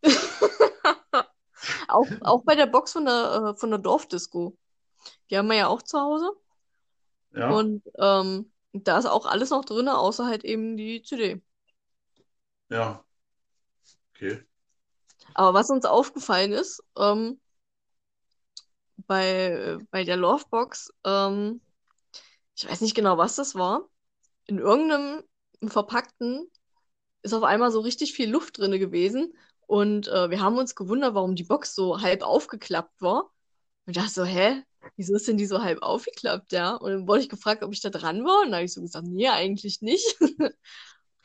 Auch, 1.88 2.08
auch 2.22 2.44
bei 2.44 2.56
der 2.56 2.66
Box 2.68 2.92
von 2.94 3.06
der, 3.06 3.54
äh, 3.56 3.60
von 3.60 3.70
der 3.70 3.80
Dorfdisco. 3.80 4.58
Die 5.30 5.38
haben 5.38 5.48
wir 5.50 5.56
ja 5.58 5.68
auch 5.68 5.82
zu 5.84 6.00
Hause. 6.00 6.32
Ja, 7.36 7.50
Und 7.50 7.84
ähm, 8.00 8.52
da 8.74 8.98
ist 8.98 9.06
auch 9.06 9.26
alles 9.26 9.50
noch 9.52 9.66
drin, 9.66 9.88
außer 9.88 10.26
halt 10.26 10.44
eben 10.44 10.78
die 10.78 11.02
CD. 11.04 11.42
ja. 12.70 13.04
Okay. 14.16 14.44
Aber 15.36 15.54
was 15.54 15.70
uns 15.70 15.86
aufgefallen 15.86 16.52
ist, 16.54 16.84
ähm, 16.98 17.40
bei, 19.08 19.78
bei 19.92 20.04
der 20.04 20.18
Lovebox, 20.18 20.94
ähm, 21.06 21.62
ich 22.56 22.70
weiß 22.70 22.82
nicht 22.82 22.96
genau, 22.96 23.18
was 23.18 23.36
das 23.36 23.56
war. 23.56 23.90
In 24.46 24.60
irgendeinem 24.60 25.24
verpackten 25.66 26.50
ist 27.24 27.34
auf 27.34 27.44
einmal 27.44 27.72
so 27.72 27.80
richtig 27.82 28.14
viel 28.14 28.30
Luft 28.30 28.58
drinne 28.58 28.80
gewesen. 28.80 29.34
Und 29.68 30.08
äh, 30.08 30.30
wir 30.30 30.42
haben 30.42 30.58
uns 30.58 30.76
gewundert, 30.76 31.16
warum 31.16 31.36
die 31.36 31.44
Box 31.44 31.76
so 31.76 32.02
halb 32.02 32.22
aufgeklappt 32.24 33.02
war. 33.02 33.32
Und 33.86 33.98
dachte 33.98 34.12
so, 34.12 34.26
hä? 34.26 34.64
Wieso 34.98 35.16
ist 35.16 35.28
denn 35.28 35.38
die 35.38 35.46
so 35.46 35.64
halb 35.64 35.82
aufgeklappt, 35.82 36.52
ja? 36.52 36.76
Und 36.76 36.92
dann 36.92 37.08
wurde 37.08 37.22
ich 37.22 37.30
gefragt, 37.30 37.64
ob 37.64 37.74
ich 37.74 37.82
da 37.82 37.90
dran 37.90 38.26
war. 38.26 38.42
Und 38.42 38.48
dann 38.48 38.56
habe 38.56 38.66
ich 38.66 38.74
so 38.74 38.82
gesagt, 38.82 39.08
nee, 39.08 39.30
eigentlich 39.30 39.82
nicht. 39.82 40.18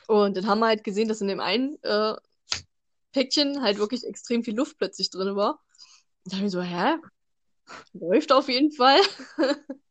Und 0.07 0.37
dann 0.37 0.47
haben 0.47 0.59
wir 0.59 0.67
halt 0.67 0.83
gesehen, 0.83 1.07
dass 1.07 1.21
in 1.21 1.27
dem 1.27 1.39
einen 1.39 1.77
äh, 1.83 2.15
Päckchen 3.11 3.61
halt 3.61 3.77
wirklich 3.77 4.03
extrem 4.05 4.43
viel 4.43 4.55
Luft 4.55 4.77
plötzlich 4.77 5.09
drin 5.09 5.35
war. 5.35 5.61
Und 6.25 6.33
da 6.33 6.37
habe 6.37 6.47
ich 6.47 6.51
so, 6.51 6.61
hä? 6.61 6.97
Läuft 7.93 8.31
auf 8.31 8.49
jeden 8.49 8.71
Fall. 8.71 8.99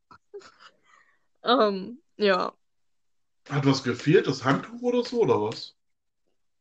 ähm, 1.45 2.03
ja. 2.17 2.53
Hat 3.51 3.67
was 3.67 3.83
gefehlt, 3.83 4.27
das 4.27 4.45
Handtuch 4.45 4.81
oder 4.81 5.05
so, 5.05 5.21
oder 5.21 5.43
was? 5.43 5.75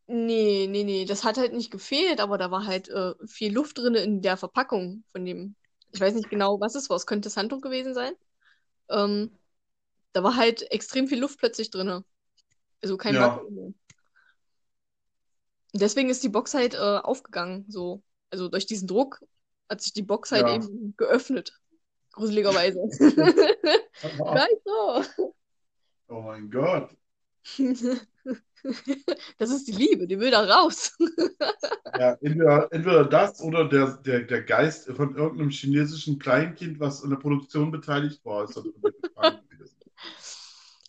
Nee, 0.10 0.68
nee, 0.70 0.84
nee, 0.86 1.04
das 1.06 1.24
hat 1.26 1.38
halt 1.38 1.54
nicht 1.54 1.70
gefehlt, 1.70 2.22
aber 2.22 2.38
da 2.38 2.50
war 2.50 2.66
halt 2.66 2.88
äh, 2.90 3.14
viel 3.28 3.54
Luft 3.54 3.78
drin 3.78 3.94
in 3.96 4.22
der 4.22 4.38
Verpackung 4.38 5.04
von 5.12 5.26
dem. 5.26 5.56
Ich 5.92 6.00
weiß 6.00 6.14
nicht 6.14 6.30
genau, 6.30 6.60
was 6.62 6.76
es 6.76 6.90
war. 6.90 6.96
Es 6.96 7.06
könnte 7.06 7.28
das 7.28 7.36
Handtuch 7.36 7.60
gewesen 7.62 7.94
sein. 7.94 8.14
Ähm, 8.90 9.32
da 10.14 10.24
war 10.24 10.36
halt 10.38 10.64
extrem 10.72 11.08
viel 11.08 11.20
Luft 11.20 11.40
plötzlich 11.40 11.72
drin. 11.72 12.04
Also 12.82 12.98
kein 12.98 13.16
Ja. 13.16 13.38
Vakuum 13.38 13.76
deswegen 15.74 16.10
ist 16.10 16.24
die 16.24 16.30
Box 16.30 16.54
halt 16.54 16.74
äh, 16.74 16.78
aufgegangen, 16.78 17.66
so. 17.70 18.04
Also 18.30 18.50
durch 18.50 18.66
diesen 18.66 18.88
Druck 18.88 19.22
hat 19.70 19.82
sich 19.82 19.94
die 19.94 20.02
Box 20.02 20.32
halt 20.32 20.48
Ja. 20.48 20.54
eben 20.56 20.96
geöffnet. 20.98 21.54
Gruseligerweise. 22.18 22.80
Gleich 24.02 24.58
so. 24.66 25.34
Oh 26.10 26.22
mein 26.22 26.50
Gott. 26.50 26.96
Das 29.38 29.52
ist 29.52 29.68
die 29.68 29.72
Liebe, 29.72 30.08
die 30.08 30.20
will 30.20 30.32
da 30.32 30.44
raus. 30.44 30.92
Ja, 31.98 32.18
entweder, 32.22 32.68
entweder 32.74 33.06
das 33.06 33.40
oder 33.40 33.70
der, 33.70 33.98
der, 33.98 34.22
der 34.24 34.42
Geist 34.44 34.92
von 34.92 35.16
irgendeinem 35.16 35.52
chinesischen 35.52 36.20
Kleinkind, 36.20 36.80
was 36.80 37.02
in 37.04 37.12
der 37.12 37.18
Produktion 37.18 37.72
beteiligt 37.72 38.26
war, 38.26 38.44
ist 38.44 38.58
da 38.58 38.62
drin 38.62 38.94
gefangen 39.02 39.48
gewesen. 39.50 39.78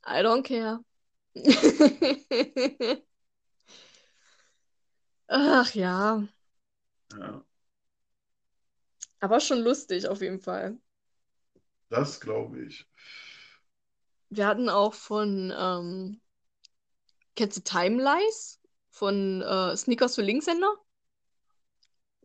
I 0.04 0.22
don't 0.24 0.42
care. 0.42 0.80
Ach 5.28 5.74
ja, 5.74 6.26
Ja, 7.12 7.44
aber 9.20 9.40
schon 9.40 9.60
lustig 9.60 10.08
auf 10.08 10.20
jeden 10.22 10.40
Fall. 10.40 10.78
Das 11.90 12.20
glaube 12.20 12.60
ich. 12.64 12.86
Wir 14.30 14.46
hatten 14.46 14.70
auch 14.70 14.94
von, 14.94 15.52
ähm, 15.54 16.20
kennst 17.36 17.56
du 17.56 17.62
Timelice? 17.62 18.58
Von 18.90 19.42
äh, 19.42 19.76
Sneakers 19.76 20.14
für 20.16 20.22
Linkshänder? 20.22 20.74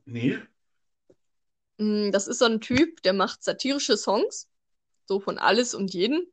Nee? 0.06 0.38
Mm, 1.78 2.12
Das 2.12 2.28
ist 2.28 2.40
so 2.40 2.46
ein 2.46 2.62
Typ, 2.62 3.02
der 3.04 3.14
macht 3.14 3.44
satirische 3.44 3.98
Songs, 3.98 4.50
so 5.08 5.20
von 5.20 5.38
alles 5.40 5.74
und 5.76 5.94
jeden. 5.94 6.32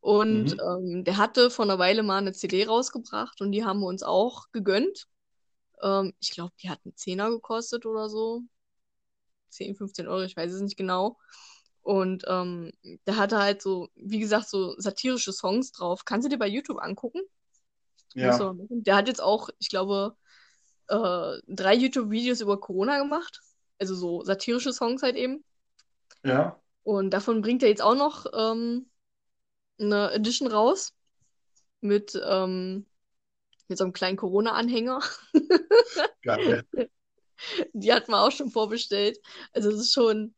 Und 0.00 0.54
Mhm. 0.54 0.60
ähm, 0.60 1.04
der 1.04 1.18
hatte 1.18 1.50
vor 1.50 1.64
einer 1.66 1.78
Weile 1.78 2.02
mal 2.02 2.18
eine 2.18 2.32
CD 2.34 2.66
rausgebracht 2.66 3.40
und 3.42 3.52
die 3.52 3.64
haben 3.64 3.80
wir 3.80 3.88
uns 3.88 4.02
auch 4.04 4.46
gegönnt. 4.52 5.08
Ähm, 5.82 6.14
ich 6.20 6.30
glaube, 6.32 6.52
die 6.62 6.70
hat 6.70 6.80
einen 6.84 6.96
Zehner 6.96 7.30
gekostet 7.30 7.86
oder 7.86 8.08
so. 8.10 8.42
10, 9.50 9.74
15 9.76 10.08
Euro, 10.08 10.22
ich 10.24 10.36
weiß 10.36 10.52
es 10.52 10.60
nicht 10.62 10.76
genau. 10.76 11.18
Und 11.82 12.24
ähm, 12.28 12.72
der 13.06 13.16
hatte 13.16 13.38
halt 13.38 13.62
so, 13.62 13.88
wie 13.94 14.18
gesagt, 14.18 14.48
so 14.48 14.74
satirische 14.78 15.32
Songs 15.32 15.72
drauf. 15.72 16.04
Kannst 16.04 16.26
du 16.26 16.30
dir 16.30 16.38
bei 16.38 16.46
YouTube 16.46 16.78
angucken? 16.78 17.20
Ja, 18.14 18.36
machen. 18.36 18.66
Der 18.70 18.96
hat 18.96 19.08
jetzt 19.08 19.22
auch, 19.22 19.48
ich 19.58 19.68
glaube, 19.68 20.16
äh, 20.88 21.38
drei 21.46 21.74
YouTube-Videos 21.74 22.40
über 22.40 22.58
Corona 22.60 22.98
gemacht. 22.98 23.40
Also 23.78 23.94
so 23.94 24.22
satirische 24.24 24.72
Songs 24.72 25.02
halt 25.02 25.16
eben. 25.16 25.44
ja. 26.24 26.60
Und 26.82 27.10
davon 27.10 27.42
bringt 27.42 27.62
er 27.62 27.68
jetzt 27.68 27.82
auch 27.82 27.94
noch 27.94 28.26
ähm, 28.32 28.90
eine 29.78 30.12
Edition 30.12 30.48
raus 30.48 30.94
mit, 31.80 32.18
ähm, 32.26 32.86
mit 33.68 33.78
so 33.78 33.84
einem 33.84 33.92
kleinen 33.92 34.16
Corona-Anhänger. 34.16 35.00
Geil. 36.22 36.64
Die 37.72 37.92
hat 37.92 38.08
man 38.08 38.20
auch 38.20 38.32
schon 38.32 38.50
vorbestellt. 38.50 39.18
Also 39.52 39.70
es 39.70 39.80
ist 39.80 39.92
schon, 39.92 40.34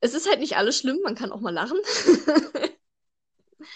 es 0.00 0.14
ist 0.14 0.28
halt 0.28 0.40
nicht 0.40 0.56
alles 0.56 0.78
schlimm, 0.78 0.98
man 1.02 1.14
kann 1.14 1.32
auch 1.32 1.40
mal 1.40 1.52
lachen. 1.52 1.78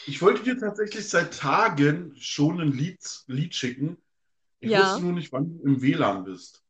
Ich 0.06 0.22
wollte 0.22 0.42
dir 0.42 0.58
tatsächlich 0.58 1.08
seit 1.08 1.38
Tagen 1.38 2.14
schon 2.16 2.60
ein 2.60 2.72
Lied, 2.72 2.98
Lied 3.26 3.54
schicken. 3.54 3.98
Ich 4.60 4.70
Ja. 4.70 4.82
wusste 4.82 5.02
nur 5.02 5.12
nicht, 5.12 5.30
wann 5.32 5.58
du 5.58 5.62
im 5.64 5.82
WLAN 5.82 6.24
bist. 6.24 6.62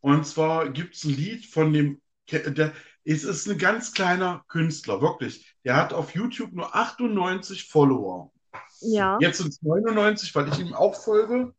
Und 0.00 0.26
zwar 0.26 0.70
gibt 0.70 0.94
es 0.94 1.04
ein 1.04 1.14
Lied 1.14 1.44
von 1.46 1.72
dem, 1.72 2.00
der, 2.30 2.72
es 3.04 3.24
ist 3.24 3.48
ein 3.48 3.58
ganz 3.58 3.92
kleiner 3.92 4.44
Künstler, 4.48 5.00
wirklich. 5.00 5.56
Der 5.64 5.76
hat 5.76 5.92
auf 5.92 6.14
YouTube 6.14 6.52
nur 6.52 6.74
98 6.74 7.68
Follower. 7.68 8.32
Ja. 8.80 9.18
Jetzt 9.20 9.38
sind 9.38 9.48
es 9.48 9.62
99, 9.62 10.34
weil 10.34 10.48
ich 10.48 10.58
ihm 10.58 10.74
auch 10.74 10.94
folge. 11.02 11.54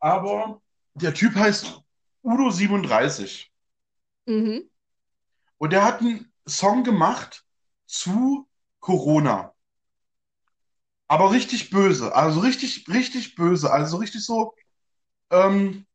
Aber 0.00 0.60
der 0.94 1.14
Typ 1.14 1.34
heißt 1.34 1.80
Udo37. 2.24 3.46
Mhm. 4.26 4.68
Und 5.58 5.72
der 5.72 5.84
hat 5.84 6.00
einen 6.00 6.31
Song 6.46 6.84
gemacht 6.84 7.44
zu 7.86 8.48
Corona. 8.80 9.54
Aber 11.08 11.30
richtig 11.32 11.70
böse. 11.70 12.14
Also 12.14 12.40
richtig, 12.40 12.86
richtig 12.88 13.34
böse. 13.34 13.70
Also 13.70 13.98
richtig 13.98 14.24
so, 14.24 14.54
ähm, 15.30 15.86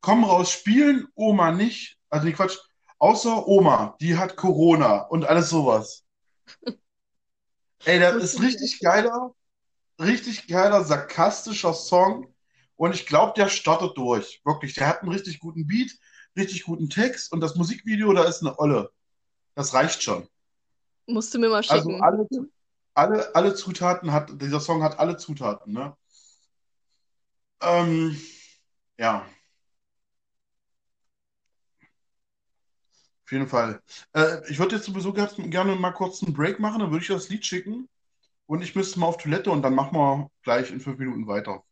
komm 0.00 0.24
raus 0.24 0.52
spielen, 0.52 1.08
Oma 1.14 1.52
nicht. 1.52 1.98
Also 2.10 2.26
nee, 2.26 2.32
Quatsch. 2.34 2.58
Außer 2.98 3.46
Oma, 3.48 3.96
die 4.00 4.16
hat 4.18 4.36
Corona 4.36 5.00
und 5.00 5.26
alles 5.26 5.50
sowas. 5.50 6.04
Ey, 7.84 7.98
der 7.98 8.16
ist 8.16 8.40
richtig 8.42 8.80
geiler, 8.80 9.34
richtig 10.00 10.48
geiler, 10.48 10.84
sarkastischer 10.84 11.74
Song. 11.74 12.34
Und 12.76 12.94
ich 12.94 13.06
glaube, 13.06 13.34
der 13.36 13.48
startet 13.48 13.96
durch. 13.96 14.42
Wirklich. 14.44 14.74
Der 14.74 14.88
hat 14.88 15.02
einen 15.02 15.12
richtig 15.12 15.40
guten 15.40 15.66
Beat, 15.66 15.92
richtig 16.36 16.64
guten 16.64 16.90
Text 16.90 17.32
und 17.32 17.40
das 17.40 17.56
Musikvideo, 17.56 18.12
da 18.14 18.24
ist 18.24 18.42
eine 18.42 18.58
Olle. 18.58 18.90
Das 19.56 19.72
reicht 19.74 20.02
schon. 20.02 20.28
Musst 21.06 21.32
du 21.34 21.38
mir 21.38 21.48
mal 21.48 21.64
Also 21.66 21.90
schicken. 21.90 22.02
alle, 22.02 22.28
alle, 22.94 23.34
alle 23.34 23.54
Zutaten 23.54 24.12
hat, 24.12 24.30
dieser 24.40 24.60
Song 24.60 24.82
hat 24.82 24.98
alle 24.98 25.16
Zutaten, 25.16 25.72
ne? 25.72 25.96
Ähm, 27.62 28.20
ja. 28.98 29.26
Auf 33.24 33.32
jeden 33.32 33.48
Fall. 33.48 33.80
Äh, 34.12 34.48
ich 34.50 34.58
würde 34.58 34.76
jetzt 34.76 34.84
sowieso 34.84 35.12
gerne 35.12 35.74
mal 35.74 35.92
kurz 35.92 36.22
einen 36.22 36.34
Break 36.34 36.60
machen, 36.60 36.80
dann 36.80 36.90
würde 36.90 37.02
ich 37.02 37.08
das 37.08 37.28
Lied 37.30 37.44
schicken 37.44 37.88
und 38.46 38.62
ich 38.62 38.76
müsste 38.76 39.00
mal 39.00 39.06
auf 39.06 39.16
Toilette 39.16 39.50
und 39.50 39.62
dann 39.62 39.74
machen 39.74 39.96
wir 39.96 40.30
gleich 40.42 40.70
in 40.70 40.80
fünf 40.80 40.98
Minuten 40.98 41.26
weiter. 41.26 41.64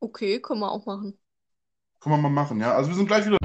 Okay, 0.00 0.40
können 0.40 0.60
wir 0.60 0.70
auch 0.72 0.84
machen. 0.86 1.18
Können 2.00 2.16
wir 2.16 2.22
mal 2.22 2.30
machen, 2.30 2.60
ja? 2.60 2.74
Also 2.74 2.90
wir 2.90 2.96
sind 2.96 3.06
gleich 3.06 3.24
wieder. 3.26 3.38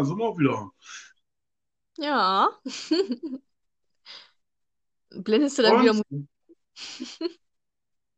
Dann 0.00 0.06
sind 0.06 0.18
wir 0.18 0.24
auch 0.24 0.38
wieder. 0.38 0.70
Ja. 1.98 2.50
Blendest 5.10 5.58
du 5.58 5.62
dann 5.62 5.78
wieder 5.78 5.92
Und 5.92 6.06
Musik? 6.10 6.10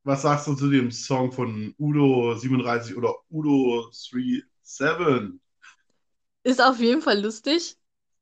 was 0.04 0.22
sagst 0.22 0.46
du 0.46 0.54
zu 0.54 0.70
dem 0.70 0.90
Song 0.90 1.32
von 1.32 1.74
Udo 1.78 2.34
37 2.34 2.96
oder 2.96 3.14
Udo 3.30 3.90
37? 3.92 5.40
Ist 6.44 6.60
auf 6.60 6.78
jeden 6.80 7.02
Fall 7.02 7.20
lustig. 7.20 7.76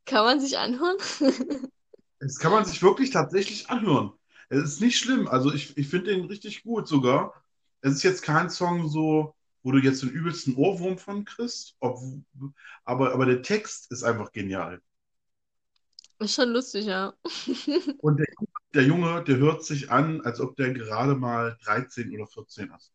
Kann 0.06 0.24
man 0.24 0.40
sich 0.40 0.58
anhören. 0.58 0.96
Das 2.18 2.38
kann 2.38 2.52
man 2.52 2.64
sich 2.64 2.82
wirklich 2.82 3.10
tatsächlich 3.10 3.70
anhören. 3.70 4.12
Es 4.48 4.62
ist 4.64 4.80
nicht 4.80 4.98
schlimm. 4.98 5.28
Also 5.28 5.52
ich, 5.52 5.76
ich 5.76 5.88
finde 5.88 6.10
den 6.14 6.24
richtig 6.26 6.62
gut 6.62 6.86
sogar. 6.88 7.34
Es 7.80 7.94
ist 7.94 8.02
jetzt 8.02 8.22
kein 8.22 8.50
Song 8.50 8.88
so, 8.88 9.34
wo 9.62 9.72
du 9.72 9.78
jetzt 9.78 10.02
den 10.02 10.10
übelsten 10.10 10.54
Ohrwurm 10.56 10.98
von 10.98 11.24
kriegst. 11.24 11.76
Ob, 11.80 11.98
aber, 12.84 13.12
aber 13.12 13.26
der 13.26 13.42
Text 13.42 13.90
ist 13.92 14.02
einfach 14.02 14.32
genial. 14.32 14.80
Ist 16.18 16.34
schon 16.34 16.50
lustig, 16.50 16.84
ja. 16.86 17.14
Und 17.98 18.18
der, 18.18 18.26
der 18.74 18.82
Junge, 18.84 19.22
der 19.24 19.36
hört 19.36 19.64
sich 19.64 19.90
an, 19.92 20.20
als 20.22 20.40
ob 20.40 20.56
der 20.56 20.72
gerade 20.74 21.14
mal 21.14 21.56
13 21.64 22.12
oder 22.14 22.26
14 22.26 22.70
ist. 22.76 22.92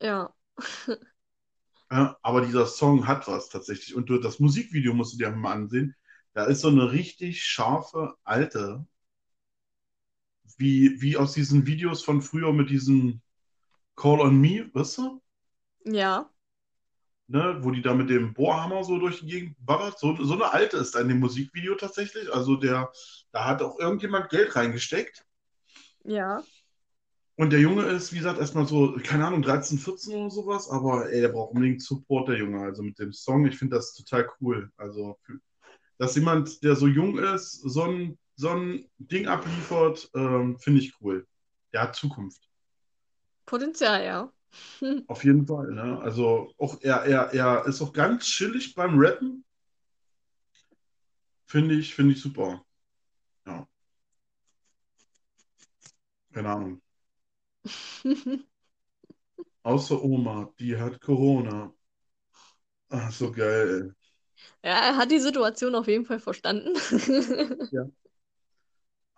Ja. 0.00 0.32
Ja, 1.90 2.18
aber 2.22 2.44
dieser 2.46 2.66
Song 2.66 3.06
hat 3.06 3.28
was 3.28 3.48
tatsächlich. 3.50 3.94
Und 3.94 4.08
du, 4.10 4.18
das 4.18 4.40
Musikvideo 4.40 4.92
musst 4.94 5.14
du 5.14 5.18
dir 5.18 5.30
mal 5.30 5.52
ansehen. 5.52 5.94
Da 6.34 6.44
ist 6.44 6.60
so 6.60 6.68
eine 6.68 6.92
richtig 6.92 7.44
scharfe 7.44 8.14
alte, 8.24 8.86
wie, 10.56 11.00
wie 11.00 11.16
aus 11.16 11.32
diesen 11.34 11.66
Videos 11.66 12.02
von 12.02 12.20
früher 12.22 12.52
mit 12.52 12.70
diesem 12.70 13.20
Call 13.96 14.20
on 14.20 14.40
Me, 14.40 14.70
weißt 14.74 14.98
du? 14.98 15.22
Ja. 15.92 16.30
Ne, 17.26 17.58
wo 17.60 17.70
die 17.70 17.82
da 17.82 17.92
mit 17.92 18.08
dem 18.08 18.32
Bohrhammer 18.32 18.84
so 18.84 18.98
durch 18.98 19.20
die 19.20 19.26
Gegend 19.26 19.56
ballert. 19.60 19.98
So, 19.98 20.16
so 20.16 20.32
eine 20.34 20.50
alte 20.50 20.78
ist 20.78 20.96
in 20.96 21.08
dem 21.08 21.20
Musikvideo 21.20 21.74
tatsächlich. 21.74 22.32
Also 22.32 22.56
der, 22.56 22.90
da 23.32 23.44
hat 23.44 23.60
auch 23.60 23.78
irgendjemand 23.78 24.30
Geld 24.30 24.56
reingesteckt. 24.56 25.26
Ja. 26.04 26.42
Und 27.36 27.50
der 27.50 27.60
Junge 27.60 27.84
ist, 27.84 28.12
wie 28.12 28.16
gesagt, 28.16 28.40
erstmal 28.40 28.66
so, 28.66 28.96
keine 29.04 29.26
Ahnung, 29.26 29.42
13, 29.42 29.78
14 29.78 30.14
oder 30.14 30.30
sowas, 30.30 30.68
aber 30.70 31.08
ey, 31.12 31.20
der 31.20 31.28
braucht 31.28 31.54
unbedingt 31.54 31.82
Support, 31.82 32.28
der 32.28 32.38
Junge. 32.38 32.62
Also 32.62 32.82
mit 32.82 32.98
dem 32.98 33.12
Song, 33.12 33.46
ich 33.46 33.56
finde 33.56 33.76
das 33.76 33.94
total 33.94 34.28
cool. 34.40 34.72
Also, 34.76 35.18
dass 35.98 36.16
jemand, 36.16 36.64
der 36.64 36.74
so 36.74 36.88
jung 36.88 37.18
ist, 37.18 37.60
so 37.60 37.82
ein, 37.82 38.18
so 38.34 38.48
ein 38.48 38.88
Ding 38.98 39.28
abliefert, 39.28 40.10
ähm, 40.14 40.58
finde 40.58 40.80
ich 40.80 40.94
cool. 41.00 41.26
Der 41.72 41.82
hat 41.82 41.94
Zukunft. 41.94 42.48
Potenzial, 43.46 44.04
ja. 44.04 44.32
Auf 45.08 45.24
jeden 45.24 45.46
Fall, 45.46 45.72
ne? 45.72 45.98
Also 46.00 46.52
auch 46.58 46.80
er, 46.82 47.04
er, 47.04 47.32
er 47.32 47.66
ist 47.66 47.80
auch 47.80 47.92
ganz 47.92 48.24
chillig 48.24 48.74
beim 48.74 48.98
Rappen. 48.98 49.44
Finde 51.46 51.74
ich, 51.74 51.94
finde 51.94 52.12
ich 52.14 52.20
super. 52.20 52.64
Ja. 53.46 53.66
Keine 56.32 56.48
Ahnung. 56.50 56.82
Außer 59.62 60.02
Oma, 60.02 60.52
die 60.58 60.76
hat 60.76 61.00
Corona. 61.00 61.72
Ach, 62.90 63.12
so 63.12 63.30
geil. 63.32 63.94
Ja, 64.62 64.70
er 64.88 64.96
hat 64.96 65.10
die 65.10 65.18
Situation 65.20 65.74
auf 65.74 65.88
jeden 65.88 66.04
Fall 66.04 66.20
verstanden. 66.20 66.74
Ja. 67.70 67.84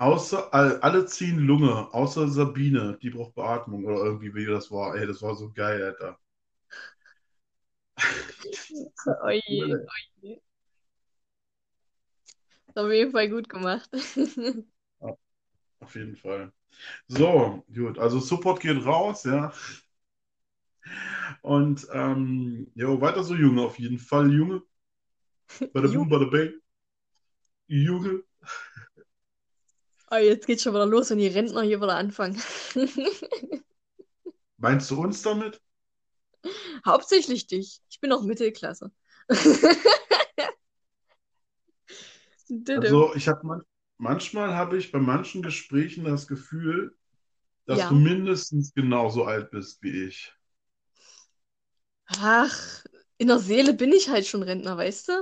Außer 0.00 0.52
all, 0.52 0.80
alle 0.80 1.06
ziehen 1.06 1.38
Lunge, 1.38 1.94
außer 1.94 2.26
Sabine, 2.28 2.98
die 3.02 3.10
braucht 3.10 3.36
Beatmung 3.36 3.84
oder 3.84 3.98
irgendwie, 4.04 4.34
wie 4.34 4.44
das 4.46 4.72
war. 4.72 4.96
Ey, 4.96 5.06
das 5.06 5.22
war 5.22 5.36
so 5.36 5.52
geil, 5.52 5.80
Alter. 5.84 6.18
Oje, 9.24 9.40
oje. 10.22 10.40
Ist 12.68 12.78
auf 12.78 12.90
jeden 12.90 13.12
Fall 13.12 13.28
gut 13.28 13.48
gemacht. 13.48 13.90
Auf 15.80 15.94
jeden 15.94 16.16
Fall. 16.16 16.52
So, 17.08 17.64
gut. 17.74 17.98
Also 17.98 18.20
Support 18.20 18.60
geht 18.60 18.84
raus, 18.86 19.24
ja. 19.24 19.52
Und 21.42 21.86
ähm, 21.92 22.68
jo, 22.74 23.00
weiter 23.00 23.22
so 23.24 23.34
Junge, 23.34 23.62
auf 23.62 23.78
jeden 23.78 23.98
Fall, 23.98 24.32
Junge. 24.32 24.62
Bada 25.72 25.88
boom, 25.88 25.94
Junge. 25.94 26.10
bada 26.10 26.26
bang. 26.32 26.52
Junge. 27.68 28.22
Oh, 30.12 30.16
jetzt 30.16 30.46
geht's 30.46 30.62
schon 30.62 30.74
wieder 30.74 30.86
los, 30.86 31.10
wenn 31.10 31.18
die 31.18 31.28
Rentner 31.28 31.62
hier 31.62 31.80
wieder 31.80 31.96
anfangen. 31.96 32.40
Meinst 34.58 34.90
du 34.92 35.02
uns 35.02 35.22
damit? 35.22 35.60
Hauptsächlich 36.86 37.46
dich. 37.46 37.80
Ich 37.90 38.00
bin 38.00 38.12
auch 38.12 38.22
Mittelklasse. 38.22 38.90
Also 42.74 43.14
ich 43.14 43.28
habe 43.28 43.46
man, 43.46 43.62
manchmal 43.98 44.54
habe 44.54 44.76
ich 44.76 44.90
bei 44.92 44.98
manchen 44.98 45.40
Gesprächen 45.42 46.04
das 46.04 46.26
Gefühl, 46.26 46.96
dass 47.66 47.80
Ja. 47.80 47.88
du 47.88 47.94
mindestens 47.96 48.74
genauso 48.74 49.24
alt 49.26 49.50
bist 49.52 49.82
wie 49.82 50.04
ich. 50.06 50.34
Ach, 52.08 52.84
in 53.18 53.28
der 53.28 53.38
Seele 53.38 53.72
bin 53.74 53.92
ich 53.92 54.08
halt 54.10 54.26
schon 54.26 54.42
Rentner, 54.42 54.76
weißt 54.76 55.08
du? 55.08 55.12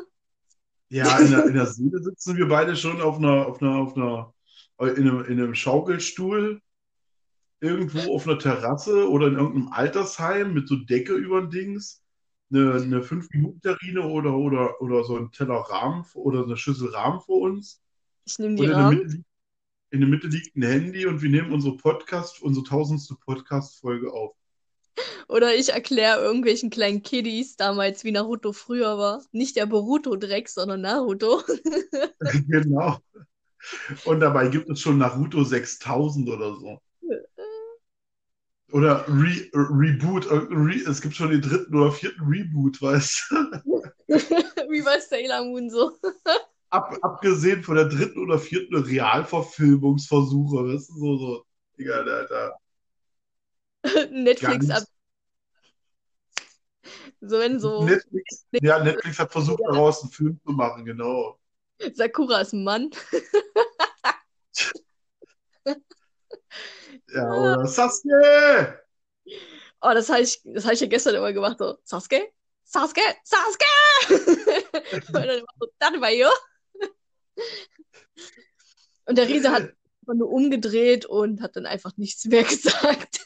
Ja, 0.90 1.18
in 1.20 1.30
der, 1.30 1.46
in 1.46 1.54
der 1.54 1.66
Seele 1.66 2.02
sitzen 2.02 2.36
wir 2.36 2.48
beide 2.48 2.74
schon 2.76 3.00
auf 3.02 3.18
einer, 3.18 3.46
auf 3.46 3.60
einer, 3.60 3.76
auf 3.76 3.96
einer, 3.96 4.34
in 4.80 5.08
einem, 5.08 5.24
in 5.24 5.40
einem 5.40 5.54
Schaukelstuhl, 5.54 6.60
irgendwo 7.60 8.14
auf 8.14 8.26
einer 8.26 8.38
Terrasse 8.38 9.08
oder 9.10 9.26
in 9.26 9.34
irgendeinem 9.34 9.72
Altersheim 9.72 10.54
mit 10.54 10.68
so 10.68 10.76
Decke 10.76 11.14
über 11.14 11.40
den 11.40 11.50
Dings, 11.50 12.02
eine, 12.50 12.74
eine 12.74 13.00
5-Minuten-Terrine 13.00 14.02
oder, 14.02 14.36
oder, 14.36 14.80
oder 14.80 15.04
so 15.04 15.16
ein 15.16 15.32
Teller 15.32 15.56
Rahmen 15.56 16.04
oder 16.14 16.44
eine 16.44 16.56
Schüssel 16.56 16.90
Rahmen 16.90 17.20
vor 17.20 17.40
uns. 17.42 17.82
Ich 18.24 18.38
nehme 18.38 18.52
Und 18.52 18.60
die 18.60 18.64
in 18.64 18.70
der. 18.70 18.90
Mitte, 18.90 19.24
in 19.90 20.00
der 20.00 20.08
Mitte 20.08 20.26
liegt 20.28 20.54
ein 20.56 20.62
Handy 20.62 21.06
und 21.06 21.22
wir 21.22 21.30
nehmen 21.30 21.52
unsere 21.52 21.76
Podcast, 21.76 22.42
unsere 22.42 22.64
tausendste 22.64 23.16
Podcast-Folge 23.24 24.12
auf. 24.12 24.34
Oder 25.28 25.54
ich 25.54 25.70
erkläre 25.70 26.20
irgendwelchen 26.20 26.70
kleinen 26.70 27.02
Kiddies 27.02 27.56
damals, 27.56 28.04
wie 28.04 28.12
Naruto 28.12 28.52
früher 28.52 28.98
war. 28.98 29.22
Nicht 29.32 29.56
der 29.56 29.66
Boruto-Dreck, 29.66 30.48
sondern 30.48 30.82
Naruto. 30.82 31.42
Genau. 32.48 32.98
Und 34.04 34.20
dabei 34.20 34.48
gibt 34.48 34.68
es 34.70 34.80
schon 34.80 34.98
Naruto 34.98 35.44
6000 35.44 36.28
oder 36.28 36.54
so. 36.54 36.80
Oder 38.72 39.06
Re 39.08 39.48
Reboot. 39.54 40.26
äh, 40.26 40.34
Re 40.34 40.82
es 40.86 41.00
gibt 41.00 41.16
schon 41.16 41.30
den 41.30 41.40
dritten 41.40 41.74
oder 41.74 41.90
vierten 41.90 42.22
Reboot, 42.24 42.80
weißt 42.82 43.30
du? 43.30 43.36
Wie 44.70 44.82
bei 44.82 45.00
Sailor 45.00 45.44
Moon 45.44 45.70
so. 45.70 45.92
Ab, 46.70 46.94
abgesehen 47.00 47.62
von 47.62 47.76
der 47.76 47.86
dritten 47.86 48.18
oder 48.18 48.38
vierten 48.38 48.76
Realverfilmungsversuche, 48.76 50.74
weißt 50.74 50.90
du? 50.90 50.94
So, 50.94 51.16
so. 51.16 51.44
Egal, 51.78 52.08
Alter. 52.08 52.56
Netflix 54.10 54.68
ab. 54.70 54.82
So 57.20 57.38
wenn 57.38 57.58
so 57.58 57.84
Netflix, 57.84 58.46
ja, 58.52 58.82
Netflix 58.82 59.18
hat 59.18 59.32
versucht, 59.32 59.60
daraus 59.66 60.02
einen 60.02 60.12
Film 60.12 60.40
zu 60.44 60.52
machen, 60.52 60.84
genau. 60.84 61.37
Sakura 61.94 62.40
ist 62.40 62.52
ein 62.52 62.64
Mann. 62.64 62.90
Ja, 67.14 67.32
oder 67.32 67.66
Sasuke! 67.66 68.82
Oh, 69.80 69.90
das 69.94 70.08
habe 70.10 70.22
ich, 70.22 70.40
das 70.44 70.66
hab 70.66 70.72
ich 70.72 70.80
ja 70.80 70.86
gestern 70.86 71.14
immer 71.14 71.32
gemacht. 71.32 71.58
So, 71.58 71.78
Sasuke? 71.84 72.32
Sasuke? 72.64 73.00
Sasuke! 73.24 73.64
Und 75.08 75.14
dann 75.14 75.24
immer 75.24 75.46
so, 75.58 75.68
das 75.78 76.00
war 76.00 76.10
jo. 76.10 76.28
Und 79.06 79.16
der 79.16 79.28
Riese 79.28 79.50
hat 79.50 79.62
einfach 79.62 80.14
nur 80.14 80.30
umgedreht 80.30 81.06
und 81.06 81.40
hat 81.40 81.56
dann 81.56 81.66
einfach 81.66 81.96
nichts 81.96 82.24
mehr 82.26 82.42
gesagt. 82.44 83.20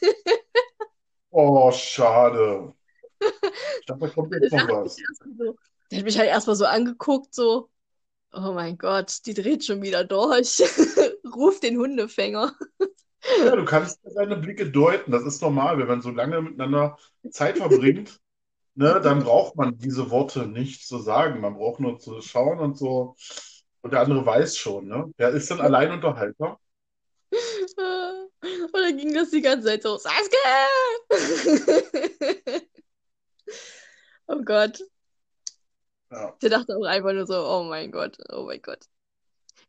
Oh, 1.31 1.71
schade. 1.71 2.73
Ich 3.19 3.85
dachte, 3.85 4.01
da 4.01 4.07
kommt 4.07 4.33
jetzt 4.33 4.53
noch 4.53 4.67
was. 4.69 4.95
so, 5.37 5.57
der 5.91 5.99
hat 5.99 6.05
mich 6.05 6.17
halt 6.17 6.29
erstmal 6.29 6.55
so 6.55 6.65
angeguckt, 6.65 7.33
so, 7.33 7.69
oh 8.33 8.53
mein 8.53 8.77
Gott, 8.77 9.25
die 9.25 9.33
dreht 9.33 9.63
schon 9.65 9.81
wieder 9.81 10.03
durch. 10.03 10.61
Ruf 11.35 11.59
den 11.59 11.77
Hundefänger. 11.77 12.53
Ja, 13.39 13.55
du 13.55 13.63
kannst 13.63 13.99
seine 14.03 14.35
Blicke 14.35 14.69
deuten, 14.69 15.11
das 15.11 15.23
ist 15.23 15.41
normal, 15.41 15.77
wenn 15.77 15.87
man 15.87 16.01
so 16.01 16.09
lange 16.09 16.41
miteinander 16.41 16.97
Zeit 17.31 17.57
verbringt, 17.57 18.19
ne, 18.75 18.99
dann 19.01 19.23
braucht 19.23 19.55
man 19.55 19.77
diese 19.77 20.09
Worte 20.09 20.45
nicht 20.47 20.85
zu 20.85 20.99
sagen, 20.99 21.39
man 21.39 21.55
braucht 21.55 21.79
nur 21.79 21.99
zu 21.99 22.21
schauen 22.21 22.59
und 22.59 22.77
so, 22.77 23.15
und 23.81 23.93
der 23.93 24.01
andere 24.01 24.25
weiß 24.25 24.57
schon, 24.57 24.87
ne? 24.87 25.11
Der 25.17 25.29
ist 25.29 25.49
dann 25.51 25.61
Alleinunterhalter. 25.61 26.59
Dann 28.73 28.97
ging 28.97 29.13
das 29.13 29.31
die 29.31 29.41
ganze 29.41 29.67
Zeit 29.67 29.81
so, 29.83 29.97
Sasuke! 29.97 30.37
Oh 34.27 34.41
Gott. 34.45 34.79
Ja. 36.13 36.35
Der 36.41 36.49
dachte 36.51 36.77
auch 36.77 36.85
einfach 36.85 37.11
nur 37.13 37.25
so, 37.25 37.33
oh 37.33 37.63
mein 37.63 37.91
Gott, 37.91 38.17
oh 38.31 38.43
mein 38.43 38.61
Gott. 38.61 38.85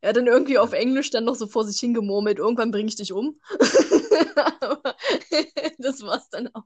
Er 0.02 0.10
hat 0.10 0.16
dann 0.16 0.26
irgendwie 0.26 0.58
auf 0.58 0.74
Englisch 0.74 1.08
dann 1.10 1.24
noch 1.24 1.36
so 1.36 1.46
vor 1.46 1.64
sich 1.64 1.80
hingemurmelt, 1.80 2.38
irgendwann 2.38 2.70
bringe 2.70 2.88
ich 2.88 2.96
dich 2.96 3.12
um. 3.12 3.40
Aber 4.60 4.94
das 5.78 6.02
war's 6.02 6.28
dann 6.28 6.50
auch. 6.52 6.64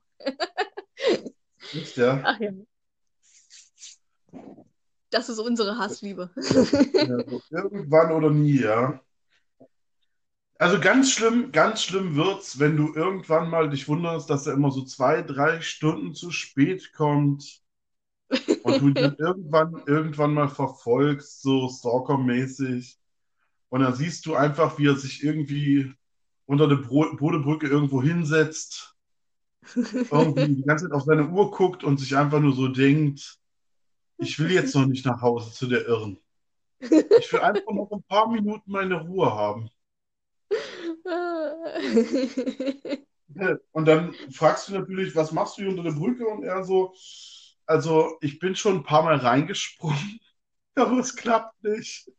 Nicht, 1.73 1.97
ja? 1.97 2.21
Ach 2.25 2.41
ja. 2.41 2.51
Das 5.11 5.29
ist 5.29 5.39
unsere 5.39 5.79
Hassliebe. 5.79 6.31
Ja, 6.37 7.19
irgendwann 7.51 8.13
oder 8.13 8.31
nie, 8.31 8.61
ja. 8.61 9.01
Also 10.59 10.81
ganz 10.81 11.13
schlimm, 11.13 11.53
ganz 11.53 11.83
schlimm 11.83 12.17
wird's, 12.17 12.59
wenn 12.59 12.77
du 12.77 12.93
irgendwann 12.93 13.49
mal 13.49 13.71
dich 13.71 13.87
wunderst, 13.87 14.29
dass 14.29 14.49
er 14.49 14.55
immer 14.55 14.73
so 14.73 14.85
zwei, 14.85 15.23
drei 15.23 15.61
Stunden 15.61 16.15
zu 16.15 16.33
spät 16.33 16.93
kommt 16.93 17.63
und 18.63 18.81
du 18.81 18.89
ihn 18.89 19.17
irgendwann, 19.19 19.83
irgendwann 19.87 20.35
mal 20.35 20.49
verfolgst, 20.49 21.43
so 21.43 21.69
Stalker-mäßig. 21.69 22.99
Und 23.71 23.81
dann 23.81 23.95
siehst 23.95 24.27
du 24.27 24.35
einfach, 24.35 24.79
wie 24.79 24.87
er 24.89 24.97
sich 24.97 25.23
irgendwie 25.23 25.93
unter 26.47 26.69
der 26.69 26.77
Bro 26.77 27.17
Bodebrücke 27.17 27.67
irgendwo 27.69 28.03
hinsetzt, 28.03 28.97
irgendwie 29.75 30.57
die 30.57 30.63
ganze 30.63 30.87
Zeit 30.87 30.95
auf 30.95 31.03
seine 31.03 31.29
Uhr 31.29 31.51
guckt 31.51 31.85
und 31.85 31.99
sich 31.99 32.17
einfach 32.17 32.41
nur 32.41 32.55
so 32.55 32.69
denkt, 32.69 33.39
ich 34.17 34.39
will 34.39 34.51
jetzt 34.51 34.75
noch 34.75 34.87
nicht 34.87 35.05
nach 35.05 35.21
Hause 35.21 35.53
zu 35.53 35.67
der 35.67 35.87
Irren. 35.87 36.19
Ich 36.81 37.33
will 37.33 37.41
einfach 37.41 37.73
noch 37.73 37.91
ein 37.91 38.03
paar 38.05 38.31
Minuten 38.31 38.71
meine 38.71 39.01
Ruhe 39.01 39.31
haben. 39.33 39.69
Und 43.73 43.85
dann 43.85 44.15
fragst 44.33 44.69
du 44.69 44.75
natürlich, 44.75 45.15
was 45.15 45.33
machst 45.33 45.59
du 45.59 45.63
hier 45.63 45.71
unter 45.71 45.83
der 45.83 45.93
Brücke? 45.93 46.27
Und 46.27 46.45
er 46.45 46.65
so, 46.65 46.95
also 47.69 48.17
ich 48.23 48.39
bin 48.39 48.57
schon 48.57 48.77
ein 48.77 48.83
paar 48.83 49.03
Mal 49.03 49.17
reingesprungen, 49.17 50.19
aber 50.75 50.99
es 50.99 51.15
klappt 51.15 51.63
nicht. 51.63 52.11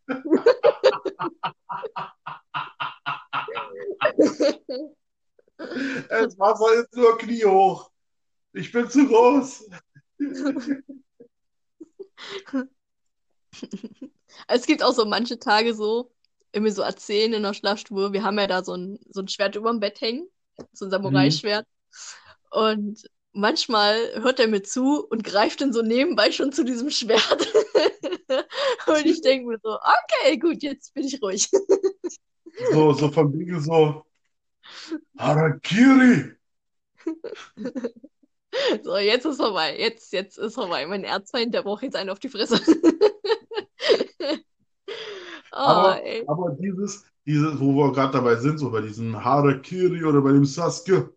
Das 6.10 6.40
Wasser 6.40 6.74
ist 6.76 6.96
nur 6.96 7.18
kniehoch. 7.18 7.92
Ich 8.54 8.72
bin 8.72 8.90
zu 8.90 9.08
groß. 9.08 9.70
Es 14.48 14.66
gibt 14.66 14.84
auch 14.84 14.94
so 14.94 15.06
manche 15.06 15.38
Tage 15.40 15.74
so, 15.74 16.12
irgendwie 16.54 16.72
so 16.72 16.82
erzählen 16.82 17.34
in 17.34 17.44
der 17.44 17.54
Schlafstube. 17.54 18.14
Wir 18.14 18.24
haben 18.24 18.40
ja 18.40 18.48
da 18.48 18.64
so 18.64 18.74
ein, 18.74 19.00
so 19.10 19.22
ein 19.22 19.28
Schwert 19.28 19.56
über 19.56 19.72
dem 19.72 19.80
Bett 19.80 20.00
hängen, 20.02 20.30
so 20.72 20.86
ein 20.86 20.92
Samurai-Schwert. 20.92 21.68
Und 22.52 23.04
manchmal 23.34 23.96
hört 24.22 24.40
er 24.40 24.48
mir 24.48 24.64
zu 24.64 25.06
und 25.08 25.24
greift 25.24 25.62
dann 25.62 25.74
so 25.74 25.82
nebenbei 25.82 26.32
schon 26.32 26.52
zu 26.52 26.64
diesem 26.64 26.90
Schwert. 26.90 27.48
und 28.88 29.06
ich 29.06 29.22
denke 29.22 29.48
mir 29.48 29.60
so, 29.64 29.76
okay, 29.76 30.38
gut, 30.38 30.62
jetzt 30.64 30.94
bin 30.94 31.06
ich 31.06 31.22
ruhig. 31.22 31.50
So, 32.74 32.92
so 32.92 33.10
von 33.10 33.32
wegen 33.34 33.62
so, 33.62 34.04
Harakiri. 35.18 36.36
So, 38.84 38.98
jetzt 38.98 39.26
ist 39.26 39.38
vorbei. 39.38 39.78
Jetzt, 39.78 40.12
jetzt 40.12 40.38
ist 40.38 40.56
vorbei. 40.56 40.86
Mein 40.88 41.04
Erzfeind, 41.04 41.54
der 41.54 41.62
braucht 41.62 41.84
jetzt 41.84 41.96
einen 41.96 42.10
auf 42.10 42.20
die 42.20 42.30
Fresse. 42.30 42.60
oh, 44.20 44.36
Aber, 45.52 46.02
aber 46.28 46.58
dieses, 46.60 47.06
dieses, 47.26 47.60
wo 47.60 47.74
wir 47.76 47.92
gerade 47.94 48.14
dabei 48.14 48.36
sind, 48.38 48.58
so 48.58 48.72
bei 48.72 48.82
diesem 48.82 49.24
Harakiri 49.24 50.04
oder 50.04 50.22
bei 50.22 50.32
dem 50.32 50.46
Sasuke, 50.46 51.14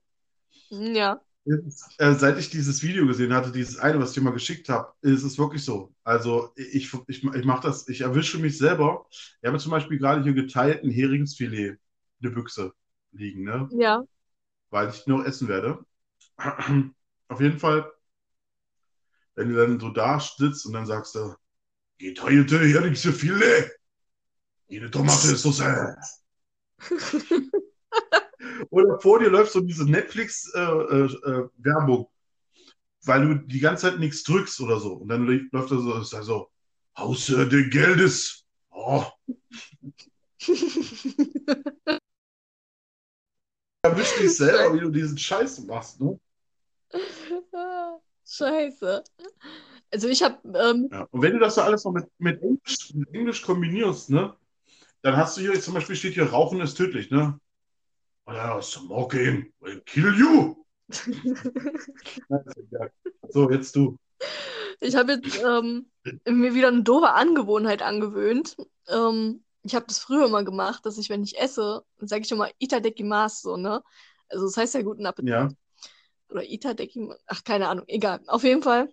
Ja. 0.71 1.21
Äh, 1.45 2.15
seit 2.15 2.39
ich 2.39 2.51
dieses 2.51 2.83
Video 2.83 3.07
gesehen 3.07 3.33
hatte, 3.33 3.51
dieses 3.51 3.79
eine, 3.79 3.99
was 3.99 4.11
ich 4.11 4.15
dir 4.15 4.21
mal 4.23 4.33
geschickt 4.33 4.69
habe, 4.69 4.93
ist 5.01 5.25
es 5.25 5.39
wirklich 5.39 5.65
so. 5.65 5.93
Also 6.05 6.53
ich, 6.57 6.93
ich, 7.09 7.25
ich 7.25 7.45
mache 7.45 7.67
das, 7.67 7.89
ich 7.89 8.03
erwische 8.03 8.39
mich 8.39 8.59
selber. 8.59 9.07
Ich 9.11 9.49
habe 9.49 9.59
zum 9.59 9.73
Beispiel 9.73 9.99
gerade 9.99 10.23
hier 10.23 10.35
geteilten 10.35 10.91
Heringsfilet, 10.91 11.79
eine 12.23 12.31
Büchse 12.31 12.73
liegen, 13.13 13.43
ne? 13.43 13.69
Ja. 13.73 14.03
Weil 14.71 14.91
ich 14.91 15.07
noch 15.07 15.25
essen 15.25 15.49
werde. 15.49 15.85
Auf 17.29 17.41
jeden 17.41 17.59
Fall, 17.59 17.91
wenn 19.35 19.49
du 19.49 19.57
dann 19.57 19.81
so 19.81 19.91
da 19.91 20.21
sitzt 20.21 20.67
und 20.67 20.75
dann 20.75 20.87
sagst 20.87 21.15
du, 21.15 21.35
geteilte 21.99 22.61
Heringsfilet, 22.61 23.71
jede 24.69 24.91
Tomate 24.91 25.33
ist 25.33 25.43
so 25.43 25.51
sehr. 25.51 25.97
Oder 28.71 28.99
vor 29.01 29.19
dir 29.19 29.31
läuft 29.31 29.53
so 29.53 29.61
diese 29.61 29.85
Netflix-Werbung, 29.85 32.09
weil 33.05 33.27
du 33.27 33.35
die 33.47 33.61
ganze 33.61 33.91
Zeit 33.91 33.99
nichts 33.99 34.23
drückst 34.25 34.61
oder 34.61 34.81
so. 34.81 34.95
Und 34.95 35.09
dann 35.09 35.27
läuft 35.27 35.71
da 35.71 35.79
so, 35.79 36.01
ist 36.01 36.13
da 36.13 36.23
so, 36.23 36.51
außer 36.95 37.47
des 37.47 37.71
Geldes. 37.71 38.45
Oh, 38.71 39.05
erwisch 43.83 44.17
dich 44.17 44.37
selber, 44.37 44.75
wie 44.75 44.81
du 44.81 44.91
diesen 44.91 45.19
Scheiß 45.19 45.65
machst, 45.65 46.01
ne? 46.01 46.19
Scheiße. 48.25 49.05
Also 49.91 50.09
ich 50.09 50.23
habe, 50.23 50.37
ähm, 50.59 50.89
Ja. 50.91 51.07
Und 51.11 51.23
wenn 51.23 51.33
du 51.33 51.39
das 51.39 51.57
so 51.57 51.63
alles 51.63 51.85
noch 51.85 51.93
mit, 51.93 52.07
mit 52.19 52.43
Englisch, 52.43 52.95
mit 52.95 53.13
Englisch 53.13 53.43
kombinierst, 53.43 54.11
ne? 54.11 54.35
Dann 55.03 55.17
hast 55.17 55.37
du 55.37 55.43
hier, 55.43 55.61
zum 55.61 55.75
Beispiel 55.75 55.97
steht 55.97 56.15
hier, 56.15 56.31
Rauchen 56.31 56.61
ist 56.61 56.75
tödlich, 56.75 57.11
ne? 57.11 57.39
Oder 58.27 58.63
smoking 58.63 59.53
will 59.61 59.81
kill 59.81 60.15
you. 60.19 60.65
So, 63.31 63.51
jetzt 63.51 63.75
du. 63.75 63.99
ich 64.81 64.95
habe 64.95 65.13
jetzt 65.13 65.41
ähm, 65.43 65.91
mir 66.29 66.55
wieder 66.55 66.69
eine 66.69 66.83
doofe 66.83 67.11
Angewohnheit 67.11 67.83
angewöhnt. 67.83 68.57
Ähm, 68.89 69.43
ich 69.63 69.75
habe 69.75 69.87
das 69.87 69.99
früher 69.99 70.27
immer 70.27 70.45
gemacht, 70.45 70.85
dass 70.85 70.99
ich, 70.99 71.09
wenn 71.09 71.23
ich 71.23 71.39
esse, 71.39 71.85
sage 72.01 72.23
ich 72.23 72.33
immer 72.33 72.51
Itadekimasu, 72.59 73.51
so, 73.51 73.57
ne? 73.57 73.83
Also 74.29 74.47
das 74.47 74.57
heißt 74.57 74.75
ja 74.75 74.83
guten 74.83 75.07
Appetit. 75.07 75.31
Ja. 75.31 75.49
Oder 76.29 76.45
Itadekimasu, 76.45 77.19
ach, 77.27 77.45
keine 77.45 77.69
Ahnung, 77.69 77.85
egal. 77.89 78.21
Auf 78.27 78.45
jeden 78.45 78.63
Fall 78.63 78.93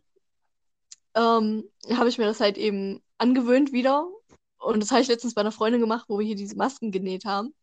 ähm, 1.15 1.63
habe 1.91 2.09
ich 2.09 2.17
mir 2.17 2.25
das 2.25 2.39
halt 2.39 2.57
eben 2.57 3.01
angewöhnt 3.17 3.73
wieder. 3.73 4.07
Und 4.59 4.81
das 4.81 4.91
habe 4.91 5.01
ich 5.01 5.07
letztens 5.07 5.33
bei 5.33 5.41
einer 5.41 5.51
Freundin 5.51 5.81
gemacht, 5.81 6.05
wo 6.07 6.19
wir 6.19 6.25
hier 6.25 6.35
diese 6.35 6.55
Masken 6.55 6.91
genäht 6.91 7.25
haben. 7.25 7.53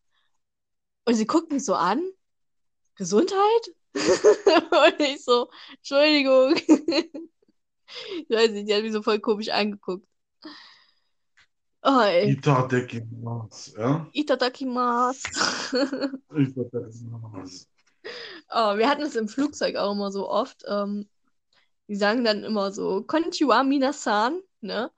Und 1.07 1.15
sie 1.15 1.27
guckt 1.27 1.51
mich 1.51 1.65
so 1.65 1.75
an. 1.75 2.03
Gesundheit? 2.97 3.75
Und 3.95 5.01
ich 5.01 5.25
so, 5.25 5.49
Entschuldigung. 5.77 6.57
Ich 6.57 6.69
weiß 8.29 8.51
nicht, 8.51 8.69
die 8.69 8.75
hat 8.75 8.83
mich 8.83 8.93
so 8.93 9.03
voll 9.03 9.21
komisch 9.21 9.49
angeguckt. 9.49 10.07
Oh, 11.83 12.01
ey. 12.01 12.33
Itadekimasu, 12.33 13.79
ja? 13.79 14.09
Itadakimasu. 14.13 15.21
Itadakimasu. 16.37 17.67
Oh, 18.51 18.77
wir 18.77 18.89
hatten 18.89 19.03
es 19.03 19.15
im 19.15 19.29
Flugzeug 19.29 19.77
auch 19.77 19.93
immer 19.93 20.11
so 20.11 20.29
oft. 20.29 20.65
Ähm, 20.67 21.09
die 21.89 21.97
sagen 21.97 22.25
dann 22.25 22.43
immer 22.43 22.73
so, 22.73 23.03
Konnichiwa 23.03 23.63
minasan, 23.63 24.41
ne? 24.61 24.91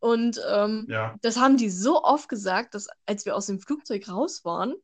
Und 0.00 0.40
ähm, 0.48 0.86
Ja. 0.88 1.16
das 1.20 1.36
haben 1.36 1.56
die 1.58 1.70
so 1.70 2.02
oft 2.02 2.28
gesagt, 2.28 2.74
dass 2.74 2.88
als 3.04 3.26
wir 3.26 3.36
aus 3.36 3.46
dem 3.46 3.60
Flugzeug 3.60 4.08
raus 4.08 4.44
waren, 4.44 4.74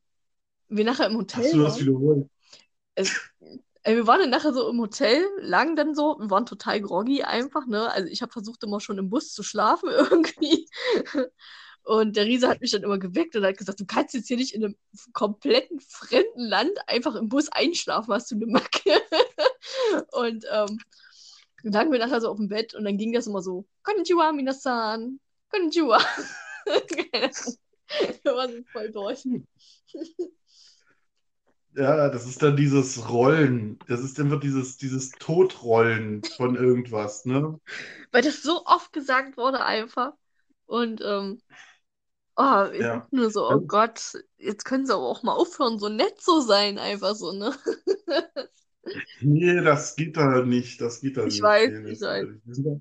wir 0.77 0.85
nachher 0.85 1.07
im 1.07 1.17
Hotel 1.17 1.45
Hast 1.45 1.55
du 1.55 1.63
das 1.63 1.75
waren. 1.75 1.81
wiederholt? 1.81 2.29
Es, 2.95 3.21
ey, 3.83 3.97
wir 3.97 4.07
waren 4.07 4.21
dann 4.21 4.31
nachher 4.31 4.53
so 4.53 4.69
im 4.69 4.81
Hotel, 4.81 5.25
lagen 5.41 5.77
dann 5.77 5.95
so 5.95 6.17
und 6.17 6.31
waren 6.31 6.47
total 6.47 6.81
groggy 6.81 7.23
einfach, 7.23 7.67
ne? 7.67 7.91
Also 7.91 8.09
ich 8.09 8.23
habe 8.23 8.33
versucht 8.33 8.63
immer 8.65 8.81
schon 8.81 8.99
im 8.99 9.11
Bus 9.11 9.33
zu 9.33 9.43
schlafen 9.43 9.89
irgendwie. 10.11 10.69
Und 11.85 12.17
der 12.17 12.25
Riese 12.25 12.49
hat 12.49 12.63
mich 12.63 12.71
dann 12.71 12.83
immer 12.83 12.99
geweckt 12.99 13.37
und 13.37 13.45
hat 13.45 13.59
gesagt, 13.59 13.79
du 13.79 13.85
kannst 13.85 14.15
jetzt 14.15 14.29
hier 14.29 14.39
nicht 14.39 14.55
in 14.55 14.65
einem 14.65 14.77
kompletten 15.13 15.81
fremden 15.81 16.41
Land 16.41 16.73
einfach 16.87 17.15
im 17.15 17.29
Bus 17.29 17.51
einschlafen, 17.51 18.15
hast 18.15 18.31
du 18.31 18.37
eine 18.37 18.47
Macke. 18.47 18.91
Und 20.13 20.47
ähm, 20.51 20.79
dann 21.63 21.73
lagen 21.73 21.93
wir 21.93 21.99
nachher 21.99 22.21
so 22.21 22.31
auf 22.31 22.37
dem 22.37 22.49
Bett 22.49 22.75
und 22.75 22.85
dann 22.85 22.99
ging 22.99 23.13
das 23.13 23.27
immer 23.27 23.41
so, 23.41 23.65
Konnichiwa, 23.83 24.33
minasan, 24.33 25.19
Konnichiwa. 25.49 25.99
Wir 28.23 28.35
waren 28.35 28.53
so 28.53 28.63
voll 28.71 28.91
durch. 28.91 29.27
Ja, 31.77 32.09
das 32.09 32.27
ist 32.27 32.41
dann 32.43 32.57
dieses 32.57 33.09
Rollen. 33.11 33.79
Das 33.89 34.01
ist 34.01 34.19
einfach 34.21 34.39
dieses, 34.41 34.77
dieses 34.77 35.19
Totrollen 35.19 36.23
von 36.37 36.55
irgendwas, 36.57 37.25
ne? 37.25 37.59
Weil 38.13 38.23
das 38.23 38.43
so 38.43 38.65
oft 38.67 38.93
gesagt 38.93 39.37
wurde 39.37 39.65
einfach. 39.65 40.13
Und 40.67 41.01
ähm, 41.05 41.43
oh, 42.37 42.67
ich 42.75 42.87
Ja. 42.87 43.09
nur 43.11 43.31
so, 43.31 43.49
oh 43.51 43.61
Gott, 43.69 44.15
jetzt 44.39 44.65
können 44.65 44.87
sie 44.87 44.95
aber 44.95 45.05
auch 45.09 45.23
mal 45.25 45.35
aufhören, 45.35 45.79
so 45.81 45.89
nett 45.89 46.21
zu 46.21 46.41
sein, 46.43 46.79
einfach 46.79 47.15
so, 47.17 47.33
ne? 47.33 47.55
Nee, 49.21 49.61
das 49.63 49.97
geht 49.97 50.17
da 50.17 50.43
nicht. 50.45 50.81
Das 50.81 51.01
geht 51.01 51.17
da 51.17 51.27
Ich 51.27 51.43
nicht. 51.43 51.43
weiß, 51.43 51.73
Nee, 51.73 51.77
ich 51.85 52.01
weiß. 52.01 52.29
sind 52.47 52.67
da- 52.67 52.81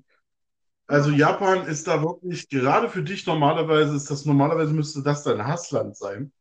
Also 0.86 1.10
Japan 1.10 1.66
ist 1.68 1.86
da 1.88 2.02
wirklich, 2.02 2.48
gerade 2.50 2.88
für 2.90 3.02
dich 3.02 3.26
normalerweise 3.26 3.96
ist 3.96 4.10
das, 4.10 4.24
normalerweise 4.26 4.72
müsste 4.74 5.02
das 5.02 5.24
dein 5.24 5.46
Hassland 5.46 5.96
sein. 5.96 6.32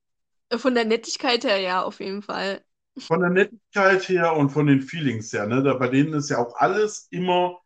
Von 0.58 0.76
der 0.76 0.86
Nettigkeit 0.86 1.44
her, 1.44 1.58
ja, 1.60 1.84
auf 1.84 2.00
jeden 2.00 2.22
Fall. 2.22 2.64
Von 3.08 3.22
der 3.22 3.30
Nettigkeit 3.32 4.08
her 4.08 4.36
und 4.36 4.50
von 4.50 4.68
den 4.68 4.82
Feelings 4.82 5.34
her, 5.34 5.48
ne? 5.48 5.64
Da, 5.64 5.74
bei 5.74 5.88
denen 5.90 6.14
ist 6.14 6.30
ja 6.30 6.38
auch 6.38 6.56
alles 6.58 7.08
immer 7.10 7.60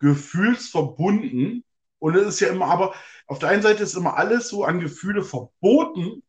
gefühlsverbunden. 0.00 1.64
Und 2.00 2.16
es 2.16 2.26
ist 2.28 2.40
ja 2.40 2.48
immer, 2.48 2.66
aber 2.66 2.94
auf 3.26 3.38
der 3.38 3.50
einen 3.50 3.62
Seite 3.62 3.82
ist 3.84 3.94
immer 3.96 4.16
alles 4.18 4.48
so 4.48 4.64
an 4.64 4.80
Gefühle 4.80 5.22
verboten, 5.24 6.22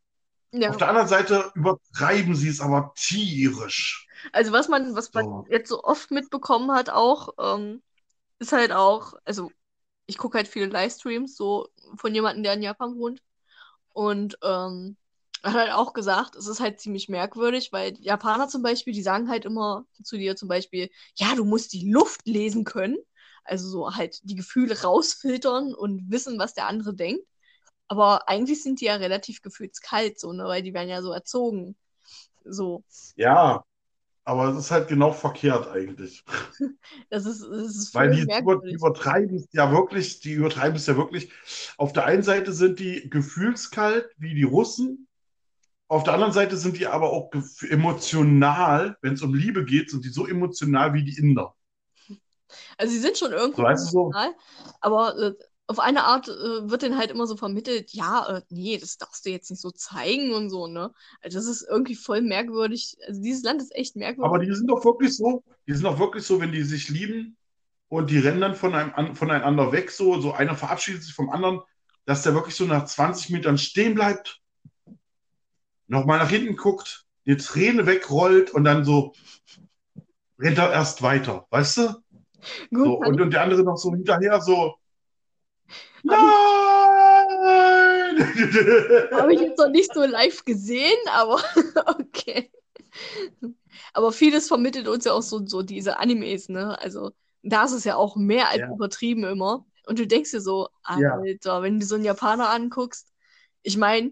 Ja. 0.51 0.69
auf 0.69 0.77
der 0.77 0.89
anderen 0.89 1.07
Seite 1.09 1.51
übertreiben 1.55 2.35
sie 2.35 2.49
es 2.49 2.61
aber 2.61 2.93
tierisch. 2.95 4.07
Also 4.33 4.51
was 4.51 4.67
man, 4.67 4.95
was 4.95 5.13
man 5.13 5.23
So. 5.23 5.45
jetzt 5.49 5.69
so 5.69 5.83
oft 5.83 6.11
mitbekommen 6.11 6.71
hat 6.71 6.89
auch, 6.89 7.29
ähm, 7.39 7.81
ist 8.39 8.51
halt 8.53 8.71
auch, 8.71 9.13
also 9.25 9.51
ich 10.07 10.17
gucke 10.17 10.37
halt 10.37 10.47
viele 10.47 10.67
Livestreams 10.67 11.35
so 11.35 11.69
von 11.97 12.13
jemandem, 12.15 12.43
der 12.43 12.53
in 12.53 12.63
Japan 12.63 12.97
wohnt. 12.97 13.21
Und 13.93 14.37
ähm, 14.43 14.97
hat 15.45 15.53
halt 15.53 15.71
auch 15.71 15.93
gesagt, 15.93 16.35
es 16.35 16.47
ist 16.47 16.59
halt 16.59 16.79
ziemlich 16.79 17.09
merkwürdig, 17.09 17.71
weil 17.71 17.93
Japaner 17.99 18.47
zum 18.47 18.61
Beispiel, 18.61 18.93
die 18.93 19.03
sagen 19.03 19.29
halt 19.29 19.45
immer 19.45 19.85
zu 20.03 20.17
dir 20.17 20.35
zum 20.35 20.49
Beispiel, 20.49 20.89
ja, 21.15 21.35
du 21.35 21.45
musst 21.45 21.73
die 21.73 21.89
Luft 21.89 22.27
lesen 22.27 22.63
können. 22.63 22.97
Also 23.43 23.69
so 23.69 23.95
halt 23.95 24.19
die 24.23 24.35
Gefühle 24.35 24.81
rausfiltern 24.81 25.75
und 25.75 26.09
wissen, 26.09 26.39
was 26.39 26.55
der 26.55 26.67
andere 26.67 26.95
denkt. 26.95 27.23
Aber 27.87 28.27
eigentlich 28.27 28.63
sind 28.63 28.81
die 28.81 28.85
ja 28.85 28.95
relativ 28.95 29.43
gefühlskalt, 29.43 30.19
so, 30.19 30.33
ne, 30.33 30.45
weil 30.45 30.63
die 30.63 30.73
werden 30.73 30.89
ja 30.89 31.03
so 31.03 31.11
erzogen. 31.11 31.75
So. 32.43 32.83
Ja, 33.15 33.63
aber 34.23 34.49
es 34.49 34.57
ist 34.57 34.71
halt 34.71 34.87
genau 34.87 35.13
verkehrt 35.13 35.67
eigentlich. 35.67 36.23
Das 37.09 37.25
ist, 37.25 37.41
das 37.41 37.75
ist 37.75 37.93
Weil 37.93 38.11
die, 38.11 38.21
übertreiben 38.21 39.37
es 39.37 39.47
ja 39.51 39.71
wirklich, 39.71 40.19
die 40.19 40.33
übertreiben 40.33 40.75
es 40.75 40.87
ja 40.87 40.97
wirklich. 40.97 41.31
Auf 41.77 41.93
der 41.93 42.05
einen 42.05 42.23
Seite 42.23 42.51
sind 42.51 42.79
die 42.79 43.09
gefühlskalt 43.09 44.09
wie 44.17 44.33
die 44.33 44.43
Russen, 44.43 45.07
auf 45.87 46.03
der 46.03 46.13
anderen 46.13 46.33
Seite 46.33 46.57
sind 46.57 46.77
die 46.77 46.87
aber 46.87 47.11
auch 47.11 47.31
emotional, 47.69 48.97
wenn 49.01 49.13
es 49.13 49.21
um 49.21 49.33
Liebe 49.33 49.65
geht, 49.65 49.89
sind 49.91 50.05
die 50.05 50.09
so 50.09 50.27
emotional 50.27 50.93
wie 50.93 51.03
die 51.03 51.17
Inder. 51.17 51.55
Also 52.77 52.93
sie 52.93 52.99
sind 52.99 53.17
schon 53.17 53.31
irgendwo 53.31 53.57
So, 53.57 53.63
weißt 53.63 53.85
du, 53.85 53.89
so- 53.91 54.15
emotional, 54.15 54.35
aber 54.81 55.17
äh, 55.17 55.33
auf 55.67 55.79
eine 55.79 56.03
Art 56.03 56.27
äh, 56.27 56.69
wird 56.69 56.83
denen 56.83 56.97
halt 56.97 57.09
immer 57.11 57.25
so 57.27 57.37
vermittelt, 57.37 57.91
ja, 57.93 58.37
äh, 58.37 58.41
nee, 58.49 58.77
das 58.77 58.97
darfst 58.97 59.25
du 59.25 59.29
jetzt 59.31 59.49
nicht 59.49 59.61
so 59.61 59.71
zeigen 59.71 60.33
und 60.33 60.49
so, 60.49 60.67
ne? 60.67 60.93
Also 61.21 61.37
das 61.39 61.47
ist 61.47 61.63
irgendwie 61.67 61.95
voll 61.95 62.21
merkwürdig. 62.21 62.97
Also 63.07 63.21
dieses 63.21 63.43
Land 63.43 63.61
ist 63.61 63.75
echt 63.75 63.95
merkwürdig. 63.95 64.31
Aber 64.31 64.39
die 64.39 64.53
sind 64.53 64.67
doch 64.69 64.83
wirklich 64.85 65.15
so, 65.15 65.43
die 65.67 65.73
sind 65.73 65.83
doch 65.83 65.99
wirklich 65.99 66.25
so, 66.25 66.39
wenn 66.39 66.51
die 66.51 66.63
sich 66.63 66.89
lieben 66.89 67.37
und 67.89 68.09
die 68.09 68.19
rennen 68.19 68.41
dann 68.41 68.55
von 68.55 68.73
einem, 68.75 68.93
an- 68.93 69.15
voneinander 69.15 69.71
weg, 69.71 69.91
so, 69.91 70.19
so 70.21 70.33
einer 70.33 70.55
verabschiedet 70.55 71.03
sich 71.03 71.13
vom 71.13 71.29
anderen, 71.29 71.61
dass 72.05 72.23
der 72.23 72.33
wirklich 72.33 72.55
so 72.55 72.65
nach 72.65 72.85
20 72.85 73.29
Metern 73.31 73.57
stehen 73.57 73.95
bleibt, 73.95 74.41
nochmal 75.87 76.19
nach 76.19 76.29
hinten 76.29 76.55
guckt, 76.55 77.05
die 77.25 77.37
Träne 77.37 77.85
wegrollt 77.87 78.51
und 78.51 78.63
dann 78.63 78.85
so 78.85 79.13
rennt 80.39 80.57
er 80.57 80.71
erst 80.71 81.01
weiter, 81.01 81.45
weißt 81.49 81.77
du? 81.77 82.03
Gut, 82.69 82.85
So, 82.85 82.93
und, 82.99 83.19
und 83.21 83.31
der 83.33 83.41
andere 83.43 83.63
noch 83.63 83.77
so 83.77 83.91
hinterher 83.93 84.41
so, 84.41 84.75
Nein! 86.03 86.17
Habe 89.11 89.33
ich 89.33 89.41
jetzt 89.41 89.57
noch 89.57 89.69
nicht 89.69 89.93
so 89.93 90.05
live 90.05 90.45
gesehen, 90.45 90.97
aber 91.11 91.41
okay. 91.99 92.51
Aber 93.93 94.11
vieles 94.11 94.47
vermittelt 94.47 94.87
uns 94.87 95.05
ja 95.05 95.13
auch 95.13 95.21
so, 95.21 95.45
so 95.45 95.61
diese 95.61 95.97
Animes, 95.99 96.49
ne? 96.49 96.77
Also 96.79 97.11
da 97.43 97.63
ist 97.65 97.73
es 97.73 97.83
ja 97.83 97.95
auch 97.95 98.15
mehr 98.15 98.49
als 98.49 98.59
Ja. 98.61 98.71
übertrieben 98.71 99.23
immer. 99.23 99.65
Und 99.87 99.99
du 99.99 100.07
denkst 100.07 100.31
dir 100.31 100.41
so, 100.41 100.69
Ja. 100.95 101.17
Alter, 101.17 101.61
wenn 101.61 101.79
du 101.79 101.85
so 101.85 101.95
einen 101.95 102.05
Japaner 102.05 102.49
anguckst, 102.49 103.11
ich 103.61 103.77
meine, 103.77 104.11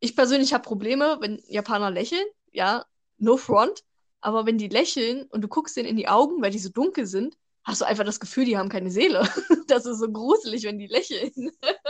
ich 0.00 0.16
persönlich 0.16 0.52
habe 0.54 0.62
Probleme, 0.64 1.18
wenn 1.20 1.42
Japaner 1.48 1.90
lächeln, 1.90 2.24
ja, 2.52 2.84
no 3.18 3.36
front, 3.36 3.84
aber 4.20 4.46
wenn 4.46 4.58
die 4.58 4.68
lächeln 4.68 5.24
und 5.30 5.42
du 5.42 5.48
guckst 5.48 5.76
denen 5.76 5.88
in 5.88 5.96
die 5.96 6.08
Augen, 6.08 6.42
weil 6.42 6.50
die 6.50 6.58
so 6.58 6.68
dunkel 6.70 7.06
sind, 7.06 7.36
hast 7.64 7.80
du 7.80 7.86
einfach 7.86 8.04
das 8.04 8.20
Gefühl, 8.20 8.44
die 8.44 8.56
haben 8.58 8.68
keine 8.68 8.90
Seele. 8.90 9.22
Das 9.68 9.84
ist 9.84 9.98
so 9.98 10.08
gruselig, 10.12 10.62
wenn 10.64 10.78
die 10.78 10.86
lächeln. 10.86 11.32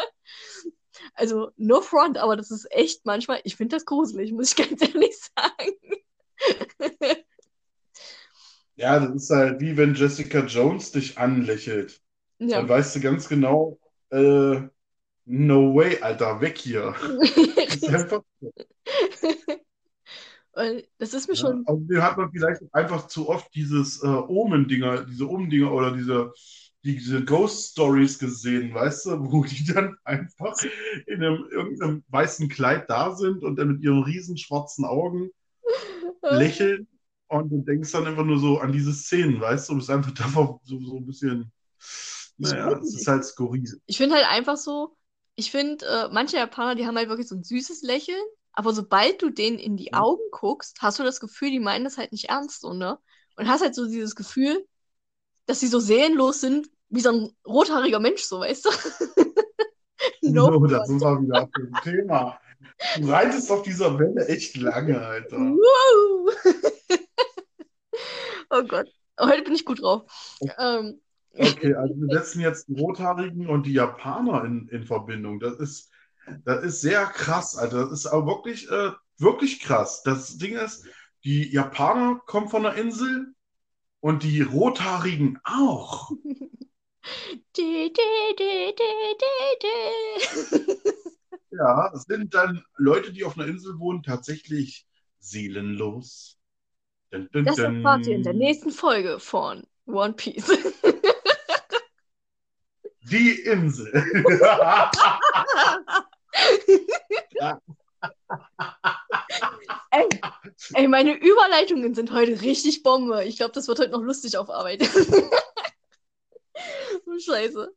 Also, 1.15 1.51
no 1.57 1.81
front, 1.81 2.19
aber 2.19 2.37
das 2.37 2.51
ist 2.51 2.71
echt 2.71 3.05
manchmal, 3.05 3.41
ich 3.45 3.57
finde 3.57 3.77
das 3.77 3.85
gruselig, 3.85 4.33
muss 4.33 4.51
ich 4.53 4.57
ganz 4.69 4.83
ehrlich 4.83 5.17
sagen. 5.37 5.73
Ja, 8.77 8.99
das 9.01 9.15
ist 9.25 9.31
halt 9.31 9.61
wie 9.61 9.77
wenn 9.77 9.95
Jessica 9.95 10.41
Jones 10.45 10.93
dich 10.93 11.19
anlächelt. 11.19 12.03
Dann 12.39 12.51
Ja. 12.51 12.69
weißt 12.69 12.97
du 12.97 13.01
ganz 13.01 13.29
genau, 13.29 13.79
äh, 14.11 14.61
no 15.27 15.75
way, 15.75 16.01
Alter, 16.01 16.41
weg 16.41 16.59
hier. 16.59 16.95
Das 17.67 17.77
ist 17.77 17.89
einfach, 17.89 18.23
Weil 20.57 20.89
das 20.97 21.13
ist 21.13 21.29
mir 21.29 21.35
ja. 21.35 21.41
schon, 21.41 21.67
Außerdem 21.67 22.03
hat 22.03 22.17
man 22.17 22.31
vielleicht 22.33 22.63
einfach 22.73 23.09
zu 23.09 23.29
oft 23.29 23.55
dieses 23.55 24.03
äh, 24.03 24.07
Omen-Dinger, 24.07 25.05
diese 25.05 25.29
Omen-Dinger 25.29 25.71
oder 25.71 25.91
diese, 25.95 26.33
diese 26.83 27.23
Ghost 27.25 27.73
Stories 27.73 28.19
gesehen, 28.19 28.73
weißt 28.73 29.07
du, 29.07 29.31
wo 29.31 29.45
die 29.45 29.65
dann 29.67 29.97
einfach 30.05 30.55
in 31.07 31.23
einem, 31.23 31.45
irgendeinem 31.51 32.05
weißen 32.09 32.49
Kleid 32.49 32.89
da 32.89 33.15
sind 33.15 33.45
und 33.45 33.57
dann 33.57 33.73
mit 33.73 33.83
ihren 33.83 34.03
riesen 34.03 34.39
schwarzen 34.39 34.87
Augen 34.87 35.29
lächeln 36.23 36.89
und 37.29 37.51
du 37.51 37.59
denkst 37.59 37.93
dann 37.93 38.07
einfach 38.07 38.25
nur 38.25 38.39
so 38.39 38.59
an 38.59 38.73
diese 38.73 38.95
Szenen, 38.95 39.39
weißt 39.39 39.69
du, 39.69 39.73
und 39.75 39.79
bist 39.81 39.91
einfach 39.91 40.13
davor 40.13 40.61
so, 40.65 40.81
so 40.81 40.97
ein 40.97 41.07
bisschen, 41.07 41.53
naja, 42.39 42.79
es 42.79 42.95
ist 42.95 43.07
halt 43.07 43.25
skurril. 43.25 43.79
ich 43.85 43.99
finde 43.99 44.15
halt 44.15 44.27
einfach 44.27 44.57
so, 44.57 44.97
ich 45.37 45.51
finde, 45.51 45.87
äh, 45.87 46.09
manche 46.13 46.37
Japaner, 46.37 46.75
die 46.75 46.87
haben 46.87 46.97
halt 46.97 47.09
wirklich 47.09 47.29
so 47.29 47.37
ein 47.37 47.45
süßes 47.45 47.83
Lächeln, 47.83 48.23
aber 48.53 48.73
sobald 48.73 49.23
du 49.23 49.31
denen 49.31 49.59
in 49.59 49.77
die. 49.77 49.93
Augen 49.93 50.23
guckst, 50.33 50.79
hast 50.81 50.99
du 50.99 51.05
das 51.05 51.21
Gefühl, 51.21 51.51
die 51.51 51.61
meinen 51.61 51.85
das 51.85 51.99
halt 51.99 52.13
nicht 52.13 52.31
ernst, 52.31 52.63
so, 52.63 52.73
ne? 52.73 52.99
Und 53.37 53.49
hast 53.49 53.61
halt 53.61 53.75
so 53.75 53.87
dieses 53.87 54.17
Gefühl, 54.17 54.67
dass 55.45 55.61
sie 55.61 55.69
so 55.69 55.79
seelenlos 55.79 56.41
sind, 56.41 56.69
wie 56.89 57.01
so 57.01 57.11
ein 57.11 57.37
rothaariger 57.47 58.01
Mensch, 58.01 58.23
so, 58.23 58.41
weißt 58.41 58.65
du? 58.65 58.71
no 60.23 60.47
So, 60.59 60.67
da 60.67 60.85
sind 60.87 61.01
wir 61.01 61.21
wieder 61.21 61.49
dem 61.59 61.73
Thema. 61.83 62.41
Du 62.97 63.11
reitest 63.11 63.51
auf 63.51 63.63
dieser 63.63 63.99
Welle 63.99 64.27
echt 64.29 64.57
lange, 64.57 65.01
Alter. 65.01 65.37
Wow. 65.39 66.35
Oh 68.51 68.63
Gott, 68.63 68.87
heute 69.19 69.43
bin 69.43 69.55
ich 69.55 69.65
gut 69.65 69.83
drauf. 69.83 70.03
Ähm, 70.59 71.01
Okay, 71.39 71.75
also 71.75 71.95
wir 71.97 72.19
setzen 72.19 72.41
jetzt 72.41 72.69
die 72.69 72.81
Rothaarigen 72.81 73.47
und 73.47 73.67
die 73.67 73.73
Japaner 73.73 74.45
in, 74.45 74.69
in 74.69 74.85
Verbindung. 74.85 75.41
Das 75.41 75.55
ist, 75.59 75.91
das 76.45 76.65
ist 76.65 76.81
sehr 76.81 77.07
krass, 77.07 77.57
Alter. 77.57 77.85
Das 77.85 77.93
ist 77.93 78.07
aber 78.07 78.27
wirklich, 78.27 78.71
äh, 78.71 78.93
wirklich 79.19 79.61
krass. 79.61 80.03
Das 80.03 80.39
Ding 80.39 80.57
ist, 80.57 80.87
die 81.25 81.53
Japaner 81.53 82.21
kommen 82.27 82.49
von 82.49 82.63
der 82.63 82.75
Insel 82.75 83.35
und 84.01 84.23
die 84.23 84.41
Rothaarigen 84.43 85.39
auch. 85.45 86.11
di, 87.57 87.93
di, 87.93 87.93
di, 88.39 88.75
di, 88.79 88.93
di, 89.21 89.59
di. 89.63 90.83
Ja, 91.51 91.91
sind 91.95 92.35
dann 92.35 92.63
Leute, 92.77 93.13
die 93.13 93.25
auf 93.25 93.39
einer 93.39 93.49
Insel 93.49 93.79
wohnen, 93.79 94.03
tatsächlich 94.03 94.87
seelenlos. 95.21 96.39
Dun, 97.11 97.29
dun, 97.33 97.45
Das 97.45 97.59
erfahrt 97.59 98.07
ihr 98.07 98.17
in 98.17 98.23
der 98.23 98.35
nächsten 98.35 98.71
Folge 98.71 99.19
von 99.21 99.67
One 99.87 100.13
Piece. 100.13 100.51
Die 103.11 103.41
Insel. 103.41 103.93
ey, 109.91 110.09
ey, 110.75 110.89
meine 110.89 111.15
Überleitungen 111.15 111.95
sind 111.95 112.13
heute 112.13 112.41
richtig 112.43 112.83
Bombe. 112.83 113.25
Ich 113.25 113.37
glaube, 113.37 113.53
das 113.53 113.69
wird 113.69 113.79
heute 113.79 113.93
noch 113.93 114.03
lustig 114.03 114.37
auf 114.37 114.51
Arbeit. 114.51 114.89
Oh, 117.09 117.19
Scheiße. 117.19 117.71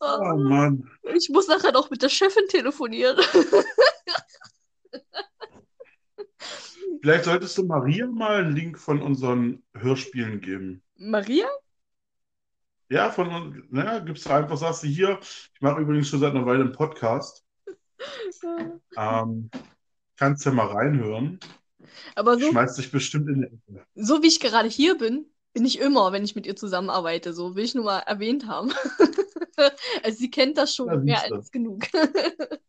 Oh 0.00 0.18
Oh, 0.20 0.36
Mann. 0.36 0.88
ich 1.14 1.28
muss 1.30 1.48
nachher 1.48 1.72
noch 1.72 1.90
mit 1.90 2.02
der 2.02 2.08
Chefin 2.10 2.46
telefonieren. 2.48 3.16
Vielleicht 7.02 7.24
solltest 7.24 7.58
du 7.58 7.64
Maria 7.64 8.06
mal 8.06 8.44
einen 8.44 8.54
Link 8.54 8.78
von 8.78 9.02
unseren 9.02 9.62
Hörspielen 9.74 10.40
geben. 10.40 10.82
Maria? 10.96 11.46
Ja, 12.92 13.10
von 13.10 13.28
uns, 13.28 13.56
naja, 13.70 14.00
gibst 14.00 14.26
du 14.26 14.30
einfach, 14.30 14.56
sagst 14.58 14.82
du 14.82 14.86
hier, 14.86 15.18
ich 15.22 15.60
mache 15.60 15.80
übrigens 15.80 16.08
schon 16.08 16.20
seit 16.20 16.34
einer 16.34 16.44
Weile 16.44 16.64
einen 16.64 16.72
Podcast. 16.72 17.42
Ähm, 18.96 19.50
kannst 20.16 20.44
ja 20.44 20.52
mal 20.52 20.66
reinhören. 20.66 21.40
Aber 22.14 22.38
so, 22.38 22.50
Schmeißt 22.50 22.78
dich 22.78 22.90
bestimmt 22.90 23.28
in 23.28 23.40
die 23.40 23.46
Ecke. 23.46 23.86
so 23.94 24.22
wie 24.22 24.26
ich 24.26 24.40
gerade 24.40 24.68
hier 24.68 24.98
bin, 24.98 25.24
bin 25.54 25.64
ich 25.64 25.78
immer, 25.80 26.12
wenn 26.12 26.24
ich 26.24 26.34
mit 26.34 26.46
ihr 26.46 26.56
zusammenarbeite. 26.56 27.32
So 27.32 27.56
will 27.56 27.64
ich 27.64 27.74
nur 27.74 27.84
mal 27.84 28.00
erwähnt 28.00 28.46
haben. 28.46 28.72
Also 30.02 30.18
sie 30.18 30.30
kennt 30.30 30.56
das 30.56 30.74
schon 30.74 30.88
Ja, 30.88 30.96
mehr 30.96 31.22
als 31.22 31.52
genug. 31.52 31.84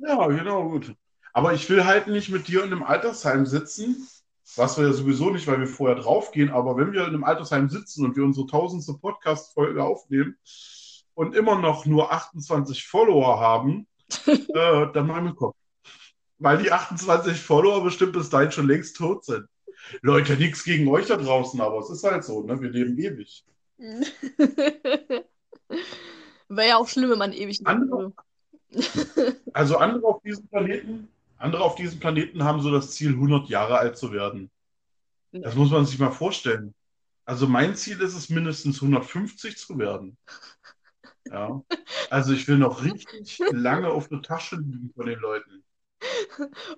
Ja, 0.00 0.26
genau, 0.28 0.68
gut. 0.70 0.94
Aber 1.32 1.52
ich 1.54 1.68
will 1.70 1.84
halt 1.84 2.06
nicht 2.08 2.30
mit 2.30 2.48
dir 2.48 2.64
in 2.64 2.72
einem 2.72 2.82
Altersheim 2.82 3.46
sitzen, 3.46 4.08
was 4.58 4.76
wir 4.78 4.86
ja 4.86 4.92
sowieso 4.92 5.30
nicht, 5.30 5.46
weil 5.46 5.60
wir 5.60 5.66
vorher 5.66 5.96
draufgehen, 5.96 6.50
aber 6.50 6.76
wenn 6.76 6.92
wir 6.92 7.02
in 7.02 7.08
einem 7.08 7.24
Altersheim 7.24 7.68
sitzen 7.68 8.04
und 8.04 8.16
wir 8.16 8.24
unsere 8.24 8.46
tausendste 8.46 8.94
Podcast-Folge 8.94 9.82
aufnehmen 9.82 10.36
und 11.14 11.34
immer 11.34 11.58
noch 11.58 11.86
nur 11.86 12.12
28 12.12 12.86
Follower 12.86 13.40
haben, 13.40 13.86
äh, 14.26 14.36
dann 14.92 15.06
machen 15.06 15.24
wir 15.26 15.34
Kopf. 15.34 15.56
Weil 16.38 16.58
die 16.58 16.70
28 16.72 17.40
Follower 17.40 17.82
bestimmt 17.82 18.12
bis 18.12 18.30
dahin 18.30 18.52
schon 18.52 18.68
längst 18.68 18.96
tot 18.96 19.24
sind. 19.24 19.46
Leute, 20.02 20.36
nichts 20.36 20.64
gegen 20.64 20.88
euch 20.88 21.06
da 21.06 21.16
draußen, 21.16 21.60
aber 21.60 21.78
es 21.78 21.90
ist 21.90 22.04
halt 22.04 22.24
so, 22.24 22.42
ne? 22.42 22.60
Wir 22.60 22.70
leben 22.70 22.98
ewig. 22.98 23.44
Wäre 26.48 26.68
ja 26.68 26.76
auch 26.78 26.88
schlimm, 26.88 27.10
wenn 27.10 27.18
man 27.18 27.32
ewig 27.32 27.60
Andere- 27.64 28.12
Also 29.52 29.76
andere 29.78 30.06
auf 30.06 30.22
diesem 30.22 30.46
Planeten, 30.48 31.08
andere 31.38 31.62
auf 31.62 31.76
diesem 31.76 32.00
Planeten 32.00 32.44
haben 32.44 32.60
so 32.60 32.70
das 32.70 32.92
Ziel, 32.92 33.10
100 33.10 33.48
Jahre 33.48 33.78
alt 33.78 33.96
zu 33.96 34.12
werden. 34.12 34.50
Das 35.32 35.54
muss 35.54 35.70
man 35.70 35.86
sich 35.86 35.98
mal 35.98 36.10
vorstellen. 36.10 36.74
Also 37.24 37.46
mein 37.46 37.76
Ziel 37.76 38.00
ist 38.00 38.14
es, 38.14 38.30
mindestens 38.30 38.76
150 38.76 39.56
zu 39.58 39.78
werden. 39.78 40.16
Ja. 41.26 41.62
Also 42.10 42.32
ich 42.32 42.48
will 42.48 42.56
noch 42.56 42.82
richtig 42.82 43.38
lange 43.52 43.90
auf 43.90 44.08
der 44.08 44.22
Tasche 44.22 44.56
liegen 44.56 44.90
von 44.94 45.06
den 45.06 45.18
Leuten. 45.18 45.62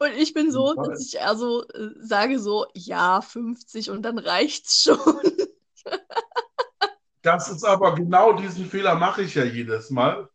Und 0.01 0.13
ich 0.17 0.35
bin 0.35 0.51
so, 0.51 0.75
dass 0.75 1.07
ich 1.07 1.21
also 1.21 1.63
äh, 1.69 1.91
sage 2.01 2.39
so, 2.39 2.67
ja, 2.75 3.21
50 3.21 3.91
und 3.91 4.03
dann 4.03 4.19
reicht's 4.19 4.83
schon. 4.83 4.99
Das 7.23 7.51
ist 7.51 7.65
aber 7.65 7.95
genau 7.95 8.33
diesen 8.33 8.67
Fehler 8.67 8.95
mache 8.95 9.23
ich 9.23 9.35
ja 9.35 9.45
jedes 9.45 9.91
Mal. 9.91 10.29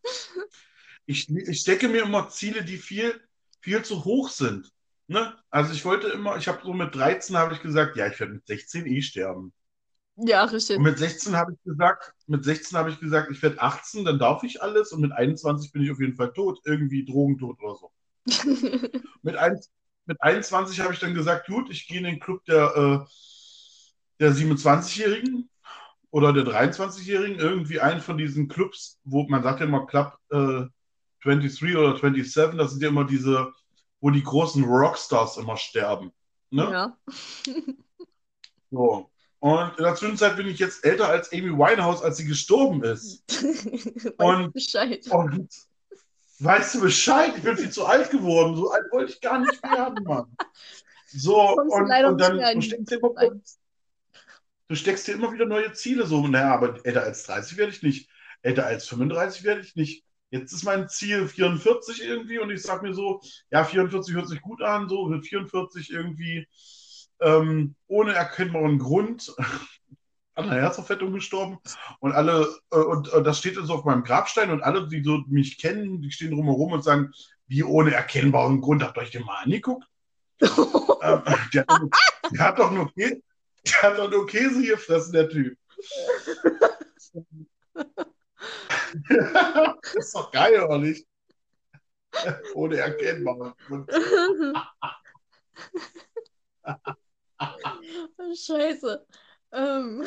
Ich, 1.07 1.29
ich 1.29 1.59
stecke 1.59 1.87
mir 1.87 2.03
immer 2.03 2.29
Ziele, 2.29 2.63
die 2.63 2.77
viel, 2.77 3.19
viel 3.65 3.83
zu 3.83 4.05
hoch 4.05 4.29
sind. 4.29 4.71
Ne? 5.07 5.33
Also 5.49 5.73
ich 5.73 5.83
wollte 5.85 6.07
immer, 6.09 6.37
ich 6.37 6.47
habe 6.47 6.59
so 6.63 6.71
mit 6.71 6.93
13 6.93 7.35
habe 7.35 7.55
ich 7.55 7.61
gesagt, 7.61 7.97
ja, 7.97 8.05
ich 8.05 8.19
werde 8.19 8.33
mit 8.33 8.45
16 8.45 8.85
eh 8.85 9.01
sterben. 9.01 9.53
Ja, 10.17 10.43
richtig. 10.43 10.77
Und 10.77 10.83
mit 10.83 10.99
16 10.99 11.35
habe 11.35 11.53
ich 11.53 11.63
gesagt, 11.63 12.13
mit 12.27 12.45
16 12.45 12.77
habe 12.77 12.91
ich 12.91 12.99
gesagt, 12.99 13.31
ich 13.31 13.41
werde 13.41 13.59
18, 13.59 14.05
dann 14.05 14.19
darf 14.19 14.43
ich 14.43 14.61
alles 14.61 14.91
und 14.91 15.01
mit 15.01 15.11
21 15.11 15.71
bin 15.71 15.81
ich 15.81 15.91
auf 15.91 15.99
jeden 15.99 16.15
Fall 16.15 16.31
tot, 16.31 16.59
irgendwie 16.63 17.05
drogentot 17.05 17.59
oder 17.59 17.75
so. 17.75 17.91
Mit, 19.21 19.35
ein, 19.35 19.59
mit 20.05 20.21
21 20.21 20.79
habe 20.79 20.93
ich 20.93 20.99
dann 20.99 21.13
gesagt, 21.13 21.47
gut, 21.47 21.69
ich 21.69 21.87
gehe 21.87 21.97
in 21.97 22.05
den 22.05 22.19
Club 22.19 22.43
der, 22.45 22.75
äh, 22.75 23.11
der 24.19 24.31
27-Jährigen 24.31 25.49
oder 26.11 26.31
der 26.33 26.43
23-Jährigen, 26.43 27.39
irgendwie 27.39 27.79
einen 27.79 28.01
von 28.01 28.17
diesen 28.17 28.47
Clubs, 28.47 28.99
wo 29.03 29.27
man 29.27 29.43
sagt 29.43 29.59
ja 29.59 29.65
immer 29.65 29.85
Club 29.85 30.17
äh, 30.31 30.65
23 31.25 31.75
oder 31.75 31.97
27, 31.97 32.57
das 32.57 32.71
sind 32.71 32.81
ja 32.83 32.89
immer 32.89 33.05
diese, 33.05 33.51
wo 33.99 34.09
die 34.11 34.23
großen 34.23 34.63
Rockstars 34.63 35.37
immer 35.37 35.57
sterben. 35.57 36.11
Ne? 36.51 36.63
Ja. 36.71 36.97
So. 38.71 39.09
Und 39.39 39.77
in 39.77 39.83
der 39.83 39.95
Zwischenzeit 39.95 40.35
bin 40.35 40.47
ich 40.47 40.59
jetzt 40.59 40.83
älter 40.83 41.07
als 41.07 41.31
Amy 41.31 41.51
Winehouse, 41.51 42.01
als 42.01 42.17
sie 42.17 42.25
gestorben 42.25 42.83
ist. 42.83 43.23
Und- 44.17 44.51
Bescheid. 44.53 45.07
Und 45.11 45.49
weißt 46.39 46.75
du 46.75 46.81
Bescheid? 46.81 47.33
Ich 47.37 47.43
bin 47.43 47.55
viel 47.55 47.69
zu 47.69 47.85
alt 47.85 48.09
geworden. 48.09 48.55
So 48.57 48.71
alt 48.71 48.83
wollte 48.91 49.13
ich 49.13 49.21
gar 49.21 49.39
nicht 49.39 49.61
werden, 49.63 50.03
Mann. 50.03 50.35
So, 51.07 51.55
und, 51.55 51.71
und 51.71 52.19
dann 52.19 52.37
du 52.55 52.61
steckst, 52.61 52.91
immer, 52.91 53.13
du 54.67 54.75
steckst 54.75 55.07
dir 55.07 55.13
immer 55.13 55.31
wieder 55.31 55.45
neue 55.45 55.71
Ziele. 55.73 56.05
So, 56.07 56.27
naja, 56.27 56.53
aber 56.53 56.83
älter 56.83 57.03
als 57.03 57.23
30 57.23 57.57
werde 57.57 57.71
ich 57.71 57.83
nicht. 57.83 58.09
Älter 58.41 58.65
als 58.65 58.87
35 58.87 59.43
werde 59.43 59.61
ich 59.61 59.75
nicht. 59.75 60.03
Jetzt 60.35 60.51
ist 60.51 60.65
mein 60.65 60.89
Ziel 60.89 61.29
44 61.29 62.03
irgendwie 62.03 62.39
und 62.39 62.49
ich 62.49 62.61
sage 62.61 62.85
mir 62.85 62.93
so, 62.93 63.21
ja, 63.51 63.63
44 63.63 64.13
hört 64.15 64.27
sich 64.27 64.41
gut 64.41 64.61
an, 64.61 64.89
so 64.89 65.05
mit 65.05 65.25
44 65.25 65.91
irgendwie 65.91 66.45
ähm, 67.21 67.75
ohne 67.87 68.13
erkennbaren 68.13 68.77
Grund 68.77 69.33
an 70.35 70.49
einer 70.49 70.61
Herzverfettung 70.61 71.13
gestorben 71.13 71.59
und 72.01 72.11
alle, 72.11 72.53
äh, 72.71 72.75
und 72.77 73.13
äh, 73.13 73.23
das 73.23 73.39
steht 73.39 73.55
jetzt 73.55 73.69
auf 73.69 73.85
meinem 73.85 74.03
Grabstein 74.03 74.51
und 74.51 74.61
alle, 74.61 74.89
die 74.89 75.01
so 75.03 75.23
mich 75.27 75.57
kennen, 75.57 76.01
die 76.01 76.11
stehen 76.11 76.31
drumherum 76.31 76.73
und 76.73 76.83
sagen, 76.83 77.13
wie 77.47 77.63
ohne 77.63 77.93
erkennbaren 77.93 78.59
Grund, 78.59 78.83
habt 78.83 78.97
ihr 78.97 79.03
euch 79.03 79.11
den 79.11 79.23
mal 79.23 79.41
angeguckt? 79.41 79.87
ähm, 80.41 81.21
der, 81.53 81.65
der 82.31 82.39
hat 82.39 82.59
doch 82.59 82.71
nur 82.71 82.93
Käse, 82.93 83.21
der 83.65 83.81
hat 83.83 83.97
doch 83.97 84.11
nur 84.11 84.27
Käse 84.27 84.63
gefressen, 84.63 85.13
der 85.13 85.29
Typ. 85.29 85.57
das 89.09 89.95
ist 89.95 90.15
doch 90.15 90.31
geil, 90.31 90.61
oder 90.61 90.77
nicht? 90.77 91.07
Ohne 92.53 92.77
erkennbaren 92.77 93.53
Grund. 93.67 93.91
Scheiße. 98.35 99.05
Ähm, 99.51 100.05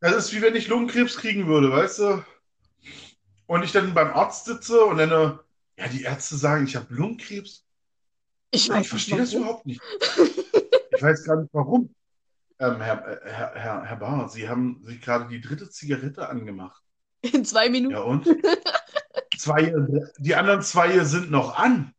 Das 0.00 0.14
ist 0.14 0.32
wie 0.32 0.42
wenn 0.42 0.54
ich 0.54 0.68
Lungenkrebs 0.68 1.16
kriegen 1.16 1.46
würde, 1.46 1.70
weißt 1.72 1.98
du? 2.00 2.24
Und 3.46 3.62
ich 3.62 3.72
dann 3.72 3.94
beim 3.94 4.12
Arzt 4.12 4.46
sitze 4.46 4.84
und 4.84 4.98
dann, 4.98 5.10
äh, 5.10 5.36
ja, 5.80 5.88
die 5.88 6.02
Ärzte 6.02 6.36
sagen, 6.36 6.64
ich 6.64 6.76
habe 6.76 6.92
Lungenkrebs. 6.94 7.64
ich 8.50 8.70
Ich 8.70 8.88
verstehe 8.88 9.18
das 9.18 9.32
überhaupt 9.32 9.66
nicht. 9.66 9.80
Ich 10.96 11.02
weiß 11.02 11.24
gar 11.24 11.36
nicht 11.36 11.52
warum. 11.52 11.94
Ähm, 12.58 12.80
Herr, 12.80 13.06
äh, 13.06 13.30
Herr, 13.30 13.54
Herr, 13.54 13.84
Herr 13.84 13.96
Bauer, 13.96 14.28
Sie 14.28 14.48
haben 14.48 14.82
sich 14.84 15.00
gerade 15.00 15.26
die 15.28 15.40
dritte 15.40 15.68
Zigarette 15.68 16.28
angemacht. 16.28 16.83
In 17.32 17.44
zwei 17.44 17.70
Minuten. 17.70 17.94
Ja 17.94 18.02
und? 18.02 18.28
Zwei, 19.38 19.74
die 20.18 20.34
anderen 20.34 20.62
zwei 20.62 20.92
hier 20.92 21.04
sind 21.04 21.30
noch 21.30 21.58
an. 21.58 21.94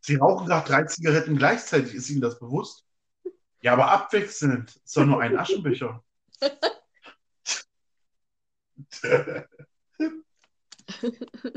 Sie 0.00 0.16
rauchen 0.16 0.46
gerade 0.46 0.68
drei 0.68 0.84
Zigaretten 0.84 1.36
gleichzeitig. 1.36 1.94
Ist 1.94 2.10
Ihnen 2.10 2.20
das 2.20 2.38
bewusst? 2.38 2.84
Ja, 3.62 3.72
aber 3.72 3.90
abwechselnd. 3.90 4.76
Ist 4.84 4.96
doch 4.96 5.04
nur 5.04 5.20
ein 5.20 5.36
Aschenbecher. 5.36 6.02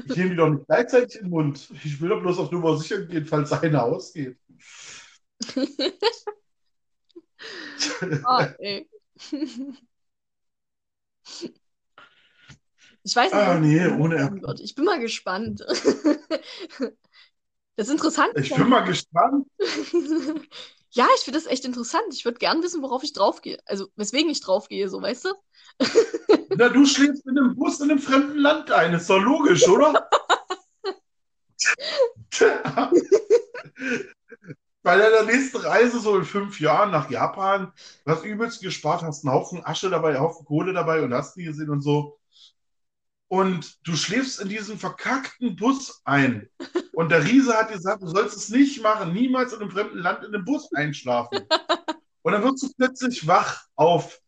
Ich 0.08 0.16
nehme 0.16 0.32
die 0.32 0.36
doch 0.36 0.50
nicht 0.50 0.66
gleichzeitig 0.66 1.18
in 1.18 1.26
den 1.26 1.30
Mund. 1.30 1.70
Ich 1.84 2.02
will 2.02 2.10
doch 2.10 2.22
bloß 2.22 2.40
auf 2.40 2.52
Nummer 2.52 2.78
sicher 2.78 3.02
gehen, 3.04 3.26
falls 3.26 3.52
einer 3.52 3.84
ausgeht. 3.84 4.38
Ah, 8.26 8.54
ey. 8.60 8.90
Ich 13.04 13.16
weiß 13.16 13.32
nicht, 13.34 13.42
Ah, 13.42 13.60
nee, 13.60 13.88
ohne 13.88 14.42
wird. 14.42 14.60
Ich 14.60 14.76
bin 14.76 14.86
mal 14.86 15.00
gespannt. 15.00 15.64
Das 17.76 17.88
Interessante 17.88 18.42
Ich 18.42 18.54
bin 18.54 18.68
mal 18.68 18.82
gespannt. 18.82 19.48
Ja, 20.92 21.08
ich 21.16 21.22
finde 21.22 21.38
das 21.40 21.46
echt 21.46 21.66
interessant. 21.66 22.14
Ich 22.14 22.26
würde 22.26 22.40
gern 22.40 22.64
wissen, 22.64 22.82
worauf 22.82 23.04
ich 23.04 23.14
draufgehe. 23.14 23.60
Also, 23.66 23.90
weswegen 23.96 24.30
ich 24.32 24.42
draufgehe, 24.42 24.90
so, 24.90 25.02
weißt 25.02 25.26
du? 25.26 25.34
Na, 26.58 26.68
du 26.70 26.84
schläfst 26.86 27.26
in 27.28 27.38
einem 27.38 27.56
Bus 27.56 27.80
in 27.80 27.92
einem 27.92 28.00
fremden 28.00 28.40
Land 28.40 28.72
ein. 28.72 28.94
Ist 28.94 29.10
doch 29.10 29.20
logisch, 29.20 29.68
oder? 29.70 30.10
Bei 34.90 34.98
deiner 34.98 35.22
nächsten 35.22 35.57
Reise, 35.57 35.99
so 35.99 36.18
in 36.18 36.26
fünf 36.26 36.60
Jahren 36.60 36.90
nach 36.90 37.11
Japan, 37.11 37.72
du 38.06 38.11
hast 38.11 38.26
übelst 38.26 38.60
gespart, 38.60 39.03
hast 39.03 39.24
einen 39.24 39.36
Haufen 39.36 39.64
Asche 39.64 39.91
dabei, 39.91 40.16
einen 40.16 40.22
Haufen 40.22 40.48
Kohle 40.48 40.74
dabei 40.74 41.03
und 41.03 41.14
hast 41.14 41.36
die 41.36 41.44
gesehen 41.44 41.70
und 41.70 41.82
so. 41.82 42.18
Und 43.28 43.78
du 43.86 43.95
schläfst 43.95 44.41
in 44.41 44.49
diesem 44.49 44.80
verkackten 44.80 45.56
Bus 45.56 46.02
ein. 46.06 46.49
Und 46.94 47.11
der 47.11 47.24
Riese 47.24 47.56
hat 47.56 47.72
gesagt, 47.72 48.02
du 48.02 48.07
sollst 48.07 48.36
es 48.36 48.49
nicht 48.49 48.82
machen, 48.82 49.14
niemals 49.14 49.53
in 49.53 49.61
einem 49.61 49.70
fremden 49.70 49.99
Land 49.99 50.24
in 50.24 50.34
einem 50.34 50.44
Bus 50.44 50.74
einschlafen. 50.74 51.41
Und 52.24 52.32
dann 52.32 52.44
wirst 52.44 52.64
du 52.64 52.74
plötzlich 52.76 53.28
wach 53.28 53.61
auf, 53.76 54.20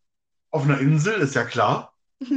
auf 0.52 0.66
einer 0.66 0.80
Insel, 0.80 1.22
ist 1.22 1.34
ja 1.34 1.44
klar. 1.44 1.96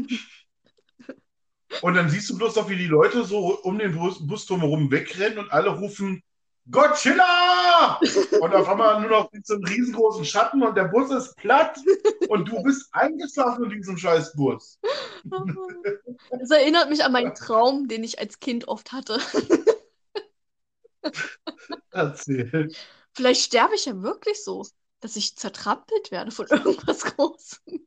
Und 1.82 1.92
dann 1.92 2.08
siehst 2.08 2.30
du 2.30 2.38
bloß 2.38 2.56
noch, 2.56 2.70
wie 2.70 2.76
die 2.76 2.86
Leute 2.86 3.22
so 3.24 3.60
um 3.60 3.78
den 3.78 3.94
Bus, 3.94 4.26
Bus 4.26 4.46
drumherum 4.46 4.90
wegrennen 4.90 5.38
und 5.40 5.52
alle 5.52 5.68
rufen 5.68 6.22
Godzilla! 6.70 8.00
Und 8.40 8.54
auf 8.54 8.68
einmal 8.68 9.00
nur 9.00 9.10
noch 9.10 9.30
so 9.42 9.54
einem 9.54 9.64
riesengroßen 9.64 10.24
Schatten 10.24 10.62
und 10.62 10.76
der 10.76 10.84
Bus 10.84 11.10
ist 11.10 11.36
platt 11.36 11.78
und 12.28 12.48
du 12.48 12.62
bist 12.62 12.88
eingeschlafen 12.92 13.64
in 13.64 13.70
diesem 13.70 13.98
scheiß 13.98 14.34
Bus. 14.34 14.78
Das 16.30 16.50
erinnert 16.50 16.88
mich 16.88 17.04
an 17.04 17.12
meinen 17.12 17.34
Traum, 17.34 17.88
den 17.88 18.02
ich 18.02 18.18
als 18.18 18.40
Kind 18.40 18.68
oft 18.68 18.92
hatte. 18.92 19.20
Erzähl. 21.90 22.74
Vielleicht 23.12 23.42
sterbe 23.42 23.74
ich 23.74 23.84
ja 23.84 24.02
wirklich 24.02 24.42
so, 24.42 24.66
dass 25.00 25.16
ich 25.16 25.36
zertrampelt 25.36 26.10
werde 26.10 26.30
von 26.30 26.46
irgendwas 26.46 27.04
Großem. 27.04 27.84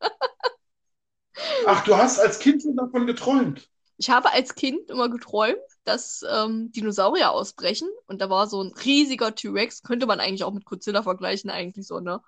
Ach, 1.66 1.84
du 1.84 1.96
hast 1.96 2.20
als 2.20 2.40
Kind 2.40 2.62
schon 2.62 2.76
davon 2.76 3.08
geträumt. 3.08 3.70
Ich 3.98 4.10
habe 4.10 4.32
als 4.32 4.56
Kind 4.56 4.90
immer 4.90 5.10
geträumt, 5.10 5.58
dass 5.88 6.24
ähm, 6.30 6.72
Dinosaurier 6.72 7.32
ausbrechen 7.32 7.90
und 8.08 8.22
da 8.22 8.30
war 8.30 8.48
so 8.48 8.62
ein 8.64 8.74
riesiger 8.86 9.34
T-Rex, 9.36 9.84
könnte 9.84 10.06
man 10.08 10.20
eigentlich 10.20 10.44
auch 10.44 10.54
mit 10.54 10.66
Godzilla 10.66 11.04
vergleichen, 11.04 11.50
eigentlich 11.50 11.88
so, 11.88 12.00
ne? 12.00 12.22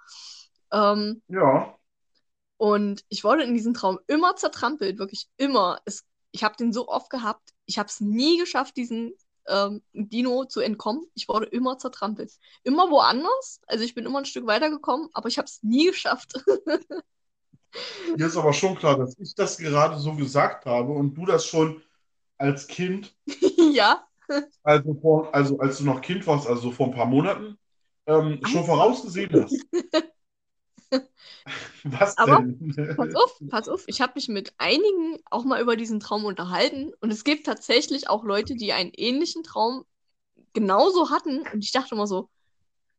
Ähm, 0.72 1.22
Ja. 1.28 1.78
und 2.58 3.06
ich 3.10 3.24
wurde 3.24 3.44
in 3.44 3.54
diesem 3.54 3.74
Traum 3.74 4.00
immer 4.08 4.36
zertrampelt, 4.36 5.00
wirklich 5.00 5.28
immer. 5.38 5.80
Es, 5.86 6.06
ich 6.32 6.44
habe 6.44 6.56
den 6.58 6.74
so 6.74 6.88
oft 6.88 7.10
gehabt, 7.10 7.54
ich 7.66 7.80
habe 7.80 7.88
es 7.90 8.02
nie 8.02 8.38
geschafft, 8.38 8.76
diesen 8.78 9.14
ähm, 9.48 9.82
Dino 9.94 10.46
zu 10.46 10.60
entkommen. 10.60 11.06
Ich 11.16 11.28
wurde 11.30 11.46
immer 11.48 11.78
zertrampelt. 11.78 12.32
Immer 12.64 12.90
woanders, 12.92 13.62
also 13.68 13.84
ich 13.84 13.96
bin 13.96 14.06
immer 14.06 14.20
ein 14.20 14.26
Stück 14.26 14.46
weitergekommen, 14.46 15.10
aber 15.14 15.30
ich 15.30 15.38
habe 15.38 15.46
es 15.48 15.64
nie 15.64 15.88
geschafft. 15.88 16.34
Mir 18.16 18.28
ist 18.28 18.38
aber 18.38 18.54
schon 18.54 18.76
klar, 18.76 18.98
dass 18.98 19.18
ich 19.20 19.36
das 19.36 19.58
gerade 19.58 19.98
so 20.00 20.14
gesagt 20.16 20.66
habe 20.66 20.92
und 20.94 21.16
du 21.16 21.26
das 21.26 21.46
schon 21.46 21.82
als 22.40 22.68
Kind, 22.68 23.16
ja. 23.74 24.04
also, 24.64 24.96
vor, 24.96 25.34
also 25.36 25.60
als 25.60 25.78
du 25.78 25.84
noch 25.84 26.02
Kind 26.02 26.26
warst, 26.26 26.48
also 26.48 26.62
so 26.62 26.72
vor 26.72 26.88
ein 26.88 26.94
paar 26.96 27.06
Monaten, 27.06 27.58
ähm, 28.08 28.40
schon 28.46 28.66
vorausgesehen 28.66 29.44
hast. 29.44 29.66
Was 31.84 32.18
Aber- 32.18 32.40
denn? 32.40 32.96
Pass 32.96 33.16
auf, 33.16 33.40
pass 33.50 33.70
auf. 33.70 33.84
Ich 33.88 34.02
habe 34.02 34.14
mich 34.16 34.28
mit 34.28 34.54
einigen 34.58 35.20
auch 35.30 35.44
mal 35.44 35.62
über 35.62 35.76
diesen 35.76 36.00
Traum 36.00 36.26
unterhalten. 36.26 36.92
Und 37.00 37.12
es 37.12 37.24
gibt 37.24 37.46
tatsächlich 37.46 38.10
auch 38.10 38.24
Leute, 38.24 38.56
die 38.56 38.74
einen 38.74 38.92
ähnlichen 38.96 39.44
Traum 39.44 39.86
genauso 40.54 41.10
hatten. 41.10 41.44
Und 41.54 41.64
ich 41.64 41.72
dachte 41.72 41.96
immer 41.96 42.08
so, 42.08 42.30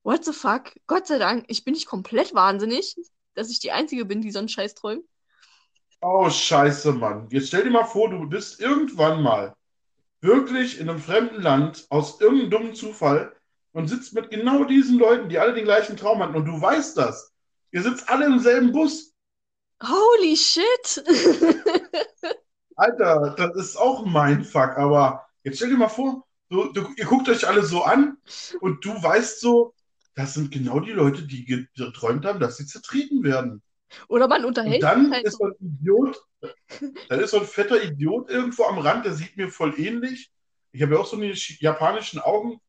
what 0.02 0.24
the 0.24 0.32
fuck? 0.32 0.72
Gott 0.86 1.06
sei 1.06 1.18
Dank, 1.18 1.44
ich 1.48 1.64
bin 1.64 1.74
nicht 1.74 1.86
komplett 1.86 2.34
wahnsinnig, 2.34 2.96
dass 3.34 3.50
ich 3.50 3.60
die 3.60 3.72
Einzige 3.72 4.04
bin, 4.04 4.22
die 4.22 4.30
so 4.30 4.38
einen 4.38 4.48
Scheiß 4.48 4.74
träumt. 4.74 5.04
Oh, 6.02 6.30
scheiße, 6.30 6.92
Mann. 6.92 7.28
Jetzt 7.30 7.48
stell 7.48 7.64
dir 7.64 7.70
mal 7.70 7.84
vor, 7.84 8.08
du 8.10 8.26
bist 8.28 8.60
irgendwann 8.60 9.22
mal 9.22 9.54
wirklich 10.20 10.78
in 10.80 10.88
einem 10.88 10.98
fremden 10.98 11.42
Land 11.42 11.86
aus 11.90 12.20
irgendeinem 12.20 12.50
dummen 12.50 12.74
Zufall 12.74 13.34
und 13.72 13.88
sitzt 13.88 14.14
mit 14.14 14.30
genau 14.30 14.64
diesen 14.64 14.98
Leuten, 14.98 15.28
die 15.28 15.38
alle 15.38 15.54
den 15.54 15.64
gleichen 15.64 15.96
Traum 15.96 16.22
hatten 16.22 16.34
und 16.34 16.46
du 16.46 16.60
weißt 16.60 16.96
das. 16.96 17.32
Ihr 17.72 17.82
sitzt 17.82 18.08
alle 18.08 18.26
im 18.26 18.38
selben 18.38 18.72
Bus. 18.72 19.14
Holy 19.82 20.36
shit! 20.36 21.04
Alter, 22.76 23.34
das 23.36 23.56
ist 23.56 23.76
auch 23.76 24.04
mein 24.04 24.44
Fuck, 24.44 24.76
aber 24.78 25.26
jetzt 25.44 25.56
stell 25.56 25.70
dir 25.70 25.76
mal 25.76 25.88
vor, 25.88 26.26
du, 26.48 26.72
du, 26.72 26.88
ihr 26.96 27.04
guckt 27.06 27.28
euch 27.28 27.46
alle 27.46 27.62
so 27.64 27.82
an 27.82 28.16
und 28.60 28.84
du 28.84 28.90
weißt 28.90 29.40
so, 29.40 29.74
das 30.14 30.34
sind 30.34 30.50
genau 30.50 30.80
die 30.80 30.92
Leute, 30.92 31.22
die 31.26 31.44
geträumt 31.44 32.24
haben, 32.24 32.40
dass 32.40 32.56
sie 32.56 32.66
zertreten 32.66 33.22
werden. 33.22 33.62
Oder 34.08 34.28
man 34.28 34.44
unterhält 34.44 34.82
dann 34.82 35.04
sich 35.04 35.12
halt 35.12 35.26
ist 35.26 35.38
so. 35.38 35.44
ein 35.44 35.54
Idiot, 35.60 36.22
dann 37.08 37.20
ist 37.20 37.30
so 37.32 37.40
ein 37.40 37.46
fetter 37.46 37.82
Idiot 37.82 38.30
irgendwo 38.30 38.64
am 38.64 38.78
Rand, 38.78 39.04
der 39.04 39.14
sieht 39.14 39.36
mir 39.36 39.48
voll 39.50 39.78
ähnlich. 39.78 40.30
Ich 40.72 40.82
habe 40.82 40.94
ja 40.94 41.00
auch 41.00 41.06
so 41.06 41.16
eine 41.16 41.32
sch- 41.32 41.56
japanischen 41.60 42.20
Augen 42.20 42.60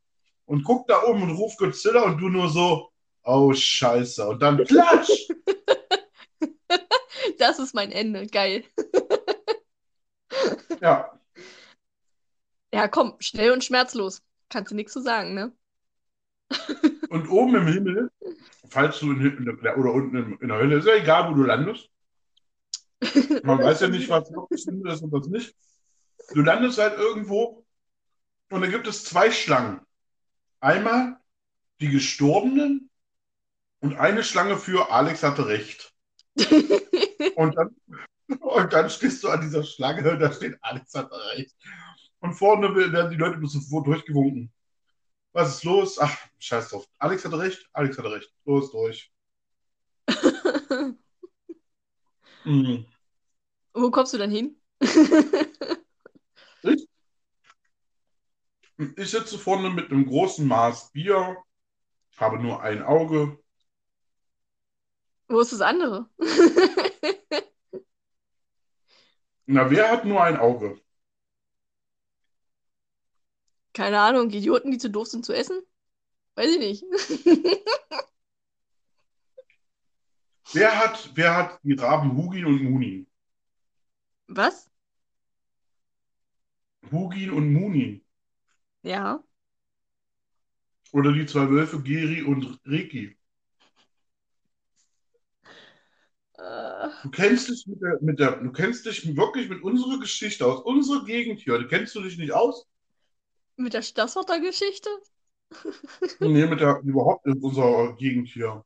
und 0.45 0.63
guckt 0.63 0.89
da 0.89 1.03
oben 1.03 1.23
und 1.23 1.31
ruft 1.31 1.57
Godzilla 1.59 2.03
und 2.03 2.19
du 2.19 2.29
nur 2.29 2.49
so, 2.49 2.89
oh 3.23 3.53
Scheiße. 3.53 4.27
Und 4.27 4.41
dann 4.41 4.63
klatsch! 4.65 5.27
Das 7.37 7.59
ist 7.59 7.73
mein 7.73 7.91
Ende. 7.91 8.27
Geil. 8.27 8.63
Ja, 10.81 11.11
Ja, 12.73 12.87
komm, 12.89 13.15
schnell 13.19 13.51
und 13.51 13.63
schmerzlos. 13.63 14.23
Kannst 14.49 14.71
du 14.71 14.75
nichts 14.75 14.91
zu 14.93 15.01
sagen, 15.01 15.33
ne? 15.33 15.53
Und 17.09 17.29
oben 17.29 17.55
im 17.55 17.67
Himmel, 17.67 18.11
falls 18.69 18.99
du 18.99 19.11
in, 19.11 19.21
in 19.21 19.59
der, 19.61 19.77
oder 19.77 19.93
unten 19.93 20.15
in, 20.15 20.37
in 20.37 20.47
der 20.47 20.57
Hölle, 20.57 20.77
ist 20.77 20.87
ja 20.87 20.95
egal, 20.95 21.29
wo 21.29 21.35
du 21.35 21.43
landest. 21.43 21.89
Man 23.43 23.59
weiß 23.59 23.81
ja 23.81 23.87
nicht, 23.87 24.09
was 24.09 24.31
wirklich 24.31 24.63
Sinn 24.63 24.85
ist 24.85 25.01
und 25.01 25.11
was 25.11 25.27
nicht. 25.27 25.55
Du 26.33 26.41
landest 26.41 26.77
halt 26.77 26.97
irgendwo 26.97 27.65
und 28.51 28.61
da 28.61 28.67
gibt 28.67 28.87
es 28.87 29.03
zwei 29.03 29.31
Schlangen. 29.31 29.81
Einmal 30.59 31.17
die 31.79 31.89
Gestorbenen 31.89 32.89
und 33.79 33.95
eine 33.95 34.23
Schlange 34.23 34.57
für 34.57 34.91
Alex 34.91 35.23
hatte 35.23 35.47
recht. 35.47 35.93
Und 37.35 37.55
dann, 37.55 37.75
und 38.39 38.73
dann 38.73 38.89
stehst 38.89 39.23
du 39.23 39.29
an 39.29 39.41
dieser 39.41 39.63
Schlange 39.63 40.17
da 40.17 40.31
steht 40.31 40.57
Alex 40.61 40.93
hatte 40.93 41.15
recht. 41.35 41.55
Und 42.19 42.33
vorne 42.33 42.75
werden 42.75 43.11
die 43.11 43.17
Leute 43.17 43.37
bis 43.37 43.53
sofort 43.53 43.87
durchgewunken. 43.87 44.51
Was 45.33 45.55
ist 45.55 45.63
los? 45.63 45.99
Ach, 45.99 46.17
scheiß 46.39 46.69
drauf. 46.69 46.87
Alex 46.99 47.25
hatte 47.25 47.39
recht, 47.39 47.69
Alex 47.73 47.97
hatte 47.97 48.11
recht. 48.11 48.33
Los, 48.45 48.71
durch. 48.71 49.11
Mhm. 52.45 52.85
Wo 53.73 53.91
kommst 53.91 54.13
du 54.13 54.17
dann 54.17 54.31
hin? 54.31 54.55
Ich, 56.63 56.87
ich 58.97 59.11
sitze 59.11 59.37
vorne 59.37 59.69
mit 59.69 59.91
einem 59.91 60.05
großen 60.05 60.45
Maß 60.47 60.91
Bier, 60.91 61.37
habe 62.17 62.39
nur 62.39 62.61
ein 62.61 62.83
Auge. 62.83 63.37
Wo 65.27 65.39
ist 65.39 65.53
das 65.53 65.61
andere? 65.61 66.09
Na, 69.45 69.69
wer 69.69 69.91
hat 69.91 70.05
nur 70.05 70.23
ein 70.23 70.37
Auge? 70.37 70.80
Keine 73.73 73.99
Ahnung, 73.99 74.29
Idioten, 74.31 74.71
die 74.71 74.77
zu 74.77 74.89
doof 74.89 75.07
sind 75.07 75.25
zu 75.25 75.33
essen? 75.33 75.61
Weiß 76.35 76.51
ich 76.51 76.59
nicht. 76.59 76.85
Wer 80.53 80.77
hat, 80.79 81.11
wer 81.15 81.35
hat 81.35 81.59
die 81.63 81.73
Raben 81.73 82.15
Hugin 82.15 82.45
und 82.45 82.63
Munin? 82.63 83.05
Was? 84.29 84.67
Hugin 86.91 87.31
und 87.31 87.51
Munin. 87.53 88.01
Ja. 88.83 89.23
Oder 90.93 91.11
die 91.11 91.25
zwei 91.25 91.49
Wölfe 91.49 91.81
Geri 91.81 92.21
und 92.23 92.61
Reki. 92.65 93.17
Äh, 96.37 96.89
Du 97.03 97.09
kennst 97.11 97.47
dich 97.49 97.65
mit 97.67 97.81
der, 97.81 97.99
mit 98.01 98.19
der, 98.19 98.37
du 98.37 98.51
kennst 98.51 98.85
dich 98.85 99.15
wirklich 99.15 99.49
mit 99.49 99.61
unserer 99.63 99.99
Geschichte 99.99 100.45
aus 100.45 100.61
unserer 100.63 101.03
Gegend 101.05 101.39
hier. 101.39 101.57
Du 101.57 101.67
kennst 101.67 101.95
du 101.95 102.01
dich 102.01 102.17
nicht 102.17 102.31
aus? 102.33 102.67
Mit 103.61 103.73
der 103.73 103.81
Stasshotter-Geschichte? 103.81 104.89
Nee, 106.19 106.45
mit 106.47 106.59
der, 106.59 106.79
überhaupt 106.83 107.25
in 107.25 107.41
unserer 107.41 107.95
Gegend 107.95 108.29
hier. 108.29 108.63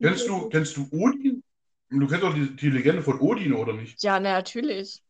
Kennst 0.00 0.28
du, 0.28 0.48
kennst 0.48 0.76
du 0.76 0.88
Odin? 0.90 1.42
Du 1.88 2.06
kennst 2.06 2.22
doch 2.24 2.34
die, 2.34 2.56
die 2.56 2.70
Legende 2.70 3.02
von 3.02 3.20
Odin, 3.20 3.52
oder 3.52 3.74
nicht? 3.74 4.02
Ja, 4.02 4.18
na, 4.18 4.32
natürlich. 4.32 5.02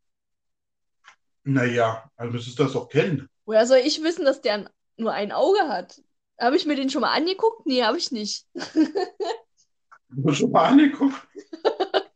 Naja, 1.44 2.10
also 2.16 2.32
müsstest 2.32 2.58
du 2.58 2.64
das 2.64 2.72
doch 2.72 2.88
kennen. 2.88 3.28
Woher 3.44 3.66
soll 3.66 3.78
ich 3.78 4.02
wissen, 4.02 4.24
dass 4.24 4.40
der 4.40 4.70
nur 4.96 5.12
ein 5.12 5.32
Auge 5.32 5.68
hat? 5.68 6.00
Habe 6.40 6.56
ich 6.56 6.66
mir 6.66 6.76
den 6.76 6.90
schon 6.90 7.02
mal 7.02 7.14
angeguckt? 7.14 7.66
Nee, 7.66 7.82
habe 7.82 7.98
ich 7.98 8.10
nicht. 8.10 8.46
Schon 10.32 10.50
mal 10.50 10.68
angeguckt? 10.68 11.26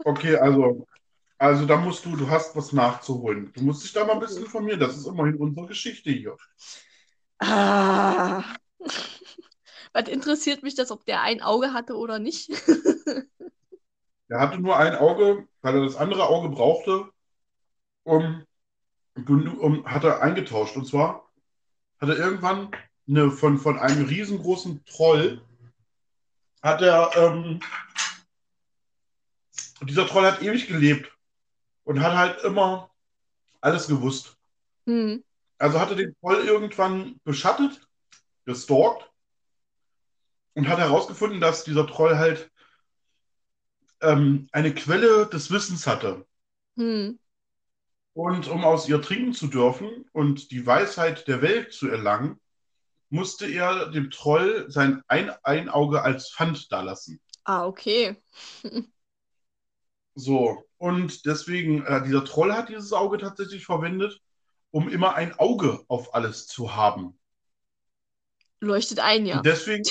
Okay, 0.04 0.36
also, 0.36 0.86
also 1.38 1.66
da 1.66 1.76
musst 1.76 2.04
du, 2.04 2.16
du 2.16 2.28
hast 2.30 2.56
was 2.56 2.72
nachzuholen. 2.72 3.52
Du 3.54 3.62
musst 3.62 3.84
dich 3.84 3.92
da 3.92 4.04
mal 4.04 4.14
ein 4.14 4.20
bisschen 4.20 4.42
informieren. 4.42 4.80
Das 4.80 4.96
ist 4.96 5.06
immerhin 5.06 5.36
unsere 5.36 5.66
Geschichte 5.66 6.10
hier. 6.10 6.36
Ah. 7.38 8.42
Was 9.92 10.08
interessiert 10.08 10.62
mich 10.62 10.74
das, 10.74 10.90
ob 10.90 11.06
der 11.06 11.22
ein 11.22 11.40
Auge 11.40 11.72
hatte 11.72 11.96
oder 11.96 12.18
nicht? 12.18 12.50
Er 14.28 14.40
hatte 14.40 14.58
nur 14.58 14.76
ein 14.76 14.96
Auge, 14.96 15.46
weil 15.62 15.76
er 15.76 15.84
das 15.84 15.94
andere 15.94 16.26
Auge 16.26 16.48
brauchte, 16.48 17.08
um, 18.02 18.44
um 19.14 19.86
hat 19.86 20.02
er 20.02 20.20
eingetauscht. 20.20 20.76
Und 20.76 20.84
zwar 20.84 21.30
hat 22.00 22.08
er 22.08 22.18
irgendwann 22.18 22.72
eine, 23.08 23.30
von, 23.30 23.56
von 23.56 23.78
einem 23.78 24.04
riesengroßen 24.04 24.84
Troll, 24.84 25.42
hat 26.60 26.82
er, 26.82 27.12
ähm, 27.14 27.60
dieser 29.82 30.08
Troll 30.08 30.24
hat 30.24 30.42
ewig 30.42 30.66
gelebt 30.66 31.15
und 31.86 32.02
hat 32.02 32.14
halt 32.14 32.42
immer 32.42 32.90
alles 33.60 33.86
gewusst. 33.86 34.36
Hm. 34.86 35.24
Also 35.58 35.80
hatte 35.80 35.96
den 35.96 36.14
Troll 36.20 36.44
irgendwann 36.44 37.20
beschattet, 37.24 37.80
gestalkt 38.44 39.10
und 40.54 40.68
hat 40.68 40.78
herausgefunden, 40.78 41.40
dass 41.40 41.64
dieser 41.64 41.86
Troll 41.86 42.18
halt 42.18 42.50
ähm, 44.00 44.48
eine 44.52 44.74
Quelle 44.74 45.26
des 45.26 45.50
Wissens 45.50 45.86
hatte. 45.86 46.26
Hm. 46.76 47.18
Und 48.12 48.48
um 48.48 48.64
aus 48.64 48.88
ihr 48.88 49.00
trinken 49.00 49.32
zu 49.32 49.46
dürfen 49.46 50.06
und 50.12 50.50
die 50.50 50.66
Weisheit 50.66 51.28
der 51.28 51.40
Welt 51.40 51.72
zu 51.72 51.88
erlangen, 51.88 52.40
musste 53.10 53.46
er 53.46 53.90
dem 53.90 54.10
Troll 54.10 54.66
sein 54.68 55.02
ein, 55.06 55.30
ein 55.44 55.68
Auge 55.68 56.02
als 56.02 56.32
Pfand 56.32 56.70
dalassen. 56.72 57.20
Ah, 57.44 57.64
okay. 57.64 58.16
So, 60.18 60.65
und 60.78 61.26
deswegen, 61.26 61.84
äh, 61.84 62.02
dieser 62.02 62.24
Troll 62.24 62.52
hat 62.52 62.68
dieses 62.68 62.92
Auge 62.92 63.18
tatsächlich 63.18 63.64
verwendet, 63.64 64.20
um 64.70 64.88
immer 64.88 65.14
ein 65.14 65.38
Auge 65.38 65.84
auf 65.88 66.14
alles 66.14 66.46
zu 66.46 66.74
haben. 66.74 67.18
Leuchtet 68.60 69.00
ein, 69.00 69.26
ja. 69.26 69.38
Und 69.38 69.46
deswegen, 69.46 69.84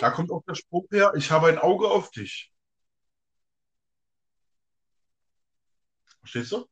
da 0.00 0.10
kommt 0.10 0.30
auch 0.30 0.42
der 0.46 0.54
Spruch 0.54 0.86
her, 0.90 1.12
ich 1.16 1.30
habe 1.30 1.48
ein 1.48 1.58
Auge 1.58 1.88
auf 1.88 2.10
dich. 2.10 2.52
Verstehst 6.20 6.52
du? 6.52 6.66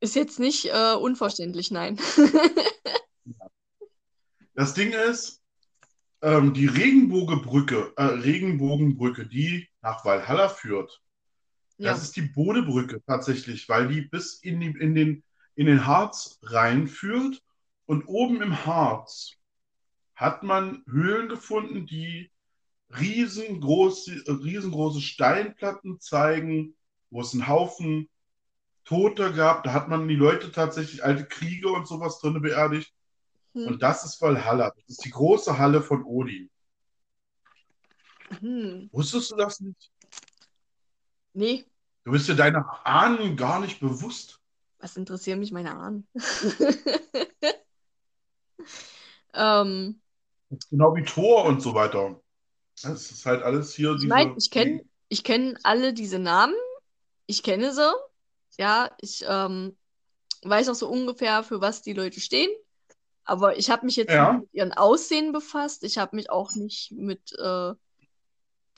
Ist 0.00 0.14
jetzt 0.14 0.38
nicht 0.38 0.66
äh, 0.66 0.94
unverständlich, 0.94 1.70
nein. 1.70 1.98
Das 4.54 4.74
Ding 4.74 4.92
ist, 4.92 5.40
ähm, 6.20 6.52
die 6.52 6.66
Regenbogenbrücke, 6.66 7.92
äh, 7.96 8.02
Regenbogenbrücke, 8.02 9.24
die 9.24 9.68
nach 9.82 10.04
Valhalla 10.04 10.48
führt, 10.48 11.00
Ja. 11.78 11.92
das 11.92 12.02
ist 12.02 12.16
die 12.16 12.22
Bodebrücke 12.22 13.02
tatsächlich, 13.06 13.68
weil 13.68 13.88
die 13.88 14.02
bis 14.02 14.34
in, 14.34 14.60
die, 14.60 14.74
in, 14.78 14.94
den, 14.94 15.22
in 15.54 15.66
den 15.66 15.86
Harz 15.86 16.38
reinführt. 16.42 17.42
Und 17.86 18.04
oben 18.06 18.42
im 18.42 18.66
Harz 18.66 19.36
hat 20.14 20.42
man 20.42 20.82
Höhlen 20.86 21.28
gefunden, 21.28 21.86
die 21.86 22.30
riesengroße, 22.98 24.24
riesengroße 24.26 25.00
Steinplatten 25.00 26.00
zeigen, 26.00 26.74
wo 27.10 27.20
es 27.20 27.32
einen 27.32 27.46
Haufen 27.46 28.08
Tote 28.84 29.32
gab. 29.32 29.62
Da 29.62 29.72
hat 29.72 29.88
man 29.88 30.08
die 30.08 30.16
Leute 30.16 30.50
tatsächlich, 30.50 31.04
alte 31.04 31.26
Kriege 31.26 31.68
und 31.68 31.86
sowas 31.86 32.18
drin 32.18 32.40
beerdigt. 32.42 32.92
Hm. 33.54 33.68
Und 33.68 33.82
das 33.82 34.04
ist 34.04 34.20
Valhalla. 34.20 34.70
Das 34.74 34.84
ist 34.88 35.04
die 35.04 35.10
große 35.10 35.58
Halle 35.58 35.80
von 35.80 36.02
Odin. 36.04 36.50
Hm. 38.40 38.88
Wusstest 38.92 39.30
du 39.30 39.36
das 39.36 39.60
nicht? 39.60 39.90
Nee, 41.38 41.64
Du 42.04 42.10
bist 42.10 42.28
dir 42.28 42.34
deiner 42.34 42.84
Ahnen 42.84 43.36
gar 43.36 43.60
nicht 43.60 43.78
bewusst. 43.78 44.40
was 44.80 44.96
interessieren 44.96 45.40
mich 45.40 45.52
meine 45.52 45.74
Ahnen? 45.76 46.06
ähm, 49.34 50.00
Genau 50.70 50.94
wie 50.94 51.04
Thor 51.04 51.44
und 51.44 51.60
so 51.60 51.74
weiter. 51.74 52.20
Das 52.82 53.10
ist 53.10 53.26
halt 53.26 53.42
alles 53.42 53.74
hier 53.74 53.96
diese. 53.96 54.08
meine, 54.08 54.32
ich 54.36 54.50
kenne 54.50 54.82
ich 55.08 55.24
kenn 55.24 55.58
alle 55.62 55.92
diese 55.94 56.18
Namen. 56.18 56.54
Ich 57.26 57.42
kenne 57.42 57.74
sie. 57.74 57.92
Ja, 58.58 58.90
ich 59.00 59.24
ähm, 59.28 59.76
weiß 60.42 60.68
auch 60.70 60.74
so 60.74 60.88
ungefähr, 60.90 61.42
für 61.44 61.60
was 61.60 61.82
die 61.82 61.94
Leute 61.94 62.20
stehen. 62.20 62.50
Aber 63.24 63.58
ich 63.58 63.70
habe 63.70 63.86
mich 63.86 63.96
jetzt 63.96 64.12
Ja. 64.12 64.32
nicht 64.32 64.42
mit 64.42 64.54
ihren 64.54 64.72
Aussehen 64.74 65.32
befasst. 65.32 65.84
Ich 65.84 65.98
habe 65.98 66.16
mich 66.16 66.30
auch 66.30 66.54
nicht 66.54 66.92
mit 66.92 67.32
äh, 67.38 67.74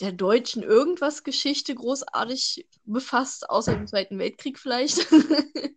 der 0.01 0.13
deutschen 0.13 0.63
irgendwas 0.63 1.25
Geschichte 1.25 1.75
großartig 1.75 2.67
befasst, 2.85 3.49
außer 3.49 3.75
dem 3.75 3.87
Zweiten 3.87 4.19
Weltkrieg 4.19 4.59
vielleicht. 4.59 5.07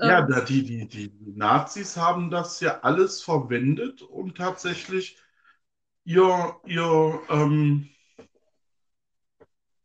Ja, 0.00 0.20
Ähm, 0.20 0.44
die, 0.48 0.64
die, 0.64 0.88
die 0.88 1.12
Nazis 1.36 1.96
haben 1.96 2.30
das 2.30 2.60
ja 2.60 2.80
alles 2.80 3.22
verwendet, 3.22 4.02
um 4.02 4.34
tatsächlich 4.34 5.18
ihr, 6.04 6.56
ihr, 6.64 7.20
ähm, 7.28 7.90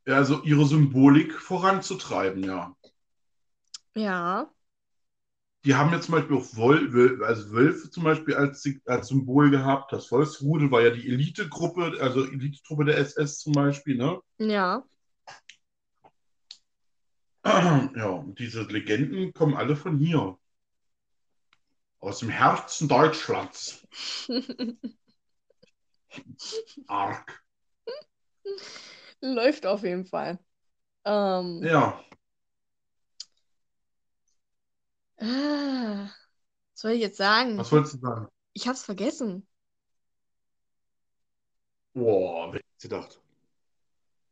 also 0.05 0.41
ihre 0.43 0.65
Symbolik 0.65 1.33
voranzutreiben, 1.33 2.43
ja. 2.43 2.75
ja, 3.95 4.49
Die 5.67 5.75
haben 5.75 5.91
jetzt 5.91 6.05
zum 6.05 6.15
Beispiel 6.15 6.37
auch 6.37 6.55
Wol 6.55 7.21
also 7.25 7.51
Wölfe 7.51 7.91
zum 7.91 8.05
Beispiel 8.05 8.35
als, 8.35 8.65
als 8.85 9.09
Symbol 9.09 9.49
gehabt. 9.49 9.91
Das 9.91 10.05
Volksrudel 10.05 10.71
war 10.71 10.81
ja 10.81 10.91
die 10.91 11.05
Elitegruppe, 11.09 11.97
also 11.99 12.23
Elitetruppe 12.23 12.85
der 12.85 12.97
SS 12.99 13.39
zum 13.39 13.51
Beispiel, 13.51 13.97
ne? 13.97 14.21
ja. 14.37 14.85
Ja, 17.97 18.07
und 18.07 18.39
diese 18.39 18.61
Legenden 18.61 19.33
kommen 19.33 19.55
alle 19.55 19.75
von 19.75 19.97
hier. 19.97 20.37
Aus 21.99 22.19
dem 22.19 22.29
Herzen 22.29 22.87
Deutschlands. 22.87 23.85
Arg. 26.87 27.43
Läuft 29.19 29.65
auf 29.65 29.83
jeden 29.83 30.05
Fall. 30.05 30.39
Ähm, 31.03 31.61
Ja, 31.61 32.01
ah, 35.19 36.05
was 36.05 36.81
soll 36.81 36.91
ich 36.91 37.01
jetzt 37.01 37.17
sagen? 37.17 37.57
was 37.57 37.71
wolltest 37.71 37.95
du 37.95 37.99
sagen? 37.99 38.27
Ich 38.53 38.67
hab's 38.67 38.83
vergessen. 38.83 39.47
Boah, 41.93 42.53
wer 42.53 42.59
hätte 42.59 42.87
gedacht? 42.87 43.19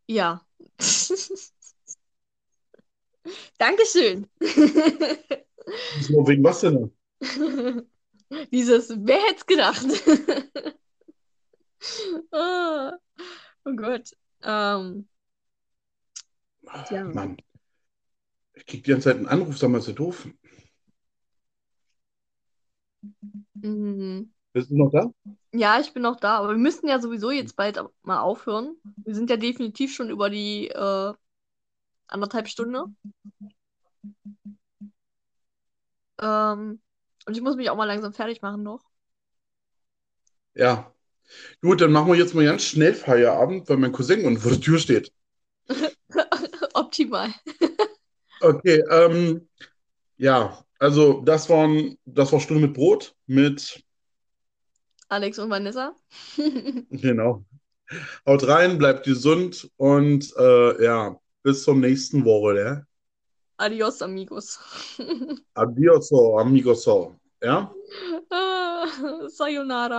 Ja. 0.07 0.45
Dankeschön. 3.57 4.27
So, 6.01 6.27
wegen 6.27 6.43
was 6.43 6.61
denn? 6.61 6.91
Dieses, 8.51 8.89
wer 8.89 9.21
hätte 9.21 9.35
es 9.37 9.45
gedacht? 9.45 9.85
Ah, 12.31 12.93
oh 13.65 13.73
Gott. 13.75 14.11
Ähm, 14.41 15.07
Ja. 16.89 17.03
Mann. 17.03 17.37
Ich 18.53 18.65
krieg 18.65 18.83
die 18.83 18.89
ganze 18.89 19.09
Zeit 19.09 19.17
einen 19.17 19.27
Anruf, 19.27 19.57
sag 19.57 19.69
mal, 19.69 19.77
ist 19.77 19.87
ja 19.87 19.93
doof. 19.93 20.27
Mhm. 23.53 24.31
Bist 24.53 24.69
du 24.69 24.77
noch 24.77 24.91
da? 24.91 25.11
ja, 25.51 25.79
ich 25.79 25.93
bin 25.93 26.03
noch 26.03 26.17
da, 26.19 26.37
aber 26.37 26.49
wir 26.49 26.57
müssen 26.57 26.87
ja 26.87 26.99
sowieso 26.99 27.31
jetzt 27.31 27.55
bald 27.55 27.79
mal 28.03 28.19
aufhören. 28.19 28.75
Wir 29.03 29.15
sind 29.15 29.29
ja 29.29 29.37
definitiv 29.37 29.93
schon 29.93 30.09
über 30.09 30.29
die 30.29 30.67
äh, 30.69 31.13
anderthalb 32.07 32.47
Stunde. 32.47 32.85
Ähm, 36.21 36.81
und 37.25 37.37
ich 37.37 37.41
muss 37.41 37.55
mich 37.55 37.69
auch 37.69 37.75
mal 37.75 37.85
langsam 37.85 38.13
fertig 38.13 38.41
machen 38.41 38.63
noch. 38.63 38.83
Ja. 40.53 40.91
Gut, 41.61 41.81
dann 41.81 41.91
machen 41.91 42.07
wir 42.07 42.15
jetzt 42.15 42.35
mal 42.35 42.45
ganz 42.45 42.63
schnell 42.63 42.93
Feierabend, 42.93 43.67
weil 43.67 43.77
mein 43.77 43.91
Cousin 43.91 44.25
unten 44.25 44.39
vor 44.39 44.51
der 44.51 44.61
Tür 44.61 44.77
steht. 44.77 45.11
Optimal. 46.73 47.33
Okay, 48.41 48.83
ähm, 48.91 49.47
ja, 50.17 50.64
also 50.79 51.21
das 51.21 51.49
waren, 51.49 51.97
das 52.05 52.31
war 52.31 52.39
Stunde 52.39 52.67
mit 52.67 52.73
Brot 52.73 53.15
mit, 53.27 53.85
Alex 55.09 55.39
und 55.39 55.49
Vanessa. 55.49 55.95
genau. 56.89 57.45
Haut 58.25 58.47
rein, 58.47 58.77
bleibt 58.77 59.05
gesund 59.05 59.69
und 59.77 60.33
äh, 60.37 60.83
ja, 60.83 61.19
bis 61.43 61.63
zur 61.63 61.75
nächsten 61.75 62.25
Woche, 62.25 62.59
ja. 62.59 62.83
Adios, 63.57 64.01
amigos. 64.01 64.59
Adios, 65.53 66.11
amigos, 66.11 66.85
ja. 67.41 67.71
Ah, 68.29 68.85
Sayonara. 69.29 69.97